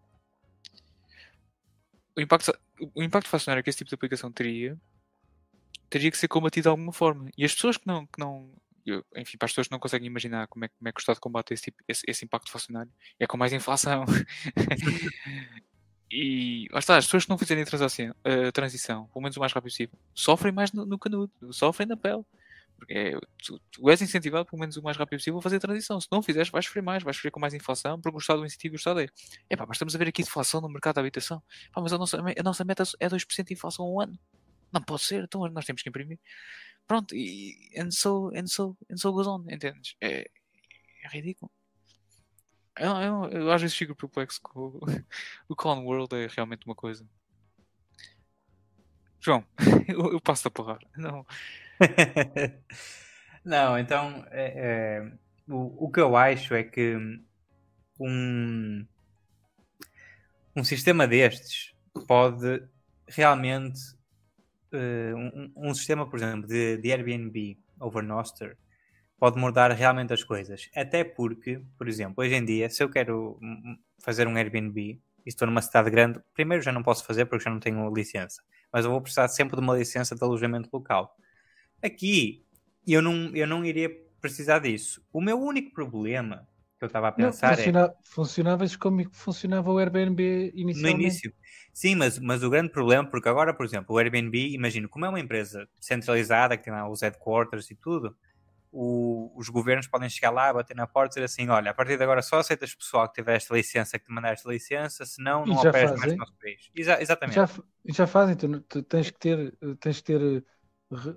O 2.16 2.22
impacto, 2.22 2.52
o 2.96 3.04
impacto 3.04 3.28
inflacionário 3.28 3.64
que 3.64 3.70
esse 3.70 3.78
tipo 3.78 3.90
de 3.90 3.96
aplicação 3.96 4.32
teria, 4.32 4.80
teria 5.90 6.10
que 6.10 6.18
ser 6.18 6.28
combatido 6.28 6.64
de 6.64 6.70
alguma 6.70 6.92
forma. 6.92 7.30
E 7.38 7.46
as 7.46 7.54
pessoas 7.54 7.78
que 7.78 7.86
não, 7.86 8.08
que 8.08 8.20
não 8.20 8.52
eu, 8.86 9.06
enfim, 9.16 9.38
para 9.38 9.46
as 9.46 9.52
pessoas 9.52 9.68
que 9.68 9.72
não 9.72 9.80
conseguem 9.80 10.08
imaginar 10.08 10.48
como 10.48 10.66
é, 10.66 10.68
como 10.68 10.88
é 10.88 10.92
que 10.92 11.00
o 11.00 11.02
Estado 11.02 11.20
combate 11.20 11.54
esse, 11.54 11.64
tipo, 11.64 11.84
esse, 11.88 12.04
esse 12.08 12.26
impacto 12.26 12.48
inflacionário, 12.48 12.92
é 13.20 13.28
com 13.28 13.38
mais 13.38 13.54
inflação. 13.54 14.06
E 16.16 16.68
lá 16.72 16.78
está, 16.78 16.96
as 16.96 17.06
pessoas 17.06 17.24
que 17.24 17.32
não 17.32 17.40
fizerem 17.40 17.64
a 17.64 17.66
transição, 17.66 18.16
transição, 18.54 19.08
pelo 19.08 19.24
menos 19.24 19.36
o 19.36 19.40
mais 19.40 19.52
rápido 19.52 19.72
possível, 19.72 19.98
sofrem 20.14 20.54
mais 20.54 20.72
no, 20.72 20.86
no 20.86 21.00
canudo, 21.00 21.32
sofrem 21.52 21.88
na 21.88 21.98
pele. 21.98 22.24
Porque 22.78 22.94
é, 22.94 23.20
tu, 23.44 23.60
tu, 23.72 23.90
és 23.90 24.02
incentivado, 24.02 24.46
pelo 24.46 24.60
menos 24.60 24.78
o 24.78 24.84
mais 24.84 24.96
rápido 24.96 25.18
possível, 25.18 25.40
a 25.40 25.42
fazer 25.42 25.56
a 25.56 25.60
transição. 25.60 26.00
Se 26.00 26.08
não 26.12 26.22
fizeres, 26.22 26.50
vais 26.50 26.66
sofrer 26.66 26.84
mais, 26.84 27.02
vais 27.02 27.16
sofrer 27.16 27.32
com 27.32 27.40
mais 27.40 27.54
inflação, 27.54 28.00
porque 28.00 28.16
o 28.16 28.20
Estado 28.20 28.42
do 28.42 28.46
incentivo 28.46 28.76
e 28.76 28.78
o 28.78 28.78
Estado 28.78 29.00
é. 29.02 29.08
Epá, 29.50 29.66
mas 29.66 29.76
estamos 29.76 29.96
a 29.96 29.98
ver 29.98 30.08
aqui 30.08 30.22
deflação 30.22 30.62
no 30.62 30.70
mercado 30.70 30.96
da 30.96 31.02
habitação. 31.02 31.42
Epá, 31.70 31.82
mas 31.82 31.94
a 31.94 31.98
nossa, 31.98 32.18
a 32.20 32.44
nossa 32.44 32.64
meta 32.64 32.84
é 33.00 33.08
2% 33.10 33.48
de 33.48 33.54
inflação 33.54 33.86
ao 33.86 34.02
ano. 34.02 34.20
Não 34.72 34.82
pode 34.82 35.02
ser, 35.04 35.24
então 35.24 35.48
nós 35.50 35.66
temos 35.66 35.82
que 35.82 35.90
imprimir. 35.90 36.20
Pronto, 36.88 37.16
e 37.16 37.72
and 37.78 37.92
so, 37.92 38.30
and 38.36 38.48
so, 38.48 38.78
and 38.90 38.98
so 38.98 39.12
goes 39.14 39.28
on, 39.28 39.46
entendes? 39.50 39.96
É, 40.02 40.30
é 41.04 41.08
ridículo. 41.10 41.52
Eu, 42.78 42.92
eu, 42.98 43.30
eu, 43.30 43.52
às 43.52 43.62
vezes 43.62 43.78
fico 43.78 43.96
perplexo 43.96 44.42
com 44.42 44.80
o, 45.48 45.56
Clown 45.56 45.86
World 45.86 46.16
é 46.16 46.28
realmente 46.28 46.66
uma 46.66 46.76
coisa. 46.76 47.06
João, 49.20 49.46
eu, 49.88 50.14
eu 50.14 50.22
passo 50.22 50.48
a 50.48 50.52
palavra. 50.52 50.88
Não. 50.98 51.26
Não, 53.46 53.78
então 53.78 54.26
é, 54.32 54.54
é, 54.56 55.12
o, 55.48 55.86
o 55.86 55.92
que 55.92 56.00
eu 56.00 56.16
acho 56.16 56.54
é 56.56 56.64
que 56.64 56.96
um, 58.00 58.88
um 60.56 60.64
sistema 60.64 61.06
destes 61.06 61.74
pode 62.08 62.64
realmente 63.08 63.80
uh, 64.74 65.16
um, 65.16 65.70
um, 65.70 65.74
sistema, 65.74 66.10
por 66.10 66.18
exemplo, 66.18 66.48
de, 66.48 66.78
de 66.78 66.92
Airbnb 66.92 67.58
over 67.80 68.04
Noster 68.04 68.58
pode 69.18 69.40
mudar 69.40 69.72
realmente 69.72 70.12
as 70.14 70.24
coisas. 70.24 70.70
Até 70.76 71.04
porque, 71.04 71.62
por 71.78 71.88
exemplo, 71.88 72.16
hoje 72.24 72.36
em 72.36 72.44
dia, 72.44 72.70
se 72.70 72.84
eu 72.84 72.90
quero 72.90 73.40
fazer 74.00 74.28
um 74.28 74.36
Airbnb 74.36 74.82
e 74.82 75.00
estou 75.26 75.48
numa 75.48 75.62
cidade 75.62 75.90
grande, 75.90 76.20
primeiro 76.34 76.64
já 76.64 76.72
não 76.72 76.84
posso 76.84 77.06
fazer 77.06 77.26
porque 77.26 77.46
já 77.46 77.50
não 77.50 77.60
tenho 77.60 77.94
licença, 77.94 78.44
mas 78.72 78.84
eu 78.84 78.92
vou 78.92 79.02
precisar 79.02 79.28
sempre 79.30 79.56
de 79.56 79.62
uma 79.62 79.78
licença 79.78 80.16
de 80.16 80.24
alojamento 80.24 80.70
local. 80.74 81.16
Aqui, 81.82 82.46
eu 82.86 83.02
não, 83.02 83.34
eu 83.34 83.48
não 83.48 83.64
iria 83.64 83.90
precisar 84.20 84.60
disso. 84.60 85.02
O 85.12 85.22
meu 85.22 85.40
único 85.40 85.74
problema 85.74 86.48
que 86.84 86.86
eu 86.86 86.88
estava 86.88 87.08
a 87.08 87.12
pensar 87.12 87.50
não, 87.50 87.56
funciona, 87.56 87.80
é... 87.80 87.94
Funcionavas 88.04 88.76
como 88.76 89.10
funcionava 89.12 89.72
o 89.72 89.78
Airbnb 89.78 90.52
inicialmente. 90.54 90.98
No 90.98 91.02
início. 91.02 91.34
Sim, 91.72 91.96
mas, 91.96 92.20
mas 92.20 92.44
o 92.44 92.50
grande 92.50 92.72
problema, 92.72 93.10
porque 93.10 93.30
agora, 93.30 93.54
por 93.54 93.66
exemplo, 93.66 93.96
o 93.96 93.98
Airbnb, 93.98 94.54
imagino, 94.54 94.90
como 94.90 95.06
é 95.06 95.10
uma 95.10 95.20
empresa 95.20 95.68
centralizada, 95.80 96.58
que 96.58 96.64
tem 96.64 96.74
lá 96.74 96.88
os 96.90 97.02
headquarters 97.02 97.72
e 97.72 97.76
tudo, 97.76 98.16
o, 98.72 99.32
os 99.36 99.50
governos 99.50 99.88
podem 99.88 100.10
chegar 100.10 100.32
lá, 100.32 100.52
bater 100.52 100.76
na 100.76 100.88
porta 100.88 101.14
e 101.14 101.22
dizer 101.22 101.26
assim, 101.26 101.48
olha, 101.50 101.72
a 101.72 101.74
partir 101.74 101.96
de 101.96 102.04
agora 102.04 102.22
só 102.22 102.40
aceitas 102.40 102.76
pessoal 102.76 103.08
que 103.08 103.16
tiver 103.16 103.36
esta 103.36 103.56
licença, 103.56 103.98
que 103.98 104.06
te 104.06 104.12
mandar 104.12 104.34
esta 104.34 104.50
licença, 104.50 105.06
senão 105.06 105.46
não 105.46 105.56
operas 105.56 105.98
mais 105.98 106.12
no 106.12 106.18
nosso 106.18 106.36
país. 106.42 106.70
Exa 106.76 107.02
exatamente. 107.02 107.36
Já, 107.36 107.50
já 107.86 108.08
fazem, 108.08 108.36
tu, 108.36 108.60
tu, 108.62 108.84
tens 108.84 109.10
que 109.10 109.20
ter, 109.20 109.56
tens 109.80 109.98
que 109.98 110.04
ter 110.04 110.44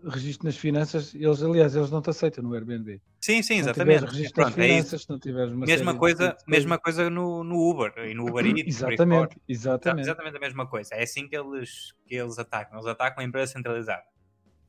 registro 0.08 0.46
nas 0.46 0.56
finanças, 0.56 1.14
eles, 1.14 1.42
aliás, 1.42 1.74
eles 1.74 1.90
não 1.90 2.00
te 2.00 2.10
aceitam 2.10 2.42
no 2.42 2.54
Airbnb. 2.54 3.00
Sim, 3.20 3.42
sim, 3.42 3.56
exatamente. 3.56 4.02
Não 4.02 4.08
registro 4.08 4.34
Pronto, 4.42 4.56
nas 4.56 4.58
é 4.58 4.68
finanças, 4.68 5.02
é 5.02 5.12
não 5.12 5.18
tiveres 5.18 5.52
uma 5.52 5.66
mesma 5.66 5.98
coisa, 5.98 6.36
mesma 6.46 6.78
coisa 6.78 7.10
no, 7.10 7.44
no 7.44 7.70
Uber 7.70 7.92
e 8.06 8.14
no 8.14 8.28
Uber 8.28 8.46
Eats. 8.46 8.76
Exatamente, 8.76 9.36
exatamente. 9.48 10.06
Exatamente 10.06 10.36
a 10.36 10.40
mesma 10.40 10.66
coisa. 10.66 10.94
É 10.94 11.02
assim 11.02 11.28
que 11.28 11.36
eles, 11.36 11.92
que 12.06 12.14
eles 12.14 12.38
atacam. 12.38 12.78
Eles 12.78 12.86
atacam 12.86 13.22
a 13.22 13.26
empresa 13.26 13.52
centralizada. 13.52 14.04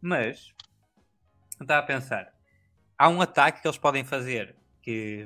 Mas, 0.01 0.53
está 1.61 1.79
a 1.79 1.83
pensar, 1.83 2.33
há 2.97 3.09
um 3.09 3.21
ataque 3.21 3.61
que 3.61 3.67
eles 3.67 3.77
podem 3.77 4.03
fazer 4.03 4.55
que, 4.81 5.25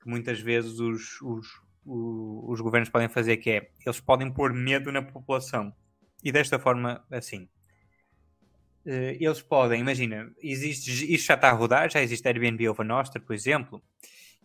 que 0.00 0.08
muitas 0.08 0.40
vezes 0.40 0.78
os, 0.78 1.20
os, 1.22 1.46
os, 1.86 2.50
os 2.50 2.60
governos 2.60 2.88
podem 2.88 3.08
fazer, 3.08 3.36
que 3.38 3.50
é, 3.50 3.70
eles 3.84 4.00
podem 4.00 4.30
pôr 4.30 4.52
medo 4.52 4.92
na 4.92 5.02
população. 5.02 5.72
E 6.22 6.30
desta 6.30 6.58
forma, 6.58 7.04
assim, 7.10 7.48
eles 8.84 9.40
podem, 9.42 9.80
imagina, 9.80 10.30
existe, 10.42 10.90
isto 11.12 11.26
já 11.26 11.34
está 11.34 11.50
a 11.50 11.52
rodar, 11.52 11.90
já 11.90 12.02
existe 12.02 12.26
Airbnb 12.26 12.68
over 12.68 12.86
Nostra, 12.86 13.20
por 13.20 13.34
exemplo. 13.34 13.82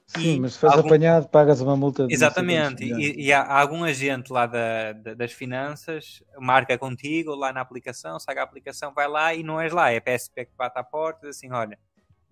Sim, 0.05 0.39
mas 0.39 0.53
se 0.53 0.59
fores 0.59 0.77
algum... 0.77 0.87
apanhado, 0.87 1.27
pagas 1.27 1.59
uma 1.59 1.75
multa. 1.75 2.07
De 2.07 2.13
Exatamente, 2.13 2.85
e, 2.85 3.25
e, 3.25 3.33
há 3.33 3.59
algum 3.59 3.83
agente 3.83 4.31
lá 4.31 4.45
da, 4.45 4.93
da, 4.93 5.13
das 5.13 5.33
finanças, 5.33 6.23
marca 6.39 6.77
contigo 6.77 7.35
lá 7.35 7.51
na 7.51 7.59
aplicação, 7.59 8.17
saca 8.17 8.39
a 8.39 8.43
aplicação, 8.43 8.93
vai 8.93 9.07
lá 9.09 9.33
e 9.33 9.43
não 9.43 9.59
és 9.59 9.73
lá, 9.73 9.91
é 9.91 9.97
a 9.97 10.01
PSP 10.01 10.45
que 10.45 10.51
bate 10.57 10.79
à 10.79 10.83
porta 10.83 11.25
e 11.25 11.29
diz 11.29 11.37
assim: 11.37 11.51
olha, 11.51 11.77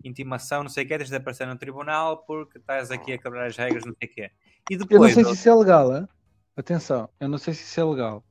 intimação, 0.02 0.62
não 0.62 0.70
sei 0.70 0.84
o 0.84 0.88
que, 0.88 0.96
tens 0.96 1.10
de 1.10 1.16
aparecer 1.16 1.46
no 1.46 1.58
tribunal 1.58 2.24
porque 2.26 2.56
estás 2.56 2.90
aqui 2.90 3.12
a 3.12 3.18
quebrar 3.18 3.46
as 3.46 3.56
regras, 3.56 3.84
não 3.84 3.94
sei 3.98 4.08
o 4.08 4.14
que. 4.14 4.30
E 4.70 4.76
depois. 4.78 4.90
Eu 4.92 5.00
não 5.00 5.10
sei 5.10 5.24
se 5.24 5.32
isso 5.32 5.48
é 5.50 5.54
legal, 5.54 5.94
hein? 5.94 6.08
atenção, 6.56 7.08
eu 7.20 7.28
não 7.28 7.36
sei 7.36 7.52
se 7.52 7.62
isso 7.62 7.78
é 7.78 7.84
legal. 7.84 8.24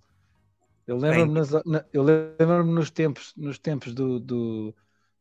Eu 0.87 0.97
lembro-me 0.97 1.39
eu 1.91 2.03
lembro 2.03 2.63
nos 2.63 2.91
tempos, 2.91 3.33
nos 3.35 3.57
tempos 3.57 3.93
do, 3.93 4.19
do, 4.19 4.75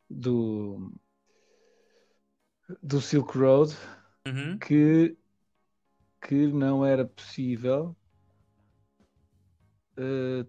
do, 0.07 0.93
do 2.83 3.01
Silk 3.01 3.35
Road 3.35 3.75
uhum. 4.27 4.59
que, 4.59 5.17
que 6.21 6.47
não 6.47 6.85
era 6.85 7.03
possível 7.03 7.95
uh, 9.97 10.47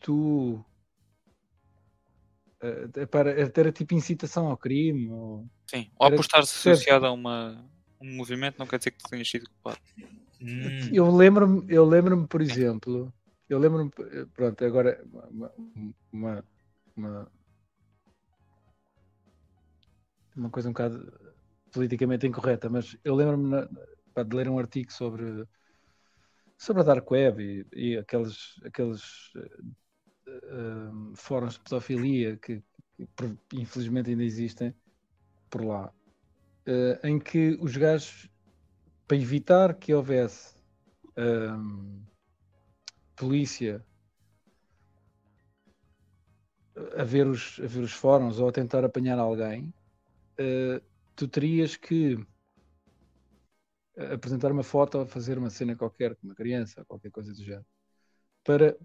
tu 0.00 0.64
uh, 2.62 3.06
para, 3.08 3.38
era 3.38 3.70
tipo 3.70 3.94
incitação 3.94 4.46
ao 4.48 4.56
crime 4.56 5.10
ou, 5.10 5.46
Sim, 5.66 5.90
ou 5.98 6.14
estar 6.14 6.38
associado 6.38 7.04
a 7.04 7.12
uma, 7.12 7.68
um 8.00 8.16
movimento 8.16 8.58
não 8.58 8.66
quer 8.66 8.78
dizer 8.78 8.92
que 8.92 8.98
tu 8.98 9.10
tenhas 9.10 9.28
sido 9.28 9.48
culpado. 9.50 9.78
Hum. 10.40 10.88
Eu 10.92 11.14
lembro-me, 11.14 11.64
eu 11.72 11.84
lembro-me, 11.84 12.26
por 12.26 12.40
exemplo, 12.40 13.12
eu 13.52 13.58
lembro-me, 13.58 13.90
pronto, 14.32 14.64
agora 14.64 15.04
uma, 15.12 15.52
uma, 16.10 16.44
uma, 16.96 17.32
uma, 20.34 20.50
coisa 20.50 20.70
um 20.70 20.72
bocado 20.72 21.12
politicamente 21.70 22.26
incorreta, 22.26 22.70
mas 22.70 22.96
eu 23.04 23.14
lembro-me 23.14 23.68
de 24.26 24.36
ler 24.36 24.48
um 24.48 24.58
artigo 24.58 24.90
sobre, 24.90 25.46
sobre 26.56 26.80
a 26.80 26.84
Dark 26.86 27.10
Web 27.10 27.66
e, 27.74 27.92
e 27.92 27.98
aqueles, 27.98 28.58
aqueles 28.64 29.34
uh, 29.36 31.14
fóruns 31.14 31.54
de 31.54 31.60
pedofilia 31.60 32.38
que, 32.38 32.62
que, 32.96 33.38
infelizmente 33.52 34.08
ainda 34.08 34.24
existem 34.24 34.74
por 35.50 35.62
lá, 35.62 35.92
uh, 36.66 37.06
em 37.06 37.18
que 37.18 37.58
os 37.60 37.76
gajos, 37.76 38.30
para 39.06 39.18
evitar 39.18 39.74
que 39.74 39.92
houvesse 39.92 40.54
polícia 43.16 43.84
a 46.96 47.04
ver 47.04 47.26
os, 47.26 47.60
a 47.62 47.66
ver 47.66 47.80
os 47.80 47.92
fóruns 47.92 48.38
ou 48.38 48.48
a 48.48 48.52
tentar 48.52 48.84
apanhar 48.84 49.18
alguém, 49.18 49.72
uh, 50.40 50.82
tu 51.14 51.28
terias 51.28 51.76
que 51.76 52.18
apresentar 54.12 54.50
uma 54.50 54.62
foto 54.62 54.98
ou 54.98 55.06
fazer 55.06 55.38
uma 55.38 55.50
cena 55.50 55.76
qualquer 55.76 56.16
com 56.16 56.26
uma 56.26 56.34
criança, 56.34 56.84
qualquer 56.86 57.10
coisa 57.10 57.32
do 57.32 57.44
género, 57.44 57.66
para, 58.42 58.76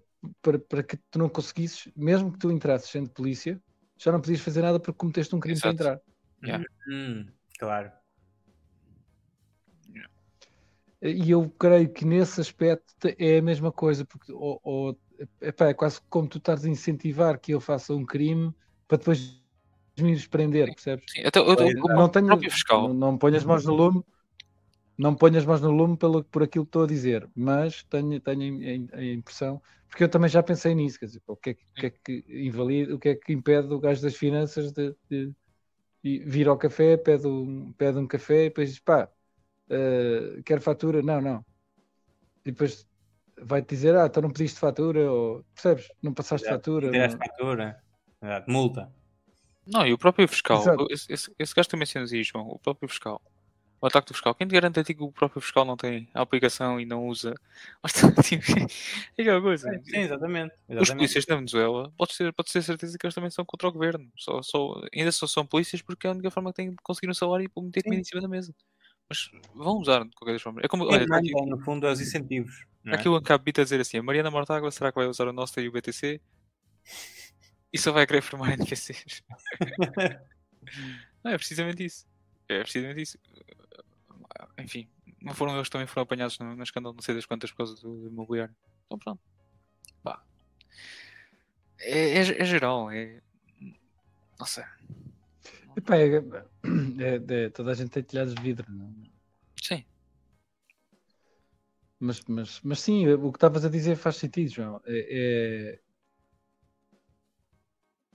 para, 0.42 0.58
para 0.58 0.82
que 0.82 0.96
tu 1.10 1.18
não 1.18 1.28
conseguisses, 1.28 1.90
mesmo 1.96 2.32
que 2.32 2.38
tu 2.38 2.50
entrasses 2.50 2.90
sendo 2.90 3.10
polícia, 3.10 3.60
já 3.98 4.12
não 4.12 4.20
podias 4.20 4.40
fazer 4.40 4.62
nada 4.62 4.78
porque 4.78 4.98
cometeste 4.98 5.34
um 5.34 5.40
crime 5.40 5.56
Exato. 5.56 5.76
para 5.76 5.92
entrar. 5.92 6.00
Yeah. 6.44 6.64
Hum, 6.88 7.26
claro. 7.58 7.90
E 11.00 11.30
eu 11.30 11.48
creio 11.50 11.92
que 11.92 12.04
nesse 12.04 12.40
aspecto 12.40 12.92
é 13.18 13.38
a 13.38 13.42
mesma 13.42 13.70
coisa, 13.70 14.04
porque 14.04 14.32
ou, 14.32 14.60
ou, 14.64 14.98
epá, 15.40 15.68
é 15.68 15.74
quase 15.74 16.00
como 16.08 16.28
tu 16.28 16.38
estás 16.38 16.64
a 16.64 16.68
incentivar 16.68 17.38
que 17.38 17.52
eu 17.52 17.60
faça 17.60 17.94
um 17.94 18.04
crime 18.04 18.52
para 18.88 18.98
depois 18.98 19.40
me 20.00 20.10
ires 20.12 20.26
prender, 20.26 20.66
percebes? 20.74 21.04
Sim, 21.10 21.22
até, 21.24 21.40
o, 21.40 21.44
Eu 21.44 21.84
o 21.84 21.88
não 21.88 22.08
tenho. 22.08 22.28
Não, 22.28 22.94
não 22.94 23.12
me 23.12 23.18
ponho 23.18 23.36
as 23.36 23.44
mãos 23.44 23.64
no 23.64 23.74
lume, 23.74 24.02
não 24.98 25.12
me 25.12 25.18
ponho 25.18 25.38
as 25.38 25.46
mãos 25.46 25.60
no 25.60 25.70
lume 25.70 25.96
pelo, 25.96 26.24
por 26.24 26.42
aquilo 26.42 26.64
que 26.64 26.68
estou 26.70 26.84
a 26.84 26.86
dizer, 26.86 27.28
mas 27.34 27.84
tenho, 27.84 28.20
tenho 28.20 28.88
a, 28.94 29.04
impressão, 29.04 29.62
porque 29.88 30.04
eu 30.04 30.08
também 30.08 30.28
já 30.28 30.42
pensei 30.42 30.74
nisso, 30.74 30.98
quer 30.98 31.06
dizer, 31.06 31.22
o 31.26 31.36
que 31.36 31.50
é 31.50 31.54
que, 31.54 31.62
o 31.62 31.80
que, 31.80 31.86
é 31.86 31.90
que 31.90 32.24
invalida, 32.28 32.94
o 32.94 32.98
que 32.98 33.08
é 33.10 33.14
que 33.14 33.32
impede 33.32 33.72
o 33.72 33.78
gajo 33.80 34.02
das 34.02 34.16
finanças 34.16 34.72
de, 34.72 34.94
de- 35.08 35.32
de 36.04 36.18
vir 36.20 36.48
ao 36.48 36.58
café, 36.58 36.96
pede 36.96 37.26
um, 37.26 37.72
pede 37.74 37.98
um 37.98 38.06
café 38.06 38.46
e 38.46 38.48
depois 38.48 38.70
diz, 38.70 38.80
pá, 38.80 39.10
eh, 39.70 40.40
quer 40.44 40.60
fatura? 40.60 41.02
Não, 41.02 41.20
não. 41.20 41.44
E 42.44 42.50
depois 42.50 42.86
vai-te 43.40 43.68
dizer, 43.68 43.94
ah, 43.96 44.06
então 44.06 44.22
não 44.22 44.30
pediste 44.30 44.58
fatura, 44.58 45.10
ou 45.10 45.44
percebes? 45.54 45.88
Não 46.02 46.12
passaste 46.12 46.46
Exato. 46.46 46.64
fatura. 46.64 46.90
Não- 46.90 47.18
fatura. 47.18 47.82
Exato. 48.22 48.50
Multa. 48.50 48.92
Não, 49.66 49.86
e 49.86 49.92
o 49.92 49.98
próprio 49.98 50.26
fiscal, 50.26 50.60
Exato. 50.60 50.86
esse, 50.90 51.12
esse, 51.12 51.34
esse 51.38 51.54
gajo 51.54 51.68
tu 51.68 51.76
mencionas 51.76 52.12
aí, 52.12 52.24
João, 52.24 52.48
o 52.48 52.58
próprio 52.58 52.88
fiscal, 52.88 53.20
o 53.80 53.86
ataque 53.86 54.08
do 54.08 54.14
fiscal, 54.14 54.34
quem 54.34 54.46
te 54.46 54.52
garante 54.52 54.80
a 54.80 54.84
ti 54.84 54.94
que 54.94 55.02
o 55.02 55.12
próprio 55.12 55.40
fiscal 55.42 55.64
não 55.64 55.76
tem 55.76 56.08
a 56.14 56.22
aplicação 56.22 56.80
e 56.80 56.86
não 56.86 57.06
usa? 57.06 57.34
Mas, 57.82 57.92
tipo, 58.26 58.44
é 59.16 59.22
aquela 59.22 59.40
coisa. 59.40 59.70
Sim, 59.84 59.98
exatamente. 59.98 60.54
Os 60.54 60.60
exatamente. 60.70 60.96
polícias 60.96 61.26
na 61.26 61.36
Venezuela, 61.36 61.92
pode 61.96 62.16
ter, 62.16 62.32
pode 62.32 62.50
ter 62.50 62.62
certeza 62.62 62.96
que 62.98 63.06
eles 63.06 63.14
também 63.14 63.30
são 63.30 63.44
contra 63.44 63.68
o 63.68 63.72
governo. 63.72 64.10
Só, 64.16 64.42
só, 64.42 64.82
ainda 64.92 65.12
só 65.12 65.26
são 65.26 65.46
polícias 65.46 65.82
porque 65.82 66.06
é 66.06 66.10
a 66.10 66.14
única 66.14 66.30
forma 66.30 66.50
que 66.50 66.56
têm 66.56 66.70
de 66.70 66.76
conseguir 66.82 67.10
um 67.10 67.14
salário 67.14 67.44
e 67.44 67.62
meter 67.62 67.82
comida 67.82 68.00
em 68.00 68.04
cima 68.04 68.22
da 68.22 68.28
mesa. 68.28 68.54
Mas 69.08 69.30
vão 69.54 69.78
usar 69.78 70.04
de 70.04 70.14
qualquer 70.14 70.38
forma. 70.38 70.60
É 70.62 70.68
como, 70.68 70.84
olha, 70.84 71.02
está 71.02 71.16
aqui, 71.16 71.32
manda, 71.32 71.56
no 71.56 71.58
fundo, 71.58 71.86
é 71.86 71.92
os 71.92 72.00
incentivos. 72.00 72.66
é? 72.84 72.94
aqui 72.94 73.08
o 73.08 73.14
Ancapita 73.14 73.62
a 73.62 73.64
dizer 73.64 73.80
assim: 73.80 73.98
a 73.98 74.02
Mariana 74.02 74.30
Mortágua 74.30 74.70
será 74.70 74.92
que 74.92 74.98
vai 74.98 75.06
usar 75.06 75.26
o 75.26 75.32
nosso 75.32 75.58
e 75.60 75.68
o 75.68 75.72
BTC? 75.72 76.20
E 77.72 77.78
só 77.78 77.92
vai 77.92 78.06
querer 78.06 78.22
formar 78.22 78.52
NPCs. 78.58 79.22
Não, 81.24 81.30
é 81.30 81.36
precisamente 81.36 81.84
isso. 81.84 82.06
É 82.48 82.60
precisamente 82.60 83.02
isso. 83.02 83.18
Enfim, 84.58 84.88
não 85.20 85.34
foram 85.34 85.54
eles 85.54 85.68
que 85.68 85.72
também 85.72 85.86
foram 85.86 86.02
apanhados 86.02 86.38
no, 86.38 86.54
no 86.54 86.62
escândalo, 86.62 86.94
não 86.94 87.02
sei 87.02 87.14
das 87.14 87.26
quantas, 87.26 87.50
por 87.50 87.58
causa 87.58 87.74
do, 87.76 88.08
imobiliário. 88.08 88.54
Então 88.86 88.98
pronto. 88.98 89.20
Pá. 90.02 90.22
É, 91.80 92.18
é, 92.18 92.42
é 92.42 92.44
geral, 92.44 92.90
é. 92.90 93.20
Não 94.38 94.46
sei. 94.46 94.64
Epá, 95.78 95.96
é- 95.96 96.16
é- 96.16 97.44
é- 97.44 97.50
toda 97.50 97.70
a 97.70 97.74
gente 97.74 97.90
tem 97.90 98.02
telhados 98.02 98.34
de 98.34 98.42
vidro, 98.42 98.66
não 98.68 98.86
é? 98.86 98.92
Sim. 99.62 99.84
Mas, 102.00 102.20
mas, 102.26 102.60
mas 102.64 102.80
sim, 102.80 103.06
o 103.06 103.30
que 103.30 103.36
estavas 103.36 103.64
a 103.64 103.68
dizer 103.68 103.94
faz 103.94 104.16
sentido, 104.16 104.50
João. 104.50 104.80
É, 104.84 105.78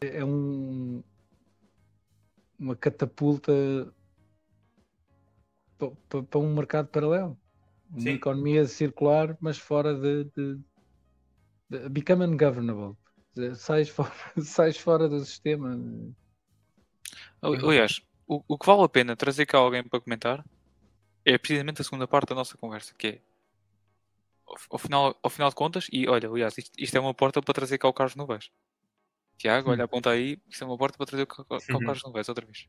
é, 0.02 0.18
é 0.18 0.26
um, 0.26 1.02
uma 2.60 2.76
catapulta 2.76 3.53
para 5.77 6.40
um 6.40 6.53
mercado 6.53 6.90
paralelo. 6.90 7.40
Uma 7.90 8.02
Sim. 8.02 8.10
economia 8.10 8.65
circular, 8.65 9.38
mas 9.40 9.57
fora 9.57 9.94
de, 9.94 10.26
de, 10.35 10.60
de 11.69 11.90
become 11.90 12.26
ungovernable. 12.26 12.98
Sais 13.56 13.88
fora, 13.88 14.11
sais 14.44 14.77
fora 14.77 15.07
do 15.07 15.23
sistema. 15.23 15.77
Ali- 17.41 17.57
Aliás, 17.65 18.02
o, 18.27 18.44
o 18.48 18.57
que 18.57 18.65
vale 18.65 18.84
a 18.84 18.90
pena 18.90 19.15
trazer 19.15 19.45
cá 19.45 19.57
alguém 19.57 19.84
para 19.84 19.99
comentar 20.02 20.44
é 21.26 21.38
precisamente 21.38 21.81
a 21.81 21.84
segunda 21.84 22.07
parte 22.07 22.30
da 22.30 22.35
nossa 22.35 22.57
conversa, 22.57 22.94
que 22.98 23.07
é 23.07 23.22
ao, 24.45 24.56
ao 24.72 24.77
final, 24.80 25.18
ao 25.23 25.30
final 25.30 25.49
de 25.49 25.56
contas, 25.56 25.88
e 25.91 26.07
olha, 26.07 26.27
aliás, 26.30 26.57
isto, 26.57 26.72
isto 26.77 26.95
é 26.95 26.99
uma 26.99 27.14
porta 27.14 27.41
para 27.41 27.53
trazer 27.53 27.77
cá 27.77 27.88
o 27.88 27.94
Carlos 27.94 28.15
Novaes. 28.15 28.49
Tiago, 29.38 29.72
olha, 29.72 29.84
aponta 29.85 30.10
aí, 30.11 30.40
isto 30.49 30.64
é 30.64 30.68
uma 30.68 30.77
porta 30.77 30.98
para 30.98 31.06
trazer 31.07 31.26
cá, 31.26 31.44
cá 31.44 31.57
o. 31.57 31.80
Carlos 31.80 32.03
Novaes 32.03 32.30
outra 32.30 32.45
vez. 32.45 32.68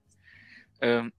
Ahm, 0.81 1.11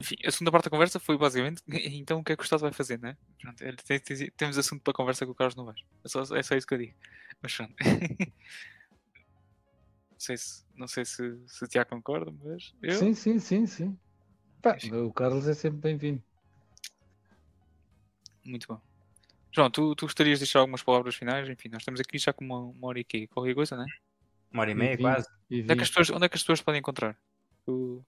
enfim, 0.00 0.16
a 0.24 0.30
segunda 0.30 0.50
parte 0.50 0.64
da 0.64 0.70
conversa 0.70 0.98
foi 0.98 1.16
basicamente 1.16 1.62
então 1.96 2.18
o 2.20 2.24
que 2.24 2.32
é 2.32 2.36
que 2.36 2.42
o 2.42 2.44
Estado 2.44 2.60
vai 2.60 2.72
fazer, 2.72 2.98
né? 2.98 3.16
Pronto, 3.40 3.62
é, 3.62 3.72
tem- 3.72 4.00
tem- 4.00 4.30
temos 4.32 4.58
assunto 4.58 4.82
para 4.82 4.92
conversa 4.92 5.24
com 5.26 5.32
o 5.32 5.34
Carlos 5.34 5.54
Novaes. 5.56 5.80
É 6.04 6.08
só, 6.08 6.22
é 6.36 6.42
só 6.42 6.56
isso 6.56 6.66
que 6.66 6.74
eu 6.74 6.78
digo. 6.78 6.94
Mas 7.40 7.54
pronto. 7.56 7.74
não 10.22 10.26
sei 10.26 10.36
se, 10.36 10.64
não 10.76 10.86
sei 10.86 11.04
se, 11.04 11.36
se 11.48 11.66
Tiago 11.66 11.90
concorda, 11.90 12.32
mas 12.44 12.72
eu. 12.80 12.92
Sim, 12.94 13.12
sim, 13.12 13.40
sim, 13.40 13.66
sim. 13.66 13.98
Pá, 14.62 14.78
o 14.92 15.12
Carlos 15.12 15.48
é 15.48 15.54
sempre 15.54 15.80
bem-vindo. 15.80 16.22
Muito 18.44 18.68
bom. 18.68 18.80
João, 19.52 19.68
tu, 19.68 19.94
tu 19.96 20.06
gostarias 20.06 20.38
de 20.38 20.44
deixar 20.44 20.60
algumas 20.60 20.82
palavras 20.82 21.16
finais? 21.16 21.48
Enfim, 21.48 21.68
nós 21.68 21.82
estamos 21.82 22.00
aqui 22.00 22.18
já 22.18 22.32
com 22.32 22.44
uma, 22.44 22.58
uma 22.60 22.88
hora 22.88 23.00
e 23.00 23.04
quê? 23.04 23.26
Qualquer 23.26 23.54
coisa, 23.54 23.76
né? 23.76 23.84
Uma 24.52 24.62
hora 24.62 24.70
e 24.70 24.74
meia, 24.76 24.94
E 24.94 24.98
quase. 24.98 25.26
E 25.50 25.62
Onde 25.62 25.72
é, 25.72 25.74
que 25.74 25.80
vi- 25.80 25.82
as 25.82 25.88
pessoas, 25.88 26.10
onde 26.10 26.24
é 26.24 26.28
que 26.28 26.36
as 26.36 26.42
pessoas 26.42 26.62
podem 26.62 26.78
encontrar? 26.78 27.18
O- 27.66 28.00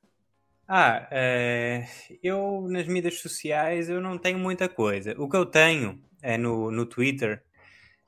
Ah, 0.68 1.08
eh, 1.10 1.86
eu 2.22 2.66
nas 2.70 2.86
mídias 2.86 3.20
sociais 3.20 3.88
eu 3.90 4.00
não 4.00 4.16
tenho 4.18 4.38
muita 4.38 4.68
coisa. 4.68 5.14
O 5.20 5.28
que 5.28 5.36
eu 5.36 5.44
tenho 5.44 6.00
é 6.22 6.38
no, 6.38 6.70
no 6.70 6.86
Twitter. 6.86 7.44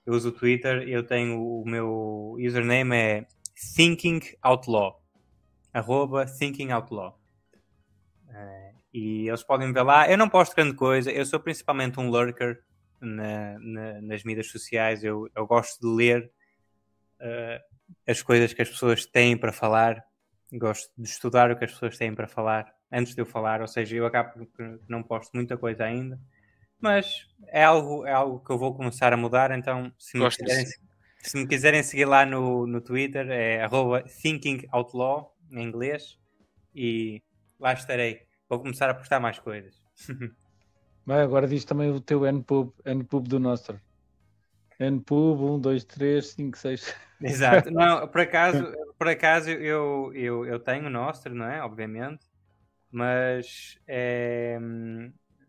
Eu 0.06 0.14
uso 0.14 0.28
o 0.28 0.32
Twitter 0.32 0.88
eu 0.88 1.04
tenho 1.04 1.42
o 1.42 1.64
meu 1.66 2.36
username 2.38 2.94
é 2.96 3.26
Thinking 3.74 4.20
Outlaw. 4.42 5.00
Arroba 5.72 6.26
Thinking 6.26 6.70
Outlaw. 6.70 7.18
Eh, 8.28 8.72
e 8.92 9.28
eles 9.28 9.42
podem 9.42 9.72
ver 9.72 9.82
lá. 9.82 10.10
Eu 10.10 10.18
não 10.18 10.28
posto 10.28 10.54
grande 10.54 10.74
coisa. 10.74 11.10
Eu 11.10 11.24
sou 11.26 11.40
principalmente 11.40 11.98
um 12.00 12.08
lurker 12.10 12.62
na- 13.00 13.58
na- 13.58 14.00
nas 14.02 14.22
mídias 14.24 14.50
sociais. 14.50 15.02
Eu, 15.04 15.28
eu 15.34 15.46
gosto 15.46 15.80
de 15.80 15.86
ler 15.86 16.30
eh, 17.20 17.62
as 18.06 18.22
coisas 18.22 18.52
que 18.52 18.62
as 18.62 18.68
pessoas 18.68 19.06
têm 19.06 19.36
para 19.36 19.52
falar 19.52 20.04
gosto 20.52 20.90
de 20.96 21.08
estudar 21.08 21.50
o 21.50 21.56
que 21.56 21.64
as 21.64 21.72
pessoas 21.72 21.98
têm 21.98 22.14
para 22.14 22.28
falar 22.28 22.72
antes 22.90 23.14
de 23.14 23.20
eu 23.20 23.26
falar, 23.26 23.60
ou 23.60 23.66
seja, 23.66 23.96
eu 23.96 24.06
acabo 24.06 24.46
por 24.46 24.80
não 24.88 25.02
posto 25.02 25.32
muita 25.34 25.56
coisa 25.56 25.84
ainda, 25.84 26.20
mas 26.80 27.26
é 27.48 27.64
algo, 27.64 28.06
é 28.06 28.12
algo 28.12 28.38
que 28.44 28.50
eu 28.50 28.58
vou 28.58 28.74
começar 28.74 29.12
a 29.12 29.16
mudar, 29.16 29.50
então 29.50 29.92
se 29.98 30.16
me, 30.16 30.24
quiserem. 30.30 30.64
Se 31.28 31.36
me 31.36 31.46
quiserem 31.46 31.82
seguir 31.82 32.04
lá 32.04 32.24
no, 32.24 32.66
no 32.66 32.80
Twitter 32.80 33.28
é 33.30 33.66
thinkingoutlaw 34.22 35.34
em 35.50 35.62
inglês 35.62 36.18
e 36.74 37.22
lá 37.58 37.72
estarei. 37.72 38.22
Vou 38.48 38.60
começar 38.60 38.88
a 38.88 38.94
postar 38.94 39.18
mais 39.18 39.38
coisas. 39.38 39.74
Vai, 41.04 41.20
agora 41.20 41.46
diz 41.46 41.64
também 41.64 41.90
o 41.90 42.00
teu 42.00 42.26
NPUB, 42.26 42.72
NPUB 42.84 43.28
do 43.28 43.38
Nostro. 43.38 43.80
NPUB 44.78 45.42
1, 45.42 45.60
2, 45.60 45.84
3, 45.84 46.26
5, 46.26 46.58
6. 46.58 46.96
Exato. 47.22 47.70
Não, 47.70 48.06
por 48.08 48.20
acaso, 48.20 48.72
por 48.98 49.08
acaso 49.08 49.50
eu, 49.50 50.12
eu, 50.14 50.44
eu 50.44 50.58
tenho 50.58 50.86
o 50.86 50.90
Nostro, 50.90 51.34
não 51.34 51.46
é? 51.46 51.62
Obviamente. 51.62 52.26
Mas 52.90 53.78
é, 53.86 54.58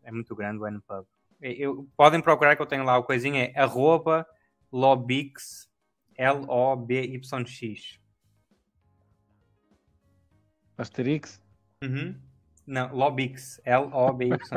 é 0.04 0.12
muito 0.12 0.36
grande 0.36 0.60
o 0.60 0.68
NPub. 0.68 1.06
Eu, 1.42 1.88
podem 1.96 2.22
procurar 2.22 2.56
que 2.56 2.62
eu 2.62 2.66
tenho 2.66 2.84
lá 2.84 2.98
o 2.98 3.04
coisinha, 3.04 3.52
é 3.54 3.60
arroba 3.60 4.28
lobix, 4.72 5.70
L-O-B-Y-X. 6.16 8.00
Asterix? 10.78 11.42
Uhum. 11.84 12.20
Não, 12.66 12.94
lobix, 12.94 13.60
L-O-B-Y-X. 13.64 14.50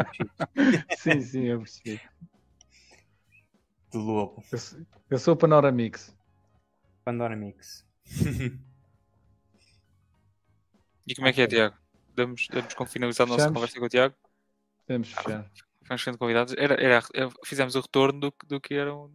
sim, 0.99 1.21
sim, 1.21 1.45
eu 1.45 1.59
percebi. 1.61 2.01
De 3.91 3.99
lobo. 3.99 4.43
Eu, 4.53 4.59
sou- 4.59 4.87
eu 5.11 5.19
sou 5.19 5.35
o 5.35 5.37
Panoramix. 5.37 6.17
Pandora 7.05 7.37
Mix. 7.37 7.87
E 11.07 11.15
como 11.15 11.27
é 11.27 11.33
que 11.33 11.41
é. 11.43 11.47
Tiago? 11.49 11.77
Damos, 12.15 12.47
damos 12.53 12.75
como 12.75 12.89
finalizar 12.89 13.27
a 13.27 13.31
nossa 13.31 13.51
conversa 13.51 13.81
com 13.81 13.87
o 13.87 13.89
Tiago? 13.89 14.15
Podemos 14.87 15.09
fechar. 15.13 15.51
Ficamos 15.83 16.05
sendo 16.05 16.19
convidados. 16.19 16.55
Era, 16.57 16.75
era, 16.75 17.03
fizemos 17.45 17.75
o 17.75 17.81
retorno 17.81 18.21
do, 18.21 18.31
que- 18.33 18.47
do 18.47 18.61
que 18.61 18.75
era 18.75 18.95
um... 18.95 19.13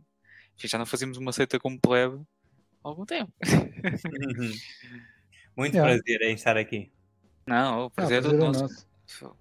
Enfim, 0.57 0.67
já 0.67 0.77
não 0.77 0.85
fazíamos 0.85 1.17
uma 1.17 1.31
seita 1.33 1.59
como 1.59 1.79
plebe 1.79 2.15
há 2.83 2.87
algum 2.87 3.05
tempo. 3.05 3.31
Muito 5.57 5.75
Yeah. 5.75 5.93
prazer 6.01 6.21
em 6.23 6.33
estar 6.33 6.57
aqui. 6.57 6.91
Não, 7.47 7.85
o 7.85 7.89
prazer 7.89 8.17
é 8.17 8.21
prazer 8.21 8.39
todo 8.39 8.55
é 8.57 8.59
nosso. 8.61 8.87
nosso. 9.09 9.37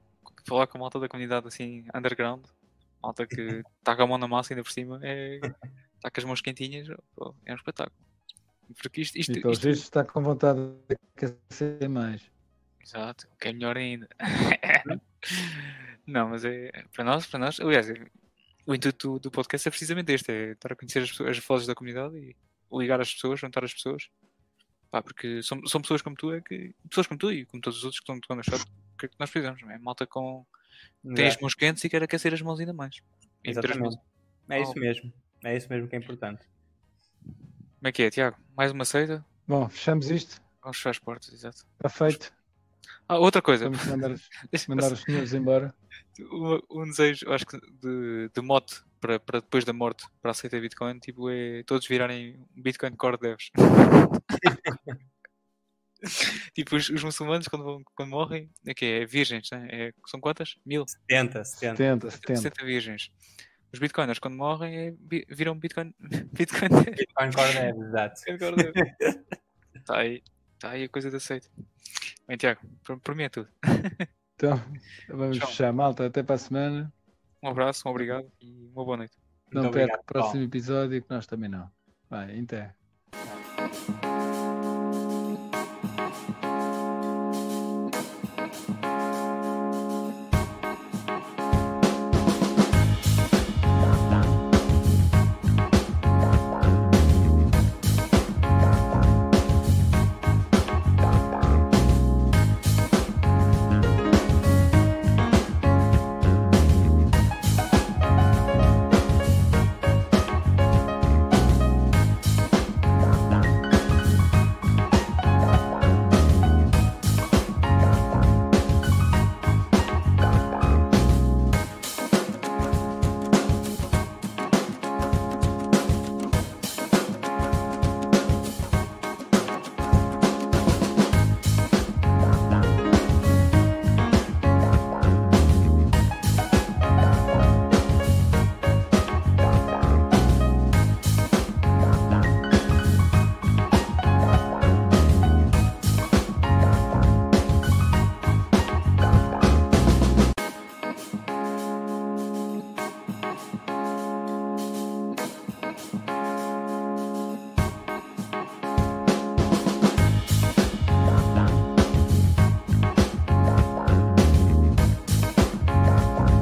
Falar 0.47 0.67
com 0.67 0.79
a 0.79 0.81
malta 0.81 1.01
da 1.01 1.09
comunidade 1.09 1.49
assim, 1.49 1.85
underground, 1.95 2.45
malta 3.03 3.27
que 3.27 3.35
está 3.81 3.97
com 3.97 4.03
a 4.03 4.07
mão 4.07 4.19
na 4.19 4.29
massa 4.29 4.53
ainda 4.53 4.63
por 4.63 4.71
cima, 4.71 5.01
é, 5.03 5.37
está 5.97 6.11
com 6.11 6.21
as 6.21 6.25
mãos 6.25 6.41
quentinhas, 6.41 6.89
é 7.47 7.53
um 7.53 7.57
espetáculo. 7.57 7.97
Porque 8.81 9.01
isto, 9.01 9.17
isto, 9.19 9.33
E 9.33 9.41
pelos 9.41 9.59
isto- 9.59 9.69
vistos 9.69 9.85
está 9.87 10.05
com 10.05 10.23
vontade 10.23 10.59
de 10.89 10.97
aquecer 11.17 11.89
mais. 11.89 12.23
Exato, 12.81 13.27
o 13.33 13.37
que 13.39 13.49
é 13.49 13.53
melhor 13.53 13.77
ainda. 13.77 14.09
Não, 16.07 16.29
mas 16.29 16.45
é 16.45 16.71
para 16.95 17.03
nós, 17.05 17.27
para 17.27 17.39
nós, 17.41 17.59
aliás, 17.59 17.89
é- 17.89 18.07
o 18.67 18.75
intuito 18.75 19.19
do, 19.19 19.31
podcast 19.31 19.67
é 19.69 19.71
precisamente 19.71 20.13
este, 20.13 20.33
é 20.33 20.53
estar 20.53 20.73
a 20.73 20.77
conhecer 20.77 21.03
as, 21.03 21.11
pessoas, 21.11 21.31
as 21.31 21.45
vozes 21.45 21.67
da 21.67 21.75
comunidade 21.75 22.17
e 22.17 22.37
ligar 22.73 23.01
as 23.01 23.13
pessoas, 23.13 23.41
juntar 23.41 23.65
as 23.65 23.73
pessoas. 23.75 24.09
Pá, 24.91 25.03
porque 25.03 25.43
são, 25.43 25.65
são 25.67 25.81
pessoas 25.81 26.03
como 26.03 26.17
tu, 26.17 26.33
é 26.33 26.41
que, 26.41 26.75
pessoas 26.89 27.07
como 27.07 27.19
tu 27.19 27.31
e 27.33 27.45
como 27.45 27.61
todos 27.61 27.79
os 27.79 27.85
outros 27.85 28.01
que 28.01 28.05
estão 28.05 28.21
tocando 28.21 28.39
no 28.39 28.45
chat, 28.45 28.63
o 28.63 28.97
que 28.99 29.07
é 29.07 29.09
que 29.09 29.17
nós 29.19 29.31
precisamos? 29.31 29.61
não 29.63 29.71
É 29.71 29.79
malta 29.79 30.07
com 30.07 30.47
tem 31.15 31.27
as 31.27 31.37
mãos 31.39 31.55
quentes 31.55 31.85
e 31.85 31.89
quer 31.89 32.03
aquecer 32.03 32.33
as 32.33 32.41
mãos 32.41 32.59
ainda 32.61 32.73
mais. 32.73 32.97
E 33.45 33.51
Exatamente. 33.51 33.99
É 34.49 34.61
isso 34.63 34.73
Oh. 34.77 34.81
mesmo. 34.81 35.13
É 35.45 35.57
isso 35.57 35.69
mesmo 35.69 35.89
que 35.89 35.97
é 35.97 35.99
importante. 35.99 36.47
Como 37.23 37.89
é 37.89 37.93
que 37.93 38.03
é, 38.03 38.11
Tiago? 38.11 38.37
Mais 38.57 38.73
uma 38.73 38.85
seita? 38.85 39.25
Bom, 39.47 39.69
fechamos 39.69 40.11
isto. 40.11 40.41
Vamos 40.63 40.79
fechar 40.79 40.91
as 40.91 40.99
portas, 40.99 41.33
exato. 41.33 41.67
Está 41.77 41.89
feito. 41.89 42.33
Ah, 43.09 43.19
outra 43.19 43.43
coisa. 43.43 43.65
Vamos 43.65 43.85
mandar, 43.87 44.11
os- 44.13 44.67
mandar 44.67 44.93
os 44.93 45.01
senhores 45.03 45.33
embora. 45.35 45.75
um, 46.21 46.59
um 46.71 46.85
desejo, 46.85 47.31
acho 47.33 47.47
que 47.47 47.59
de, 47.83 48.31
de 48.35 48.41
mote 48.41 48.77
para, 49.01 49.19
para 49.21 49.41
depois 49.41 49.65
da 49.65 49.73
morte, 49.73 50.05
para 50.23 50.31
aceitar 50.31 50.61
Bitcoin, 50.61 50.99
tipo, 50.99 51.29
é 51.31 51.63
todos 51.65 51.87
virarem 51.87 52.43
Bitcoin 52.57 52.97
Core 52.97 53.19
Devs. 53.19 53.51
tipo, 56.55 56.77
os, 56.77 56.89
os 56.89 57.03
muçulmanos, 57.05 57.49
quando, 57.49 57.65
vão- 57.65 57.83
quando 57.95 58.09
morrem, 58.11 58.51
é 58.67 58.75
que 58.75 58.85
é 58.85 59.07
virgens, 59.07 59.49
né? 59.51 59.69
é, 59.71 59.93
são 60.07 60.21
quantas? 60.21 60.55
Mil? 60.65 60.85
70, 60.89 61.45
70. 61.45 61.77
70, 61.77 62.11
70. 62.11 62.37
70 62.41 62.65
virgens. 62.67 63.11
Os 63.73 63.79
Bitcoiners, 63.81 64.19
quando 64.19 64.37
morrem, 64.37 64.77
é, 64.79 64.95
viram 65.29 65.59
Bitcoin, 65.59 65.95
Bitcoin. 66.33 66.69
Bitcoin 66.97 67.31
Core 67.33 67.55
Dev, 67.55 67.77
exato. 67.89 68.21
Está 69.75 69.99
aí, 69.99 70.23
tá 70.65 70.71
aí 70.71 70.85
a 70.85 70.89
coisa 70.89 71.11
de 71.11 71.17
aceito. 71.17 71.51
Bem, 72.27 72.39
Tiago, 72.39 72.61
por, 72.85 72.99
por 72.99 73.15
mim 73.15 73.25
é 73.25 73.29
tudo. 73.29 73.49
Então, 74.37 74.61
vamos 75.09 75.39
Tchau. 75.39 75.47
fechar, 75.47 75.73
malta. 75.73 76.07
Até 76.07 76.21
para 76.21 76.35
a 76.35 76.39
semana. 76.39 76.93
Um 77.41 77.51
abraço, 77.51 77.87
um 77.87 77.91
obrigado 77.93 78.27
e 78.41 78.69
uma 78.75 78.85
boa 78.85 78.97
noite. 78.97 79.17
Não 79.53 79.71
perca 79.71 80.01
o 80.01 80.05
próximo 80.05 80.43
episódio, 80.43 81.01
que 81.01 81.09
nós 81.09 81.25
também 81.25 81.49
não. 81.49 81.71
Vai, 82.11 82.41
até. 82.41 82.75